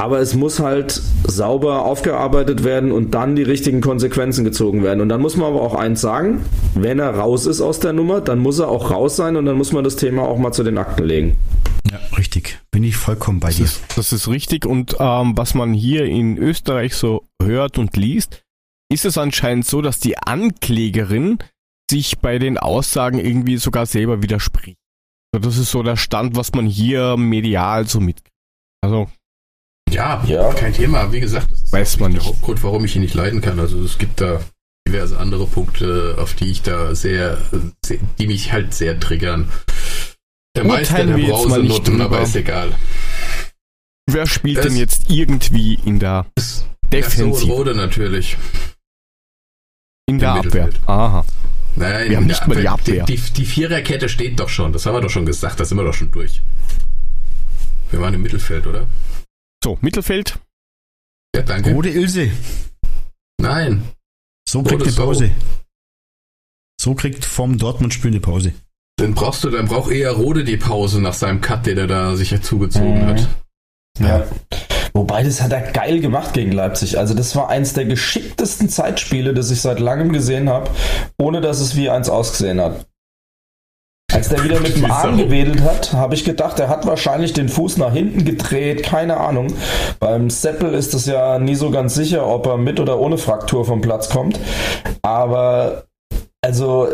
Aber 0.00 0.20
es 0.20 0.34
muss 0.36 0.60
halt 0.60 0.92
sauber 1.26 1.84
aufgearbeitet 1.84 2.62
werden 2.62 2.92
und 2.92 3.14
dann 3.14 3.34
die 3.34 3.42
richtigen 3.42 3.80
Konsequenzen 3.80 4.44
gezogen 4.44 4.84
werden. 4.84 5.00
Und 5.00 5.08
dann 5.08 5.20
muss 5.20 5.36
man 5.36 5.48
aber 5.48 5.60
auch 5.60 5.74
eins 5.74 6.00
sagen, 6.00 6.44
wenn 6.74 7.00
er 7.00 7.10
raus 7.16 7.46
ist 7.46 7.60
aus 7.60 7.80
der 7.80 7.92
Nummer, 7.92 8.20
dann 8.20 8.38
muss 8.38 8.60
er 8.60 8.68
auch 8.68 8.92
raus 8.92 9.16
sein 9.16 9.34
und 9.36 9.44
dann 9.44 9.56
muss 9.56 9.72
man 9.72 9.82
das 9.82 9.96
Thema 9.96 10.22
auch 10.22 10.38
mal 10.38 10.52
zu 10.52 10.62
den 10.62 10.78
Akten 10.78 11.02
legen. 11.04 11.36
Ja, 11.90 11.98
richtig. 12.16 12.60
Bin 12.70 12.84
ich 12.84 12.96
vollkommen 12.96 13.40
bei 13.40 13.48
Das 13.48 13.56
dir. 13.56 13.64
ist, 13.64 13.82
das 13.96 14.12
ist 14.12 14.28
richtig. 14.28 14.66
Und 14.66 14.96
ähm, 15.00 15.36
was 15.36 15.54
man 15.54 15.74
hier 15.74 16.04
in 16.04 16.38
Österreich 16.38 16.94
so 16.94 17.24
hört 17.42 17.76
und 17.76 17.96
liest, 17.96 18.42
ist 18.90 19.04
es 19.04 19.18
anscheinend 19.18 19.66
so, 19.66 19.82
dass 19.82 19.98
die 19.98 20.16
Anklägerin 20.16 21.38
sich 21.90 22.18
bei 22.20 22.38
den 22.38 22.56
Aussagen 22.56 23.18
irgendwie 23.18 23.56
sogar 23.56 23.86
selber 23.86 24.22
widerspricht. 24.22 24.76
Das 25.32 25.58
ist 25.58 25.70
so 25.72 25.82
der 25.82 25.96
Stand, 25.96 26.36
was 26.36 26.52
man 26.52 26.66
hier 26.66 27.16
medial 27.16 27.88
so 27.88 27.98
mitkriegt. 28.00 28.30
Also, 28.80 29.08
Ja, 29.90 30.22
Ja. 30.26 30.52
kein 30.52 30.72
Thema. 30.72 31.12
Wie 31.12 31.20
gesagt, 31.20 31.50
das 31.50 31.62
ist 31.62 31.72
Weiß 31.72 31.98
man 31.98 32.12
nicht 32.12 32.22
der. 32.24 32.32
Hauptgrund, 32.32 32.62
warum 32.62 32.84
ich 32.84 32.94
ihn 32.96 33.02
nicht 33.02 33.14
leiden 33.14 33.40
kann. 33.40 33.58
Also 33.60 33.82
es 33.82 33.98
gibt 33.98 34.20
da 34.20 34.40
diverse 34.86 35.18
andere 35.18 35.46
Punkte, 35.46 36.16
auf 36.18 36.34
die 36.34 36.50
ich 36.50 36.62
da 36.62 36.94
sehr, 36.94 37.38
sehr 37.84 37.98
die 38.18 38.26
mich 38.26 38.52
halt 38.52 38.74
sehr 38.74 38.98
triggern. 38.98 39.50
Der 40.56 40.64
Meister 40.64 40.94
Urteilen 40.94 41.08
der 41.08 41.16
mal 41.16 41.20
nicht 41.22 41.30
Brausenutten, 41.30 42.00
aber 42.00 42.22
ist 42.22 42.36
egal. 42.36 42.72
wer 44.10 44.26
spielt 44.26 44.58
Es- 44.58 44.66
denn 44.66 44.76
jetzt 44.76 45.10
irgendwie 45.10 45.74
in 45.84 45.98
der 45.98 46.26
Es- 46.36 46.60
Ja, 46.60 46.68
so 46.70 46.88
Defensive? 46.90 47.52
Rode 47.52 47.74
natürlich. 47.74 48.36
in 50.08 50.18
der 50.18 50.30
Abwehr. 50.32 50.64
Mittelfeld. 50.64 50.80
Aha. 50.88 51.24
Nein, 51.76 52.08
Wir 52.10 52.16
haben 52.16 52.22
in 52.22 52.28
nicht 52.28 52.40
der 52.40 52.48
mal 52.48 52.54
die 52.60 52.68
Abwehr- 52.68 53.02
Abwehr. 53.02 53.04
Die, 53.04 53.16
die, 53.16 53.32
die 53.34 53.44
Viererkette 53.44 54.08
steht 54.08 54.40
doch 54.40 54.48
schon. 54.48 54.72
Das 54.72 54.86
haben 54.86 54.94
wir 54.94 55.02
doch 55.02 55.10
schon 55.10 55.26
gesagt. 55.26 55.60
Das 55.60 55.68
sind 55.68 55.76
wir 55.76 55.84
doch 55.84 55.92
schon 55.94 56.10
durch. 56.10 56.40
Wir 57.90 58.00
waren 58.00 58.14
im 58.14 58.22
Mittelfeld, 58.22 58.66
oder? 58.66 58.86
So, 59.62 59.78
Mittelfeld. 59.80 60.38
Ja, 61.34 61.42
danke. 61.42 61.72
Rode 61.72 61.90
Ilse. 61.90 62.30
Nein. 63.40 63.82
So 64.48 64.62
kriegt 64.62 64.82
eine. 64.82 64.92
Pause. 64.92 65.30
So 66.80 66.94
kriegt 66.94 67.24
vom 67.24 67.58
Dortmund-Spiel 67.58 68.12
eine 68.12 68.20
Pause. 68.20 68.52
Dann 68.98 69.14
brauchst 69.14 69.44
du, 69.44 69.50
dann 69.50 69.66
braucht 69.68 69.92
eher 69.92 70.12
Rode 70.12 70.44
die 70.44 70.56
Pause 70.56 71.00
nach 71.00 71.12
seinem 71.14 71.40
Cut, 71.40 71.66
den 71.66 71.78
er 71.78 71.86
da 71.86 72.16
sich 72.16 72.40
zugezogen 72.42 73.04
Mhm. 73.04 73.06
hat. 73.06 73.28
Ja. 74.00 74.26
Wobei, 74.94 75.22
das 75.22 75.40
hat 75.42 75.52
er 75.52 75.70
geil 75.72 76.00
gemacht 76.00 76.32
gegen 76.32 76.50
Leipzig. 76.52 76.98
Also 76.98 77.14
das 77.14 77.36
war 77.36 77.48
eins 77.48 77.74
der 77.74 77.84
geschicktesten 77.84 78.68
Zeitspiele, 78.68 79.34
das 79.34 79.50
ich 79.50 79.60
seit 79.60 79.80
langem 79.80 80.12
gesehen 80.12 80.48
habe, 80.48 80.70
ohne 81.18 81.40
dass 81.40 81.60
es 81.60 81.76
wie 81.76 81.90
eins 81.90 82.08
ausgesehen 82.08 82.60
hat. 82.60 82.87
Als 84.12 84.30
der 84.30 84.42
wieder 84.42 84.58
mit 84.60 84.74
dem 84.74 84.90
Arm 84.90 85.18
gewedelt 85.18 85.60
hat, 85.60 85.92
habe 85.92 86.14
ich 86.14 86.24
gedacht, 86.24 86.58
er 86.58 86.68
hat 86.68 86.86
wahrscheinlich 86.86 87.34
den 87.34 87.48
Fuß 87.48 87.76
nach 87.76 87.92
hinten 87.92 88.24
gedreht, 88.24 88.82
keine 88.82 89.18
Ahnung. 89.18 89.48
Beim 90.00 90.30
Seppel 90.30 90.72
ist 90.72 90.94
es 90.94 91.04
ja 91.06 91.38
nie 91.38 91.54
so 91.54 91.70
ganz 91.70 91.94
sicher, 91.94 92.26
ob 92.26 92.46
er 92.46 92.56
mit 92.56 92.80
oder 92.80 92.98
ohne 92.98 93.18
Fraktur 93.18 93.66
vom 93.66 93.82
Platz 93.82 94.08
kommt. 94.08 94.40
Aber 95.02 95.84
also 96.40 96.88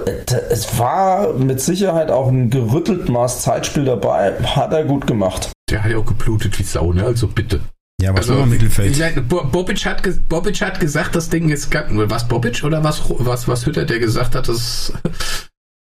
es 0.50 0.78
war 0.78 1.34
mit 1.34 1.60
Sicherheit 1.60 2.10
auch 2.10 2.28
ein 2.28 2.50
gerüttelt 2.50 3.08
Maß 3.08 3.42
Zeitspiel 3.42 3.84
dabei, 3.84 4.32
hat 4.42 4.72
er 4.72 4.84
gut 4.84 5.06
gemacht. 5.06 5.52
Der 5.70 5.84
hat 5.84 5.92
ja 5.92 5.98
auch 5.98 6.04
geblutet 6.06 6.58
wie 6.58 6.62
Sau, 6.64 6.92
ne? 6.92 7.04
Also 7.04 7.28
bitte. 7.28 7.60
Ja, 8.02 8.10
was 8.12 8.22
Also, 8.22 8.34
war 8.34 8.42
im 8.42 8.50
Mittelfeld? 8.50 8.98
Bobic 9.28 9.86
hat, 9.86 10.02
ge- 10.02 10.18
Bobic 10.28 10.60
hat 10.60 10.80
gesagt, 10.80 11.14
das 11.14 11.30
Ding 11.30 11.48
ist 11.48 11.70
ganz, 11.70 11.86
was 11.92 12.26
Bobic 12.26 12.64
oder 12.64 12.82
was, 12.82 13.02
was, 13.08 13.46
was 13.46 13.64
Hütter, 13.66 13.84
der 13.84 14.00
gesagt 14.00 14.34
hat, 14.34 14.48
dass 14.48 14.92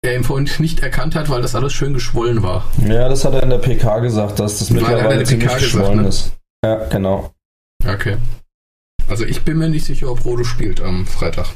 er 0.08 0.16
ihn 0.16 0.24
vorhin 0.24 0.50
nicht 0.60 0.80
erkannt 0.80 1.16
hat, 1.16 1.30
weil 1.30 1.42
das 1.42 1.56
alles 1.56 1.74
schön 1.74 1.94
geschwollen 1.94 2.44
war. 2.44 2.66
Ja, 2.88 3.08
das 3.10 3.26
hat 3.26 3.34
er 3.34 3.44
in 3.44 3.50
der 3.50 3.60
PK 3.60 4.00
gesagt, 4.00 4.40
dass 4.40 4.60
das 4.60 4.70
er 4.70 4.76
mittlerweile 4.76 5.18
der 5.18 5.26
ziemlich 5.26 5.48
PK 5.50 5.58
gesagt, 5.60 5.74
geschwollen 5.74 6.02
ne? 6.02 6.08
ist. 6.08 6.32
Ja, 6.66 6.86
genau. 6.88 7.32
Okay. 7.86 8.18
Also 9.08 9.26
ich 9.26 9.44
bin 9.44 9.58
mir 9.58 9.70
nicht 9.70 9.86
sicher, 9.86 10.12
ob 10.12 10.26
Rode 10.26 10.44
spielt 10.44 10.82
am 10.82 11.06
Freitag. 11.06 11.48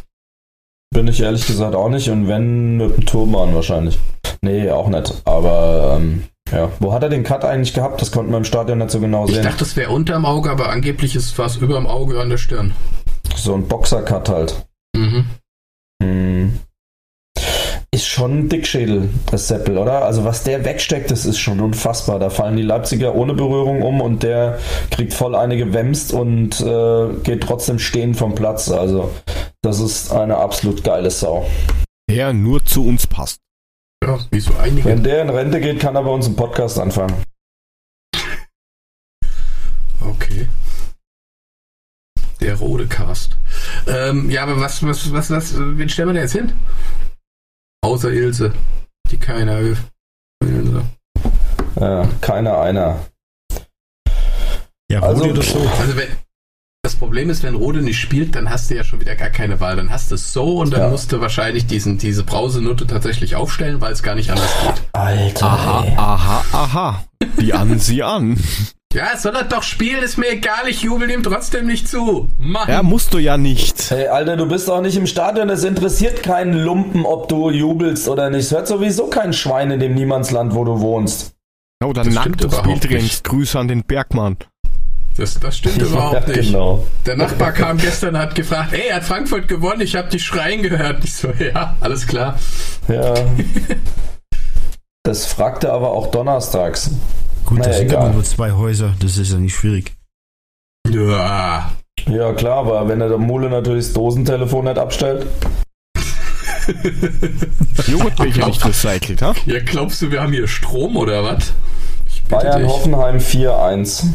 Bin 0.93 1.07
ich 1.07 1.21
ehrlich 1.21 1.47
gesagt 1.47 1.73
auch 1.75 1.89
nicht 1.89 2.09
und 2.09 2.27
wenn 2.27 2.77
mit 2.77 2.97
dem 2.97 3.05
Turban 3.05 3.55
wahrscheinlich. 3.55 3.97
Nee, 4.41 4.69
auch 4.69 4.89
nicht. 4.89 5.21
Aber 5.25 5.97
ähm, 5.97 6.23
ja, 6.51 6.69
wo 6.79 6.93
hat 6.93 7.03
er 7.03 7.09
den 7.09 7.23
Cut 7.23 7.45
eigentlich 7.45 7.73
gehabt? 7.73 8.01
Das 8.01 8.11
konnten 8.11 8.31
wir 8.31 8.37
im 8.37 8.43
Stadion 8.45 8.79
nicht 8.79 8.91
so 8.91 8.99
genau 8.99 9.25
Ich 9.25 9.35
sehen. 9.35 9.43
dachte, 9.43 9.63
es 9.63 9.75
wäre 9.75 9.91
unterm 9.91 10.25
Auge, 10.25 10.49
aber 10.49 10.69
angeblich 10.69 11.15
ist 11.15 11.37
was 11.37 11.57
über 11.57 11.75
dem 11.75 11.87
Auge 11.87 12.19
an 12.19 12.29
der 12.29 12.37
Stirn. 12.37 12.73
So 13.35 13.53
ein 13.53 13.67
Boxer-Cut 13.67 14.29
halt. 14.29 14.65
Mhm. 14.95 15.25
Hm. 16.03 16.59
Ist 17.93 18.07
schon 18.07 18.39
ein 18.39 18.49
Dickschädel, 18.49 19.09
das 19.29 19.49
Seppel, 19.49 19.77
oder? 19.77 20.05
Also 20.05 20.23
was 20.23 20.45
der 20.45 20.63
wegsteckt, 20.63 21.11
das 21.11 21.25
ist 21.25 21.39
schon 21.39 21.59
unfassbar. 21.59 22.19
Da 22.19 22.29
fallen 22.29 22.55
die 22.55 22.63
Leipziger 22.63 23.15
ohne 23.15 23.33
Berührung 23.33 23.81
um 23.81 23.99
und 23.99 24.23
der 24.23 24.59
kriegt 24.91 25.13
voll 25.13 25.35
eine 25.35 25.57
gewemst 25.57 26.13
und 26.13 26.61
äh, 26.61 27.13
geht 27.23 27.43
trotzdem 27.43 27.79
stehen 27.79 28.13
vom 28.13 28.33
Platz. 28.33 28.71
Also 28.71 29.11
das 29.61 29.81
ist 29.81 30.13
eine 30.13 30.37
absolut 30.37 30.85
geile 30.85 31.11
Sau. 31.11 31.45
Der 32.09 32.31
nur 32.31 32.63
zu 32.63 32.87
uns 32.87 33.07
passt. 33.07 33.41
Ja, 34.01 34.19
wie 34.31 34.39
so 34.39 34.53
einige. 34.55 34.85
Wenn 34.85 35.03
der 35.03 35.23
in 35.23 35.29
Rente 35.29 35.59
geht, 35.59 35.81
kann 35.81 35.95
er 35.97 36.03
bei 36.03 36.11
uns 36.11 36.27
einen 36.27 36.37
Podcast 36.37 36.79
anfangen. 36.79 37.23
Okay. 39.99 40.47
Der 42.39 42.55
Rode 42.55 42.87
Cast. 42.87 43.37
Ähm, 43.85 44.29
ja, 44.31 44.43
aber 44.43 44.61
was, 44.61 44.81
was, 44.81 45.11
was, 45.11 45.29
was, 45.29 45.53
wen 45.57 45.89
stellen 45.89 46.07
wir 46.09 46.13
denn 46.13 46.23
jetzt 46.23 46.31
hin? 46.31 46.53
Außer 47.83 48.11
Ilse, 48.11 48.53
die 49.09 49.17
keiner. 49.17 49.59
Ja, 51.79 52.07
keiner 52.21 52.59
einer. 52.61 52.99
Ja, 54.91 55.01
Also- 55.01 55.23
Rode 55.23 55.33
oder 55.39 55.41
so. 55.43 55.59
Also 55.79 55.95
wenn, 55.95 56.09
das 56.83 56.95
Problem 56.95 57.29
ist, 57.29 57.43
wenn 57.43 57.55
Rode 57.55 57.81
nicht 57.81 57.99
spielt, 57.99 58.35
dann 58.35 58.49
hast 58.49 58.69
du 58.69 58.75
ja 58.75 58.83
schon 58.83 58.99
wieder 58.99 59.15
gar 59.15 59.29
keine 59.29 59.59
Wahl. 59.59 59.75
Dann 59.77 59.89
hast 59.89 60.11
du 60.11 60.15
es 60.15 60.33
so 60.33 60.57
und 60.59 60.71
dann 60.73 60.81
Ja. 60.81 60.89
musst 60.89 61.11
du 61.11 61.21
wahrscheinlich 61.21 61.65
diesen, 61.65 61.97
diese 61.97 62.23
Brausenutte 62.23 62.85
tatsächlich 62.87 63.35
aufstellen, 63.35 63.81
weil 63.81 63.93
es 63.93 64.03
gar 64.03 64.15
nicht 64.15 64.29
anders 64.31 64.53
geht. 64.63 64.83
Alter. 64.93 65.45
Aha, 65.47 65.83
ey. 65.85 65.93
aha, 65.97 66.45
aha. 66.51 67.03
Die 67.39 67.53
an 67.53 67.79
sie 67.79 68.03
an. 68.03 68.37
Ja, 68.93 69.15
soll 69.17 69.35
er 69.35 69.43
doch 69.45 69.63
spielen, 69.63 70.03
ist 70.03 70.17
mir 70.17 70.31
egal, 70.31 70.67
ich 70.67 70.81
jubel 70.81 71.09
ihm 71.09 71.23
trotzdem 71.23 71.65
nicht 71.65 71.87
zu. 71.87 72.27
Mann. 72.37 72.67
Ja, 72.67 72.83
musst 72.83 73.13
du 73.13 73.19
ja 73.19 73.37
nicht. 73.37 73.89
Hey, 73.89 74.07
Alter, 74.07 74.35
du 74.35 74.47
bist 74.47 74.69
auch 74.69 74.81
nicht 74.81 74.97
im 74.97 75.07
Stadion. 75.07 75.49
Es 75.49 75.63
interessiert 75.63 76.23
keinen 76.23 76.53
Lumpen, 76.53 77.05
ob 77.05 77.29
du 77.29 77.49
jubelst 77.49 78.09
oder 78.09 78.29
nicht. 78.29 78.41
Es 78.45 78.51
hört 78.51 78.67
sowieso 78.67 79.07
kein 79.07 79.31
Schwein 79.31 79.71
in 79.71 79.79
dem 79.79 79.95
Niemandsland, 79.95 80.53
wo 80.53 80.65
du 80.65 80.81
wohnst. 80.81 81.33
Oh, 81.83 81.93
dann 81.93 82.05
Das 82.07 82.13
nackt 82.15 82.37
Bild 82.37 82.83
nicht. 82.83 82.89
rennst. 82.91 83.23
Grüße 83.23 83.57
an 83.57 83.67
den 83.69 83.83
Bergmann. 83.83 84.37
Das, 85.17 85.39
das 85.39 85.57
stimmt 85.57 85.81
überhaupt 85.81 86.27
ja, 86.29 86.35
nicht. 86.35 86.51
genau. 86.51 86.85
Der 87.05 87.15
Nachbar 87.17 87.51
kam 87.53 87.77
gestern 87.77 88.15
und 88.15 88.21
hat 88.21 88.35
gefragt, 88.35 88.73
ey, 88.73 88.89
hat 88.91 89.03
Frankfurt 89.03 89.47
gewonnen? 89.47 89.81
Ich 89.81 89.95
habe 89.95 90.09
die 90.09 90.19
Schreien 90.19 90.61
gehört. 90.63 91.03
Ich 91.03 91.13
so, 91.13 91.29
ja, 91.39 91.75
alles 91.79 92.07
klar. 92.07 92.37
Ja. 92.87 93.13
Das 95.03 95.25
fragte 95.25 95.71
aber 95.71 95.91
auch 95.91 96.07
donnerstags. 96.11 96.91
Gut, 97.45 97.59
Naja, 97.59 97.71
da 97.71 97.77
sind 97.77 97.93
aber 97.93 98.09
nur 98.09 98.23
zwei 98.23 98.51
Häuser. 98.51 98.95
Das 98.99 99.17
ist 99.17 99.31
ja 99.31 99.37
nicht 99.37 99.55
schwierig. 99.55 99.93
Ja. 100.89 101.71
Ja, 102.07 102.33
klar, 102.33 102.57
aber 102.57 102.87
wenn 102.87 103.01
er 103.01 103.09
der 103.09 103.17
Mule 103.17 103.49
natürlich 103.49 103.85
das 103.85 103.93
Dosentelefon 103.93 104.65
nicht 104.65 104.77
abstellt. 104.77 105.27
Joghurtbecher 107.87 108.47
nicht 108.47 108.65
recycelt, 108.65 109.21
ha? 109.21 109.33
Ja, 109.45 109.59
glaubst 109.59 110.01
du, 110.01 110.11
wir 110.11 110.21
haben 110.21 110.33
hier 110.33 110.47
Strom 110.47 110.95
oder 110.95 111.23
was? 111.23 111.53
Ich 112.07 112.23
bitte 112.23 112.35
Bayern 112.37 112.61
dich. 112.61 112.71
Hoffenheim 112.71 113.17
4-1. 113.17 114.05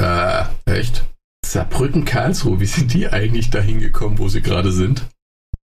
Äh, 0.00 0.44
echt? 0.66 1.04
Saarbrücken, 1.44 2.04
Karlsruhe, 2.04 2.60
wie 2.60 2.66
sind 2.66 2.92
die 2.92 3.08
eigentlich 3.08 3.50
da 3.50 3.60
hingekommen, 3.60 4.18
wo 4.18 4.28
sie 4.28 4.42
gerade 4.42 4.72
sind? 4.72 5.06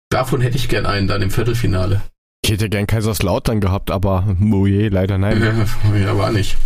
Davon 0.10 0.42
hätte 0.42 0.58
ich 0.58 0.70
gern 0.70 0.86
einen 0.86 1.08
dann 1.08 1.22
im 1.22 1.32
Viertelfinale. 1.32 2.02
Ich 2.44 2.52
hätte 2.52 2.70
gern 2.70 2.88
Kaiserslautern 2.88 3.62
gehabt, 3.62 3.90
aber 3.90 4.36
oh 4.52 4.68
je, 4.68 4.90
leider 4.90 5.18
nein. 5.18 5.42
Ja, 5.42 5.96
ja, 5.96 6.18
war 6.18 6.32
nicht. 6.32 6.58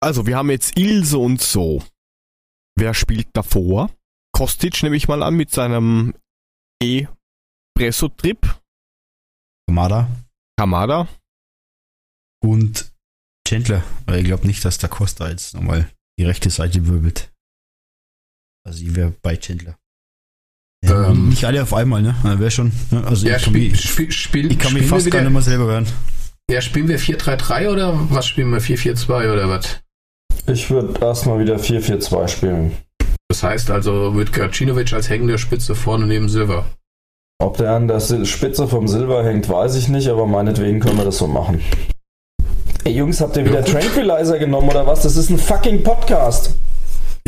Also, 0.00 0.26
wir 0.26 0.36
haben 0.36 0.50
jetzt 0.50 0.78
Ilse 0.78 1.18
und 1.18 1.40
so. 1.40 1.82
Wer 2.76 2.94
spielt 2.94 3.28
davor? 3.34 3.90
Kostic 4.32 4.82
nehme 4.82 4.96
ich 4.96 5.08
mal 5.08 5.22
an 5.22 5.34
mit 5.34 5.50
seinem 5.50 6.14
E-Presso-Trip. 6.82 8.58
Kamada 9.68 10.08
Kamada. 10.58 11.08
und 12.42 12.92
Chandler. 13.46 13.84
Weil 14.06 14.20
ich 14.20 14.24
glaube 14.24 14.46
nicht, 14.46 14.64
dass 14.64 14.78
der 14.78 14.88
Costa 14.88 15.28
jetzt 15.28 15.54
nochmal 15.54 15.90
die 16.18 16.24
rechte 16.24 16.50
Seite 16.50 16.86
wirbelt. 16.86 17.32
Also 18.66 18.84
ich 18.84 18.94
wäre 18.94 19.10
bei 19.22 19.36
Chandler. 19.36 19.78
Ja, 20.84 21.10
Ähm. 21.10 21.28
nicht 21.30 21.44
alle 21.44 21.62
auf 21.62 21.74
einmal, 21.74 22.02
ne? 22.02 22.14
Wäre 22.22 22.50
schon. 22.50 22.72
Ne? 22.90 23.04
Also 23.06 23.26
Ja, 23.26 23.36
ich 23.36 23.42
kann 23.44 23.54
spiel, 23.54 23.70
mich, 23.70 23.80
spiel, 23.80 24.10
spiel, 24.12 24.52
ich 24.52 24.58
kann 24.58 24.72
mich 24.72 24.86
fast 24.86 25.06
wieder, 25.06 25.18
gar 25.18 25.24
nicht 25.24 25.32
mehr 25.32 25.42
selber 25.42 25.64
hören. 25.64 25.86
Ja, 26.50 26.60
spielen 26.60 26.88
wir 26.88 26.98
4-3-3 26.98 27.68
oder 27.68 27.98
was 28.10 28.26
spielen 28.26 28.50
wir? 28.50 28.60
4-4-2 28.60 29.32
oder 29.32 29.48
was? 29.48 29.80
Ich 30.46 30.70
würde 30.70 30.98
erstmal 31.04 31.40
wieder 31.40 31.56
4-4-2 31.56 32.28
spielen. 32.28 32.72
Das 33.28 33.42
heißt 33.42 33.70
also 33.70 34.10
mit 34.12 34.32
Gacinovic 34.32 34.92
als 34.94 35.10
hängende 35.10 35.36
Spitze 35.36 35.74
vorne 35.74 36.06
neben 36.06 36.28
Silver. 36.30 36.64
Ob 37.40 37.56
der 37.58 37.72
an 37.72 37.86
der 37.86 38.00
Spitze 38.00 38.66
vom 38.66 38.88
Silber 38.88 39.22
hängt, 39.24 39.48
weiß 39.48 39.76
ich 39.76 39.88
nicht, 39.88 40.08
aber 40.08 40.26
meinetwegen 40.26 40.80
können 40.80 40.96
wir 40.96 41.04
das 41.04 41.18
so 41.18 41.26
machen. 41.26 41.60
Ey 42.84 42.94
Jungs, 42.94 43.20
habt 43.20 43.36
ihr 43.36 43.44
wieder 43.44 43.60
Ja. 43.60 43.80
Tranquilizer 43.80 44.38
genommen 44.38 44.70
oder 44.70 44.86
was? 44.86 45.02
Das 45.02 45.16
ist 45.16 45.28
ein 45.30 45.38
fucking 45.38 45.82
Podcast. 45.82 46.54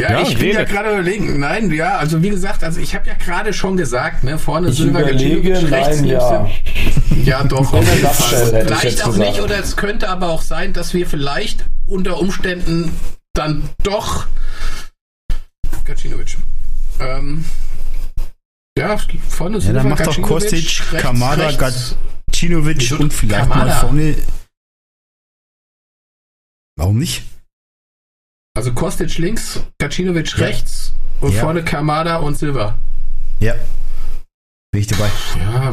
Ja, 0.01 0.13
Ja, 0.13 0.23
ich 0.23 0.39
bin 0.39 0.53
ja 0.53 0.65
gerade 0.65 0.91
überlegen. 0.91 1.39
Nein, 1.41 1.71
ja, 1.73 1.99
also 1.99 2.23
wie 2.23 2.31
gesagt, 2.31 2.65
also 2.65 2.81
ich 2.81 2.95
habe 2.95 3.07
ja 3.09 3.15
gerade 3.15 3.53
schon 3.53 3.77
gesagt, 3.77 4.25
ne, 4.25 4.39
vorne 4.39 4.71
Ich 4.71 4.77
Silver 4.79 5.01
überlege, 5.03 5.51
Gacinovic, 5.53 5.73
rechts 5.73 5.97
nein, 6.01 6.05
ja. 6.07 6.51
Ja, 7.25 7.45
doch. 7.45 7.73
Auf 7.73 7.85
jeden 7.95 8.07
Fall. 8.07 8.65
Vielleicht 8.65 9.03
auch 9.03 9.13
gesagt. 9.13 9.19
nicht, 9.31 9.41
oder 9.43 9.59
es 9.59 9.77
könnte 9.77 10.09
aber 10.09 10.29
auch 10.31 10.43
sein, 10.43 10.73
dass 10.73 10.95
wir 10.95 11.07
vielleicht 11.07 11.67
unter 11.87 12.19
Umständen 12.19 12.91
dann 13.35 13.69
doch 13.83 14.27
Gacinovic. 15.85 16.37
Ähm, 17.01 17.45
ja, 18.79 18.97
vorne 19.29 19.57
Ja, 19.57 19.61
Silver 19.61 19.79
dann 19.81 19.89
macht 19.91 20.07
doch 20.07 20.23
Kostic, 20.23 20.53
rechts- 20.93 21.03
Kamada, 21.03 21.49
rechts- 21.49 21.97
Gacinovic 22.33 22.93
und 22.99 23.13
vielleicht 23.13 23.43
Kamada? 23.43 23.65
mal 23.67 23.81
vorne. 23.81 24.15
Warum 26.77 26.99
nicht? 26.99 27.25
Also 28.57 28.73
Kostic 28.73 29.17
links, 29.19 29.61
Gacinovic 29.79 30.37
Ja. 30.37 30.47
rechts 30.47 30.93
und 31.21 31.33
Ja. 31.33 31.41
vorne 31.41 31.63
Kamada 31.65 32.17
und 32.17 32.37
Silva. 32.37 32.77
Ja. 33.39 33.55
Bin 34.73 34.81
ich 34.83 34.87
dabei. 34.89 35.09
Ja, 35.39 35.73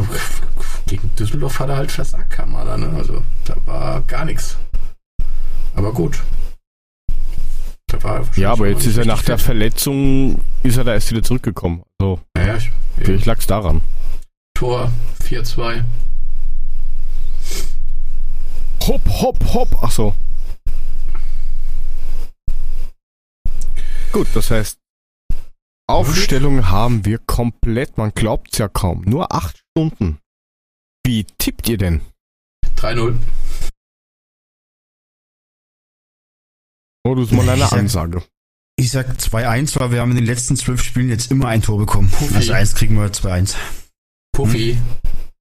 gegen 0.87 1.13
Düsseldorf 1.15 1.59
hat 1.59 1.69
er 1.69 1.77
halt 1.77 1.91
versagt, 1.91 2.29
Kamada, 2.31 2.77
ne? 2.77 2.89
Also 2.95 3.23
da 3.45 3.55
war 3.65 4.01
gar 4.01 4.25
nichts. 4.25 4.57
Aber 5.75 5.91
gut. 5.93 6.19
Da 7.87 8.01
war 8.03 8.15
wahrscheinlich 8.17 8.37
Ja, 8.37 8.51
aber 8.51 8.67
jetzt 8.67 8.85
ist 8.85 8.97
er 8.97 9.05
nach 9.05 9.23
der. 9.23 9.37
Verletzung, 9.37 10.41
ist 10.63 10.77
er 10.77 10.83
da 10.83 10.93
erst 10.93 11.09
wieder 11.11 11.23
zurückgekommen. 11.23 11.83
Also, 11.99 12.19
Ja, 12.37 12.57
ich, 12.57 12.71
vielleicht 12.97 13.25
lag's 13.25 13.47
daran. 13.47 13.81
Tor 14.55 14.91
4-2. 15.23 15.83
Hopp, 18.87 19.01
hopp, 19.09 19.53
hopp. 19.53 19.77
Ach 19.81 19.91
Gut, 24.11 24.27
das 24.33 24.51
heißt, 24.51 24.79
Aufstellung 25.89 26.69
haben 26.69 27.05
wir 27.05 27.17
komplett, 27.19 27.97
man 27.97 28.11
glaubt's 28.13 28.57
ja 28.57 28.67
kaum. 28.67 29.01
Nur 29.05 29.31
acht 29.33 29.63
Stunden. 29.71 30.19
Wie 31.05 31.23
tippt 31.37 31.69
ihr 31.69 31.77
denn? 31.77 32.01
3-0. 32.77 33.17
Oh, 37.05 37.15
das 37.15 37.25
ist 37.27 37.31
mal 37.31 37.43
Ich 37.45 37.49
eine 37.51 37.61
sag- 37.67 37.79
Ansage. 37.79 38.23
Ich 38.79 38.91
sag 38.91 39.07
2-1, 39.17 39.79
weil 39.79 39.91
wir 39.91 40.01
haben 40.01 40.11
in 40.11 40.17
den 40.17 40.25
letzten 40.25 40.55
zwölf 40.55 40.83
Spielen 40.83 41.09
jetzt 41.09 41.31
immer 41.31 41.47
ein 41.47 41.61
Tor 41.61 41.77
bekommen. 41.79 42.09
Puffy. 42.11 42.35
Also 42.35 42.53
eins 42.53 42.75
kriegen 42.75 42.95
wir 42.95 43.11
2-1. 43.11 43.55
Puffy. 44.35 44.77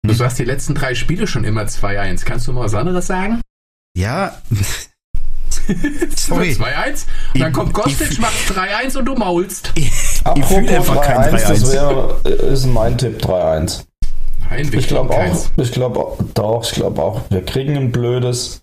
Du 0.02 0.10
Hm. 0.10 0.16
sagst 0.16 0.38
die 0.38 0.44
letzten 0.44 0.74
drei 0.74 0.94
Spiele 0.94 1.26
schon 1.26 1.44
immer 1.44 1.66
2-1. 1.66 2.24
Kannst 2.24 2.47
du 2.47 2.52
mal 2.52 2.64
was 2.64 2.74
anderes 2.74 3.06
sagen? 3.09 3.43
Ja, 3.97 4.40
Sorry. 6.16 6.52
Sorry. 6.52 6.70
2-1. 6.70 7.06
Und 7.34 7.40
dann 7.40 7.51
Ich- 7.51 7.55
kommt 7.56 7.72
Kostic, 7.72 8.10
ich- 8.12 8.18
macht 8.20 8.34
3-1 8.51 8.97
und 8.97 9.05
du 9.05 9.14
maulst. 9.14 9.72
Apropos 10.24 10.48
fühle 10.48 10.76
einfach 10.76 11.02
kein 11.02 11.18
3-1, 11.34 11.48
das 11.48 11.62
3-1. 11.64 11.72
wäre, 11.72 12.28
ist 12.52 12.66
mein 12.66 12.98
Tipp 12.98 13.18
3-1. 13.20 13.84
Nein, 14.48 14.72
wir 14.72 14.78
Ich 14.78 14.86
glaube 14.88 15.10
auch, 15.10 15.16
keins. 15.16 15.51
ich 15.56 15.72
glaube 15.72 15.98
auch, 16.01 16.16
doch, 16.34 16.62
ich 16.64 16.72
glaube 16.72 17.02
auch, 17.02 17.22
wir 17.30 17.44
kriegen 17.44 17.76
ein 17.76 17.90
blödes. 17.93 18.62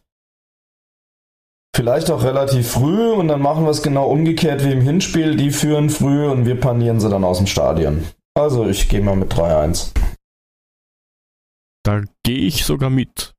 Vielleicht 1.75 2.11
auch 2.11 2.23
relativ 2.23 2.69
früh 2.71 3.11
und 3.11 3.27
dann 3.27 3.41
machen 3.41 3.63
wir 3.63 3.71
es 3.71 3.81
genau 3.81 4.05
umgekehrt 4.07 4.63
wie 4.63 4.71
im 4.71 4.81
Hinspiel. 4.81 5.35
Die 5.35 5.49
führen 5.51 5.89
früh 5.89 6.27
und 6.27 6.45
wir 6.45 6.59
panieren 6.59 6.99
sie 6.99 7.09
dann 7.09 7.23
aus 7.23 7.37
dem 7.39 7.47
Stadion. 7.47 8.05
Also 8.35 8.67
ich 8.67 8.87
gehe 8.89 9.01
mal 9.01 9.15
mit 9.15 9.33
3-1. 9.33 9.91
Da 11.83 12.01
gehe 12.23 12.37
ich 12.47 12.63
sogar 12.63 12.89
mit. 12.89 13.33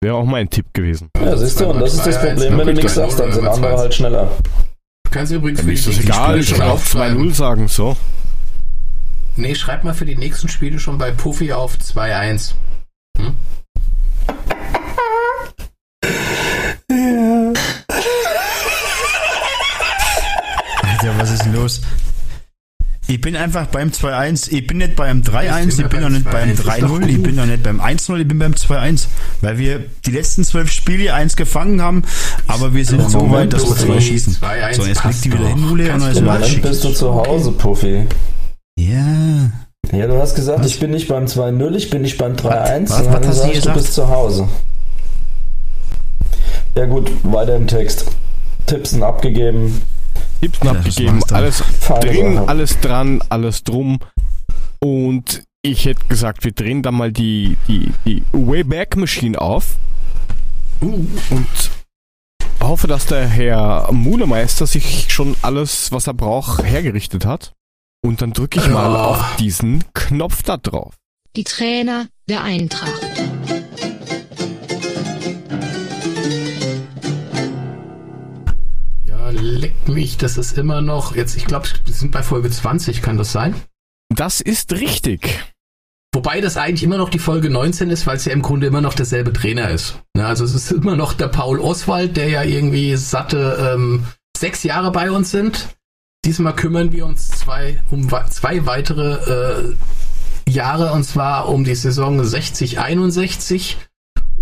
Wäre 0.00 0.14
auch 0.14 0.24
mein 0.24 0.48
Tipp 0.48 0.66
gewesen. 0.72 1.10
Ja, 1.20 1.36
siehst 1.36 1.58
du, 1.60 1.66
und 1.66 1.80
das 1.80 1.94
ist 1.94 2.06
das 2.06 2.20
2-1, 2.20 2.28
Problem, 2.28 2.58
wenn 2.58 2.66
du 2.68 2.74
nichts 2.74 2.94
sagst, 2.94 3.18
dann 3.18 3.32
sind 3.32 3.48
andere 3.48 3.74
2-1. 3.74 3.78
halt 3.78 3.94
schneller. 3.94 4.30
Du 5.04 5.10
kannst 5.10 5.32
übrigens 5.32 5.58
Ja, 5.58 5.64
für 5.64 5.70
die 5.70 5.76
das 5.76 5.86
nächsten 5.86 6.04
Egal, 6.04 6.24
Spiele 6.26 6.40
ich 6.40 6.48
schon 6.48 6.60
aufschreiben. 6.60 7.30
2-0 7.30 7.34
sagen, 7.34 7.68
so. 7.68 7.96
Nee, 9.34 9.54
schreib 9.56 9.82
mal 9.82 9.94
für 9.94 10.04
die 10.04 10.16
nächsten 10.16 10.48
Spiele 10.48 10.78
schon 10.78 10.98
bei 10.98 11.10
Puffy 11.10 11.52
auf 11.52 11.74
2-1. 11.74 12.52
Alter, 20.82 21.18
was 21.18 21.30
ist 21.32 21.44
denn 21.44 21.54
los? 21.54 21.80
Ich 23.10 23.22
bin 23.22 23.36
einfach 23.36 23.66
beim 23.68 23.88
2-1. 23.88 24.52
Ich 24.52 24.66
bin 24.66 24.76
nicht 24.78 24.94
beim 24.94 25.22
3-1, 25.22 25.80
ich 25.80 25.88
bin 25.88 26.02
beim 26.02 26.12
nicht 26.12 26.30
beim 26.30 26.50
2-1, 26.50 26.52
ist 26.52 26.66
doch 26.66 27.00
3-0, 27.00 27.08
ich 27.08 27.22
bin 27.22 27.40
auch 27.40 27.46
nicht 27.46 27.62
beim 27.62 27.80
1-0, 27.80 28.20
ich 28.20 28.28
bin 28.28 28.38
beim 28.38 28.52
2-1. 28.52 29.06
Weil 29.40 29.56
wir 29.56 29.84
die 30.04 30.10
letzten 30.10 30.44
zwölf 30.44 30.70
Spiele 30.70 31.14
eins 31.14 31.34
gefangen 31.34 31.80
haben, 31.80 32.02
aber 32.48 32.74
wir 32.74 32.84
sind 32.84 33.10
so 33.10 33.30
weit, 33.30 33.54
dass 33.54 33.66
wir 33.66 33.76
zwei 33.76 33.98
schießen. 33.98 34.36
2-1 34.36 34.74
So, 34.74 34.84
jetzt 34.84 35.04
liegt 35.04 35.24
die 35.24 35.32
wieder 35.32 35.48
hin, 35.48 35.64
Ule, 35.70 35.90
und 35.94 36.02
dann 36.02 36.12
ist 36.12 36.20
Moment 36.20 36.62
bist 36.62 36.84
du 36.84 36.90
zu 36.90 37.14
Hause, 37.14 37.52
Puffy. 37.52 38.06
Ja. 38.78 39.52
Ja, 39.90 40.06
du 40.06 40.20
hast 40.20 40.34
gesagt, 40.34 40.66
ich 40.66 40.78
bin 40.78 40.90
nicht 40.90 41.08
beim 41.08 41.24
2-0, 41.24 41.74
ich 41.76 41.88
bin 41.88 42.02
nicht 42.02 42.18
beim 42.18 42.34
3-1. 42.36 42.90
Was- 42.90 43.00
und 43.00 43.06
dann 43.06 43.22
was 43.22 43.26
hast 43.28 43.44
du, 43.44 43.52
gesagt? 43.52 43.76
bist 43.78 43.94
zu 43.94 44.08
Hause. 44.08 44.48
Ja 46.76 46.84
gut, 46.84 47.10
weiter 47.22 47.56
im 47.56 47.66
Text. 47.66 48.04
Tipps 48.66 48.90
sind 48.90 49.02
abgegeben. 49.02 49.80
Tipps 50.40 50.58
Ja, 50.62 50.72
das 50.74 50.76
abgegeben, 50.76 51.22
alles 51.30 51.62
drin, 52.00 52.38
alles 52.38 52.80
dran, 52.80 53.22
alles 53.28 53.64
drum. 53.64 53.98
Und 54.80 55.42
ich 55.62 55.84
hätte 55.86 56.06
gesagt, 56.08 56.44
wir 56.44 56.52
drehen 56.52 56.82
da 56.82 56.92
mal 56.92 57.12
die, 57.12 57.56
die, 57.66 57.92
die 58.06 58.22
Wayback 58.32 58.96
Machine 58.96 59.40
auf 59.40 59.76
Uh, 60.80 61.04
und 61.30 61.46
hoffe, 62.60 62.86
dass 62.86 63.06
der 63.06 63.26
Herr 63.26 63.88
Mulemeister 63.90 64.64
sich 64.64 65.12
schon 65.12 65.34
alles, 65.42 65.90
was 65.90 66.06
er 66.06 66.14
braucht, 66.14 66.62
hergerichtet 66.62 67.24
hat. 67.26 67.52
Und 68.06 68.22
dann 68.22 68.32
drücke 68.32 68.60
ich 68.60 68.68
mal 68.68 68.92
Ja. 68.92 69.04
auf 69.06 69.36
diesen 69.40 69.82
Knopf 69.92 70.44
da 70.44 70.56
drauf. 70.56 70.94
Die 71.34 71.42
Trainer 71.42 72.06
der 72.28 72.44
Eintracht. 72.44 72.92
Ja, 79.32 79.40
leck 79.40 79.88
mich, 79.88 80.16
das 80.16 80.36
ist 80.38 80.56
immer 80.58 80.80
noch. 80.80 81.14
Jetzt, 81.14 81.36
ich 81.36 81.46
glaube, 81.46 81.68
wir 81.84 81.94
sind 81.94 82.12
bei 82.12 82.22
Folge 82.22 82.50
20, 82.50 83.02
kann 83.02 83.16
das 83.16 83.32
sein? 83.32 83.54
Das 84.14 84.40
ist 84.40 84.72
richtig. 84.72 85.40
Wobei 86.14 86.40
das 86.40 86.56
eigentlich 86.56 86.82
immer 86.82 86.96
noch 86.96 87.10
die 87.10 87.18
Folge 87.18 87.50
19 87.50 87.90
ist, 87.90 88.06
weil 88.06 88.16
es 88.16 88.24
ja 88.24 88.32
im 88.32 88.42
Grunde 88.42 88.66
immer 88.66 88.80
noch 88.80 88.94
derselbe 88.94 89.32
Trainer 89.32 89.70
ist. 89.70 89.98
Also 90.18 90.44
es 90.44 90.54
ist 90.54 90.72
immer 90.72 90.96
noch 90.96 91.12
der 91.12 91.28
Paul 91.28 91.60
Oswald, 91.60 92.16
der 92.16 92.28
ja 92.28 92.42
irgendwie 92.42 92.96
satte 92.96 93.74
ähm, 93.74 94.04
sechs 94.36 94.62
Jahre 94.62 94.90
bei 94.90 95.10
uns 95.10 95.30
sind. 95.30 95.76
Diesmal 96.24 96.56
kümmern 96.56 96.92
wir 96.92 97.06
uns 97.06 97.28
zwei, 97.28 97.82
um 97.90 98.08
zwei 98.30 98.66
weitere 98.66 99.74
äh, 100.46 100.50
Jahre 100.50 100.92
und 100.92 101.04
zwar 101.04 101.48
um 101.48 101.64
die 101.64 101.74
Saison 101.74 102.20
60-61 102.20 103.76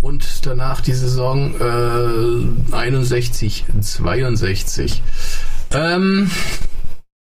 und 0.07 0.45
danach 0.45 0.81
die 0.81 0.93
Saison 0.93 1.53
äh, 1.59 2.73
61-62. 2.73 5.01
Ähm, 5.71 6.31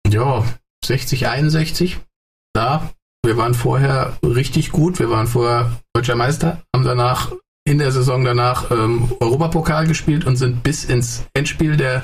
ja, 0.08 0.44
60-61. 0.86 1.96
Da 2.54 2.92
wir 3.28 3.36
waren 3.36 3.56
vorher 3.56 4.18
richtig 4.24 4.72
gut. 4.72 5.00
Wir 5.00 5.10
waren 5.10 5.28
vorher 5.28 5.82
deutscher 5.94 6.16
Meister, 6.16 6.62
haben 6.74 6.86
danach 6.86 7.34
in 7.68 7.80
der 7.80 7.92
Saison 7.92 8.24
danach 8.24 8.72
ähm, 8.72 9.12
Europapokal 9.20 9.86
gespielt 9.86 10.26
und 10.26 10.38
sind 10.38 10.64
bis 10.64 10.86
ins 10.86 11.26
Endspiel 11.34 11.76
der 11.76 12.04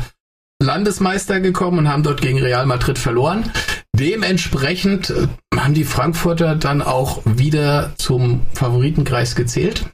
Landesmeister 0.61 1.39
gekommen 1.39 1.79
und 1.79 1.87
haben 1.87 2.03
dort 2.03 2.21
gegen 2.21 2.39
Real 2.39 2.65
Madrid 2.65 2.99
verloren. 2.99 3.49
Dementsprechend 3.95 5.11
äh, 5.11 5.27
haben 5.55 5.73
die 5.73 5.85
Frankfurter 5.85 6.57
dann 6.57 6.81
auch 6.81 7.21
wieder 7.23 7.93
zum 7.97 8.45
Favoritenkreis 8.53 9.35
gezählt. 9.35 9.85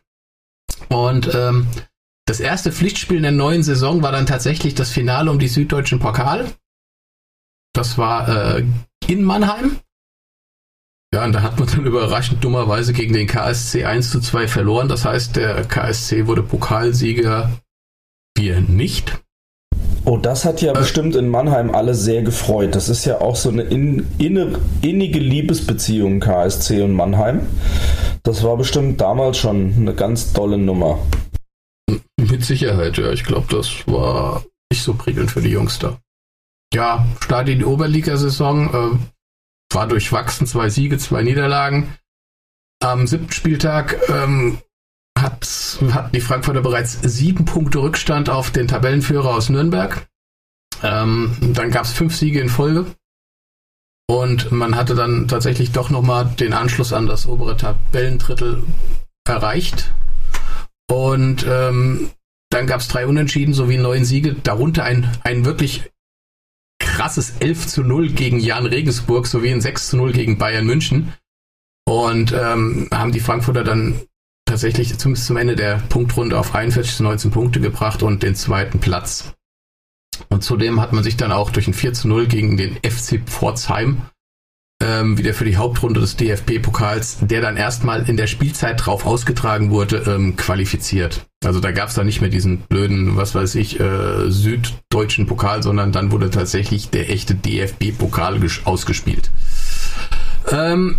Und 0.90 1.34
ähm, 1.34 1.68
das 2.26 2.40
erste 2.40 2.72
Pflichtspiel 2.72 3.18
in 3.18 3.24
der 3.24 3.32
neuen 3.32 3.64
Saison 3.64 4.04
war 4.04 4.12
dann 4.12 4.26
tatsächlich 4.26 4.76
das 4.76 4.92
Finale 4.92 5.32
um 5.32 5.40
die 5.40 5.48
süddeutschen 5.48 6.00
Pokal. 6.00 6.52
Das 7.74 7.98
war 7.98 8.58
äh, 8.58 8.66
in 9.08 9.24
Mannheim. 9.24 9.80
Ja, 11.14 11.26
und 11.26 11.34
da 11.34 11.42
hat 11.42 11.60
man 11.60 11.68
dann 11.68 11.86
überraschend 11.88 12.44
dummerweise 12.44 12.94
gegen 12.94 13.14
den 13.14 13.28
KSC 13.28 13.86
1 13.86 14.12
zu 14.12 14.20
2 14.20 14.48
verloren. 14.48 14.88
Das 14.88 15.06
heißt, 15.06 15.36
der 15.36 15.66
KSC 15.66 16.28
wurde 16.28 16.44
Pokalsieger. 16.44 17.52
Wir 18.36 18.62
nicht. 18.62 19.20
Oh, 20.06 20.18
das 20.18 20.46
hat 20.46 20.62
ja 20.62 20.74
bestimmt 20.74 21.16
in 21.16 21.28
Mannheim 21.28 21.74
alle 21.76 21.94
sehr 21.94 22.24
gefreut. 22.24 22.74
Das 22.74 22.90
ist 22.90 23.06
ja 23.06 23.22
auch 23.22 23.36
so 23.36 23.50
eine 23.50 23.64
in, 23.64 24.08
inne, 24.18 24.60
innige 24.82 25.20
Liebesbeziehung 25.20 26.20
KSC 26.20 26.82
und 26.82 26.94
Mannheim. 26.94 27.48
Das 28.24 28.44
war 28.44 28.58
bestimmt 28.58 29.02
damals 29.02 29.38
schon 29.38 29.74
eine 29.78 29.94
ganz 29.94 30.34
tolle 30.34 30.58
Nummer. 30.58 31.00
Mit 32.18 32.44
Sicherheit, 32.44 32.98
ja. 32.98 33.12
Ich 33.12 33.24
glaube, 33.24 33.48
das 33.50 33.88
war 33.88 34.44
nicht 34.72 34.84
so 34.84 34.94
prickelnd 34.94 35.32
für 35.32 35.42
die 35.42 35.50
Jungs 35.50 35.80
da. 35.80 36.00
Ja, 36.74 37.06
Start 37.20 37.50
in 37.50 37.60
die 37.60 37.66
Oberligasaison 37.66 38.70
äh, 38.74 39.76
war 39.76 39.88
durchwachsen, 39.88 40.48
zwei 40.48 40.70
Siege, 40.70 40.98
zwei 40.98 41.24
Niederlagen. 41.24 41.96
Am 42.82 43.08
siebten 43.08 43.32
Spieltag 43.32 44.00
ähm, 44.10 44.60
hatten 45.22 46.12
die 46.14 46.22
Frankfurter 46.22 46.62
bereits 46.62 47.00
sieben 47.02 47.46
Punkte 47.46 47.80
Rückstand 47.80 48.30
auf 48.30 48.52
den 48.52 48.68
Tabellenführer 48.68 49.34
aus 49.34 49.50
Nürnberg. 49.50 50.08
Ähm, 50.84 51.36
dann 51.54 51.72
gab 51.72 51.86
es 51.86 51.92
fünf 51.92 52.16
Siege 52.16 52.40
in 52.40 52.50
Folge. 52.50 52.86
Und 54.10 54.52
man 54.52 54.76
hatte 54.76 54.96
dann 54.96 55.28
tatsächlich 55.28 55.72
doch 55.72 55.90
nochmal 55.90 56.26
den 56.40 56.54
Anschluss 56.54 56.94
an 56.94 57.06
das 57.06 57.28
obere 57.28 57.58
Tabellendrittel 57.58 58.64
erreicht. 59.28 59.94
Und 60.90 61.46
ähm, 61.48 62.10
dann 62.50 62.66
gab 62.66 62.82
es 62.82 62.88
drei 62.88 63.06
Unentschieden 63.06 63.54
sowie 63.54 63.78
neun 63.78 64.06
Siege, 64.06 64.34
darunter 64.34 64.84
ein, 64.84 65.08
ein 65.24 65.46
wirklich 65.46 65.92
krasses 66.80 67.36
11 67.40 67.68
zu 67.68 67.84
0 67.84 68.10
gegen 68.10 68.40
Jan 68.40 68.66
Regensburg 68.66 69.28
sowie 69.28 69.52
ein 69.52 69.62
6 69.62 69.90
zu 69.90 69.98
0 69.98 70.12
gegen 70.12 70.40
Bayern 70.40 70.66
München. 70.66 71.14
Und 71.86 72.34
ähm, 72.34 72.90
haben 72.92 73.12
die 73.12 73.20
Frankfurter 73.20 73.64
dann 73.64 74.02
tatsächlich 74.50 74.98
zumindest 74.98 75.28
zum 75.28 75.38
Ende 75.38 75.56
der 75.56 75.78
Punktrunde 75.90 76.38
auf 76.38 76.56
41 76.56 76.96
zu 76.96 77.04
19 77.04 77.32
Punkte 77.32 77.60
gebracht 77.60 78.04
und 78.04 78.24
den 78.24 78.36
zweiten 78.36 78.80
Platz. 78.80 79.34
Und 80.30 80.44
zudem 80.44 80.82
hat 80.82 80.92
man 80.92 81.04
sich 81.04 81.18
dann 81.18 81.32
auch 81.32 81.52
durch 81.52 81.68
ein 81.68 81.74
4 81.74 81.94
zu 81.94 82.08
0 82.08 82.28
gegen 82.28 82.58
den 82.58 82.76
FC 82.76 83.22
Pforzheim 83.26 84.02
ähm, 84.82 85.18
wieder 85.18 85.34
für 85.34 85.46
die 85.46 85.58
Hauptrunde 85.58 86.00
des 86.00 86.16
DFB-Pokals, 86.16 87.20
der 87.22 87.42
dann 87.42 87.58
erstmal 87.58 88.08
in 88.10 88.18
der 88.18 88.28
Spielzeit 88.28 88.86
drauf 88.86 89.06
ausgetragen 89.06 89.72
wurde, 89.72 90.04
ähm, 90.08 90.36
qualifiziert. 90.36 91.26
Also 91.44 91.60
da 91.60 91.72
gab 91.72 91.90
es 91.90 91.96
dann 91.96 92.06
nicht 92.06 92.22
mehr 92.22 92.30
diesen 92.30 92.60
blöden, 92.60 93.18
was 93.18 93.36
weiß 93.36 93.56
ich, 93.56 93.80
äh, 93.80 94.30
süddeutschen 94.30 95.28
Pokal, 95.28 95.64
sondern 95.64 95.92
dann 95.92 96.12
wurde 96.12 96.30
tatsächlich 96.30 96.90
der 96.90 97.10
echte 97.10 97.36
DFB-Pokal 97.36 98.40
ausgespielt. 98.66 99.30
Ähm, 100.50 100.96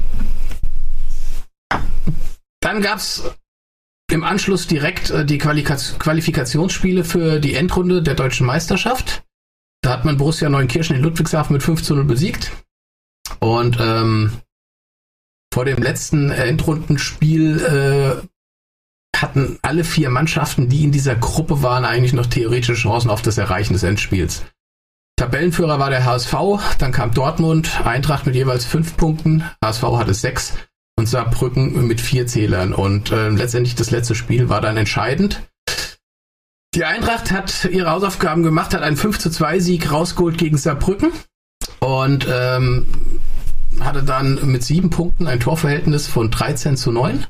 dann 2.60 2.82
gab 2.82 2.98
es 2.98 3.24
im 4.10 4.24
Anschluss 4.24 4.66
direkt 4.66 5.10
äh, 5.10 5.24
die 5.24 5.38
Qualifikationsspiele 5.38 7.04
für 7.04 7.40
die 7.40 7.54
Endrunde 7.54 8.02
der 8.02 8.14
deutschen 8.14 8.46
Meisterschaft. 8.46 9.22
Da 9.82 9.90
hat 9.90 10.04
man 10.04 10.16
Borussia 10.16 10.48
Neunkirchen 10.48 10.96
in 10.96 11.02
Ludwigshafen 11.02 11.54
mit 11.54 11.62
5 11.62 11.82
zu 11.82 11.94
0 11.94 12.04
besiegt. 12.04 12.52
Und 13.38 13.78
ähm, 13.80 14.32
vor 15.52 15.64
dem 15.64 15.82
letzten 15.82 16.30
Endrundenspiel 16.30 17.60
äh, 17.60 18.26
hatten 19.16 19.58
alle 19.62 19.84
vier 19.84 20.10
Mannschaften, 20.10 20.68
die 20.68 20.84
in 20.84 20.92
dieser 20.92 21.14
Gruppe 21.14 21.62
waren, 21.62 21.84
eigentlich 21.84 22.12
noch 22.12 22.26
theoretische 22.26 22.74
Chancen 22.74 23.10
auf 23.10 23.22
das 23.22 23.38
Erreichen 23.38 23.72
des 23.72 23.82
Endspiels. 23.82 24.42
Tabellenführer 25.16 25.78
war 25.78 25.90
der 25.90 26.04
HSV, 26.04 26.34
dann 26.78 26.92
kam 26.92 27.12
Dortmund, 27.12 27.84
Eintracht 27.84 28.26
mit 28.26 28.34
jeweils 28.34 28.64
fünf 28.64 28.96
Punkten, 28.96 29.44
HSV 29.62 29.82
hatte 29.82 30.14
sechs 30.14 30.54
und 31.00 31.06
Saarbrücken 31.06 31.86
mit 31.86 32.00
vier 32.00 32.26
Zählern. 32.26 32.72
Und 32.72 33.10
äh, 33.10 33.30
letztendlich 33.30 33.74
das 33.74 33.90
letzte 33.90 34.14
Spiel 34.14 34.48
war 34.48 34.60
dann 34.60 34.76
entscheidend. 34.76 35.42
Die 36.74 36.84
Eintracht 36.84 37.32
hat 37.32 37.64
ihre 37.64 37.90
Hausaufgaben 37.90 38.44
gemacht, 38.44 38.74
hat 38.74 38.82
einen 38.82 38.96
5 38.96 39.18
zu 39.18 39.30
2 39.30 39.58
Sieg 39.58 39.90
rausgeholt 39.90 40.38
gegen 40.38 40.56
Saarbrücken 40.56 41.10
und 41.80 42.28
ähm, 42.30 42.86
hatte 43.80 44.04
dann 44.04 44.52
mit 44.52 44.62
sieben 44.62 44.90
Punkten 44.90 45.26
ein 45.26 45.40
Torverhältnis 45.40 46.06
von 46.06 46.30
13 46.30 46.76
zu 46.76 46.92
9. 46.92 47.26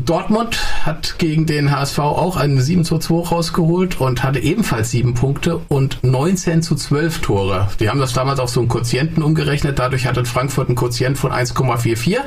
Dortmund 0.00 0.58
hat 0.84 1.18
gegen 1.18 1.46
den 1.46 1.70
HSV 1.70 1.98
auch 2.00 2.36
eine 2.36 2.60
7 2.60 2.84
zu 2.84 2.98
2 2.98 3.28
rausgeholt 3.28 4.00
und 4.00 4.22
hatte 4.22 4.40
ebenfalls 4.40 4.90
sieben 4.90 5.14
Punkte 5.14 5.58
und 5.68 6.02
19 6.02 6.62
zu 6.62 6.74
12 6.74 7.20
Tore. 7.20 7.68
Die 7.80 7.88
haben 7.88 8.00
das 8.00 8.12
damals 8.12 8.40
auf 8.40 8.50
so 8.50 8.60
einen 8.60 8.68
Quotienten 8.68 9.22
umgerechnet. 9.22 9.78
Dadurch 9.78 10.06
hatte 10.06 10.24
Frankfurt 10.24 10.68
einen 10.68 10.76
Quotient 10.76 11.16
von 11.16 11.32
1,44 11.32 12.18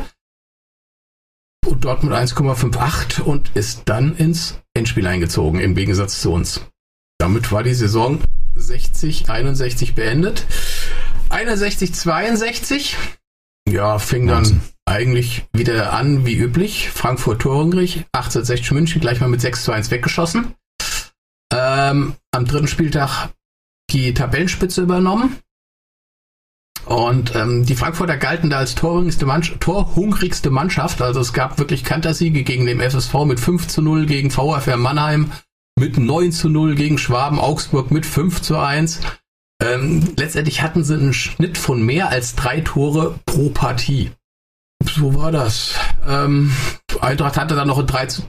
und 1.65 1.83
Dortmund 1.83 2.15
1,58 2.15 3.21
und 3.21 3.51
ist 3.53 3.83
dann 3.85 4.15
ins 4.15 4.59
Endspiel 4.73 5.05
eingezogen, 5.05 5.59
im 5.59 5.75
Gegensatz 5.75 6.21
zu 6.21 6.31
uns. 6.31 6.61
Damit 7.19 7.51
war 7.51 7.63
die 7.63 7.73
Saison 7.73 8.19
60, 8.55 9.29
61 9.29 9.93
beendet. 9.93 10.45
61, 11.29 11.93
62. 11.93 12.97
Ja, 13.67 13.99
fing 13.99 14.27
dann 14.27 14.61
eigentlich 14.87 15.45
wieder 15.53 15.93
an 15.93 16.25
wie 16.25 16.37
üblich. 16.37 16.89
Frankfurt 16.89 17.41
torhungrig, 17.41 18.05
1860 18.13 18.71
München 18.71 19.01
gleich 19.01 19.19
mal 19.19 19.29
mit 19.29 19.41
6 19.41 19.63
zu 19.63 19.71
1 19.71 19.91
weggeschossen. 19.91 20.55
Ähm, 21.53 22.15
am 22.31 22.45
dritten 22.45 22.67
Spieltag 22.67 23.29
die 23.91 24.13
Tabellenspitze 24.13 24.81
übernommen. 24.81 25.37
Und 26.85 27.35
ähm, 27.35 27.65
die 27.65 27.75
Frankfurter 27.75 28.15
galten 28.15 28.49
da 28.49 28.59
als 28.59 28.75
torhungrigste, 28.75 29.25
Mannschaft, 29.25 29.59
torhungrigste 29.59 30.49
Mannschaft. 30.49 31.01
Also 31.01 31.19
es 31.19 31.33
gab 31.33 31.59
wirklich 31.59 31.83
Kantersiege 31.83 32.43
gegen 32.43 32.65
den 32.65 32.79
FSV 32.79 33.13
mit 33.25 33.41
5 33.41 33.67
zu 33.67 33.81
0, 33.81 34.05
gegen 34.05 34.31
VfR 34.31 34.77
Mannheim 34.77 35.31
mit 35.77 35.97
9 35.97 36.31
zu 36.31 36.49
0, 36.49 36.75
gegen 36.75 36.97
Schwaben 36.97 37.39
Augsburg 37.39 37.91
mit 37.91 38.05
5 38.05 38.41
zu 38.41 38.57
1. 38.57 39.01
Ähm, 39.61 40.13
letztendlich 40.15 40.61
hatten 40.61 40.85
sie 40.85 40.93
einen 40.93 41.13
Schnitt 41.13 41.57
von 41.57 41.81
mehr 41.85 42.09
als 42.09 42.35
drei 42.35 42.61
Tore 42.61 43.19
pro 43.25 43.49
Partie. 43.49 44.11
So 44.83 45.13
war 45.15 45.31
das. 45.31 45.75
Ähm, 46.07 46.51
Eintracht 47.01 47.37
hatte 47.37 47.55
dann 47.55 47.67
noch 47.67 47.79
ein 47.79 47.87
3 47.87 48.05
zu. 48.07 48.23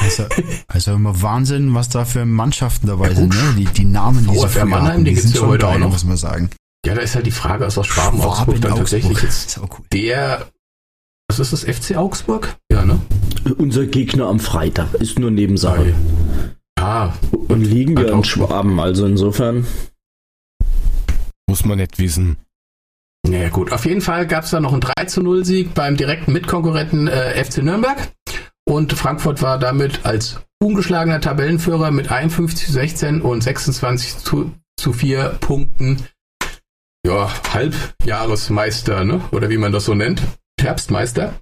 Also, 0.00 0.26
also 0.68 0.92
immer 0.92 1.22
Wahnsinn, 1.22 1.74
was 1.74 1.88
da 1.88 2.04
für 2.04 2.24
Mannschaften 2.24 2.86
dabei 2.86 3.08
ja, 3.10 3.16
sind. 3.16 3.34
Ne? 3.34 3.54
Die, 3.58 3.64
die 3.64 3.84
Namen, 3.84 4.26
die 4.26 4.38
VfR 4.38 4.64
Mannheim, 4.64 5.04
die, 5.04 5.14
die 5.14 5.20
sind 5.20 5.36
schon 5.36 5.48
heute 5.48 5.66
geil, 5.66 5.74
auch 5.74 5.78
noch. 5.78 5.90
muss 5.90 6.04
man 6.04 6.16
sagen. 6.16 6.50
Ja, 6.86 6.94
da 6.94 7.00
ist 7.00 7.14
halt 7.14 7.26
die 7.26 7.32
Frage, 7.32 7.64
ist 7.64 7.76
aus 7.76 7.86
Schwaben 7.86 8.20
Augsburg 8.20 8.60
dann 8.60 8.76
tatsächlich 8.76 9.20
jetzt 9.20 9.58
cool. 9.58 9.84
der, 9.92 10.46
was 11.28 11.40
ist 11.40 11.52
das, 11.52 11.64
FC 11.64 11.96
Augsburg? 11.96 12.56
Ja, 12.70 12.84
ne? 12.84 13.00
Unser 13.58 13.86
Gegner 13.86 14.26
am 14.28 14.40
Freitag 14.40 14.94
ist 14.94 15.18
nur 15.18 15.30
Nebensache. 15.30 15.94
Ah, 16.78 17.12
und 17.48 17.62
liegen 17.62 17.96
wir 17.96 18.12
in 18.12 18.24
Schwaben, 18.24 18.78
also 18.78 19.04
insofern. 19.04 19.66
Muss 21.48 21.64
man 21.64 21.78
nicht 21.78 21.98
wissen. 21.98 22.36
Naja 23.26 23.48
gut, 23.50 23.72
auf 23.72 23.84
jeden 23.84 24.00
Fall 24.00 24.26
gab 24.26 24.44
es 24.44 24.50
da 24.50 24.60
noch 24.60 24.72
einen 24.72 24.80
3 24.80 25.04
zu 25.06 25.22
0 25.22 25.44
Sieg 25.44 25.74
beim 25.74 25.96
direkten 25.96 26.32
Mitkonkurrenten 26.32 27.08
äh, 27.08 27.44
FC 27.44 27.58
Nürnberg. 27.58 28.12
Und 28.64 28.92
Frankfurt 28.92 29.42
war 29.42 29.58
damit 29.58 30.04
als 30.04 30.40
ungeschlagener 30.58 31.20
Tabellenführer 31.20 31.90
mit 31.90 32.10
51 32.10 32.66
zu 32.66 32.72
16 32.72 33.22
und 33.22 33.42
26 33.42 34.18
zu, 34.18 34.52
zu 34.78 34.92
4 34.92 35.38
Punkten. 35.40 36.06
Ja, 37.06 37.30
Halbjahresmeister, 37.52 39.04
ne? 39.04 39.22
Oder 39.30 39.48
wie 39.50 39.56
man 39.56 39.72
das 39.72 39.84
so 39.84 39.94
nennt. 39.94 40.22
Herbstmeister. 40.60 41.34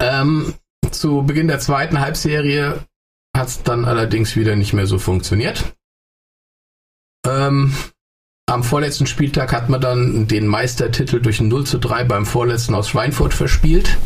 Ähm, 0.00 0.54
zu 0.90 1.22
Beginn 1.22 1.48
der 1.48 1.58
zweiten 1.58 2.00
Halbserie 2.00 2.86
hat 3.36 3.48
es 3.48 3.62
dann 3.62 3.84
allerdings 3.84 4.36
wieder 4.36 4.56
nicht 4.56 4.72
mehr 4.72 4.86
so 4.86 4.98
funktioniert. 4.98 5.74
Ähm, 7.26 7.74
am 8.46 8.64
vorletzten 8.64 9.06
Spieltag 9.06 9.52
hat 9.52 9.68
man 9.68 9.80
dann 9.80 10.26
den 10.26 10.46
Meistertitel 10.46 11.20
durch 11.20 11.40
ein 11.40 11.48
0 11.48 11.64
zu 11.64 11.78
3 11.78 12.04
beim 12.04 12.26
vorletzten 12.26 12.74
aus 12.74 12.88
Schweinfurt 12.88 13.34
verspielt. 13.34 13.98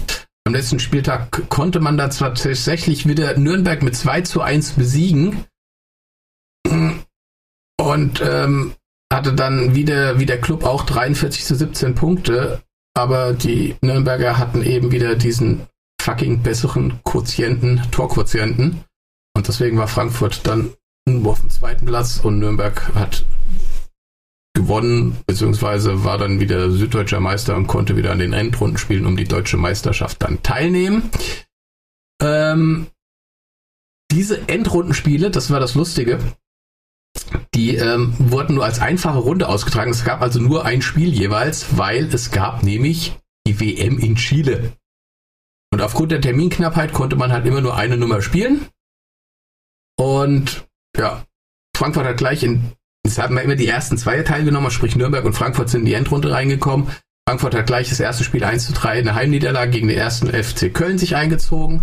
Am 0.45 0.55
letzten 0.55 0.79
Spieltag 0.79 1.49
konnte 1.49 1.81
man 1.81 1.97
dann 1.97 2.13
zwar 2.13 2.35
tatsächlich 2.35 3.09
wieder 3.09 3.37
Nürnberg 3.37 3.83
mit 3.83 3.97
2 3.97 4.21
zu 4.21 4.43
1 4.43 4.73
besiegen 4.73 5.45
und 7.81 8.21
ähm, 8.23 8.75
hatte 9.13 9.33
dann 9.33 9.75
wieder 9.75 10.19
wie 10.19 10.27
der 10.27 10.41
Club 10.41 10.65
auch 10.65 10.85
43 10.85 11.45
zu 11.45 11.55
17 11.55 11.95
Punkte, 11.95 12.63
aber 12.95 13.33
die 13.33 13.77
Nürnberger 13.81 14.39
hatten 14.39 14.63
eben 14.63 14.93
wieder 14.93 15.17
diesen 15.17 15.67
fucking 16.01 16.43
besseren 16.43 17.01
Quotienten, 17.05 17.83
Torquotienten 17.91 18.85
und 19.37 19.49
deswegen 19.49 19.79
war 19.79 19.89
Frankfurt 19.89 20.47
dann 20.47 20.75
auf 21.25 21.41
dem 21.41 21.51
zweiten 21.51 21.87
Platz 21.87 22.21
und 22.23 22.39
Nürnberg 22.39 22.95
hat 22.95 23.25
gewonnen, 24.57 25.19
beziehungsweise 25.27 26.03
war 26.03 26.19
dann 26.19 26.41
wieder 26.41 26.71
süddeutscher 26.71 27.21
Meister 27.21 27.55
und 27.55 27.69
konnte 27.69 27.97
wieder 27.97 28.11
an 28.11 28.19
den 28.19 28.33
Endrunden 28.33 28.79
spielen, 28.79 29.07
um 29.07 29.17
die 29.17 29.29
deutsche 29.29 29.57
Meisterschaft 29.57 30.23
dann 30.23 30.43
teilnehmen. 30.43 31.11
Ähm, 32.21 32.89
diese 34.11 34.49
Endrundenspiele, 34.49 35.31
das 35.31 35.51
war 35.51 35.61
das 35.61 35.75
Lustige, 35.75 36.19
die 37.55 37.77
ähm, 37.77 38.15
wurden 38.19 38.55
nur 38.57 38.65
als 38.65 38.81
einfache 38.81 39.19
Runde 39.19 39.49
ausgetragen. 39.49 39.91
Es 39.91 40.05
gab 40.05 40.23
also 40.23 40.41
nur 40.41 40.65
ein 40.65 40.83
Spiel 40.83 41.13
jeweils, 41.13 41.77
weil 41.77 42.07
es 42.07 42.31
gab 42.31 42.63
nämlich 42.63 43.17
die 43.47 43.61
WM 43.61 43.99
in 43.99 44.17
Chile. 44.17 44.73
Und 45.73 45.81
aufgrund 45.83 46.13
der 46.13 46.21
Terminknappheit 46.21 46.93
konnte 46.93 47.17
man 47.17 47.33
halt 47.33 47.47
immer 47.47 47.61
nur 47.61 47.77
eine 47.77 47.97
Nummer 47.97 48.23
spielen. 48.23 48.67
Und 49.99 50.67
ja, 50.97 51.25
Frankfurt 51.77 52.07
hat 52.07 52.17
gleich 52.17 52.43
in, 52.43 52.73
es 53.07 53.19
haben 53.19 53.37
ja 53.37 53.43
immer 53.43 53.57
die 53.57 53.69
ersten 53.69 53.99
zwei 53.99 54.23
teilgenommen, 54.23 54.71
sprich 54.71 54.97
Nürnberg 54.97 55.25
und 55.25 55.33
Frankfurt 55.35 55.69
sind 55.71 55.81
in 55.81 55.87
die 55.87 55.95
Endrunde 55.95 56.31
reingekommen. 56.31 56.89
Frankfurt 57.29 57.55
hat 57.55 57.67
gleich 57.67 57.89
das 57.89 57.99
erste 58.01 58.23
Spiel 58.25 58.45
1 58.45 58.67
zu 58.67 58.73
3 58.73 58.99
eine 59.01 59.15
Heimniederlage 59.15 59.71
gegen 59.73 59.89
den 59.89 59.99
ersten 59.99 60.29
FC 60.29 60.73
Köln 60.73 60.99
sich 60.99 61.17
eingezogen. 61.17 61.83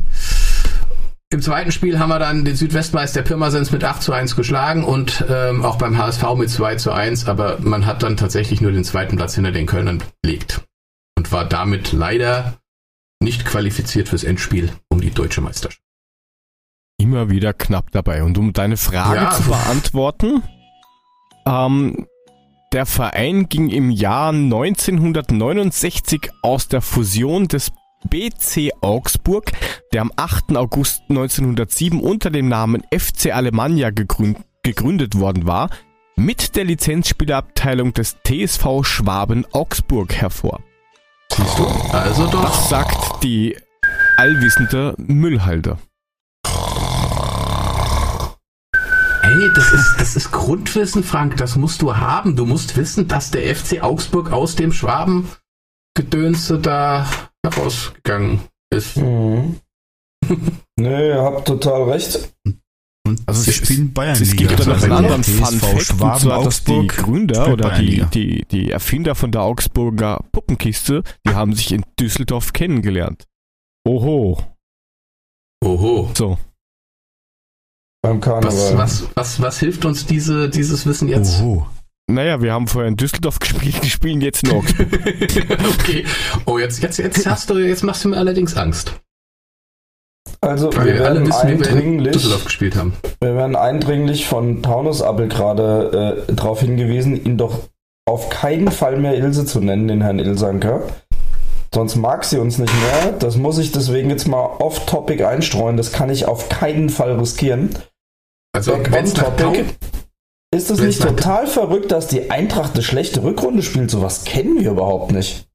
Im 1.31 1.41
zweiten 1.41 1.71
Spiel 1.71 1.97
haben 1.99 2.09
wir 2.09 2.19
dann 2.19 2.45
den 2.45 2.55
Südwestmeister 2.55 3.23
Pirmasens 3.23 3.71
mit 3.71 3.83
8 3.83 4.03
zu 4.03 4.13
1 4.13 4.35
geschlagen 4.35 4.83
und 4.83 5.25
ähm, 5.29 5.65
auch 5.65 5.77
beim 5.77 5.97
HSV 5.97 6.23
mit 6.37 6.49
2 6.49 6.75
zu 6.75 6.91
1, 6.91 7.27
aber 7.27 7.57
man 7.59 7.85
hat 7.85 8.03
dann 8.03 8.17
tatsächlich 8.17 8.61
nur 8.61 8.71
den 8.71 8.83
zweiten 8.83 9.15
Platz 9.17 9.33
hinter 9.35 9.51
den 9.51 9.65
Kölnern 9.65 10.01
belegt 10.21 10.61
und 11.17 11.31
war 11.31 11.43
damit 11.45 11.91
leider 11.91 12.59
nicht 13.19 13.45
qualifiziert 13.45 14.09
fürs 14.09 14.23
Endspiel 14.23 14.71
um 14.89 15.01
die 15.01 15.09
deutsche 15.11 15.41
Meisterschaft. 15.41 15.81
Immer 16.99 17.29
wieder 17.29 17.53
knapp 17.53 17.89
dabei. 17.91 18.23
Und 18.23 18.37
um 18.37 18.53
deine 18.53 18.77
Frage 18.77 19.15
Ja. 19.15 19.31
zu 19.31 19.43
beantworten, 19.43 20.43
ähm, 21.45 22.07
der 22.73 22.85
Verein 22.85 23.49
ging 23.49 23.69
im 23.69 23.91
Jahr 23.91 24.29
1969 24.29 26.31
aus 26.41 26.67
der 26.67 26.81
Fusion 26.81 27.47
des 27.47 27.71
BC 28.09 28.71
Augsburg, 28.81 29.51
der 29.93 30.01
am 30.01 30.11
8. 30.15 30.57
August 30.57 31.03
1907 31.09 32.01
unter 32.01 32.31
dem 32.31 32.47
Namen 32.47 32.81
FC 32.91 33.33
Alemannia 33.33 33.91
gegründ, 33.91 34.39
gegründet 34.63 35.19
worden 35.19 35.45
war, 35.45 35.69
mit 36.15 36.55
der 36.55 36.65
Lizenzspielerabteilung 36.65 37.93
des 37.93 38.17
TSV 38.25 38.83
Schwaben 38.83 39.45
Augsburg 39.51 40.13
hervor. 40.13 40.59
Siehst 41.31 41.57
du? 41.57 41.65
Also 41.91 42.27
doch. 42.27 42.43
Was 42.43 42.69
sagt 42.69 43.23
die 43.23 43.57
allwissende 44.17 44.95
Müllhalde? 44.97 45.77
Hey, 49.23 49.49
das 49.55 49.71
ist, 49.71 49.95
das 49.99 50.15
ist 50.17 50.31
Grundwissen, 50.31 51.03
Frank. 51.03 51.37
Das 51.37 51.55
musst 51.55 51.81
du 51.81 51.95
haben. 51.95 52.35
Du 52.35 52.45
musst 52.45 52.75
wissen, 52.75 53.07
dass 53.07 53.31
der 53.31 53.55
FC 53.55 53.81
Augsburg 53.81 54.31
aus 54.31 54.55
dem 54.55 54.73
Schwaben-Gedönse 54.73 56.59
da 56.59 57.09
herausgegangen 57.45 58.41
ist. 58.69 58.97
Mhm. 58.97 59.59
nee, 60.77 61.07
ihr 61.09 61.21
habt 61.21 61.47
total 61.47 61.83
recht. 61.91 62.33
Und 63.05 63.21
Also 63.25 63.41
sie 63.43 63.49
es- 63.51 63.57
spielen 63.57 63.93
Bayern 63.93 64.21
Es 64.21 64.35
gibt 64.35 64.57
da 64.59 64.65
noch 64.65 64.81
einen 64.83 64.91
anderen 64.91 65.23
Fun 65.23 65.59
Fact, 65.59 65.81
Schwaben 65.83 66.19
zwar, 66.21 66.43
dass 66.43 66.63
die 66.63 66.71
Augsburg 66.73 66.97
Gründer 67.05 67.51
oder 67.53 67.77
die, 67.79 68.05
die, 68.13 68.45
die 68.49 68.71
Erfinder 68.71 69.15
von 69.15 69.31
der 69.31 69.41
Augsburger 69.41 70.23
Puppenkiste, 70.31 71.03
die 71.25 71.33
haben 71.33 71.53
sich 71.53 71.71
in 71.73 71.83
Düsseldorf 71.99 72.53
kennengelernt. 72.53 73.25
Oho. 73.87 74.41
Oho. 75.63 76.11
So. 76.17 76.37
Beim 78.03 78.19
Karneval. 78.19 78.51
Was, 78.51 78.77
was, 78.77 79.07
was, 79.15 79.41
was 79.41 79.59
hilft 79.59 79.85
uns 79.85 80.05
diese, 80.05 80.49
dieses 80.49 80.85
Wissen 80.85 81.07
jetzt? 81.07 81.41
Oho. 81.41 81.65
Naja, 82.11 82.41
wir 82.41 82.51
haben 82.51 82.67
vorher 82.67 82.89
in 82.89 82.97
Düsseldorf 82.97 83.39
gespielt, 83.39 83.81
die 83.81 83.89
spielen 83.89 84.19
jetzt 84.19 84.43
in 84.43 84.51
Augsburg. 84.51 84.87
okay. 85.79 86.05
Oh, 86.45 86.57
jetzt, 86.57 86.83
jetzt, 86.83 86.99
jetzt 86.99 87.25
hast 87.25 87.49
du, 87.49 87.57
jetzt 87.57 87.81
machst 87.81 88.03
du 88.03 88.09
mir 88.09 88.17
allerdings 88.17 88.57
Angst. 88.57 88.99
Also, 90.41 90.73
wir 90.73 90.83
wir 90.83 91.05
alle 91.05 91.21
werden 91.21 91.27
wissen, 91.27 91.43
wir 91.43 91.49
eindringlich, 91.49 92.11
Düsseldorf 92.11 92.43
gespielt 92.43 92.75
haben. 92.75 92.93
wir 93.21 93.35
werden 93.35 93.55
eindringlich 93.55 94.27
von 94.27 94.61
Taunus 94.61 95.01
Appel 95.01 95.29
gerade 95.29 96.25
äh, 96.27 96.33
darauf 96.33 96.59
hingewiesen, 96.59 97.23
ihn 97.23 97.37
doch 97.37 97.69
auf 98.05 98.29
keinen 98.29 98.69
Fall 98.69 98.99
mehr 98.99 99.15
Ilse 99.15 99.45
zu 99.45 99.61
nennen, 99.61 99.87
den 99.87 100.01
Herrn 100.01 100.19
Ilsanker. 100.19 100.81
Sonst 101.73 101.95
mag 101.95 102.25
sie 102.25 102.37
uns 102.37 102.57
nicht 102.57 102.73
mehr. 102.73 103.13
Das 103.13 103.37
muss 103.37 103.57
ich 103.57 103.71
deswegen 103.71 104.09
jetzt 104.09 104.27
mal 104.27 104.45
off-topic 104.45 105.25
einstreuen. 105.25 105.77
Das 105.77 105.93
kann 105.93 106.09
ich 106.09 106.27
auf 106.27 106.49
keinen 106.49 106.89
Fall 106.89 107.13
riskieren. 107.13 107.69
Also, 108.53 108.73
wenn 108.89 109.05
es 109.05 109.13
Ist 110.55 110.69
es 110.69 110.79
nicht 110.79 111.01
total 111.01 111.47
verrückt, 111.47 111.91
dass 111.91 112.07
die 112.07 112.29
Eintracht 112.29 112.73
eine 112.75 112.83
schlechte 112.83 113.23
Rückrunde 113.23 113.63
spielt? 113.63 113.89
Sowas 113.89 114.23
kennen 114.25 114.59
wir 114.59 114.71
überhaupt 114.71 115.11
nicht. 115.11 115.47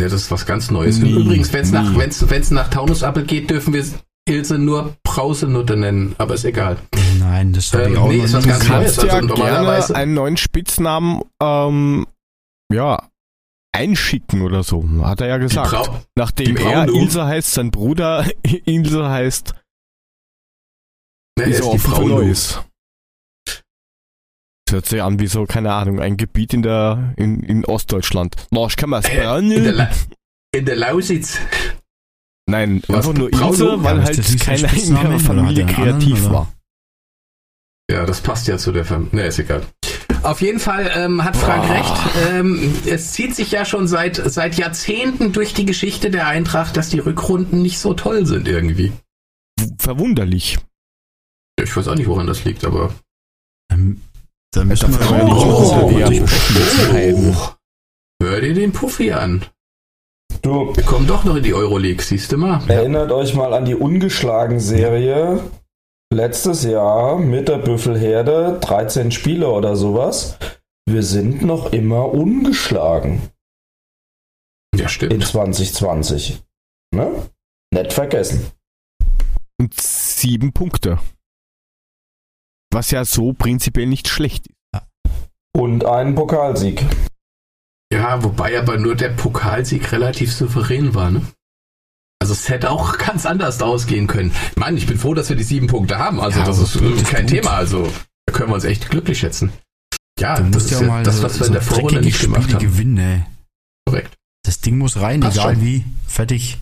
Ja, 0.00 0.06
das 0.08 0.14
ist 0.22 0.30
was 0.30 0.46
ganz 0.46 0.70
Neues. 0.70 0.98
Nie, 0.98 1.10
Übrigens, 1.12 1.52
wenn 1.52 1.62
es 1.62 1.72
nach, 1.72 1.96
wenn's, 1.96 2.28
wenn's 2.30 2.50
nach 2.50 2.68
Taunusappel 2.68 3.24
geht, 3.24 3.50
dürfen 3.50 3.74
wir 3.74 3.84
Ilse 4.28 4.58
nur 4.58 4.96
Brausenutte 5.04 5.76
nennen, 5.76 6.14
aber 6.18 6.34
ist 6.34 6.44
egal. 6.44 6.78
Nein, 7.18 7.52
das 7.52 7.72
habe 7.72 7.84
Ähm, 7.84 7.92
ich 7.92 7.98
auch 7.98 8.08
nee, 8.08 8.16
ist 8.18 8.32
was 8.32 8.42
Du 8.44 8.48
ganz. 8.48 8.68
Neues. 8.68 8.68
kannst 8.68 8.96
ja 8.96 9.02
also 9.02 9.14
gerne 9.14 9.26
normalerweise- 9.28 9.94
einen 9.96 10.14
neuen 10.14 10.36
Spitznamen 10.36 11.20
ähm, 11.42 12.06
ja, 12.72 13.08
einschicken 13.72 14.42
oder 14.42 14.62
so. 14.62 14.84
Hat 15.02 15.20
er 15.20 15.28
ja 15.28 15.36
gesagt. 15.38 15.90
Nachdem 16.16 16.56
er. 16.56 16.88
Ilse 16.88 17.26
heißt, 17.26 17.52
sein 17.52 17.70
Bruder 17.70 18.24
Ilse 18.64 19.08
heißt, 19.08 19.54
ne, 21.38 21.44
ist 21.44 21.64
für 21.64 21.78
Frau 21.78 22.06
Neues. 22.06 22.60
Das 24.66 24.74
hört 24.76 24.86
sich 24.86 25.02
an 25.02 25.18
wie 25.18 25.26
so, 25.26 25.44
keine 25.44 25.72
Ahnung, 25.72 26.00
ein 26.00 26.16
Gebiet 26.16 26.54
in 26.54 26.62
der 26.62 27.12
in, 27.16 27.42
in 27.42 27.64
Ostdeutschland. 27.64 28.34
Norsch 28.50 28.76
kann 28.76 28.90
man 28.90 29.02
es 29.02 29.08
Äh, 29.10 29.38
in, 29.38 29.64
der 29.64 29.72
La 29.72 29.90
in 30.54 30.64
der 30.64 30.76
Lausitz. 30.76 31.38
Nein, 32.46 32.82
Was, 32.86 32.96
einfach 33.08 33.14
nur? 33.14 33.32
Ilse, 33.32 33.82
weil 33.82 33.98
Ja, 33.98 34.04
halt 34.04 34.40
keiner 34.40 34.72
in 34.72 34.94
der 34.94 35.18
Familie 35.18 35.66
kreativ 35.66 36.16
anderen, 36.16 36.32
war. 36.32 36.52
Ja, 37.90 38.06
das 38.06 38.20
passt 38.20 38.46
ja 38.48 38.56
zu 38.56 38.72
der 38.72 38.84
Familie. 38.84 39.16
Ne, 39.16 39.26
ist 39.26 39.38
egal. 39.38 39.62
Auf 40.22 40.40
jeden 40.40 40.58
Fall 40.60 40.90
ähm, 40.94 41.22
hat 41.22 41.36
Frank 41.36 41.68
recht. 41.68 41.92
Ähm, 42.30 42.74
es 42.86 43.12
zieht 43.12 43.34
sich 43.34 43.50
ja 43.50 43.66
schon 43.66 43.86
seit, 43.86 44.16
seit 44.16 44.54
Jahrzehnten 44.56 45.32
durch 45.32 45.52
die 45.52 45.66
Geschichte 45.66 46.10
der 46.10 46.26
Eintracht, 46.26 46.78
dass 46.78 46.88
die 46.88 46.98
Rückrunden 46.98 47.60
nicht 47.60 47.78
so 47.78 47.92
toll 47.92 48.24
sind 48.24 48.48
irgendwie. 48.48 48.92
Verwunderlich. 49.78 50.58
Ich 51.62 51.76
weiß 51.76 51.88
auch 51.88 51.94
nicht, 51.94 52.08
woran 52.08 52.26
das 52.26 52.44
liegt, 52.44 52.64
aber. 52.64 52.92
Ähm, 53.72 54.02
Da 54.52 54.64
müssen 54.64 54.90
wir 54.92 54.98
drüber 54.98 55.98
Werbung. 55.98 56.26
sprechen. 56.28 57.34
Oh, 57.36 57.52
hör 58.22 58.40
dir 58.40 58.54
den 58.54 58.72
Puffy 58.72 59.12
an. 59.12 59.44
Du, 60.42 60.74
Wir 60.76 60.82
kommen 60.84 61.06
doch 61.06 61.24
noch 61.24 61.36
in 61.36 61.42
die 61.42 61.54
Euroleague, 61.54 62.02
siehst 62.02 62.32
du 62.32 62.36
mal. 62.38 62.68
Erinnert 62.68 63.12
euch 63.12 63.34
mal 63.34 63.54
an 63.54 63.64
die 63.64 63.74
Ungeschlagen-Serie 63.74 65.42
letztes 66.12 66.64
Jahr 66.64 67.18
mit 67.18 67.48
der 67.48 67.58
Büffelherde, 67.58 68.58
13 68.60 69.10
Spiele 69.10 69.48
oder 69.48 69.74
sowas. 69.76 70.36
Wir 70.86 71.02
sind 71.02 71.42
noch 71.42 71.72
immer 71.72 72.12
ungeschlagen 72.12 73.22
Ja, 74.74 74.82
in 74.82 74.88
stimmt. 74.88 75.24
2020. 75.24 76.42
Ne? 76.94 77.28
Nicht 77.72 77.92
vergessen. 77.92 78.46
Und 79.58 79.72
sieben 79.80 80.52
Punkte. 80.52 80.98
Was 82.74 82.90
ja 82.90 83.04
so 83.04 83.32
prinzipiell 83.32 83.86
nicht 83.86 84.08
schlecht 84.08 84.48
ist. 84.48 84.82
Und 85.56 85.84
einen 85.84 86.14
Pokalsieg. 86.16 86.84
Ja, 87.92 88.22
wobei 88.24 88.58
aber 88.58 88.76
nur 88.78 88.96
der 88.96 89.10
Pokalsieg 89.10 89.92
relativ 89.92 90.32
souverän 90.34 90.94
war, 90.94 91.10
ne? 91.12 91.22
Also 92.20 92.32
es 92.34 92.48
hätte 92.48 92.70
auch 92.70 92.98
ganz 93.06 93.24
anders 93.26 93.62
ausgehen 93.62 94.06
können. 94.08 94.32
Mann, 94.56 94.76
ich 94.76 94.86
bin 94.86 94.98
froh, 94.98 95.14
dass 95.14 95.28
wir 95.28 95.36
die 95.36 95.44
sieben 95.44 95.68
Punkte 95.68 95.98
haben. 95.98 96.20
Also 96.20 96.40
Ja, 96.40 96.46
das 96.46 96.58
ist 96.58 96.80
wirklich 96.80 97.04
kein 97.04 97.26
gut. 97.26 97.30
Thema. 97.30 97.50
Also 97.52 97.88
da 98.26 98.32
können 98.32 98.50
wir 98.50 98.54
uns 98.54 98.64
echt 98.64 98.90
glücklich 98.90 99.18
schätzen. 99.20 99.52
Ja, 100.18 100.34
Du 100.36 100.42
das 100.44 100.52
musst 100.54 100.66
ist 100.66 100.72
ja 100.72 100.80
ja 100.80 100.86
mal 100.88 101.02
das, 101.04 101.18
so, 101.18 101.22
was 101.22 101.34
wir 101.38 101.44
so 101.44 101.46
in 101.46 101.52
der 101.52 101.62
Vorrunde 101.62 102.00
nicht 102.00 102.20
gemacht 102.20 102.42
Spiele 102.44 102.56
haben. 102.58 102.64
gewinnen. 102.66 102.98
ey. 102.98 103.22
Korrekt. 103.86 104.14
Das 104.44 104.60
Ding 104.60 104.78
muss 104.78 105.00
rein, 105.00 105.20
Passt 105.20 105.36
egal 105.38 105.54
schon. 105.54 105.64
wie. 105.64 105.84
Fertig. 106.08 106.58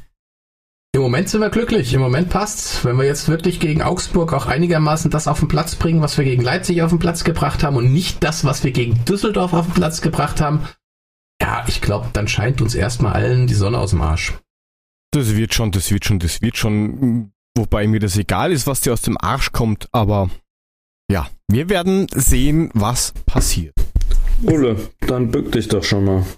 Im 0.94 1.00
Moment 1.00 1.30
sind 1.30 1.40
wir 1.40 1.48
glücklich. 1.48 1.94
Im 1.94 2.02
Moment 2.02 2.28
passt's. 2.28 2.84
Wenn 2.84 2.96
wir 2.96 3.06
jetzt 3.06 3.26
wirklich 3.26 3.60
gegen 3.60 3.80
Augsburg 3.80 4.34
auch 4.34 4.44
einigermaßen 4.44 5.10
das 5.10 5.26
auf 5.26 5.38
den 5.38 5.48
Platz 5.48 5.74
bringen, 5.74 6.02
was 6.02 6.18
wir 6.18 6.24
gegen 6.24 6.42
Leipzig 6.42 6.82
auf 6.82 6.90
den 6.90 6.98
Platz 6.98 7.24
gebracht 7.24 7.62
haben 7.62 7.76
und 7.76 7.94
nicht 7.94 8.22
das, 8.22 8.44
was 8.44 8.62
wir 8.62 8.72
gegen 8.72 9.02
Düsseldorf 9.06 9.54
auf 9.54 9.64
den 9.64 9.74
Platz 9.74 10.02
gebracht 10.02 10.42
haben, 10.42 10.68
ja, 11.40 11.64
ich 11.66 11.80
glaube, 11.80 12.10
dann 12.12 12.28
scheint 12.28 12.60
uns 12.60 12.74
erstmal 12.74 13.14
allen 13.14 13.46
die 13.46 13.54
Sonne 13.54 13.78
aus 13.78 13.90
dem 13.90 14.02
Arsch. 14.02 14.34
Das 15.12 15.34
wird 15.34 15.54
schon, 15.54 15.72
das 15.72 15.90
wird 15.90 16.04
schon, 16.04 16.18
das 16.18 16.42
wird 16.42 16.58
schon. 16.58 17.32
Wobei 17.56 17.86
mir 17.86 17.98
das 17.98 18.16
egal 18.18 18.52
ist, 18.52 18.66
was 18.66 18.82
dir 18.82 18.92
aus 18.92 19.02
dem 19.02 19.16
Arsch 19.18 19.50
kommt, 19.52 19.88
aber 19.92 20.28
ja, 21.10 21.28
wir 21.48 21.70
werden 21.70 22.06
sehen, 22.14 22.70
was 22.74 23.12
passiert. 23.24 23.74
Ulle, 24.42 24.76
dann 25.06 25.30
bück 25.30 25.52
dich 25.52 25.68
doch 25.68 25.84
schon 25.84 26.04
mal. 26.04 26.26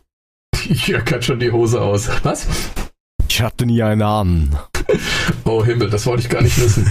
Ja, 0.87 1.01
kann 1.01 1.21
schon 1.21 1.41
die 1.41 1.51
Hose 1.51 1.81
aus. 1.81 2.09
Was? 2.23 2.47
Ich 3.35 3.43
hatte 3.43 3.67
nie 3.67 3.83
eine 3.83 4.07
an. 4.07 4.57
Oh 5.45 5.65
Himmel, 5.65 5.91
das 5.91 6.07
wollte 6.07 6.23
ich 6.23 6.29
gar 6.29 6.41
nicht 6.41 6.57
wissen. 6.61 6.89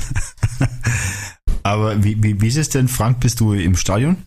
Aber 1.63 2.03
wie, 2.03 2.21
wie, 2.21 2.41
wie 2.41 2.47
ist 2.49 2.57
es 2.57 2.67
denn, 2.67 2.89
Frank? 2.89 3.21
Bist 3.21 3.39
du 3.39 3.53
im 3.53 3.77
Stadion? 3.77 4.17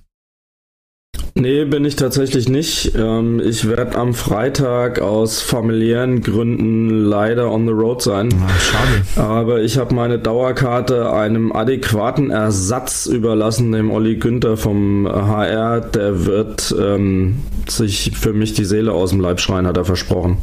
Nee, 1.34 1.66
bin 1.66 1.84
ich 1.84 1.96
tatsächlich 1.96 2.48
nicht. 2.48 2.94
Ähm, 2.96 3.42
ich 3.44 3.68
werde 3.68 3.98
am 3.98 4.14
Freitag 4.14 5.00
aus 5.00 5.42
familiären 5.42 6.22
Gründen 6.22 7.04
leider 7.04 7.52
on 7.52 7.66
the 7.66 7.72
road 7.72 8.00
sein. 8.00 8.32
Ah, 8.32 8.48
schade. 8.60 9.28
Aber 9.28 9.60
ich 9.60 9.76
habe 9.76 9.94
meine 9.94 10.18
Dauerkarte 10.18 11.12
einem 11.12 11.52
adäquaten 11.52 12.30
Ersatz 12.30 13.04
überlassen, 13.04 13.72
dem 13.72 13.90
Olli 13.90 14.16
Günther 14.16 14.56
vom 14.56 15.06
HR. 15.06 15.82
Der 15.82 16.24
wird 16.24 16.74
ähm, 16.80 17.42
sich 17.68 18.12
für 18.16 18.32
mich 18.32 18.54
die 18.54 18.64
Seele 18.64 18.92
aus 18.92 19.10
dem 19.10 19.20
Leib 19.20 19.38
schreien, 19.38 19.66
hat 19.66 19.76
er 19.76 19.84
versprochen. 19.84 20.38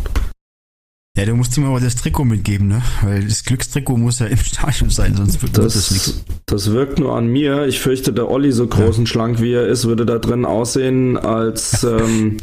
Ja, 1.15 1.25
du 1.25 1.35
musst 1.35 1.55
ihm 1.57 1.65
aber 1.65 1.79
das 1.79 1.95
Trikot 1.95 2.25
mitgeben, 2.25 2.69
ne? 2.69 2.81
Weil 3.03 3.23
das 3.23 3.43
Glückstrikot 3.43 3.97
muss 3.97 4.17
ja 4.17 4.25
im 4.25 4.37
Stadion 4.37 4.89
sein, 4.89 5.15
sonst 5.15 5.43
wird 5.43 5.55
das, 5.55 5.91
nichts. 5.91 6.23
Das, 6.25 6.35
das 6.47 6.71
wirkt 6.71 6.97
nur 6.97 7.15
an 7.15 7.27
mir. 7.27 7.67
Ich 7.67 7.81
fürchte, 7.81 8.13
der 8.13 8.31
Olli, 8.31 8.51
so 8.51 8.65
groß 8.65 8.97
und 8.97 9.07
schlank 9.07 9.39
wie 9.39 9.53
er 9.53 9.67
ist, 9.67 9.85
würde 9.85 10.07
da 10.07 10.17
drin 10.17 10.43
aussehen 10.43 11.15
als, 11.15 11.83
ähm, 11.83 12.37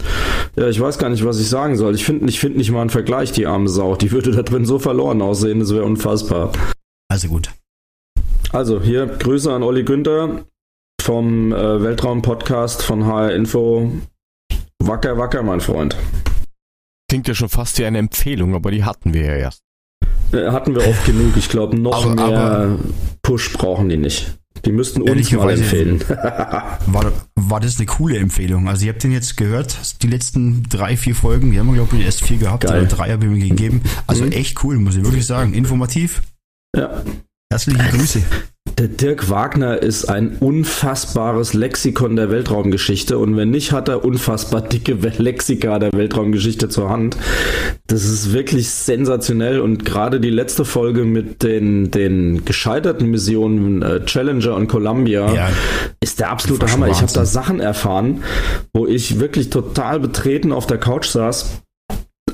ja, 0.55 0.69
ich 0.69 0.81
weiß 0.81 0.99
gar 0.99 1.09
nicht, 1.09 1.25
was 1.25 1.41
ich 1.41 1.49
sagen 1.49 1.77
soll. 1.77 1.97
Ich 1.97 2.05
finde 2.05 2.29
ich 2.29 2.39
find 2.39 2.57
nicht 2.57 2.71
mal 2.71 2.83
einen 2.83 2.91
Vergleich, 2.91 3.33
die 3.33 3.45
arme 3.45 3.69
Sau. 3.69 3.97
Die 3.97 4.13
würde 4.13 4.31
da 4.31 4.43
drin 4.43 4.65
so 4.65 4.79
verloren 4.79 5.21
aussehen, 5.21 5.59
das 5.59 5.75
wäre 5.75 5.83
unfassbar. 5.83 6.53
Also 7.09 7.27
gut. 7.27 7.51
Also 8.53 8.81
hier 8.81 9.07
Grüße 9.07 9.53
an 9.53 9.65
Olli 9.65 9.83
Günther 9.83 10.45
vom 11.03 11.53
äh, 11.53 11.83
Weltraum-Podcast 11.83 12.83
von 12.83 13.05
HR 13.05 13.35
Info. 13.35 13.91
Wacker, 14.79 15.19
wacker, 15.19 15.43
mein 15.43 15.61
Freund. 15.61 15.97
Klingt 17.11 17.27
ja 17.29 17.35
schon 17.35 17.49
fast 17.49 17.77
wie 17.79 17.85
eine 17.85 17.99
Empfehlung, 17.99 18.55
aber 18.55 18.71
die 18.71 18.85
hatten 18.85 19.13
wir 19.13 19.25
ja 19.25 19.35
erst. 19.35 19.63
Äh, 20.33 20.47
hatten 20.53 20.75
wir 20.77 20.87
oft 20.87 21.05
genug. 21.05 21.37
Ich 21.37 21.49
glaube, 21.49 21.77
noch 21.77 22.05
Aber- 22.07 22.15
mehr 22.15 22.25
aber- 22.41 22.79
Push 23.23 23.53
brauchen 23.53 23.89
die 23.89 23.97
nicht. 23.97 24.39
Die 24.65 24.71
müssten 24.73 25.03
uns 25.03 25.33
mal 25.33 25.51
empfehlen. 25.51 26.01
War, 26.87 27.13
war 27.35 27.61
das 27.61 27.79
eine 27.79 27.87
coole 27.87 28.17
Empfehlung. 28.19 28.69
Also 28.69 28.87
ihr 28.87 28.93
habt 28.93 29.03
den 29.03 29.11
jetzt 29.13 29.37
gehört, 29.37 29.77
die 30.03 30.07
letzten 30.07 30.65
drei, 30.69 30.97
vier 30.97 31.15
Folgen, 31.17 31.51
die 31.51 31.59
haben 31.59 31.67
wir 31.69 31.75
glaube 31.75 31.97
ich 31.97 32.05
erst 32.05 32.23
vier 32.25 32.37
gehabt, 32.39 32.63
Geil. 32.65 32.81
oder 32.83 32.89
drei 32.89 33.11
habe 33.11 33.25
ich 33.27 33.31
mir 33.31 33.49
gegeben. 33.49 33.83
Also 34.07 34.25
Mhm. 34.25 34.33
echt 34.33 34.63
cool, 34.63 34.77
muss 34.79 34.95
ich 34.97 35.03
wirklich 35.05 35.27
sagen. 35.27 35.53
Informativ. 35.55 36.23
ja. 36.77 37.03
Herzliche 37.53 37.83
Grüße. 37.91 38.23
Der 38.81 38.89
Dirk 38.89 39.29
Wagner 39.29 39.83
ist 39.83 40.07
ein 40.07 40.39
unfassbares 40.41 41.53
Lexikon 41.53 42.17
der 42.17 42.31
Weltraumgeschichte 42.31 43.19
und 43.19 43.37
wenn 43.37 43.51
nicht, 43.51 43.73
hat 43.73 43.91
er 43.91 44.07
unfassbar 44.07 44.63
dicke 44.63 44.95
Lexika 45.19 45.79
der 45.79 45.93
Weltraumgeschichte 45.93 46.71
zur 46.71 46.89
Hand. 46.89 47.15
Das 47.89 48.07
ist 48.07 48.33
wirklich 48.33 48.71
sensationell 48.71 49.61
und 49.61 49.85
gerade 49.85 50.19
die 50.19 50.31
letzte 50.31 50.65
Folge 50.65 51.05
mit 51.05 51.43
den, 51.43 51.91
den 51.91 52.47
gescheiterten 52.47 53.11
Missionen 53.11 53.83
äh, 53.83 54.03
Challenger 54.07 54.57
und 54.57 54.69
Columbia 54.69 55.31
Ja. 55.31 55.51
ist 56.03 56.19
der 56.19 56.31
absolute 56.31 56.73
Hammer. 56.73 56.89
Ich 56.89 57.03
habe 57.03 57.13
da 57.13 57.27
Sachen 57.27 57.61
erfahren, 57.61 58.25
wo 58.73 58.87
ich 58.87 59.21
wirklich 59.21 59.51
total 59.51 60.01
betreten 60.01 60.53
auf 60.53 60.67
der 60.67 60.79
Couch 60.79 61.09
saß. 61.09 61.61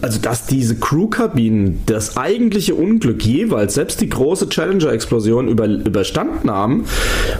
Also, 0.02 0.20
dass 0.20 0.46
diese 0.46 0.76
Crewkabinen 0.76 1.82
das 1.86 2.16
eigentliche 2.16 2.74
Unglück 2.74 3.24
jeweils, 3.24 3.74
selbst 3.74 4.00
die 4.00 4.08
große 4.08 4.48
Challenger-Explosion 4.48 5.48
über, 5.48 5.66
überstanden 5.66 6.50
haben 6.50 6.84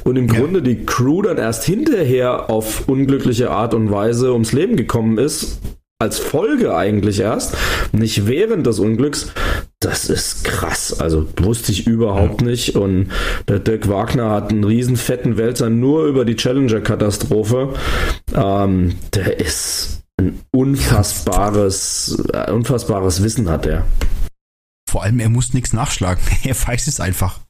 und 0.05 0.17
im 0.17 0.29
Ja. 0.29 0.41
Grunde 0.41 0.63
die 0.63 0.85
Crew 0.85 1.23
dann 1.23 1.39
erst 1.39 1.65
hinterher 1.65 2.51
auf 2.51 2.89
unglückliche 2.89 3.51
Art 3.51 3.75
und 3.75 3.91
Weise 3.91 4.33
ums 4.33 4.53
Leben 4.53 4.77
gekommen 4.77 5.19
ist, 5.19 5.59
als 5.99 6.19
Folge 6.19 6.77
eigentlich 6.77 7.21
erst, 7.21 7.57
nicht 7.93 8.27
während 8.27 8.67
des 8.67 8.79
Unglücks, 8.79 9.33
das 9.81 10.11
ist 10.11 10.45
krass. 10.45 11.01
Also 11.01 11.27
wusste 11.41 11.73
ich 11.73 11.87
überhaupt 11.87 12.43
nicht. 12.43 12.77
Und 12.77 13.09
der 13.49 13.61
Dirk 13.61 13.89
Wagner 13.89 14.31
hat 14.31 14.51
einen 14.51 14.65
riesen 14.65 14.97
fetten 14.97 15.39
Wälzer 15.39 15.71
nur 15.71 16.05
über 16.07 16.25
die 16.25 16.37
Challenger-Katastrophe. 16.37 17.75
Ähm, 18.35 18.95
der 19.15 19.41
ist 19.41 19.96
ein 20.19 20.41
unfassbares, 20.55 22.17
äh, 22.33 22.51
unfassbares 22.51 23.23
Wissen 23.23 23.49
hat 23.49 23.67
er. 23.67 23.85
Vor 24.89 25.03
allem, 25.03 25.21
er 25.21 25.29
muss 25.29 25.53
nichts 25.53 25.73
nachschlagen. 25.73 26.23
Er 26.45 26.55
weiß 26.55 26.87
es 26.87 27.01
einfach. 27.01 27.41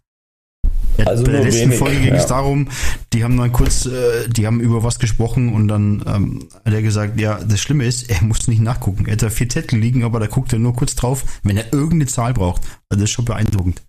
Er- 0.97 1.07
Also 1.09 1.25
Bei 1.25 1.33
der 1.33 1.45
letzten 1.45 1.67
wenig, 1.69 1.79
Folge 1.79 2.01
ging 2.01 2.15
es 2.15 2.23
ja. 2.23 2.29
darum, 2.31 2.69
die 3.13 3.23
haben 3.23 3.37
dann 3.37 3.53
kurz, 3.53 3.87
äh, 3.87 4.29
die 4.29 4.47
haben 4.47 4.61
über 4.61 4.83
was 4.83 4.99
gesprochen 4.99 5.53
und 5.55 5.69
dann 5.69 6.03
ähm, 6.07 6.49
hat 6.65 6.73
er 6.73 6.83
gesagt, 6.83 7.21
ja, 7.21 7.39
das 7.45 7.61
Schlimme 7.61 7.85
ist, 7.85 8.11
er 8.11 8.23
muss 8.25 8.49
nicht 8.49 8.63
nachgucken. 8.63 9.07
Er 9.07 9.13
hat 9.13 9.23
da 9.23 9.31
vier 9.31 9.49
Zettel 9.49 9.79
liegen, 9.79 10.03
aber 10.05 10.19
da 10.19 10.27
guckt 10.27 10.53
er 10.53 10.59
nur 10.59 10.75
kurz 10.75 10.95
drauf, 10.97 11.25
wenn 11.43 11.57
er 11.59 11.73
irgendeine 11.73 12.07
Zahl 12.07 12.33
braucht. 12.35 12.63
Also 12.89 13.01
das 13.01 13.03
ist 13.03 13.11
schon 13.11 13.27
beeindruckend. 13.27 13.83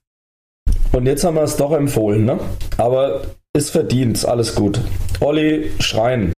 Und 0.91 1.05
jetzt 1.05 1.23
haben 1.23 1.35
wir 1.35 1.43
es 1.43 1.55
doch 1.55 1.71
empfohlen, 1.71 2.25
ne? 2.25 2.39
Aber 2.77 3.21
ist 3.55 3.71
verdient, 3.71 4.23
alles 4.25 4.53
gut. 4.53 4.81
Olli, 5.21 5.71
schreien. 5.79 6.33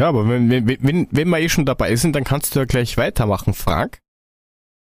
Ja, 0.00 0.08
aber 0.08 0.26
wenn, 0.26 0.48
wenn, 0.48 0.66
wenn, 0.66 1.08
wenn 1.10 1.28
wir 1.28 1.40
eh 1.40 1.50
schon 1.50 1.66
dabei 1.66 1.94
sind, 1.94 2.16
dann 2.16 2.24
kannst 2.24 2.54
du 2.54 2.60
ja 2.60 2.64
gleich 2.64 2.96
weitermachen, 2.96 3.52
Frank. 3.52 3.98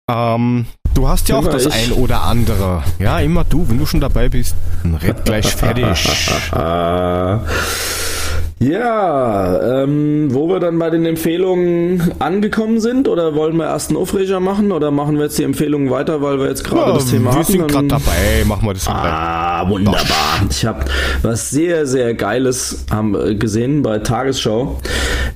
Ähm, 0.09 0.65
du 0.95 1.07
hast 1.07 1.29
ja 1.29 1.37
auch 1.37 1.43
Immer 1.43 1.51
das 1.51 1.65
ich. 1.65 1.73
ein 1.73 1.91
oder 1.93 2.23
andere. 2.23 2.83
Ja, 2.99 3.21
immer 3.21 3.45
du, 3.45 3.69
wenn 3.69 3.77
du 3.77 3.85
schon 3.85 4.01
dabei 4.01 4.27
bist, 4.27 4.57
dann 4.83 4.95
red 4.95 5.23
gleich 5.23 5.55
fertig. 5.55 5.85
Ja, 8.59 9.83
ähm, 9.83 10.29
wo 10.33 10.47
wir 10.49 10.59
dann 10.59 10.79
bei 10.79 10.89
den 10.89 11.05
Empfehlungen 11.05 12.11
angekommen 12.17 12.79
sind, 12.79 13.07
oder 13.07 13.35
wollen 13.35 13.55
wir 13.57 13.65
erst 13.65 13.89
einen 13.91 13.97
Aufreger 13.99 14.39
machen, 14.39 14.71
oder 14.71 14.89
machen 14.89 15.17
wir 15.17 15.25
jetzt 15.25 15.37
die 15.37 15.43
Empfehlungen 15.43 15.91
weiter, 15.91 16.23
weil 16.23 16.39
wir 16.39 16.47
jetzt 16.47 16.63
gerade 16.63 16.89
Ja, 16.89 16.93
das 16.95 17.05
Thema 17.05 17.31
wir 17.33 17.39
hatten? 17.39 17.51
sind 17.51 17.67
gerade 17.67 17.87
dabei, 17.87 18.43
machen 18.47 18.65
wir 18.67 18.73
das 18.73 18.85
gleich. 18.85 18.95
Ah, 18.95 19.69
wunderbar. 19.69 20.41
Ich 20.49 20.65
habe 20.65 20.85
was 21.21 21.51
sehr, 21.51 21.85
sehr 21.85 22.15
Geiles 22.15 22.85
haben, 22.89 23.13
äh, 23.15 23.35
gesehen 23.35 23.83
bei 23.83 23.99
Tagesschau. 23.99 24.79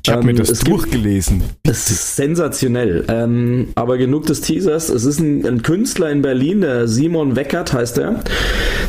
Ich 0.04 0.12
habe 0.12 0.24
mir 0.24 0.32
Ähm, 0.32 0.38
das 0.38 0.50
es 0.50 0.60
gibt- 0.64 0.72
durchgelesen. 0.72 1.44
Es 1.64 1.92
ist 1.92 2.16
sensationell. 2.16 3.06
Ähm, 3.08 3.68
aber 3.76 3.98
genug 4.00 4.26
des 4.26 4.42
Teasers. 4.42 4.90
Es 4.90 5.06
ist 5.06 5.20
ein, 5.20 5.46
ein 5.46 5.62
Künstler 5.62 6.10
in 6.10 6.24
Berlin, 6.24 6.62
der 6.62 6.88
Simon 6.88 7.36
Weckert 7.36 7.72
heißt 7.74 8.00
er. 8.00 8.16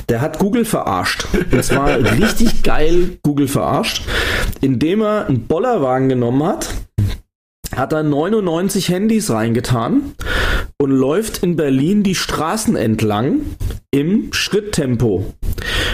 Der 0.08 0.22
hat 0.22 0.38
Google 0.38 0.64
verarscht. 0.64 1.26
Und 1.50 1.62
zwar 1.62 1.88
richtig 2.18 2.62
geil 2.62 3.18
Google 3.22 3.46
verarscht, 3.48 4.02
indem 4.60 5.02
er 5.02 5.26
einen 5.26 5.46
Bollerwagen 5.46 6.08
genommen 6.08 6.44
hat, 6.44 6.68
hat 7.74 7.92
er 7.92 8.02
99 8.02 8.88
Handys 8.88 9.30
reingetan 9.30 10.12
und 10.80 10.90
läuft 10.90 11.42
in 11.42 11.56
Berlin 11.56 12.02
die 12.02 12.14
Straßen 12.14 12.76
entlang 12.76 13.40
im 13.90 14.32
Schritttempo. 14.32 15.26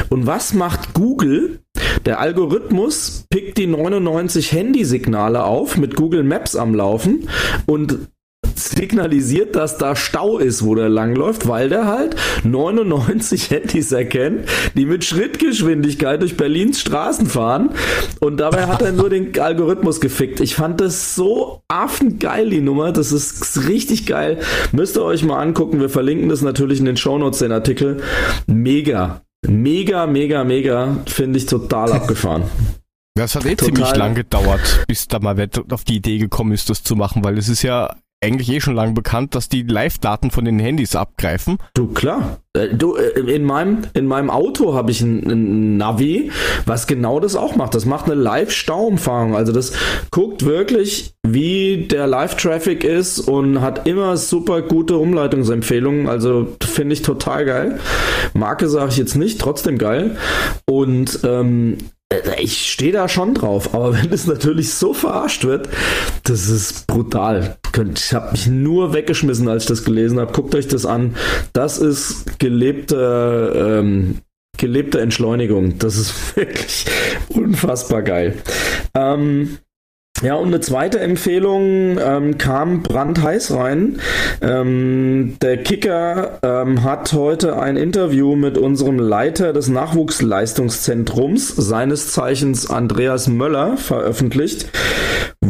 Und 0.09 0.27
was 0.27 0.55
macht 0.55 0.95
Google? 0.95 1.61
Der 2.07 2.21
Algorithmus 2.21 3.27
pickt 3.29 3.59
die 3.59 3.67
99 3.67 4.53
Handysignale 4.53 5.45
auf 5.45 5.77
mit 5.77 5.97
Google 5.97 6.23
Maps 6.23 6.57
am 6.57 6.75
Laufen 6.75 7.29
und 7.67 8.09
signalisiert, 8.79 9.57
dass 9.57 9.79
da 9.79 9.97
Stau 9.97 10.39
ist, 10.39 10.65
wo 10.65 10.75
der 10.75 10.89
langläuft, 10.89 11.49
weil 11.49 11.69
der 11.69 11.87
halt 11.87 12.17
99 12.45 13.51
Handys 13.51 13.93
erkennt, 13.93 14.49
die 14.75 14.87
mit 14.87 15.05
Schrittgeschwindigkeit 15.05 16.23
durch 16.23 16.37
Berlins 16.37 16.81
Straßen 16.81 17.27
fahren 17.27 17.71
und 18.21 18.39
dabei 18.39 18.67
hat 18.67 18.83
er 18.83 18.93
nur 18.93 19.11
den 19.11 19.39
Algorithmus 19.39 20.01
gefickt. 20.01 20.41
Ich 20.41 20.55
fand 20.55 20.81
das 20.81 21.15
so 21.15 21.63
affengeil, 21.69 22.51
die 22.51 22.61
Nummer. 22.61 22.93
Das 22.93 23.13
ist 23.13 23.69
richtig 23.69 24.07
geil. 24.07 24.39
Müsst 24.73 24.97
ihr 24.97 25.03
euch 25.03 25.25
mal 25.25 25.41
angucken. 25.41 25.81
Wir 25.81 25.89
verlinken 25.89 26.29
das 26.29 26.43
natürlich 26.43 26.79
in 26.79 26.85
den 26.85 26.97
Shownotes, 26.97 27.41
den 27.41 27.53
Artikel. 27.53 28.03
Mega. 28.47 29.23
Mega, 29.47 30.07
mega, 30.07 30.45
mega. 30.45 30.99
Finde 31.07 31.39
ich 31.39 31.47
total 31.47 31.93
abgefahren. 31.93 32.45
Das 33.15 33.35
hat 33.35 33.47
eh 33.47 33.57
Total. 33.57 33.75
ziemlich 33.75 33.97
lang 33.97 34.15
gedauert, 34.15 34.85
bis 34.87 35.09
da 35.09 35.19
mal 35.19 35.37
auf 35.71 35.83
die 35.83 35.97
Idee 35.97 36.19
gekommen 36.19 36.53
ist, 36.53 36.71
das 36.71 36.85
zu 36.85 36.95
machen, 36.95 37.25
weil 37.25 37.37
es 37.37 37.49
ist 37.49 37.63
ja 37.63 37.97
eigentlich 38.21 38.51
eh 38.51 38.61
schon 38.61 38.75
lang 38.75 38.95
bekannt, 38.95 39.35
dass 39.35 39.49
die 39.49 39.63
Live-Daten 39.63 40.31
von 40.31 40.45
den 40.45 40.59
Handys 40.59 40.97
abgreifen. 40.97 41.59
Du, 41.75 41.89
klar. 41.89 42.39
Äh, 42.53 42.69
Du, 42.75 42.97
äh, 42.97 43.21
in 43.21 43.45
meinem, 43.45 43.83
in 43.95 44.07
meinem 44.07 44.31
Auto 44.31 44.75
habe 44.75 44.91
ich 44.91 45.01
ein, 45.01 45.25
ein 45.31 45.77
Navi, 45.77 46.33
was 46.67 46.87
genau 46.87 47.21
das 47.21 47.37
auch 47.37 47.55
macht. 47.57 47.75
Das 47.75 47.87
macht 47.87 48.07
eine 48.07 48.15
Live-Stauumfahrung. 48.17 49.37
Also 49.37 49.53
das 49.53 49.73
guckt 50.11 50.45
wirklich, 50.45 51.15
wie 51.27 51.87
der 51.89 52.07
Live-Traffic 52.07 52.85
ist 52.85 53.21
und 53.21 53.61
hat 53.61 53.87
immer 53.87 54.17
super 54.17 54.63
gute 54.63 54.97
Umleitungsempfehlungen. 54.97 56.09
Also 56.09 56.57
finde 56.63 56.95
ich 56.95 57.03
total 57.03 57.45
geil. 57.45 57.79
Marke 58.35 58.69
sage 58.69 58.91
ich 58.91 58.97
jetzt 58.97 59.15
nicht, 59.15 59.41
trotzdem 59.41 59.79
geil. 59.79 60.17
Und 60.67 61.21
ähm, 61.25 61.79
äh, 61.79 61.98
ich 62.41 62.73
stehe 62.73 62.93
da 62.93 63.09
schon 63.09 63.35
drauf, 63.35 63.75
aber 63.75 63.93
wenn 64.03 64.13
es 64.13 64.27
natürlich 64.27 64.75
so 64.75 64.95
verarscht 64.95 65.45
wird, 65.45 65.69
das 66.25 66.49
ist 66.49 66.87
brutal. 66.87 67.59
Ich 67.95 68.15
habe 68.15 68.33
mich 68.33 68.47
nur 68.47 68.93
weggeschmissen, 68.93 69.49
als 69.49 69.65
ich 69.65 69.69
das 69.69 69.85
gelesen 69.85 70.19
habe. 70.19 70.33
Guckt 70.33 70.55
euch 70.55 70.69
das 70.69 70.87
an. 70.87 71.17
Das 71.53 71.79
ist 71.79 72.39
gelebte, 72.39 73.81
ähm, 73.81 74.19
gelebte 74.57 75.01
Entschleunigung. 75.01 75.79
Das 75.79 75.97
ist 75.97 76.37
wirklich 76.37 76.87
unfassbar 77.29 78.03
geil. 78.03 78.39
Ähm, 78.95 79.59
ja, 80.23 80.35
und 80.35 80.49
eine 80.49 80.61
zweite 80.61 80.99
Empfehlung 80.99 81.99
ähm, 81.99 82.39
kam 82.39 82.83
brandheiß 82.83 83.53
rein. 83.53 84.01
Ähm, 84.41 85.37
der 85.41 85.59
Kicker 85.59 86.39
ähm, 86.43 86.83
hat 86.83 87.13
heute 87.13 87.59
ein 87.59 87.77
Interview 87.77 88.35
mit 88.35 88.59
unserem 88.59 88.99
Leiter 88.99 89.53
des 89.53 89.69
Nachwuchsleistungszentrums, 89.69 91.49
seines 91.49 92.13
Zeichens 92.13 92.69
Andreas 92.69 93.29
Möller, 93.29 93.77
veröffentlicht, 93.77 94.71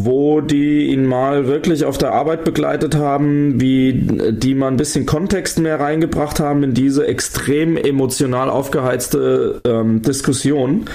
wo 0.04 0.40
die 0.40 0.86
ihn 0.86 1.06
mal 1.06 1.46
wirklich 1.46 1.84
auf 1.84 1.98
der 1.98 2.12
Arbeit 2.12 2.44
begleitet 2.44 2.94
haben, 2.94 3.60
wie 3.60 3.92
die 4.32 4.54
mal 4.54 4.68
ein 4.68 4.76
bisschen 4.76 5.06
Kontext 5.06 5.58
mehr 5.58 5.80
reingebracht 5.80 6.40
haben 6.40 6.62
in 6.62 6.74
diese 6.74 7.06
extrem 7.06 7.76
emotional 7.76 8.50
aufgeheizte 8.50 9.60
ähm, 9.66 10.02
Diskussion 10.02 10.86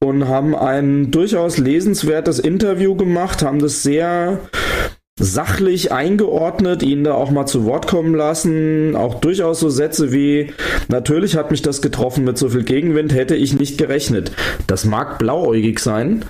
und 0.00 0.28
haben 0.28 0.54
ein 0.54 1.10
durchaus 1.10 1.58
lesenswertes 1.58 2.38
Interview 2.38 2.94
gemacht, 2.96 3.42
haben 3.42 3.60
das 3.60 3.82
sehr 3.82 4.40
sachlich 5.18 5.92
eingeordnet, 5.92 6.82
ihn 6.82 7.04
da 7.04 7.14
auch 7.14 7.30
mal 7.30 7.46
zu 7.46 7.64
Wort 7.64 7.86
kommen 7.86 8.14
lassen, 8.14 8.96
auch 8.96 9.20
durchaus 9.20 9.60
so 9.60 9.70
Sätze 9.70 10.12
wie, 10.12 10.52
natürlich 10.88 11.36
hat 11.36 11.52
mich 11.52 11.62
das 11.62 11.82
getroffen 11.82 12.24
mit 12.24 12.36
so 12.36 12.48
viel 12.48 12.64
Gegenwind, 12.64 13.14
hätte 13.14 13.36
ich 13.36 13.58
nicht 13.58 13.78
gerechnet. 13.78 14.32
Das 14.66 14.84
mag 14.84 15.18
blauäugig 15.20 15.78
sein, 15.78 16.24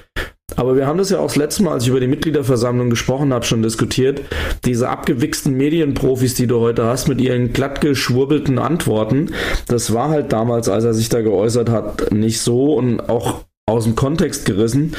Aber 0.57 0.77
wir 0.77 0.87
haben 0.87 0.99
das 0.99 1.11
ja 1.11 1.19
auch 1.19 1.27
das 1.27 1.37
letzte 1.37 1.63
Mal, 1.63 1.73
als 1.73 1.85
ich 1.85 1.91
über 1.91 2.01
die 2.01 2.07
Mitgliederversammlung 2.07 2.91
gesprochen 2.91 3.33
habe, 3.33 3.45
schon 3.45 3.63
diskutiert. 3.63 4.21
Diese 4.65 4.89
abgewichsten 4.89 5.55
Medienprofis, 5.55 6.35
die 6.35 6.47
du 6.47 6.61
heute 6.61 6.85
hast, 6.85 7.09
mit 7.09 7.21
ihren 7.21 7.53
glatt 7.53 7.81
geschwurbelten 7.81 8.59
Antworten, 8.59 9.31
das 9.69 9.93
war 9.93 10.11
halt 10.11 10.33
damals, 10.33 10.69
als 10.69 10.85
er 10.85 10.95
sich 10.95 11.09
da 11.09 11.21
geäußert 11.21 11.69
hat, 11.71 12.13
nicht 12.13 12.41
so 12.41 12.75
und 12.75 13.09
auch 13.09 13.45
aus 13.67 13.85
dem 13.85 13.97
Kontext 13.97 14.45
gerissen. 14.45 14.93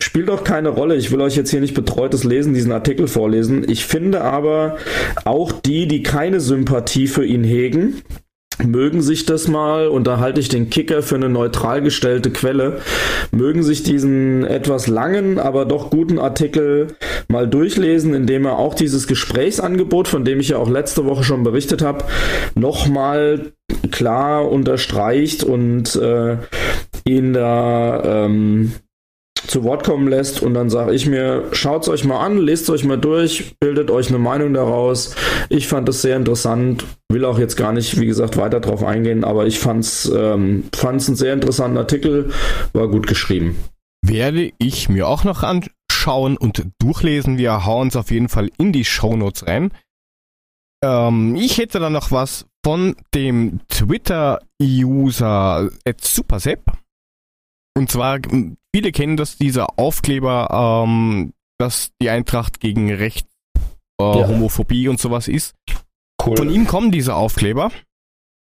Spielt 0.00 0.30
auch 0.30 0.42
keine 0.42 0.70
Rolle. 0.70 0.96
Ich 0.96 1.10
will 1.12 1.20
euch 1.20 1.36
jetzt 1.36 1.50
hier 1.50 1.60
nicht 1.60 1.74
betreutes 1.74 2.24
Lesen, 2.24 2.54
diesen 2.54 2.72
Artikel 2.72 3.08
vorlesen. 3.08 3.68
Ich 3.68 3.84
finde 3.84 4.22
aber 4.22 4.76
auch 5.24 5.52
die, 5.52 5.86
die 5.86 6.02
keine 6.02 6.40
Sympathie 6.40 7.08
für 7.08 7.26
ihn 7.26 7.44
hegen, 7.44 8.02
mögen 8.64 9.02
sich 9.02 9.26
das 9.26 9.48
mal, 9.48 9.88
und 9.88 10.06
da 10.06 10.18
halte 10.18 10.40
ich 10.40 10.48
den 10.48 10.70
Kicker 10.70 11.02
für 11.02 11.16
eine 11.16 11.28
neutral 11.28 11.82
gestellte 11.82 12.30
Quelle, 12.30 12.80
mögen 13.30 13.62
sich 13.62 13.82
diesen 13.82 14.44
etwas 14.44 14.86
langen, 14.86 15.38
aber 15.38 15.64
doch 15.64 15.90
guten 15.90 16.18
Artikel 16.18 16.88
mal 17.28 17.46
durchlesen, 17.48 18.14
indem 18.14 18.46
er 18.46 18.58
auch 18.58 18.74
dieses 18.74 19.06
Gesprächsangebot, 19.06 20.08
von 20.08 20.24
dem 20.24 20.40
ich 20.40 20.50
ja 20.50 20.58
auch 20.58 20.70
letzte 20.70 21.04
Woche 21.04 21.24
schon 21.24 21.42
berichtet 21.42 21.82
habe, 21.82 22.04
nochmal 22.54 23.52
klar 23.90 24.50
unterstreicht 24.50 25.44
und 25.44 25.96
äh, 25.96 26.36
ihn 27.04 27.32
da 27.32 28.24
ähm, 28.24 28.72
zu 29.46 29.64
Wort 29.64 29.84
kommen 29.84 30.08
lässt 30.08 30.42
und 30.42 30.54
dann 30.54 30.70
sage 30.70 30.94
ich 30.94 31.06
mir, 31.06 31.44
schaut's 31.52 31.88
euch 31.88 32.04
mal 32.04 32.24
an, 32.24 32.38
lest 32.38 32.68
euch 32.70 32.84
mal 32.84 32.98
durch, 32.98 33.54
bildet 33.60 33.90
euch 33.90 34.08
eine 34.08 34.18
Meinung 34.18 34.54
daraus. 34.54 35.14
Ich 35.48 35.68
fand 35.68 35.88
es 35.88 36.02
sehr 36.02 36.16
interessant, 36.16 36.84
will 37.08 37.24
auch 37.24 37.38
jetzt 37.38 37.56
gar 37.56 37.72
nicht, 37.72 38.00
wie 38.00 38.06
gesagt, 38.06 38.36
weiter 38.36 38.60
drauf 38.60 38.82
eingehen, 38.82 39.24
aber 39.24 39.46
ich 39.46 39.58
fand's, 39.58 40.10
ähm, 40.14 40.64
fand's 40.74 41.08
einen 41.08 41.16
sehr 41.16 41.32
interessanten 41.32 41.78
Artikel, 41.78 42.30
war 42.72 42.88
gut 42.88 43.06
geschrieben. 43.06 43.56
Werde 44.04 44.52
ich 44.58 44.88
mir 44.88 45.08
auch 45.08 45.24
noch 45.24 45.42
anschauen 45.42 46.36
und 46.36 46.64
durchlesen. 46.78 47.38
Wir 47.38 47.64
hauen 47.66 47.88
es 47.88 47.96
auf 47.96 48.10
jeden 48.10 48.28
Fall 48.28 48.50
in 48.58 48.72
die 48.72 48.84
Shownotes 48.84 49.46
rein. 49.46 49.70
Ähm, 50.84 51.34
ich 51.36 51.58
hätte 51.58 51.80
dann 51.80 51.92
noch 51.92 52.12
was 52.12 52.46
von 52.64 52.96
dem 53.14 53.60
Twitter-User 53.68 54.40
Supersepp. 56.00 56.72
Und 57.76 57.90
zwar, 57.90 58.18
viele 58.76 58.92
kennen 58.92 59.16
das, 59.16 59.38
dieser 59.38 59.78
Aufkleber, 59.78 60.84
ähm, 60.84 61.32
dass 61.58 61.92
die 62.02 62.10
Eintracht 62.10 62.60
gegen 62.60 62.92
Recht, 62.92 63.26
äh, 63.98 64.04
Ja. 64.04 64.28
Homophobie 64.28 64.88
und 64.88 65.00
sowas 65.00 65.28
ist. 65.28 65.54
Cool. 66.22 66.36
Von 66.36 66.50
ihm 66.50 66.66
kommen 66.66 66.92
diese 66.92 67.14
Aufkleber. 67.14 67.72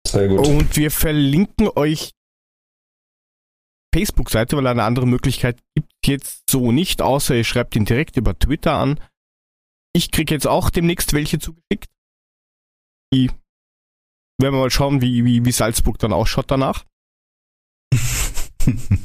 Sehr 0.07 0.29
gut. 0.29 0.49
Und 0.49 0.75
wir 0.75 0.91
verlinken 0.91 1.69
euch 1.69 2.13
Facebook-Seite, 3.95 4.57
weil 4.57 4.67
eine 4.67 4.85
andere 4.85 5.07
Möglichkeit 5.07 5.59
gibt 5.75 5.93
jetzt 6.07 6.49
so 6.49 6.73
nicht, 6.73 7.03
außer 7.03 7.35
ihr 7.35 7.45
schreibt 7.45 7.77
ihn 7.77 7.85
direkt 7.85 8.17
über 8.17 8.39
Twitter 8.39 8.73
an. 8.73 8.99
Ich 9.95 10.11
krieg 10.11 10.31
jetzt 10.31 10.47
auch 10.47 10.71
demnächst 10.71 11.13
welche 11.13 11.39
zugeschickt. 11.39 11.91
Die 13.13 13.29
werden 14.41 14.55
wir 14.55 14.61
mal 14.63 14.71
schauen, 14.71 15.03
wie, 15.03 15.27
wie, 15.27 15.45
wie 15.45 15.53
Salzburg 15.53 15.99
dann 15.99 16.15
ausschaut 16.15 16.51
danach. 16.51 16.87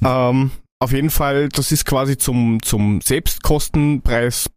ähm, 0.06 0.52
auf 0.82 0.92
jeden 0.94 1.12
Fall, 1.12 1.50
das 1.50 1.72
ist 1.72 1.86
quasi 1.86 2.18
zum, 2.18 2.62
zum 2.64 3.02
Selbstkostenpreis, 3.02 4.50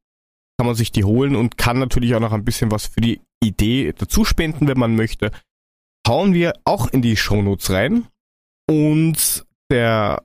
kann 0.58 0.66
man 0.66 0.74
sich 0.74 0.90
die 0.90 1.04
holen 1.04 1.36
und 1.36 1.58
kann 1.58 1.78
natürlich 1.78 2.14
auch 2.14 2.20
noch 2.20 2.32
ein 2.32 2.44
bisschen 2.44 2.70
was 2.70 2.86
für 2.86 3.02
die 3.02 3.20
Idee 3.42 3.92
dazu 3.96 4.24
spenden, 4.24 4.66
wenn 4.66 4.78
man 4.78 4.96
möchte. 4.96 5.30
Hauen 6.08 6.32
wir 6.32 6.54
auch 6.64 6.88
in 6.88 7.02
die 7.02 7.16
Shownotes 7.16 7.70
rein. 7.70 8.06
Und 8.70 9.44
der 9.70 10.22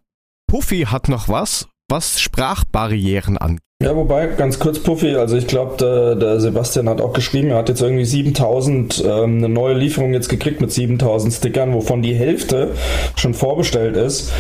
Puffy 0.50 0.86
hat 0.86 1.10
noch 1.10 1.28
was, 1.28 1.68
was 1.90 2.22
Sprachbarrieren 2.22 3.38
angeht. 3.38 3.64
Ja, 3.82 3.96
wobei, 3.96 4.28
ganz 4.28 4.60
kurz, 4.60 4.80
Puffy, 4.80 5.16
also 5.16 5.38
ich 5.38 5.48
glaube, 5.48 5.78
der, 5.78 6.16
der 6.16 6.40
Sebastian 6.40 6.90
hat 6.90 7.00
auch 7.00 7.14
geschrieben, 7.14 7.50
er 7.50 7.58
hat 7.58 7.70
jetzt 7.70 7.82
irgendwie 7.82 8.04
7000, 8.06 9.04
ähm, 9.06 9.38
eine 9.38 9.50
neue 9.50 9.74
Lieferung 9.74 10.14
jetzt 10.14 10.28
gekriegt 10.28 10.60
mit 10.60 10.72
7000 10.72 11.34
Stickern, 11.34 11.74
wovon 11.74 12.02
die 12.02 12.14
Hälfte 12.14 12.76
schon 13.16 13.34
vorbestellt 13.34 13.96
ist. 13.96 14.34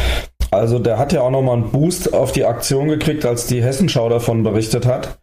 Also 0.51 0.79
der 0.79 0.97
hat 0.97 1.13
ja 1.13 1.21
auch 1.21 1.31
nochmal 1.31 1.57
einen 1.57 1.71
Boost 1.71 2.13
auf 2.13 2.31
die 2.31 2.45
Aktion 2.45 2.87
gekriegt, 2.87 3.25
als 3.25 3.45
die 3.45 3.63
Hessenschau 3.63 4.09
davon 4.09 4.43
berichtet 4.43 4.85
hat. 4.85 5.19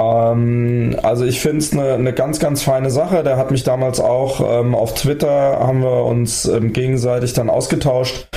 Ähm, 0.00 0.98
also 1.02 1.24
ich 1.24 1.40
finde 1.40 1.58
es 1.58 1.72
eine 1.72 1.98
ne 1.98 2.12
ganz, 2.12 2.38
ganz 2.38 2.62
feine 2.62 2.90
Sache. 2.90 3.22
Der 3.22 3.36
hat 3.36 3.50
mich 3.50 3.62
damals 3.62 4.00
auch 4.00 4.40
ähm, 4.40 4.74
auf 4.74 4.94
Twitter, 4.94 5.28
haben 5.28 5.82
wir 5.82 6.04
uns 6.04 6.46
ähm, 6.46 6.72
gegenseitig 6.72 7.32
dann 7.32 7.50
ausgetauscht. 7.50 8.28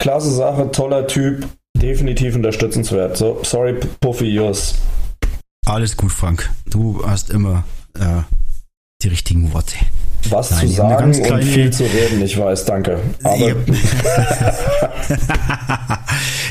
Klasse 0.00 0.30
Sache, 0.30 0.70
toller 0.70 1.06
Typ, 1.06 1.46
definitiv 1.76 2.36
unterstützenswert. 2.36 3.16
So, 3.16 3.40
sorry, 3.42 3.74
Puffy, 4.00 4.26
yours. 4.26 4.76
Alles 5.66 5.96
gut, 5.96 6.12
Frank. 6.12 6.50
Du 6.70 7.02
hast 7.06 7.30
immer 7.30 7.64
äh, 7.98 8.22
die 9.02 9.08
richtigen 9.08 9.52
Worte. 9.52 9.76
Was 10.30 10.50
Nein, 10.50 10.68
zu 10.68 10.74
sagen 10.74 11.04
und 11.14 11.22
kleine- 11.22 11.42
viel 11.42 11.70
zu 11.72 11.84
reden, 11.84 12.22
ich 12.24 12.36
weiß, 12.38 12.64
danke. 12.64 12.98
Aber 13.22 13.36
Ich 13.36 13.54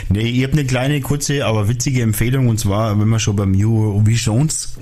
nee, 0.10 0.22
ich 0.22 0.44
habe 0.44 0.54
eine 0.54 0.66
kleine, 0.66 1.02
kurze, 1.02 1.46
aber 1.46 1.68
witzige 1.68 2.02
Empfehlung 2.02 2.48
und 2.48 2.60
zwar, 2.60 3.00
wenn 3.00 3.08
wir 3.10 3.20
schon 3.20 3.36
beim 3.36 3.54
Eurovisions 3.56 4.74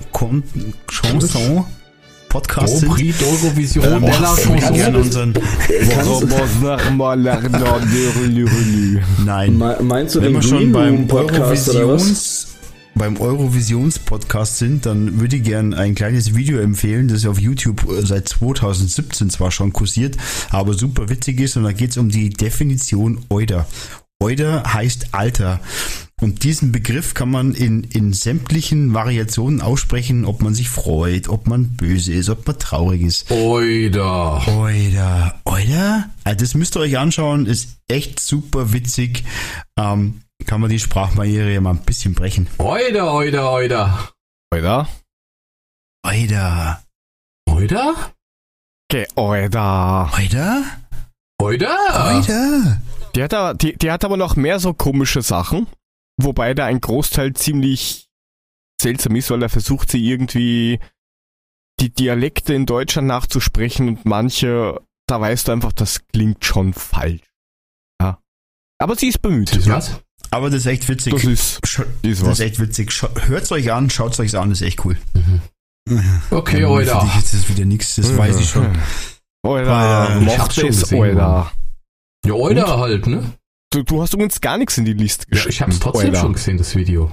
Chanson 0.90 1.64
Podcast 2.28 2.80
sind, 2.80 2.90
Prix 2.92 3.14
d'Eurovision 3.20 3.82
de 3.82 3.90
la 4.20 4.34
ich 4.36 4.44
gerne 4.60 4.74
Chanson. 4.74 4.96
unseren, 4.96 5.34
nein, 9.24 9.56
me- 9.56 9.78
meinst 9.82 10.16
du 10.16 10.22
wenn 10.22 10.32
den 10.32 10.40
Green 10.72 11.06
Podcast 11.06 11.68
oder 11.70 11.88
was? 11.94 12.53
Beim 12.96 13.16
Eurovisions-Podcast 13.16 14.58
sind, 14.58 14.86
dann 14.86 15.20
würde 15.20 15.36
ich 15.36 15.42
gerne 15.42 15.76
ein 15.76 15.94
kleines 15.94 16.34
Video 16.36 16.58
empfehlen, 16.58 17.08
das 17.08 17.26
auf 17.26 17.40
YouTube 17.40 17.88
äh, 17.90 18.06
seit 18.06 18.28
2017 18.28 19.30
zwar 19.30 19.50
schon 19.50 19.72
kursiert, 19.72 20.16
aber 20.50 20.74
super 20.74 21.08
witzig 21.08 21.40
ist 21.40 21.56
und 21.56 21.64
da 21.64 21.72
geht 21.72 21.90
es 21.90 21.96
um 21.96 22.08
die 22.08 22.30
Definition 22.30 23.24
Euder. 23.30 23.66
Euder 24.20 24.62
heißt 24.72 25.08
Alter. 25.12 25.60
Und 26.20 26.44
diesen 26.44 26.70
Begriff 26.70 27.12
kann 27.14 27.30
man 27.30 27.52
in, 27.52 27.82
in 27.82 28.12
sämtlichen 28.12 28.94
Variationen 28.94 29.60
aussprechen, 29.60 30.24
ob 30.24 30.40
man 30.40 30.54
sich 30.54 30.70
freut, 30.70 31.28
ob 31.28 31.48
man 31.48 31.76
böse 31.76 32.14
ist, 32.14 32.30
ob 32.30 32.46
man 32.46 32.58
traurig 32.58 33.02
ist. 33.02 33.30
Oida. 33.30 34.46
Euder. 34.46 35.40
Euder? 35.44 36.08
Also 36.22 36.38
das 36.38 36.54
müsst 36.54 36.76
ihr 36.76 36.80
euch 36.80 36.96
anschauen, 36.96 37.46
ist 37.46 37.76
echt 37.88 38.20
super 38.20 38.72
witzig. 38.72 39.24
Ähm, 39.76 40.20
kann 40.44 40.60
man 40.60 40.70
die 40.70 40.78
Sprachbarriere 40.78 41.52
ja 41.52 41.60
mal 41.60 41.70
ein 41.70 41.84
bisschen 41.84 42.14
brechen. 42.14 42.48
Oida, 42.58 43.12
oida, 43.12 43.50
oida. 43.50 44.10
Oder? 44.54 44.88
Euder. 46.04 46.82
Oida? 47.48 48.12
Okay, 48.90 49.06
oder. 49.16 50.10
Euder? 50.16 50.64
Oida? 51.40 52.18
Euder? 52.18 52.82
Die 53.14 53.22
hat, 53.22 53.34
aber, 53.34 53.54
die, 53.54 53.76
die 53.76 53.90
hat 53.90 54.04
aber 54.04 54.16
noch 54.16 54.36
mehr 54.36 54.58
so 54.58 54.74
komische 54.74 55.22
Sachen, 55.22 55.66
wobei 56.16 56.54
da 56.54 56.66
ein 56.66 56.80
Großteil 56.80 57.34
ziemlich 57.34 58.08
seltsam 58.80 59.16
ist, 59.16 59.30
weil 59.30 59.42
er 59.42 59.48
versucht 59.48 59.90
sie 59.90 60.04
irgendwie 60.04 60.80
die 61.80 61.90
Dialekte 61.90 62.54
in 62.54 62.66
Deutschland 62.66 63.08
nachzusprechen 63.08 63.88
und 63.88 64.04
manche, 64.04 64.80
da 65.06 65.20
weißt 65.20 65.48
du 65.48 65.52
einfach, 65.52 65.72
das 65.72 66.06
klingt 66.08 66.44
schon 66.44 66.72
falsch. 66.72 67.22
Ja. 68.00 68.18
Aber 68.78 68.96
sie 68.96 69.08
ist 69.08 69.22
bemüht. 69.22 69.54
Das 69.54 69.68
was? 69.68 70.00
Aber 70.34 70.50
das 70.50 70.60
ist 70.60 70.66
echt 70.66 70.88
witzig. 70.88 71.12
Das 71.14 71.24
ist, 71.24 71.60
ist 72.02 72.22
das 72.22 72.28
ist 72.28 72.40
echt 72.40 72.58
witzig. 72.60 72.92
Hört 73.26 73.42
es 73.44 73.52
euch 73.52 73.72
an, 73.72 73.88
schaut 73.90 74.12
es 74.14 74.20
euch 74.20 74.36
an, 74.36 74.50
das 74.50 74.60
ist 74.60 74.66
echt 74.66 74.84
cool. 74.84 74.96
Okay, 76.30 76.56
Ähm, 76.56 76.62
Für 76.62 76.68
oida. 76.70 77.00
dich 77.04 77.16
ist 77.16 77.34
das 77.34 77.48
wieder 77.48 77.64
nichts, 77.64 77.94
das 77.96 78.16
weiß 78.16 78.40
ich 78.40 78.48
schon. 78.48 78.66
Oder, 79.46 79.62
Ich 80.22 80.26
hab's 80.28 80.38
macht 80.38 80.54
schon 80.54 80.68
es, 80.70 80.80
gesehen, 80.80 80.98
oder. 81.16 81.52
Ja, 82.26 82.32
oida 82.32 82.78
halt, 82.78 83.06
ne? 83.06 83.32
Du, 83.70 83.82
du 83.82 84.00
hast 84.02 84.14
übrigens 84.14 84.40
gar 84.40 84.56
nichts 84.56 84.78
in 84.78 84.84
die 84.86 84.92
Liste 84.94 85.24
Ja, 85.26 85.30
geschrieben. 85.32 85.50
ich 85.52 85.62
hab's 85.62 85.78
trotzdem 85.80 86.10
Euler. 86.10 86.20
schon 86.20 86.32
gesehen, 86.32 86.56
das 86.58 86.74
Video. 86.74 87.12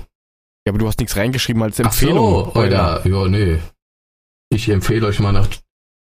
Ja, 0.66 0.72
aber 0.72 0.78
du 0.80 0.88
hast 0.88 1.00
nichts 1.00 1.18
reingeschrieben 1.18 1.62
als 1.64 1.80
Ach 1.80 1.86
Empfehlung. 1.86 2.16
so, 2.16 2.56
oida. 2.56 3.02
Ja, 3.06 3.28
nee. 3.28 3.60
Ich 4.50 4.70
empfehle 4.70 5.08
euch 5.08 5.20
mal 5.20 5.32
nach, 5.32 5.48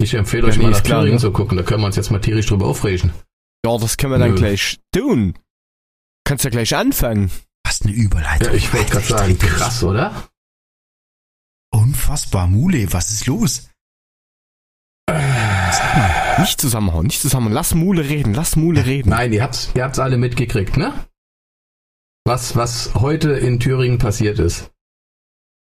ich 0.03 0.13
empfehle 0.15 0.47
euch 0.49 0.55
Ja, 0.57 0.59
nee, 0.59 0.65
mal 0.65 0.71
nach 0.73 0.81
Thüringen 0.83 1.13
ne? 1.15 1.19
zu 1.19 1.31
gucken, 1.33 1.57
da 1.57 1.63
können 1.63 1.81
wir 1.83 1.87
uns 1.87 1.97
jetzt 1.97 2.11
mal 2.11 2.21
tierisch 2.21 2.47
drüber 2.47 2.67
aufregen. 2.67 3.13
Ja, 3.65 3.79
das 3.79 3.97
können 3.97 4.13
wir 4.13 4.19
dann 4.19 4.31
Nö. 4.33 4.37
gleich 4.37 4.79
tun. 4.95 5.35
Kannst 6.31 6.45
ja 6.45 6.51
gleich 6.51 6.77
anfangen. 6.77 7.29
Was 7.65 7.83
eine 7.83 7.91
Überleitung. 7.91 8.51
Ja, 8.51 8.55
ich 8.55 8.73
wollte 8.73 8.93
gerade 8.93 9.05
sagen, 9.05 9.37
krass, 9.37 9.83
oder? 9.83 10.29
Unfassbar, 11.73 12.47
Mule, 12.47 12.93
was 12.93 13.11
ist 13.11 13.27
los? 13.27 13.69
Sag 15.09 15.97
mal. 15.97 16.41
Nicht 16.43 16.61
zusammenhauen, 16.61 17.09
nicht 17.09 17.21
zusammenhauen. 17.21 17.53
Lass 17.53 17.75
Mule 17.75 18.09
reden, 18.09 18.33
lass 18.33 18.55
Mule 18.55 18.87
reden. 18.87 19.11
Nein, 19.11 19.33
ihr 19.33 19.43
habt's, 19.43 19.73
ihr 19.75 19.83
habt's 19.83 19.99
alle 19.99 20.19
mitgekriegt, 20.19 20.77
ne? 20.77 20.93
Was, 22.25 22.55
was 22.55 22.95
heute 22.95 23.33
in 23.33 23.59
Thüringen 23.59 23.99
passiert 23.99 24.39
ist. 24.39 24.71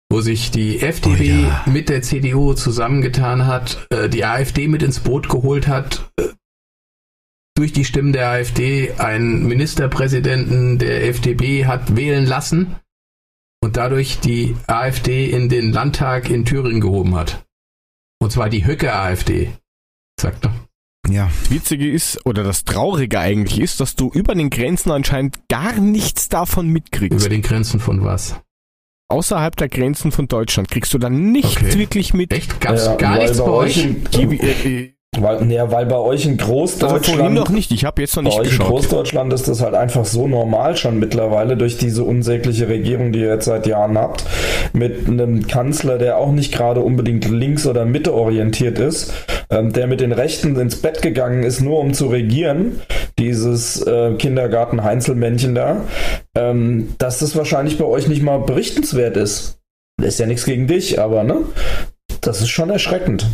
Wo 0.09 0.21
sich 0.21 0.49
die 0.49 0.79
FDP 0.79 1.47
Oida. 1.47 1.65
mit 1.65 1.89
der 1.89 2.03
CDU 2.03 2.53
zusammengetan 2.53 3.47
hat, 3.47 3.85
äh, 3.89 4.07
die 4.07 4.23
AfD 4.23 4.69
mit 4.69 4.81
ins 4.81 5.01
Boot 5.01 5.27
geholt 5.27 5.67
hat, 5.67 6.09
äh, 6.17 6.29
durch 7.55 7.71
die 7.73 7.85
Stimmen 7.85 8.13
der 8.13 8.29
AfD 8.29 8.91
einen 8.97 9.45
Ministerpräsidenten 9.47 10.79
der 10.79 11.07
FDP 11.07 11.65
hat 11.65 11.95
wählen 11.95 12.25
lassen 12.25 12.75
und 13.61 13.77
dadurch 13.77 14.19
die 14.19 14.55
AfD 14.67 15.29
in 15.29 15.49
den 15.49 15.71
Landtag 15.71 16.29
in 16.29 16.45
Thüringen 16.45 16.81
gehoben 16.81 17.15
hat. 17.15 17.45
Und 18.19 18.31
zwar 18.31 18.49
die 18.49 18.65
Höcke-AfD. 18.65 19.51
Sagt 20.19 20.45
er. 20.45 20.53
Ja, 21.09 21.25
Das 21.41 21.51
Witzige 21.51 21.91
ist, 21.91 22.25
oder 22.25 22.43
das 22.43 22.63
Traurige 22.63 23.19
eigentlich 23.19 23.59
ist, 23.59 23.79
dass 23.81 23.95
du 23.95 24.09
über 24.13 24.35
den 24.35 24.49
Grenzen 24.49 24.91
anscheinend 24.91 25.47
gar 25.49 25.73
nichts 25.73 26.29
davon 26.29 26.69
mitkriegst. 26.69 27.19
Über 27.19 27.29
den 27.29 27.41
Grenzen 27.41 27.79
von 27.79 28.03
was? 28.03 28.35
Außerhalb 29.09 29.55
der 29.57 29.69
Grenzen 29.69 30.11
von 30.11 30.27
Deutschland 30.27 30.69
kriegst 30.69 30.93
du 30.93 30.97
dann 30.97 31.31
nichts 31.31 31.57
Okay. 31.57 31.77
wirklich 31.77 32.13
mit. 32.13 32.31
Echt? 32.31 32.59
Gab's 32.61 32.85
Ja, 32.85 32.95
gar 32.95 33.17
nichts 33.17 33.37
bei 33.37 33.43
euch? 33.43 33.77
in, 33.83 34.03
Die, 34.05 34.39
äh, 34.39 34.83
äh, 34.85 34.93
weil, 35.19 35.51
ja, 35.51 35.71
weil 35.71 35.85
bei 35.85 35.97
euch 35.97 36.25
in 36.25 36.33
also 36.33 36.45
vorhin 36.45 36.61
Großdeutschland 36.79 37.33
noch 37.35 37.49
nicht, 37.49 37.71
ich 37.71 37.85
habe 37.85 38.01
jetzt 38.01 38.15
noch 38.15 38.23
Bei 38.23 38.29
nicht 38.29 38.39
euch 38.39 38.45
in 38.45 38.49
geschaut. 38.51 38.67
Großdeutschland 38.67 39.33
ist 39.33 39.47
das 39.47 39.61
halt 39.61 39.75
einfach 39.75 40.05
so 40.05 40.27
normal 40.27 40.75
schon 40.77 40.99
mittlerweile 40.99 41.57
durch 41.57 41.77
diese 41.77 42.03
unsägliche 42.03 42.67
Regierung, 42.67 43.11
die 43.11 43.19
ihr 43.19 43.29
jetzt 43.29 43.45
seit 43.45 43.67
Jahren 43.67 43.97
habt, 43.97 44.25
mit 44.73 45.07
einem 45.07 45.47
Kanzler, 45.47 45.97
der 45.97 46.17
auch 46.17 46.31
nicht 46.31 46.53
gerade 46.53 46.81
unbedingt 46.81 47.29
links- 47.29 47.67
oder 47.67 47.85
mitteorientiert 47.85 48.79
ist, 48.79 49.13
ähm, 49.49 49.71
der 49.73 49.87
mit 49.87 50.01
den 50.01 50.11
Rechten 50.11 50.55
ins 50.59 50.77
Bett 50.77 51.01
gegangen 51.01 51.43
ist, 51.43 51.61
nur 51.61 51.79
um 51.79 51.93
zu 51.93 52.07
regieren, 52.07 52.81
dieses 53.19 53.81
äh, 53.85 54.15
Kindergarten-Heinzelmännchen 54.15 55.55
da, 55.55 55.81
ähm, 56.35 56.95
dass 56.97 57.19
das 57.19 57.35
wahrscheinlich 57.35 57.77
bei 57.77 57.85
euch 57.85 58.07
nicht 58.07 58.23
mal 58.23 58.39
berichtenswert 58.39 59.17
ist. 59.17 59.59
Ist 60.01 60.19
ja 60.19 60.25
nichts 60.25 60.45
gegen 60.45 60.67
dich, 60.67 60.99
aber 60.99 61.23
ne? 61.23 61.37
Das 62.21 62.41
ist 62.41 62.49
schon 62.49 62.69
erschreckend. 62.69 63.27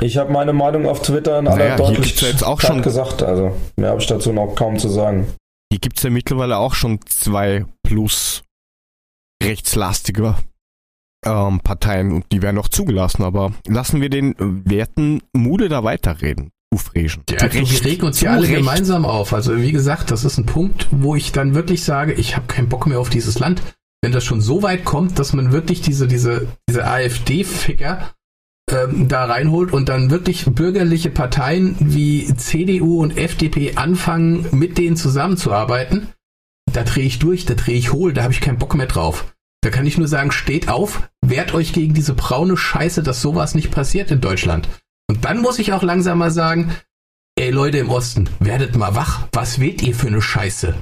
Ich 0.00 0.16
habe 0.16 0.32
meine 0.32 0.52
Meinung 0.52 0.86
auf 0.86 1.02
Twitter 1.02 1.38
in 1.38 1.46
aller 1.48 1.56
Naja, 1.56 1.76
hier 1.76 1.84
Deutlichkeit 1.84 2.04
gibt's 2.06 2.20
ja 2.22 2.28
jetzt 2.28 2.44
auch 2.44 2.60
schon- 2.60 2.82
gesagt. 2.82 3.22
Also 3.22 3.54
mehr 3.76 3.90
habe 3.90 4.00
ich 4.00 4.06
dazu 4.06 4.32
noch 4.32 4.54
kaum 4.54 4.78
zu 4.78 4.88
sagen. 4.88 5.26
Hier 5.72 5.78
gibt's 5.80 6.02
ja 6.02 6.10
mittlerweile 6.10 6.56
auch 6.58 6.74
schon 6.74 7.00
zwei 7.06 7.64
plus 7.86 8.42
rechtslastige 9.42 10.34
ähm, 11.24 11.60
Parteien 11.60 12.12
und 12.12 12.26
die 12.32 12.42
werden 12.42 12.56
noch 12.56 12.68
zugelassen, 12.68 13.22
aber 13.22 13.52
lassen 13.66 14.00
wir 14.00 14.08
den 14.10 14.34
werten 14.38 15.22
Mude 15.34 15.68
da 15.68 15.84
weiterreden. 15.84 16.50
Ufreschen. 16.72 17.24
Ja, 17.28 17.38
also 17.40 17.58
wir 17.58 17.84
regen 17.84 18.06
uns 18.06 18.20
ja 18.20 18.30
alle 18.32 18.42
Recht. 18.42 18.54
gemeinsam 18.54 19.04
auf. 19.04 19.32
Also 19.34 19.56
wie 19.60 19.72
gesagt, 19.72 20.12
das 20.12 20.24
ist 20.24 20.38
ein 20.38 20.46
Punkt, 20.46 20.86
wo 20.92 21.16
ich 21.16 21.32
dann 21.32 21.54
wirklich 21.54 21.82
sage, 21.82 22.12
ich 22.12 22.36
habe 22.36 22.46
keinen 22.46 22.68
Bock 22.68 22.86
mehr 22.86 23.00
auf 23.00 23.10
dieses 23.10 23.40
Land. 23.40 23.60
Wenn 24.02 24.12
das 24.12 24.24
schon 24.24 24.40
so 24.40 24.62
weit 24.62 24.84
kommt, 24.84 25.18
dass 25.18 25.32
man 25.32 25.50
wirklich 25.52 25.80
diese, 25.82 26.06
diese, 26.06 26.46
diese 26.68 26.86
AfD-Ficker 26.86 28.12
ähm, 28.72 29.08
da 29.08 29.24
reinholt 29.24 29.72
und 29.72 29.88
dann 29.88 30.10
wirklich 30.10 30.44
bürgerliche 30.44 31.10
Parteien 31.10 31.76
wie 31.80 32.32
CDU 32.34 33.02
und 33.02 33.16
FDP 33.16 33.76
anfangen, 33.76 34.46
mit 34.52 34.78
denen 34.78 34.96
zusammenzuarbeiten, 34.96 36.08
da 36.72 36.84
drehe 36.84 37.06
ich 37.06 37.18
durch, 37.18 37.46
da 37.46 37.54
drehe 37.54 37.76
ich 37.76 37.92
hohl, 37.92 38.12
da 38.12 38.22
habe 38.22 38.32
ich 38.32 38.40
keinen 38.40 38.58
Bock 38.58 38.74
mehr 38.74 38.86
drauf. 38.86 39.34
Da 39.62 39.70
kann 39.70 39.86
ich 39.86 39.98
nur 39.98 40.08
sagen, 40.08 40.32
steht 40.32 40.68
auf, 40.68 41.08
wehrt 41.20 41.52
euch 41.52 41.72
gegen 41.72 41.94
diese 41.94 42.14
braune 42.14 42.56
Scheiße, 42.56 43.02
dass 43.02 43.20
sowas 43.20 43.54
nicht 43.54 43.70
passiert 43.70 44.10
in 44.10 44.20
Deutschland. 44.20 44.68
Und 45.08 45.24
dann 45.24 45.40
muss 45.40 45.58
ich 45.58 45.72
auch 45.72 45.82
langsam 45.82 46.18
mal 46.18 46.30
sagen, 46.30 46.74
ey 47.36 47.50
Leute 47.50 47.78
im 47.78 47.90
Osten, 47.90 48.30
werdet 48.38 48.76
mal 48.76 48.94
wach. 48.94 49.28
Was 49.32 49.60
wählt 49.60 49.82
ihr 49.82 49.94
für 49.94 50.06
eine 50.06 50.22
Scheiße? 50.22 50.74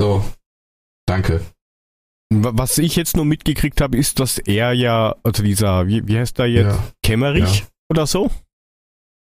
So, 0.00 0.24
danke. 1.06 1.40
Wa- 2.42 2.52
Was 2.54 2.78
ich 2.78 2.96
jetzt 2.96 3.14
nur 3.16 3.24
mitgekriegt 3.26 3.80
habe, 3.80 3.96
ist, 3.98 4.18
dass 4.18 4.38
er 4.38 4.72
ja, 4.72 5.14
also 5.22 5.42
dieser, 5.42 5.86
wie, 5.86 6.06
wie 6.08 6.18
heißt 6.18 6.38
der 6.38 6.46
jetzt? 6.46 6.74
Ja. 6.76 6.84
Kemmerich 7.02 7.60
Ja. 7.60 7.66
oder 7.90 8.06
so? 8.06 8.30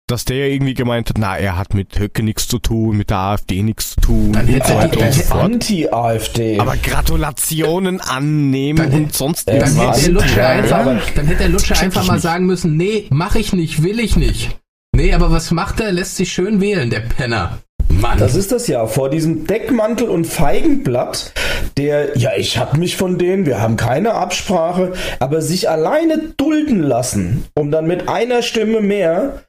Dass 0.07 0.27
der 0.27 0.37
ja 0.37 0.47
irgendwie 0.53 0.75
gemeint 0.75 1.09
hat, 1.09 1.16
na, 1.19 1.35
er 1.39 1.57
hat 1.57 1.73
mit 1.73 1.99
Höcke 1.99 2.23
nichts 2.23 2.47
zu 2.47 2.59
tun, 2.59 2.99
mit 2.99 3.09
der 3.09 3.16
AfD 3.16 3.62
nichts 3.62 3.95
zu 3.95 4.01
tun 4.03 4.33
Dann 4.35 4.47
hätte 4.47 4.69
so 4.69 4.75
er 4.75 4.89
die-. 4.89 5.31
Anti-AfD. 5.31 6.61
Aber 6.61 6.77
Gratulationen 6.77 8.03
annehmen 8.03 8.91
Dann- 8.91 9.05
und 9.05 9.15
sonst 9.15 9.49
Dann 9.49 9.61
Dann 9.61 9.69
irgendwas. 9.71 9.97
hätte 9.97 10.05
der 10.05 10.12
Lutscher 10.12 10.43
Ja, 10.43 10.49
einfach, 10.51 11.11
dann 11.15 11.27
hätte 11.27 11.39
der 11.39 11.49
Lutscher 11.49 11.81
einfach 11.81 12.07
mal 12.07 12.12
nicht. 12.15 12.23
sagen 12.23 12.45
müssen, 12.45 12.77
nee, 12.77 13.07
mach 13.09 13.35
ich 13.35 13.55
nicht, 13.55 13.83
will 13.83 13.99
ich 13.99 14.16
nicht. 14.16 14.59
Nee, 14.95 15.15
aber 15.15 15.31
was 15.33 15.51
macht 15.51 15.81
er? 15.81 15.91
Lässt 15.91 16.16
sich 16.16 16.31
schön 16.33 16.61
wählen, 16.61 16.91
der 16.91 17.01
Penner. 17.01 17.59
Mann. 17.89 18.19
Das 18.19 18.35
ist 18.35 18.52
das 18.52 18.66
ja, 18.66 18.86
vor 18.86 19.11
diesem 19.11 19.47
Deckmantel 19.47 20.09
und 20.09 20.27
Feigenblatt, 20.27 21.32
der, 21.77 22.16
ja, 22.19 22.32
ich 22.36 22.59
hab 22.59 22.77
mich 22.77 22.97
von 22.97 23.19
denen, 23.19 23.47
wir 23.47 23.61
haben 23.61 23.77
keine 23.77 24.15
Absprache, 24.15 24.93
aber 25.20 25.43
sich 25.43 25.69
alleine 25.69 26.32
dulden 26.36 26.82
lassen, 26.82 27.44
um 27.55 27.70
dann 27.70 27.86
mit 27.86 28.09
einer 28.09 28.43
Stimme 28.43 28.81
mehr 28.81 29.44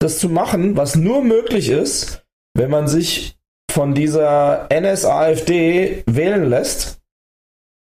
das 0.00 0.18
zu 0.18 0.28
machen, 0.28 0.76
was 0.76 0.96
nur 0.96 1.22
möglich 1.22 1.68
ist, 1.68 2.24
wenn 2.54 2.70
man 2.70 2.88
sich 2.88 3.36
von 3.70 3.94
dieser 3.94 4.68
NSAFD 4.72 6.04
wählen 6.06 6.48
lässt, 6.48 6.98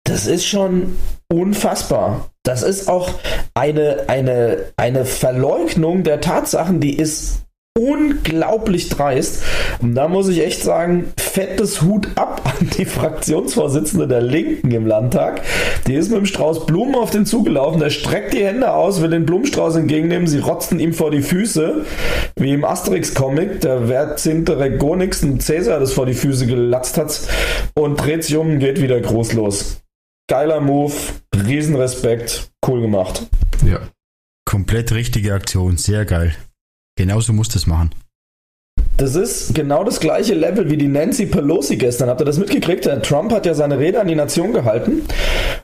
das 0.03 0.25
ist 0.25 0.45
schon 0.45 0.97
unfassbar. 1.31 2.29
Das 2.43 2.63
ist 2.63 2.88
auch 2.88 3.09
eine, 3.53 4.05
eine, 4.07 4.71
eine 4.77 5.05
Verleugnung 5.05 6.03
der 6.03 6.21
Tatsachen, 6.21 6.79
die 6.79 6.97
ist 6.97 7.47
unglaublich 7.77 8.89
dreist. 8.89 9.43
Und 9.81 9.95
da 9.95 10.07
muss 10.07 10.27
ich 10.29 10.43
echt 10.43 10.63
sagen, 10.63 11.13
fettes 11.37 11.83
Hut 11.83 12.07
ab 12.15 12.41
an 12.59 12.69
die 12.77 12.85
Fraktionsvorsitzende 12.85 14.07
der 14.07 14.21
Linken 14.21 14.71
im 14.71 14.87
Landtag. 14.87 15.41
Die 15.85 15.93
ist 15.93 16.09
mit 16.09 16.17
dem 16.17 16.25
Strauß 16.25 16.65
Blumen 16.65 16.95
auf 16.95 17.11
den 17.11 17.25
Zug 17.25 17.45
gelaufen, 17.45 17.79
der 17.79 17.91
streckt 17.91 18.33
die 18.33 18.43
Hände 18.43 18.73
aus, 18.73 19.01
will 19.01 19.11
den 19.11 19.25
Blumenstrauß 19.25 19.75
entgegennehmen, 19.75 20.27
sie 20.27 20.39
rotzten 20.39 20.79
ihm 20.79 20.93
vor 20.93 21.11
die 21.11 21.21
Füße, 21.21 21.85
wie 22.37 22.53
im 22.53 22.65
Asterix-Comic, 22.65 23.61
der 23.61 23.87
Vercingetorix 23.87 25.21
ein 25.21 25.39
Cäsar 25.39 25.79
das 25.79 25.93
vor 25.93 26.05
die 26.05 26.13
Füße 26.13 26.47
gelatzt 26.47 26.97
hat 26.97 27.19
und 27.75 27.97
dreht 27.97 28.23
sich 28.23 28.35
um 28.35 28.53
und 28.53 28.59
geht 28.59 28.81
wieder 28.81 28.99
groß 28.99 29.33
los. 29.33 29.81
Geiler 30.29 30.59
Move, 30.59 30.93
Riesenrespekt, 31.35 32.49
cool 32.67 32.81
gemacht. 32.81 33.27
ja. 33.65 33.79
komplett 34.45 34.91
richtige 34.91 35.33
Aktion, 35.33 35.77
sehr 35.77 36.05
geil. 36.05 36.35
Genauso 36.98 37.32
musst 37.32 37.53
du 37.53 37.60
es 37.60 37.68
machen. 37.68 37.91
Das 38.98 39.15
ist 39.15 39.53
genau 39.53 39.84
das 39.84 39.99
gleiche 39.99 40.34
Level 40.34 40.72
wie 40.72 40.78
die 40.78 40.88
Nancy 40.88 41.28
Pelosi 41.28 41.78
gestern. 41.78 42.10
Habt 42.10 42.19
ihr 42.19 42.26
das 42.26 42.40
mitgekriegt? 42.40 42.86
Der 42.86 43.02
Trump 43.03 43.32
hat 43.32 43.45
ja 43.45 43.53
seine 43.53 43.78
Rede 43.78 44.02
an 44.02 44.07
die 44.07 44.15
Nation 44.15 44.53
gehalten. 44.53 45.03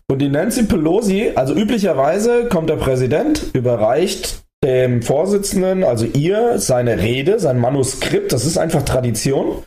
Und 0.08 0.20
die 0.20 0.30
Nancy 0.30 0.64
Pelosi, 0.64 1.32
also 1.34 1.56
üblicherweise 1.56 2.46
kommt 2.48 2.70
der 2.70 2.76
Präsident, 2.76 3.48
überreicht 3.54 4.44
dem 4.64 5.02
Vorsitzenden, 5.02 5.84
also 5.84 6.06
ihr, 6.06 6.60
seine 6.60 7.00
Rede, 7.00 7.40
sein 7.40 7.60
Manuskript, 7.60 8.32
das 8.32 8.46
ist 8.46 8.58
einfach 8.58 8.84
Tradition, 8.84 9.64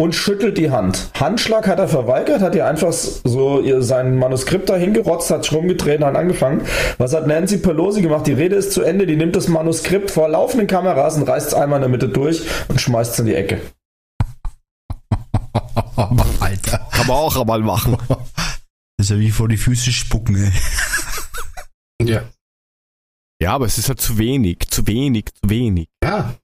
und 0.00 0.14
schüttelt 0.14 0.58
die 0.58 0.70
Hand. 0.70 1.10
Handschlag 1.18 1.66
hat 1.66 1.80
er 1.80 1.88
verweigert, 1.88 2.40
hat 2.40 2.54
ihr 2.54 2.66
einfach 2.66 2.92
so 2.92 3.60
ihr 3.60 3.82
sein 3.82 4.16
Manuskript 4.16 4.68
dahin 4.68 4.94
gerotzt, 4.94 5.30
hat 5.30 5.42
sich 5.42 5.52
rumgedreht 5.52 5.98
und 5.98 6.06
hat 6.06 6.16
angefangen. 6.16 6.62
Was 6.98 7.14
hat 7.14 7.26
Nancy 7.26 7.58
Pelosi 7.58 8.00
gemacht? 8.00 8.26
Die 8.26 8.32
Rede 8.32 8.54
ist 8.54 8.72
zu 8.72 8.82
Ende, 8.82 9.06
die 9.06 9.16
nimmt 9.16 9.34
das 9.34 9.48
Manuskript 9.48 10.10
vor 10.10 10.28
laufenden 10.28 10.68
Kameras 10.68 11.16
und 11.16 11.24
reißt 11.28 11.48
es 11.48 11.54
einmal 11.54 11.78
in 11.78 11.82
der 11.82 11.90
Mitte 11.90 12.08
durch 12.08 12.42
und 12.68 12.80
schmeißt 12.80 13.12
es 13.12 13.18
in 13.18 13.26
die 13.26 13.34
Ecke. 13.34 13.60
Alter. 16.40 16.78
Kann 16.92 17.06
man 17.08 17.16
auch 17.16 17.36
einmal 17.36 17.60
machen. 17.60 17.96
Das 18.96 19.06
ist 19.06 19.10
ja 19.10 19.18
wie 19.18 19.32
vor 19.32 19.48
die 19.48 19.56
Füße 19.56 19.90
spucken, 19.90 20.36
ey. 20.36 20.52
Ja. 22.08 22.22
Ja, 23.40 23.54
aber 23.54 23.66
es 23.66 23.78
ist 23.78 23.88
halt 23.88 24.00
zu 24.00 24.18
wenig, 24.18 24.68
zu 24.70 24.86
wenig, 24.86 25.26
zu 25.34 25.50
wenig. 25.50 25.88
Ja. 26.02 26.34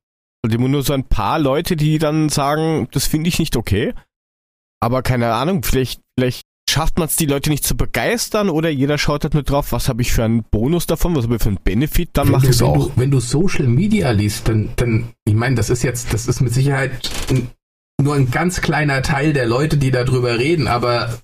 Und 0.44 0.52
immer 0.52 0.68
nur 0.68 0.82
so 0.82 0.92
ein 0.92 1.04
paar 1.04 1.38
Leute, 1.38 1.74
die 1.74 1.96
dann 1.96 2.28
sagen, 2.28 2.86
das 2.92 3.06
finde 3.06 3.28
ich 3.28 3.38
nicht 3.38 3.56
okay. 3.56 3.94
Aber 4.78 5.00
keine 5.00 5.32
Ahnung, 5.32 5.62
vielleicht, 5.62 6.02
vielleicht 6.18 6.46
schafft 6.68 6.98
man 6.98 7.08
es, 7.08 7.16
die 7.16 7.24
Leute 7.24 7.48
nicht 7.48 7.64
zu 7.64 7.78
begeistern 7.78 8.50
oder 8.50 8.68
jeder 8.68 8.98
schaut 8.98 9.24
halt 9.24 9.32
nur 9.32 9.42
drauf, 9.42 9.72
was 9.72 9.88
habe 9.88 10.02
ich 10.02 10.12
für 10.12 10.22
einen 10.22 10.44
Bonus 10.44 10.86
davon, 10.86 11.16
was 11.16 11.24
habe 11.24 11.36
ich 11.36 11.42
für 11.42 11.48
einen 11.48 11.62
Benefit, 11.64 12.10
dann 12.12 12.30
mache 12.30 12.44
ich 12.44 12.50
es 12.50 12.62
auch. 12.62 12.88
du, 12.88 12.92
wenn 12.96 13.10
du 13.10 13.20
Social 13.20 13.68
Media 13.68 14.10
liest, 14.10 14.46
dann, 14.46 14.68
dann, 14.76 15.14
ich 15.24 15.32
meine, 15.32 15.54
das 15.54 15.70
ist 15.70 15.82
jetzt, 15.82 16.12
das 16.12 16.28
ist 16.28 16.42
mit 16.42 16.52
Sicherheit 16.52 17.10
ein, 17.30 17.48
nur 18.02 18.14
ein 18.14 18.30
ganz 18.30 18.60
kleiner 18.60 19.00
Teil 19.00 19.32
der 19.32 19.46
Leute, 19.46 19.78
die 19.78 19.92
darüber 19.92 20.38
reden, 20.38 20.68
aber 20.68 21.20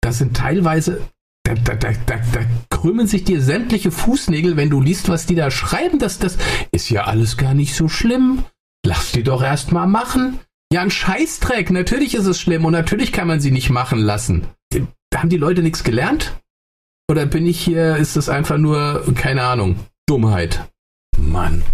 das 0.00 0.18
sind 0.18 0.36
teilweise, 0.36 1.02
da, 1.44 1.54
da, 1.54 1.76
da, 1.76 1.92
da, 1.92 2.16
da 2.16 2.40
krümmen 2.68 3.06
sich 3.06 3.22
dir 3.22 3.40
sämtliche 3.40 3.92
Fußnägel, 3.92 4.56
wenn 4.56 4.70
du 4.70 4.80
liest, 4.80 5.08
was 5.08 5.24
die 5.24 5.36
da 5.36 5.52
schreiben, 5.52 6.00
dass 6.00 6.18
das 6.18 6.36
ist 6.72 6.90
ja 6.90 7.04
alles 7.04 7.36
gar 7.36 7.54
nicht 7.54 7.76
so 7.76 7.88
schlimm. 7.88 8.42
Lass 8.86 9.10
die 9.10 9.24
doch 9.24 9.42
erst 9.42 9.72
mal 9.72 9.88
machen. 9.88 10.38
Ja, 10.72 10.80
ein 10.80 10.92
Scheißdreck. 10.92 11.70
Natürlich 11.72 12.14
ist 12.14 12.26
es 12.26 12.40
schlimm 12.40 12.64
und 12.64 12.72
natürlich 12.72 13.10
kann 13.10 13.26
man 13.26 13.40
sie 13.40 13.50
nicht 13.50 13.68
machen 13.68 13.98
lassen. 13.98 14.46
Haben 15.12 15.28
die 15.28 15.38
Leute 15.38 15.62
nichts 15.62 15.82
gelernt? 15.82 16.40
Oder 17.10 17.26
bin 17.26 17.46
ich 17.48 17.58
hier, 17.58 17.96
ist 17.96 18.14
das 18.14 18.28
einfach 18.28 18.58
nur, 18.58 19.04
keine 19.16 19.42
Ahnung, 19.42 19.76
Dummheit? 20.06 20.70
Mann. 21.18 21.64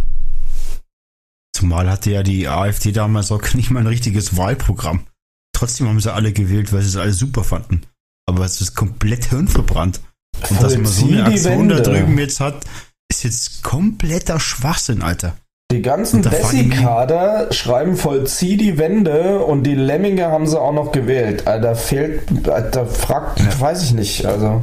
Zumal 1.54 1.90
hatte 1.90 2.10
ja 2.10 2.22
die 2.22 2.48
AfD 2.48 2.92
damals 2.92 3.30
auch 3.30 3.42
nicht 3.52 3.70
mal 3.70 3.80
ein 3.80 3.86
richtiges 3.86 4.38
Wahlprogramm. 4.38 5.06
Trotzdem 5.54 5.88
haben 5.88 6.00
sie 6.00 6.14
alle 6.14 6.32
gewählt, 6.32 6.72
weil 6.72 6.80
sie 6.80 6.88
es 6.88 6.96
alle 6.96 7.12
super 7.12 7.44
fanden. 7.44 7.82
Aber 8.26 8.46
es 8.46 8.62
ist 8.62 8.74
komplett 8.74 9.26
hirnverbrannt. 9.26 10.00
Und 10.48 10.62
dass 10.62 10.76
man 10.76 10.86
so 10.86 11.06
eine 11.06 11.24
Aktion 11.26 11.68
da 11.68 11.80
drüben 11.80 12.18
jetzt 12.18 12.40
hat, 12.40 12.64
ist 13.10 13.24
jetzt 13.24 13.62
kompletter 13.62 14.40
Schwachsinn, 14.40 15.02
Alter. 15.02 15.36
Die 15.72 15.82
ganzen 15.82 16.22
da 16.22 16.30
Bessie-Kader 16.30 17.48
schreiben 17.50 17.96
vollzieh 17.96 18.56
die 18.56 18.78
Wände 18.78 19.40
und 19.40 19.64
die 19.64 19.74
Lemminge 19.74 20.26
haben 20.30 20.46
sie 20.46 20.60
auch 20.60 20.72
noch 20.72 20.92
gewählt. 20.92 21.46
Alter, 21.46 21.74
fehlt, 21.74 22.22
da 22.44 22.84
fragt, 22.84 23.40
Ja. 23.40 23.46
weiß 23.60 23.82
ich 23.84 23.92
nicht, 23.94 24.26
also. 24.26 24.62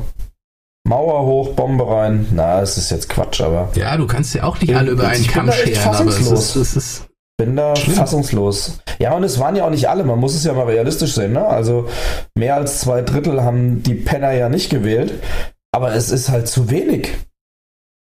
Mauer 0.87 1.25
hoch, 1.25 1.49
Bombe 1.55 1.87
rein. 1.89 2.27
Na, 2.31 2.61
es 2.61 2.77
ist 2.77 2.89
jetzt 2.91 3.09
Quatsch, 3.09 3.41
aber 3.41 3.69
Ja, 3.75 3.97
du 3.97 4.07
kannst 4.07 4.33
ja 4.33 4.43
auch 4.43 4.59
nicht 4.61 4.69
Ich- 4.71 4.77
alle 4.77 4.91
über 4.91 5.07
einen 5.07 5.19
ich 5.21 5.27
bin 5.27 5.33
Kamm 5.35 5.47
da 5.47 5.51
scheren, 5.53 5.77
aber 5.83 6.05
es 6.09 6.15
fassungslos. 6.15 6.39
ist, 6.39 6.55
es 6.55 6.75
ist 6.75 7.05
bin 7.37 7.55
da 7.55 7.75
Schlimm. 7.75 7.95
fassungslos. 7.95 8.79
Ja, 8.99 9.13
und 9.13 9.23
es 9.23 9.39
waren 9.39 9.55
ja 9.55 9.65
auch 9.65 9.69
nicht 9.69 9.87
alle, 9.89 10.03
man 10.03 10.19
muss 10.19 10.35
es 10.35 10.43
ja 10.43 10.53
mal 10.53 10.65
realistisch 10.65 11.15
sehen, 11.15 11.33
ne? 11.33 11.45
Also 11.45 11.87
mehr 12.37 12.55
als 12.55 12.81
zwei 12.81 13.01
Drittel 13.01 13.41
haben 13.43 13.81
die 13.83 13.93
Penner 13.95 14.31
ja 14.31 14.49
nicht 14.49 14.69
gewählt, 14.69 15.13
aber 15.71 15.93
es 15.93 16.09
ist 16.11 16.29
halt 16.29 16.47
zu 16.47 16.69
wenig. 16.69 17.09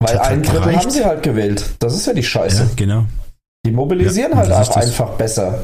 Weil 0.03 0.19
ein 0.19 0.43
Drittel 0.43 0.59
gereicht. 0.59 0.79
haben 0.79 0.89
sie 0.91 1.05
halt 1.05 1.23
gewählt. 1.23 1.65
Das 1.79 1.93
ist 1.93 2.05
ja 2.05 2.13
die 2.13 2.23
Scheiße. 2.23 2.63
Ja, 2.63 2.69
genau. 2.75 3.05
Die 3.65 3.71
mobilisieren 3.71 4.31
Ja, 4.31 4.37
halt 4.37 4.51
auch 4.51 4.75
einfach 4.75 5.09
besser. 5.11 5.63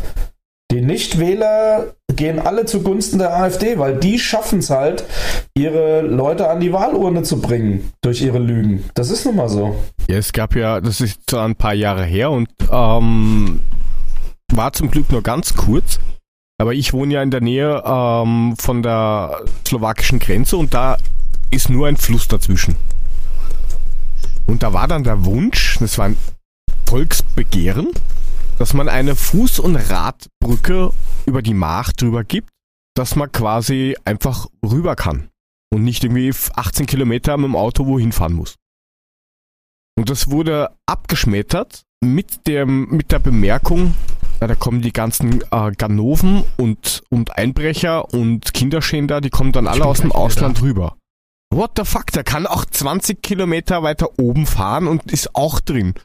Die 0.72 0.82
Nichtwähler 0.82 1.96
gehen 2.16 2.40
alle 2.40 2.66
zugunsten 2.66 3.18
der 3.18 3.36
AfD, 3.36 3.80
weil 3.80 3.96
die 3.98 4.20
schaffen 4.20 4.60
es 4.60 4.70
halt, 4.70 5.04
ihre 5.56 6.02
Leute 6.02 6.48
an 6.48 6.60
die 6.60 6.72
Wahlurne 6.72 7.24
zu 7.24 7.42
bringen 7.42 7.92
durch 8.02 8.22
ihre 8.22 8.38
Lügen. 8.38 8.84
Das 8.94 9.10
ist 9.10 9.26
nun 9.26 9.36
mal 9.36 9.50
so. 9.50 9.76
Ja, 10.08 10.18
es 10.18 10.32
gab 10.32 10.56
ja, 10.56 10.80
das 10.80 11.02
ist 11.02 11.22
zwar 11.28 11.46
ein 11.46 11.56
paar 11.56 11.74
Jahre 11.74 12.06
her 12.06 12.30
und 12.30 12.50
ähm, 12.72 13.62
war 14.54 14.72
zum 14.74 14.92
Glück 14.92 15.12
nur 15.12 15.24
ganz 15.24 15.56
kurz. 15.56 16.00
Aber 16.60 16.74
ich 16.74 16.94
wohne 16.94 17.16
ja 17.16 17.24
in 17.24 17.32
der 17.32 17.42
Nähe 17.42 17.82
ähm, 17.84 18.56
von 18.60 18.84
der 18.84 19.42
slowakischen 19.68 20.20
Grenze 20.20 20.56
und 20.58 20.74
da 20.74 20.98
ist 21.50 21.70
nur 21.70 21.88
ein 21.88 21.98
Fluss 21.98 22.28
dazwischen. 22.28 22.76
Und 24.50 24.64
da 24.64 24.74
war 24.74 24.88
dann 24.88 25.04
der 25.04 25.26
Wunsch, 25.26 25.78
das 25.80 26.00
war 26.00 26.06
ein 26.06 26.18
Volksbegehren, 26.88 27.90
dass 28.58 28.74
man 28.74 28.90
eine 28.90 29.14
Fuß- 29.14 29.62
und 29.62 29.76
Radbrücke 29.76 30.92
über 31.28 31.44
die 31.44 31.54
Mach 31.54 31.94
drüber 31.94 32.24
gibt, 32.24 32.50
dass 32.96 33.16
man 33.16 33.32
quasi 33.32 33.96
einfach 34.06 34.48
rüber 34.66 34.96
kann 34.96 35.30
und 35.72 35.84
nicht 35.84 36.04
irgendwie 36.04 36.34
18 36.56 36.88
Kilometer 36.88 37.38
mit 37.38 37.46
dem 37.46 37.56
Auto 37.56 37.86
wohin 37.86 38.12
fahren 38.12 38.34
muss. 38.34 38.56
Und 39.96 40.10
das 40.10 40.32
wurde 40.32 40.72
abgeschmettert 40.88 41.84
mit, 42.04 42.48
dem, 42.48 42.90
mit 42.90 43.12
der 43.12 43.20
Bemerkung, 43.20 43.94
ja, 44.42 44.48
da 44.48 44.56
kommen 44.56 44.82
die 44.82 44.94
ganzen 44.94 45.44
äh, 45.52 45.72
Ganoven 45.78 46.44
und, 46.58 47.04
und 47.12 47.38
Einbrecher 47.38 48.12
und 48.16 48.52
Kinderschänder, 48.56 49.22
die 49.22 49.30
kommen 49.30 49.52
dann 49.52 49.68
alle 49.68 49.86
aus 49.86 50.00
dem 50.00 50.10
gleich 50.10 50.16
wieder 50.16 50.26
Ausland 50.26 50.62
rüber. 50.64 50.96
What 51.52 51.72
the 51.78 51.86
fuck, 51.86 52.08
der 52.12 52.24
kann 52.24 52.46
auch 52.46 52.66
20 52.66 53.22
Kilometer 53.22 53.82
weiter 53.82 54.20
oben 54.20 54.46
fahren 54.46 54.88
und 54.88 55.12
ist 55.12 55.36
auch 55.36 55.60
drin. 55.60 55.96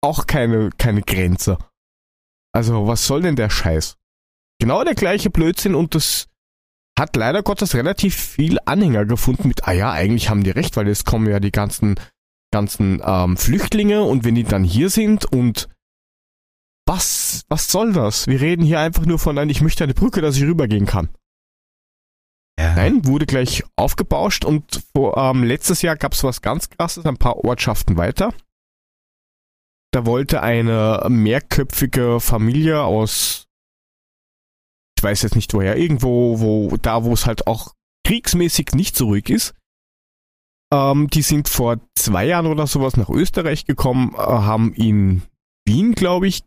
Auch 0.00 0.26
keine, 0.26 0.70
keine 0.76 1.02
Grenze. 1.02 1.58
Also, 2.52 2.86
was 2.86 3.06
soll 3.06 3.22
denn 3.22 3.36
der 3.36 3.50
Scheiß? 3.50 3.96
Genau 4.60 4.82
der 4.82 4.94
gleiche 4.94 5.30
Blödsinn 5.30 5.74
und 5.74 5.94
das 5.94 6.28
hat 6.98 7.14
leider 7.14 7.44
Gottes 7.44 7.74
relativ 7.74 8.16
viel 8.16 8.58
Anhänger 8.64 9.04
gefunden 9.06 9.46
mit, 9.46 9.68
ah 9.68 9.72
ja, 9.72 9.92
eigentlich 9.92 10.30
haben 10.30 10.42
die 10.42 10.50
recht, 10.50 10.76
weil 10.76 10.88
jetzt 10.88 11.06
kommen 11.06 11.30
ja 11.30 11.38
die 11.38 11.52
ganzen 11.52 11.94
ganzen 12.50 13.02
ähm, 13.04 13.36
Flüchtlinge 13.36 14.02
und 14.02 14.24
wenn 14.24 14.34
die 14.34 14.44
dann 14.44 14.64
hier 14.64 14.90
sind 14.90 15.24
und 15.26 15.68
was, 16.86 17.44
was 17.48 17.70
soll 17.70 17.92
das? 17.92 18.26
Wir 18.26 18.40
reden 18.40 18.64
hier 18.64 18.80
einfach 18.80 19.04
nur 19.04 19.18
von 19.18 19.36
ein, 19.36 19.50
ich 19.50 19.60
möchte 19.60 19.84
eine 19.84 19.94
Brücke, 19.94 20.22
dass 20.22 20.36
ich 20.36 20.44
rübergehen 20.44 20.86
kann. 20.86 21.10
Ja. 22.58 22.74
Nein, 22.74 23.06
wurde 23.06 23.24
gleich 23.24 23.62
aufgebauscht 23.76 24.44
und 24.44 24.82
vor, 24.92 25.16
ähm, 25.16 25.44
letztes 25.44 25.80
Jahr 25.82 25.96
gab 25.96 26.12
es 26.12 26.24
was 26.24 26.42
ganz 26.42 26.68
krasses, 26.68 27.06
ein 27.06 27.16
paar 27.16 27.44
Ortschaften 27.44 27.96
weiter. 27.96 28.34
Da 29.92 30.04
wollte 30.04 30.42
eine 30.42 31.06
mehrköpfige 31.08 32.18
Familie 32.18 32.82
aus, 32.82 33.46
ich 34.98 35.04
weiß 35.04 35.22
jetzt 35.22 35.36
nicht 35.36 35.54
woher, 35.54 35.76
irgendwo, 35.76 36.40
wo, 36.40 36.76
da 36.76 37.04
wo 37.04 37.12
es 37.12 37.26
halt 37.26 37.46
auch 37.46 37.74
kriegsmäßig 38.04 38.72
nicht 38.72 38.96
so 38.96 39.06
ruhig 39.06 39.30
ist, 39.30 39.54
ähm, 40.72 41.08
die 41.08 41.22
sind 41.22 41.48
vor 41.48 41.78
zwei 41.94 42.26
Jahren 42.26 42.46
oder 42.46 42.66
sowas 42.66 42.96
nach 42.96 43.08
Österreich 43.08 43.66
gekommen, 43.66 44.14
äh, 44.14 44.18
haben 44.18 44.74
in 44.74 45.22
Wien, 45.64 45.92
glaube 45.92 46.26
ich, 46.26 46.42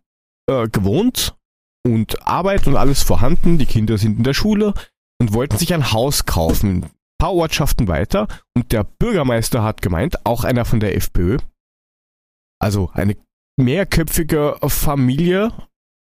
äh, 0.49 0.67
gewohnt 0.67 1.37
und 1.85 2.27
Arbeit 2.27 2.67
und 2.67 2.75
alles 2.75 3.01
vorhanden. 3.01 3.57
Die 3.57 3.65
Kinder 3.65 3.97
sind 3.97 4.17
in 4.17 4.23
der 4.23 4.33
Schule 4.33 4.73
und 5.21 5.33
wollten 5.33 5.57
sich 5.59 5.71
ein 5.75 5.91
Haus 5.91 6.25
kaufen. 6.25 6.83
Ein 6.83 6.91
paar 7.19 7.33
Ortschaften 7.33 7.87
weiter. 7.87 8.27
Und 8.55 8.71
der 8.71 8.83
Bürgermeister 8.83 9.61
hat 9.61 9.83
gemeint, 9.83 10.25
auch 10.25 10.43
einer 10.43 10.65
von 10.65 10.79
der 10.79 10.97
FPÖ, 10.97 11.37
also 12.59 12.89
eine 12.93 13.15
mehrköpfige 13.55 14.57
Familie 14.63 15.53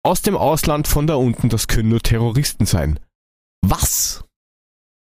aus 0.03 0.23
dem 0.23 0.35
Ausland 0.35 0.88
von 0.88 1.06
da 1.06 1.15
unten, 1.15 1.49
das 1.49 1.68
können 1.68 1.90
nur 1.90 2.02
Terroristen 2.02 2.65
sein. 2.65 2.99
Was? 3.64 4.26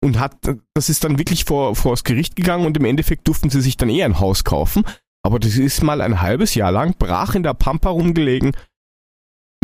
Und 0.04 0.18
hat, 0.18 0.36
das 0.74 0.90
ist 0.90 1.02
dann 1.02 1.18
wirklich 1.18 1.46
vor, 1.46 1.74
vor 1.74 1.92
das 1.92 2.04
Gericht 2.04 2.36
gegangen 2.36 2.66
und 2.66 2.76
im 2.76 2.84
Endeffekt 2.84 3.26
durften 3.26 3.48
sie 3.48 3.62
sich 3.62 3.78
dann 3.78 3.88
eh 3.88 4.04
ein 4.04 4.20
Haus 4.20 4.44
kaufen. 4.44 4.84
Aber 5.24 5.40
das 5.40 5.56
ist 5.56 5.82
mal 5.82 6.02
ein 6.02 6.20
halbes 6.20 6.54
Jahr 6.54 6.70
lang 6.70 6.94
brach 6.98 7.34
in 7.34 7.42
der 7.42 7.54
Pampa 7.54 7.88
rumgelegen 7.88 8.52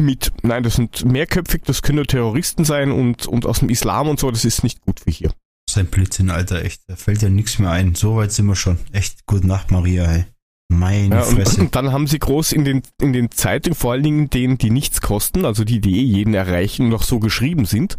mit, 0.01 0.33
nein, 0.43 0.63
das 0.63 0.75
sind 0.77 1.05
mehrköpfig, 1.05 1.63
das 1.65 1.83
können 1.83 1.97
nur 1.97 2.07
Terroristen 2.07 2.65
sein 2.65 2.91
und, 2.91 3.27
und 3.27 3.47
aus 3.47 3.61
dem 3.61 3.69
Islam 3.69 4.09
und 4.09 4.19
so, 4.19 4.31
das 4.31 4.45
ist 4.45 4.63
nicht 4.65 4.81
gut 4.81 5.01
für 5.01 5.11
hier. 5.11 5.33
Sein 5.71 5.87
Blödsinn, 5.87 6.31
Alter, 6.31 6.65
echt. 6.65 6.83
Da 6.89 6.97
fällt 6.97 7.23
ja 7.23 7.31
nichts 7.31 7.59
mehr 7.59 7.71
ein. 7.71 7.95
So 7.95 8.17
weit 8.17 8.33
sind 8.33 8.47
wir 8.47 8.57
schon. 8.57 8.79
Echt, 8.93 9.27
gute 9.27 9.47
Nacht, 9.47 9.71
Maria, 9.71 10.05
ey. 10.05 10.25
Meine 10.69 11.17
Ja, 11.17 11.23
und, 11.25 11.37
Fresse. 11.37 11.61
und 11.61 11.77
dann 11.77 11.93
haben 11.93 12.07
sie 12.07 12.19
groß 12.19 12.53
in 12.53 12.65
den, 12.65 12.83
in 13.01 13.13
den 13.13 13.31
Zeitungen, 13.31 13.75
vor 13.77 13.93
allen 13.93 14.03
Dingen 14.03 14.31
denen, 14.31 14.59
die 14.59 14.71
nichts 14.71 15.01
kosten, 15.01 15.45
also 15.45 15.65
die, 15.65 15.81
die 15.81 15.99
eh 16.01 16.03
jeden 16.05 16.35
erreichen, 16.35 16.89
noch 16.89 17.03
so 17.03 17.21
geschrieben 17.21 17.65
sind, 17.67 17.97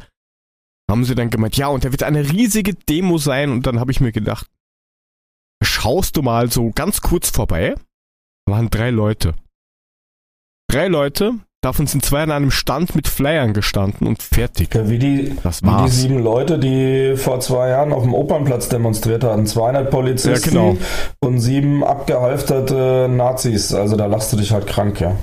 haben 0.90 1.06
sie 1.06 1.16
dann 1.16 1.30
gemeint, 1.30 1.56
ja, 1.56 1.68
und 1.68 1.86
da 1.86 1.92
wird 1.92 2.04
eine 2.04 2.32
riesige 2.32 2.74
Demo 2.74 3.18
sein. 3.18 3.52
Und 3.52 3.66
dann 3.66 3.80
habe 3.80 3.92
ich 3.92 4.02
mir 4.02 4.12
gedacht, 4.12 4.48
schaust 5.64 6.18
du 6.18 6.22
mal 6.22 6.52
so 6.52 6.72
ganz 6.72 7.02
kurz 7.02 7.30
vorbei. 7.30 7.76
Da 8.46 8.54
waren 8.54 8.70
drei 8.70 8.90
Leute. 8.90 9.36
Drei 10.68 10.88
Leute, 10.88 11.40
davon 11.64 11.88
sind 11.88 12.06
zwei 12.06 12.24
an 12.24 12.32
einem 12.32 12.52
Stand 12.52 12.96
mit 12.96 13.08
Flyern 13.08 13.54
gestanden 13.54 14.08
und 14.08 14.22
fertig. 14.22 14.74
Ja, 14.74 14.90
wie 14.90 15.00
die, 15.00 15.36
Das 15.44 15.64
wie 15.64 15.84
die 15.84 15.90
sieben 15.90 16.20
Leute, 16.20 16.60
die 16.60 17.16
vor 17.18 17.40
zwei 17.40 17.70
Jahren 17.70 17.94
auf 17.94 18.04
dem 18.04 18.14
Opernplatz 18.14 18.70
demonstriert 18.70 19.24
hatten. 19.24 19.46
200 19.48 19.90
Polizisten 19.90 20.56
Ja, 20.56 20.72
genau. 20.72 20.78
und 21.22 21.40
sieben 21.40 21.84
abgehalfterte 21.84 23.08
Nazis. 23.10 23.74
Also 23.74 23.96
da 23.96 24.06
lachst 24.06 24.32
du 24.34 24.38
dich 24.38 24.52
halt 24.52 24.68
krank, 24.68 25.00
ja. 25.00 25.16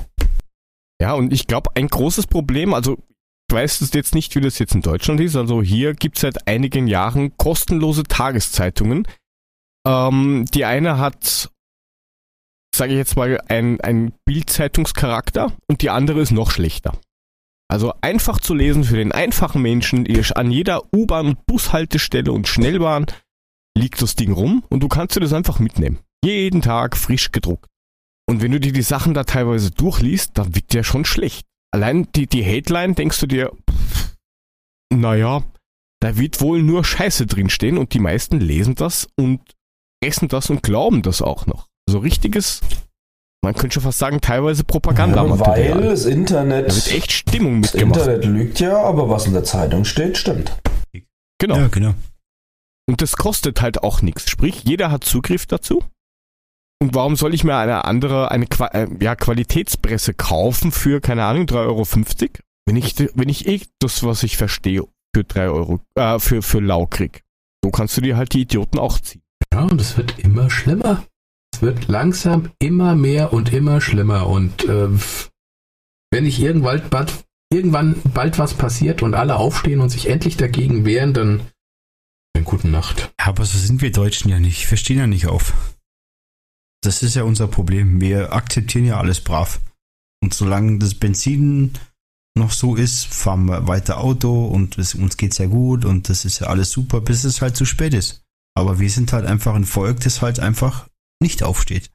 Ja, 1.01 1.13
und 1.13 1.33
ich 1.33 1.47
glaube, 1.47 1.69
ein 1.75 1.87
großes 1.87 2.27
Problem, 2.27 2.73
also 2.73 2.97
ich 3.49 3.55
weiß 3.55 3.81
es 3.81 3.93
jetzt 3.93 4.15
nicht, 4.15 4.35
wie 4.35 4.41
das 4.41 4.59
jetzt 4.59 4.75
in 4.75 4.81
Deutschland 4.81 5.19
ist, 5.19 5.35
also 5.35 5.61
hier 5.61 5.93
gibt 5.93 6.17
es 6.17 6.21
seit 6.21 6.47
einigen 6.47 6.87
Jahren 6.87 7.35
kostenlose 7.37 8.03
Tageszeitungen. 8.03 9.07
Ähm, 9.85 10.45
die 10.53 10.63
eine 10.65 10.99
hat, 10.99 11.49
sage 12.75 12.93
ich 12.93 12.97
jetzt 12.97 13.15
mal, 13.15 13.39
ein, 13.47 13.79
ein 13.81 14.13
Bildzeitungscharakter 14.25 15.53
und 15.67 15.81
die 15.81 15.89
andere 15.89 16.21
ist 16.21 16.31
noch 16.31 16.51
schlechter. 16.51 16.93
Also 17.69 17.93
einfach 18.01 18.39
zu 18.39 18.53
lesen 18.53 18.83
für 18.83 18.97
den 18.97 19.11
einfachen 19.11 19.61
Menschen, 19.61 20.05
an 20.35 20.51
jeder 20.51 20.93
U-Bahn- 20.93 21.27
und 21.27 21.45
Bushaltestelle 21.45 22.31
und 22.31 22.47
Schnellbahn 22.47 23.05
liegt 23.77 24.01
das 24.01 24.15
Ding 24.15 24.33
rum 24.33 24.63
und 24.69 24.81
du 24.81 24.89
kannst 24.89 25.15
dir 25.15 25.21
das 25.21 25.31
einfach 25.33 25.59
mitnehmen. 25.59 25.99
Jeden 26.23 26.61
Tag 26.61 26.97
frisch 26.97 27.31
gedruckt. 27.31 27.67
Und 28.27 28.41
wenn 28.41 28.51
du 28.51 28.59
dir 28.59 28.73
die 28.73 28.81
Sachen 28.81 29.13
da 29.13 29.23
teilweise 29.23 29.71
durchliest, 29.71 30.37
dann 30.37 30.53
wird 30.53 30.73
der 30.73 30.83
schon 30.83 31.05
schlecht. 31.05 31.45
Allein 31.73 32.07
die, 32.13 32.27
die 32.27 32.43
Headline 32.43 32.95
denkst 32.95 33.19
du 33.21 33.27
dir, 33.27 33.51
naja, 34.93 35.43
da 36.01 36.17
wird 36.17 36.41
wohl 36.41 36.61
nur 36.61 36.83
Scheiße 36.83 37.25
drinstehen 37.25 37.77
und 37.77 37.93
die 37.93 37.99
meisten 37.99 38.39
lesen 38.39 38.75
das 38.75 39.07
und 39.17 39.41
essen 40.03 40.27
das 40.27 40.49
und 40.49 40.63
glauben 40.63 41.01
das 41.01 41.21
auch 41.21 41.45
noch. 41.45 41.67
So 41.91 41.99
richtiges, 41.99 42.61
man 43.43 43.53
könnte 43.53 43.73
schon 43.73 43.83
fast 43.83 43.99
sagen, 43.99 44.21
teilweise 44.21 44.63
ja 44.63 45.75
weil 45.75 45.81
das 45.81 46.05
Internet, 46.05 46.69
Da 46.69 46.75
wird 46.75 46.91
echt 46.91 47.11
Stimmung 47.11 47.61
das 47.61 47.73
mitgemacht. 47.73 47.99
Internet 47.99 48.25
lügt 48.25 48.59
ja, 48.61 48.77
aber 48.81 49.09
was 49.09 49.25
in 49.25 49.33
der 49.33 49.43
Zeitung 49.43 49.83
steht, 49.83 50.17
stimmt. 50.17 50.57
Genau. 51.37 51.57
Ja, 51.57 51.67
genau. 51.67 51.93
Und 52.87 53.01
das 53.01 53.17
kostet 53.17 53.61
halt 53.61 53.83
auch 53.83 54.01
nichts. 54.01 54.29
Sprich, 54.29 54.63
jeder 54.63 54.89
hat 54.89 55.03
Zugriff 55.03 55.47
dazu. 55.47 55.83
Und 56.81 56.95
warum 56.95 57.15
soll 57.15 57.33
ich 57.33 57.43
mir 57.43 57.57
eine 57.57 57.85
andere, 57.85 58.31
eine 58.31 58.47
Qua 58.47 58.67
äh, 58.67 58.87
ja, 59.01 59.15
Qualitätspresse 59.15 60.13
kaufen 60.13 60.71
für, 60.71 61.01
keine 61.01 61.25
Ahnung, 61.25 61.45
3,50 61.45 61.55
Euro? 61.57 61.85
Wenn 62.65 62.75
ich, 62.75 62.95
wenn 63.15 63.29
ich 63.29 63.47
eh 63.47 63.61
das, 63.79 64.03
was 64.03 64.23
ich 64.23 64.37
verstehe, 64.37 64.83
für 65.13 65.23
3 65.23 65.49
Euro, 65.49 65.79
äh, 65.95 66.19
für, 66.19 66.41
für 66.41 66.59
lau 66.59 66.85
krieg. 66.85 67.21
So 67.63 67.69
kannst 67.69 67.97
du 67.97 68.01
dir 68.01 68.17
halt 68.17 68.33
die 68.33 68.41
Idioten 68.41 68.79
auch 68.79 68.99
ziehen. 68.99 69.21
Ja, 69.53 69.63
und 69.63 69.81
es 69.81 69.97
wird 69.97 70.19
immer 70.19 70.49
schlimmer. 70.49 71.03
Es 71.53 71.61
wird 71.61 71.87
langsam 71.87 72.51
immer 72.59 72.95
mehr 72.95 73.33
und 73.33 73.53
immer 73.53 73.81
schlimmer. 73.81 74.27
Und 74.27 74.65
äh, 74.65 74.89
wenn 76.11 76.23
nicht 76.23 76.39
irgendwann 76.39 76.89
bald, 76.89 77.25
irgendwann 77.51 77.95
bald 78.13 78.39
was 78.39 78.53
passiert 78.53 79.01
und 79.03 79.13
alle 79.13 79.35
aufstehen 79.35 79.79
und 79.79 79.89
sich 79.89 80.09
endlich 80.09 80.37
dagegen 80.37 80.85
wehren, 80.85 81.13
dann 81.13 81.47
eine 82.35 82.45
gute 82.45 82.67
Nacht. 82.67 83.13
Aber 83.17 83.45
so 83.45 83.57
sind 83.57 83.81
wir 83.81 83.91
Deutschen 83.91 84.29
ja 84.29 84.39
nicht. 84.39 84.69
Wir 84.69 84.77
stehen 84.77 84.97
ja 84.97 85.07
nicht 85.07 85.27
auf. 85.27 85.53
Das 86.81 87.03
ist 87.03 87.15
ja 87.15 87.23
unser 87.23 87.47
Problem. 87.47 88.01
Wir 88.01 88.33
akzeptieren 88.33 88.85
ja 88.85 88.97
alles 88.97 89.21
brav. 89.21 89.59
Und 90.23 90.33
solange 90.33 90.79
das 90.79 90.95
Benzin 90.95 91.73
noch 92.37 92.51
so 92.51 92.75
ist, 92.75 93.05
fahren 93.05 93.45
wir 93.45 93.67
weiter 93.67 93.99
Auto 93.99 94.45
und 94.45 94.77
es, 94.77 94.95
uns 94.95 95.17
geht's 95.17 95.37
ja 95.37 95.47
gut 95.47 95.85
und 95.85 96.09
das 96.09 96.25
ist 96.25 96.39
ja 96.39 96.47
alles 96.47 96.71
super, 96.71 97.01
bis 97.01 97.23
es 97.23 97.41
halt 97.41 97.57
zu 97.57 97.65
spät 97.65 97.93
ist. 97.93 98.23
Aber 98.55 98.79
wir 98.79 98.89
sind 98.89 99.11
halt 99.13 99.25
einfach 99.25 99.53
ein 99.55 99.65
Volk, 99.65 99.99
das 100.01 100.21
halt 100.21 100.39
einfach 100.39 100.87
nicht 101.21 101.43
aufsteht, 101.43 101.91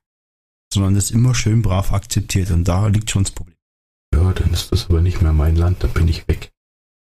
sondern 0.73 0.94
das 0.94 1.11
immer 1.11 1.35
schön 1.35 1.62
brav 1.62 1.93
akzeptiert 1.93 2.51
und 2.51 2.65
da 2.65 2.86
liegt 2.86 3.11
schon 3.11 3.24
das 3.24 3.32
Problem. 3.32 3.57
Ja, 4.15 4.32
dann 4.32 4.53
ist 4.53 4.73
das 4.73 4.89
aber 4.89 5.01
nicht 5.03 5.20
mehr 5.23 5.32
mein 5.32 5.57
Land, 5.57 5.82
da 5.82 5.89
bin 5.89 6.09
ich 6.09 6.27
weg. 6.28 6.51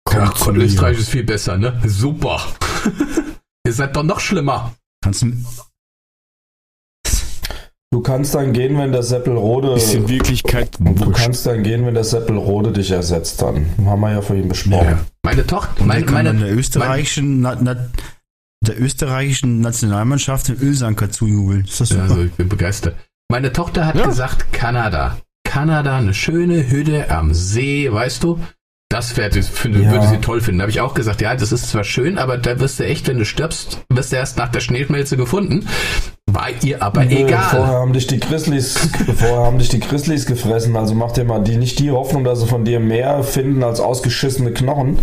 Kommt 0.05 0.35
Gott, 0.35 0.55
mir. 0.55 0.63
Österreich 0.63 0.99
ist 0.99 1.09
viel 1.09 1.23
besser, 1.23 1.57
ne? 1.57 1.81
Super. 1.85 2.41
Ihr 3.67 3.73
seid 3.73 3.95
doch 3.95 4.03
noch 4.03 4.19
schlimmer. 4.19 4.75
Kannst 5.03 5.23
du, 5.23 5.31
Du 7.95 8.01
kannst 8.01 8.35
dann 8.35 8.51
gehen, 8.51 8.77
wenn 8.77 8.91
der 8.91 9.03
Seppelrode. 9.03 9.75
Ist 9.75 9.93
in 9.93 10.09
Wirklichkeit 10.09 10.77
du 10.79 10.99
wurscht. 10.99 11.23
kannst 11.23 11.45
dann 11.45 11.63
gehen, 11.63 11.85
wenn 11.85 11.93
der 11.93 12.03
Seppelrode 12.03 12.73
dich 12.73 12.91
ersetzt 12.91 13.41
dann. 13.41 13.65
Haben 13.85 14.01
wir 14.01 14.11
ja 14.11 14.21
vorhin 14.21 14.49
besprochen. 14.49 14.85
Ja. 14.85 15.05
Meine 15.23 15.47
Tochter, 15.47 15.79
und 15.79 15.87
meine, 15.87 16.03
dann 16.03 16.13
kann 16.13 16.25
dann 16.25 16.35
meine, 16.39 16.47
der 16.47 16.57
österreichischen, 16.57 17.39
na, 17.39 17.57
na, 17.61 17.87
der 18.67 18.81
österreichischen 18.81 19.61
Nationalmannschaft 19.61 20.47
den 20.49 20.57
Ölsanker 20.59 21.09
zujubeln. 21.11 21.65
Ist 21.65 21.81
das 21.81 21.89
Ja, 21.89 21.95
super? 21.97 22.09
also 22.11 22.23
ich 22.23 22.31
bin 22.33 22.49
begeistert. 22.49 22.95
Meine 23.29 23.51
Tochter 23.53 23.85
hat 23.85 23.95
Ja. 23.95 24.05
gesagt, 24.05 24.51
Kanada. 24.53 25.17
Kanada, 25.43 25.97
eine 25.97 26.13
schöne 26.13 26.69
Hütte 26.69 27.09
am 27.11 27.33
See, 27.33 27.91
weißt 27.91 28.23
du? 28.23 28.39
Das 28.89 29.17
wär, 29.17 29.31
finde, 29.31 29.81
Ja. 29.81 29.91
würde 29.91 30.07
sie 30.07 30.17
toll 30.17 30.41
finden. 30.41 30.59
Da 30.59 30.63
habe 30.63 30.71
ich 30.71 30.79
auch 30.79 30.93
gesagt, 30.93 31.19
ja, 31.21 31.35
das 31.35 31.51
ist 31.51 31.69
zwar 31.69 31.83
schön, 31.83 32.17
aber 32.17 32.37
da 32.37 32.59
wirst 32.59 32.79
du 32.79 32.85
echt, 32.85 33.07
wenn 33.07 33.17
du 33.17 33.25
stirbst, 33.25 33.79
wirst 33.89 34.11
du 34.11 34.15
erst 34.17 34.37
nach 34.37 34.49
der 34.49 34.59
Schneeschmelze 34.59 35.17
gefunden. 35.17 35.65
War 36.27 36.49
ihr 36.63 36.81
aber 36.83 37.05
Nö, 37.05 37.11
egal. 37.15 37.43
Vorher 37.49 37.75
haben 37.79 37.93
dich 37.93 38.07
die 38.07 38.19
Grizzlies, 38.19 38.77
vorher 39.17 39.37
haben 39.45 39.57
dich 39.57 39.69
die 39.69 39.79
Grizzlies 39.79 40.25
gefressen. 40.25 40.75
Also 40.75 40.93
mach 40.93 41.11
dir 41.13 41.23
mal 41.23 41.43
die, 41.43 41.57
nicht 41.57 41.79
die 41.79 41.91
Hoffnung, 41.91 42.23
dass 42.23 42.41
sie 42.41 42.47
von 42.47 42.63
dir 42.65 42.79
mehr 42.79 43.23
finden 43.23 43.63
als 43.63 43.79
ausgeschissene 43.79 44.51
Knochen. 44.53 44.99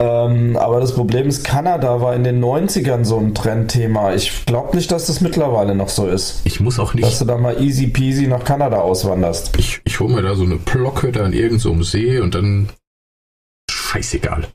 Ähm, 0.00 0.56
aber 0.56 0.80
das 0.80 0.94
Problem 0.94 1.28
ist, 1.28 1.44
Kanada 1.44 2.00
war 2.00 2.14
in 2.16 2.24
den 2.24 2.42
90ern 2.42 3.04
so 3.04 3.18
ein 3.18 3.34
Trendthema. 3.34 4.14
Ich 4.14 4.46
glaube 4.46 4.74
nicht, 4.74 4.90
dass 4.90 5.06
das 5.08 5.20
mittlerweile 5.20 5.74
noch 5.74 5.90
so 5.90 6.06
ist. 6.08 6.40
Ich 6.44 6.58
muss 6.58 6.78
auch 6.78 6.94
Dass 6.94 7.02
nicht, 7.02 7.20
du 7.20 7.26
da 7.26 7.36
mal 7.36 7.60
easy 7.62 7.86
peasy 7.88 8.26
nach 8.26 8.42
Kanada 8.44 8.80
auswanderst. 8.80 9.58
ich, 9.58 9.82
ich 9.84 10.00
hole 10.00 10.14
mir 10.14 10.22
da 10.22 10.34
so 10.34 10.44
eine 10.44 10.56
Blockhütte 10.56 11.22
an 11.22 11.34
irgendeinem 11.34 11.82
so 11.82 11.82
See 11.82 12.18
und 12.18 12.34
dann 12.34 12.70
scheißegal. 13.70 14.48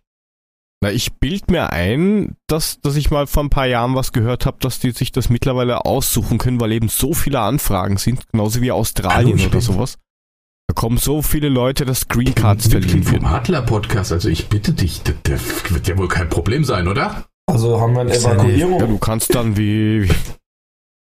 Na, 0.82 0.92
ich 0.92 1.14
bild 1.14 1.50
mir 1.52 1.72
ein, 1.72 2.36
dass, 2.48 2.80
dass 2.82 2.96
ich 2.96 3.12
mal 3.12 3.28
vor 3.28 3.44
ein 3.44 3.50
paar 3.50 3.68
Jahren 3.68 3.96
was 3.96 4.12
gehört 4.12 4.46
habe, 4.46 4.58
dass 4.60 4.80
die 4.80 4.92
sich 4.92 5.12
das 5.12 5.30
mittlerweile 5.30 5.86
aussuchen 5.86 6.38
können, 6.38 6.60
weil 6.60 6.72
eben 6.72 6.90
so 6.90 7.14
viele 7.14 7.40
Anfragen 7.40 7.98
sind, 7.98 8.28
genauso 8.32 8.62
wie 8.62 8.72
Australien 8.72 9.38
Hallo, 9.38 9.44
oder 9.44 9.52
bin- 9.52 9.62
sowas. 9.62 9.98
Da 10.76 10.82
kommen 10.82 10.98
so 10.98 11.22
viele 11.22 11.48
Leute, 11.48 11.86
dass 11.86 12.10
Green 12.10 12.36
Cards 12.36 12.68
verliehen 12.68 13.02
vom. 13.02 13.24
Adler-Podcast, 13.26 14.12
also 14.12 14.28
ich 14.28 14.50
bitte 14.50 14.74
dich, 14.74 15.02
das, 15.04 15.16
das 15.24 15.74
wird 15.74 15.88
ja 15.88 15.98
wohl 15.98 16.10
kein 16.10 16.28
Problem 16.28 16.66
sein, 16.66 16.90
oder? 16.90 17.24
Also 17.50 17.80
haben 17.80 17.94
wir 17.94 18.02
eine- 18.02 18.14
Evakuierung. 18.14 18.80
Ja, 18.82 18.86
du 18.86 18.98
kannst 18.98 19.34
dann 19.34 19.56
wie, 19.56 20.10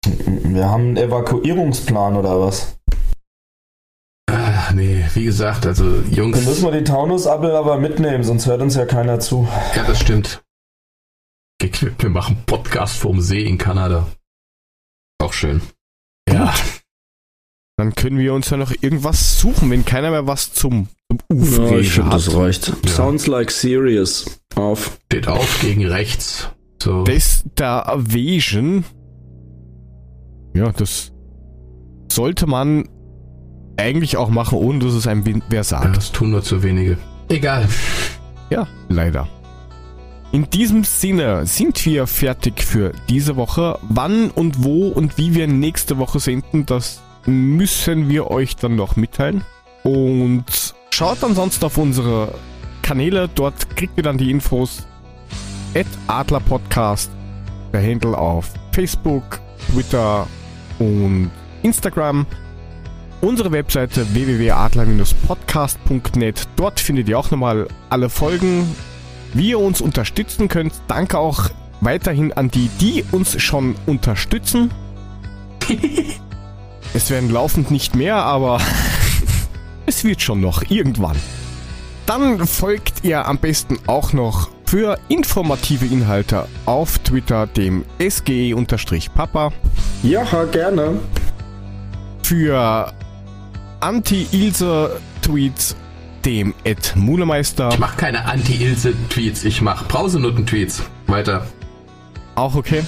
Wir 0.05 0.69
haben 0.69 0.87
einen 0.87 0.97
Evakuierungsplan 0.97 2.17
oder 2.17 2.37
was? 2.41 2.77
Ah, 4.29 4.73
nee, 4.73 5.05
wie 5.13 5.23
gesagt, 5.23 5.65
also 5.65 6.01
Jungs, 6.11 6.35
Dann 6.37 6.45
müssen 6.45 6.65
wir 6.65 6.77
die 6.77 6.83
Taunus-Appel 6.83 7.51
aber 7.55 7.77
mitnehmen, 7.77 8.25
sonst 8.25 8.47
hört 8.47 8.61
uns 8.61 8.75
ja 8.75 8.85
keiner 8.85 9.21
zu. 9.21 9.47
ja, 9.75 9.83
das 9.85 10.01
stimmt. 10.01 10.43
Wir 11.97 12.09
machen 12.09 12.43
Podcast 12.45 12.97
vom 12.97 13.21
See 13.21 13.43
in 13.45 13.57
Kanada. 13.57 14.05
Auch 15.23 15.31
schön. 15.31 15.61
Ja, 16.29 16.53
dann 17.81 17.95
können 17.95 18.19
wir 18.19 18.35
uns 18.35 18.49
ja 18.51 18.57
noch 18.57 18.71
irgendwas 18.81 19.39
suchen, 19.39 19.71
wenn 19.71 19.83
keiner 19.85 20.11
mehr 20.11 20.27
was 20.27 20.53
zum, 20.53 20.87
zum 21.09 21.19
Ufrege 21.35 22.05
hat. 22.05 22.35
reicht. 22.35 22.67
Ja. 22.85 22.91
Sounds 22.91 23.25
like 23.25 23.49
serious. 23.49 24.39
Auf. 24.55 24.99
steht 25.11 25.27
auf 25.27 25.59
gegen 25.61 25.85
rechts. 25.87 26.49
So. 26.81 27.03
Das 27.03 27.43
der 27.57 27.91
Vision, 27.97 28.83
ja, 30.53 30.71
das 30.71 31.11
sollte 32.11 32.45
man 32.45 32.87
eigentlich 33.77 34.15
auch 34.17 34.29
machen, 34.29 34.59
ohne 34.59 34.79
dass 34.79 34.93
es 34.93 35.07
einem 35.07 35.25
wer 35.25 35.59
Ja, 35.59 35.63
sagt. 35.63 35.97
das 35.97 36.11
tun 36.11 36.29
nur 36.31 36.43
zu 36.43 36.61
wenige. 36.61 36.97
Egal. 37.29 37.67
Ja, 38.51 38.67
leider. 38.89 39.27
In 40.33 40.49
diesem 40.49 40.83
Sinne 40.83 41.45
sind 41.47 41.83
wir 41.85 42.05
fertig 42.05 42.61
für 42.63 42.91
diese 43.09 43.35
Woche. 43.37 43.79
Wann 43.81 44.29
und 44.29 44.63
wo 44.63 44.87
und 44.89 45.17
wie 45.17 45.33
wir 45.33 45.47
nächste 45.47 45.97
Woche 45.97 46.19
senden, 46.19 46.65
das 46.65 47.01
müssen 47.25 48.07
wir 48.09 48.29
euch 48.31 48.55
dann 48.55 48.75
noch 48.75 48.95
mitteilen. 48.95 49.43
Und 49.83 50.73
schaut 50.91 51.23
ansonsten 51.23 51.65
auf 51.65 51.77
unsere 51.77 52.33
Kanäle, 52.81 53.29
dort 53.33 53.75
kriegt 53.75 53.97
ihr 53.97 54.03
dann 54.03 54.17
die 54.17 54.31
Infos. 54.31 54.87
At 55.73 55.87
Adler 56.07 56.41
Podcast, 56.41 57.09
der 57.71 57.81
Handle 57.81 58.17
auf 58.17 58.51
Facebook, 58.73 59.39
Twitter 59.71 60.27
und 60.79 61.31
Instagram. 61.63 62.25
Unsere 63.21 63.51
Webseite 63.51 64.13
www.adler-podcast.net. 64.13 66.47
Dort 66.55 66.79
findet 66.79 67.07
ihr 67.07 67.19
auch 67.19 67.29
nochmal 67.31 67.67
alle 67.89 68.09
Folgen, 68.09 68.75
wie 69.33 69.51
ihr 69.51 69.59
uns 69.59 69.79
unterstützen 69.79 70.47
könnt. 70.47 70.73
Danke 70.87 71.19
auch 71.19 71.51
weiterhin 71.81 72.33
an 72.33 72.49
die, 72.49 72.71
die 72.79 73.05
uns 73.11 73.39
schon 73.41 73.75
unterstützen. 73.85 74.71
es 76.93 77.09
werden 77.09 77.29
laufend 77.29 77.71
nicht 77.71 77.95
mehr, 77.95 78.17
aber 78.17 78.59
es 79.85 80.03
wird 80.03 80.21
schon 80.21 80.41
noch 80.41 80.63
irgendwann. 80.69 81.17
Dann 82.05 82.45
folgt 82.45 83.03
ihr 83.03 83.27
am 83.27 83.37
besten 83.37 83.77
auch 83.87 84.13
noch 84.13 84.49
für 84.65 84.97
informative 85.09 85.85
Inhalte 85.85 86.47
auf 86.65 86.99
Twitter 86.99 87.47
dem 87.47 87.83
SGE-Papa. 87.99 89.51
Ja, 90.03 90.25
gerne. 90.45 90.99
Für 92.23 92.93
Anti-Ilse-Tweets 93.81 95.75
dem 96.25 96.53
Ed 96.63 96.93
Mulemeister. 96.95 97.69
Ich 97.71 97.79
mach 97.79 97.97
keine 97.97 98.25
Anti-Ilse-Tweets, 98.25 99.43
ich 99.43 99.61
mach 99.61 99.87
Brausenutten-Tweets. 99.87 100.83
Weiter. 101.07 101.45
Auch 102.35 102.55
okay. 102.55 102.83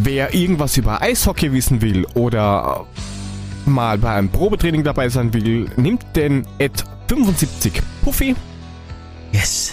Wer 0.00 0.32
irgendwas 0.32 0.76
über 0.76 1.02
Eishockey 1.02 1.52
wissen 1.52 1.80
will 1.82 2.06
oder 2.14 2.86
mal 3.66 3.98
bei 3.98 4.10
einem 4.14 4.28
Probetraining 4.30 4.84
dabei 4.84 5.08
sein 5.08 5.34
will, 5.34 5.68
nimmt 5.76 6.04
den 6.14 6.46
Ed 6.58 6.84
75 7.08 7.82
Puffy. 8.02 8.36
Yes. 9.32 9.72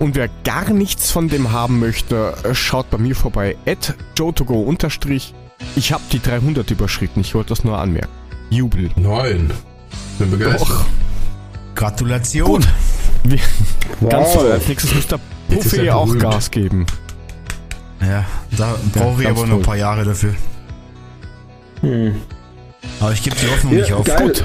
Und 0.00 0.16
wer 0.16 0.28
gar 0.44 0.70
nichts 0.70 1.10
von 1.12 1.28
dem 1.28 1.52
haben 1.52 1.78
möchte, 1.78 2.34
schaut 2.52 2.90
bei 2.90 2.98
mir 2.98 3.14
vorbei. 3.14 3.56
At 3.64 3.94
jotogo 4.18 4.60
unterstrich. 4.60 5.34
Ich 5.76 5.92
habe 5.92 6.02
die 6.10 6.20
300 6.20 6.68
überschritten. 6.70 7.20
Ich 7.20 7.34
wollte 7.34 7.50
das 7.50 7.62
nur 7.64 7.78
anmerken. 7.78 8.08
Jubel. 8.50 8.90
Neun. 8.96 9.52
Bin 10.18 10.30
begeistert. 10.32 10.68
Doch. 10.68 10.84
Gratulation. 11.76 12.46
Gut. 12.46 12.68
Wir, 13.22 13.38
Ganz 14.08 14.28
Wow. 14.28 14.34
toll. 14.34 14.52
Als 14.52 14.66
nächstes 14.68 14.94
muss 14.94 15.06
der 15.06 15.20
Jetzt 15.48 15.66
ist 15.66 15.74
Puffy 15.76 15.90
auch 15.90 16.06
berühmt. 16.06 16.22
Gas 16.22 16.50
geben. 16.50 16.86
Ja, 18.00 18.24
da 18.56 18.76
brauche 18.94 19.20
ich 19.22 19.26
ganz 19.28 19.38
aber 19.38 19.48
noch 19.48 19.56
ein 19.56 19.62
paar 19.62 19.76
Jahre 19.76 20.04
dafür. 20.04 20.34
Hm. 21.82 22.14
Aber 23.00 23.12
ich 23.12 23.22
gebe 23.22 23.36
die 23.36 23.46
Hoffnung 23.46 23.74
nicht 23.74 23.90
Ja, 23.90 23.96
auf. 23.96 24.04
geil. 24.06 24.26
Gut. 24.28 24.44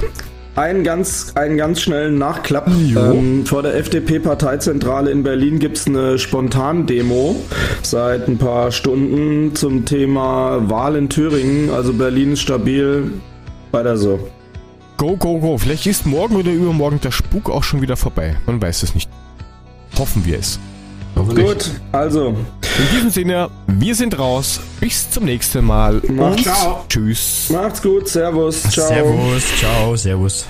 Einen 0.56 0.86
ganz, 0.86 1.34
einen 1.36 1.57
ganz 1.57 1.82
schnellen 1.82 2.18
Nachklapp. 2.18 2.68
Ähm, 2.69 3.45
vor 3.45 3.61
der 3.61 3.76
FDP-Parteizentrale 3.76 5.11
in 5.11 5.22
Berlin 5.23 5.60
gibt 5.60 5.77
es 5.77 5.86
eine 5.86 6.18
Spontandemo 6.18 7.36
seit 7.82 8.30
ein 8.30 8.38
paar 8.38 8.72
Stunden 8.72 9.53
zum 9.53 9.84
Thema 9.84 10.69
Wahl 10.69 10.95
in 10.95 11.10
Thüringen. 11.10 11.69
Also 11.72 11.91
Berlin 11.91 12.34
ist 12.34 12.41
stabil. 12.41 13.11
Weiter 13.72 13.98
so. 13.98 14.30
Go, 14.95 15.18
go, 15.18 15.40
go. 15.40 15.57
Vielleicht 15.57 15.86
ist 15.88 16.06
morgen 16.06 16.38
oder 16.38 16.52
übermorgen 16.52 17.02
der 17.02 17.11
Spuk 17.11 17.49
auch 17.49 17.64
schon 17.64 17.82
wieder 17.82 17.98
vorbei. 17.98 18.38
Man 18.45 18.61
weiß 18.61 18.84
es 18.84 18.95
nicht. 18.95 19.10
Hoffen 19.98 20.26
wir 20.26 20.40
es. 20.40 20.57
Hoffentlich. 21.15 21.45
Gut, 21.45 21.71
also, 21.91 22.27
In 22.27 22.95
diesem 22.95 23.09
Sinne, 23.09 23.49
wir 23.67 23.95
sind 23.95 24.17
raus. 24.19 24.59
Bis 24.79 25.09
zum 25.09 25.25
nächsten 25.25 25.65
Mal. 25.65 26.01
Macht's. 26.09 26.37
Und 26.37 26.43
Ciao. 26.43 26.85
tschüss. 26.89 27.49
macht's 27.49 27.81
gut. 27.81 28.07
Servus. 28.07 28.61
Ciao. 28.63 28.87
Servus, 28.87 29.43
ciao, 29.57 29.95
servus. 29.95 30.45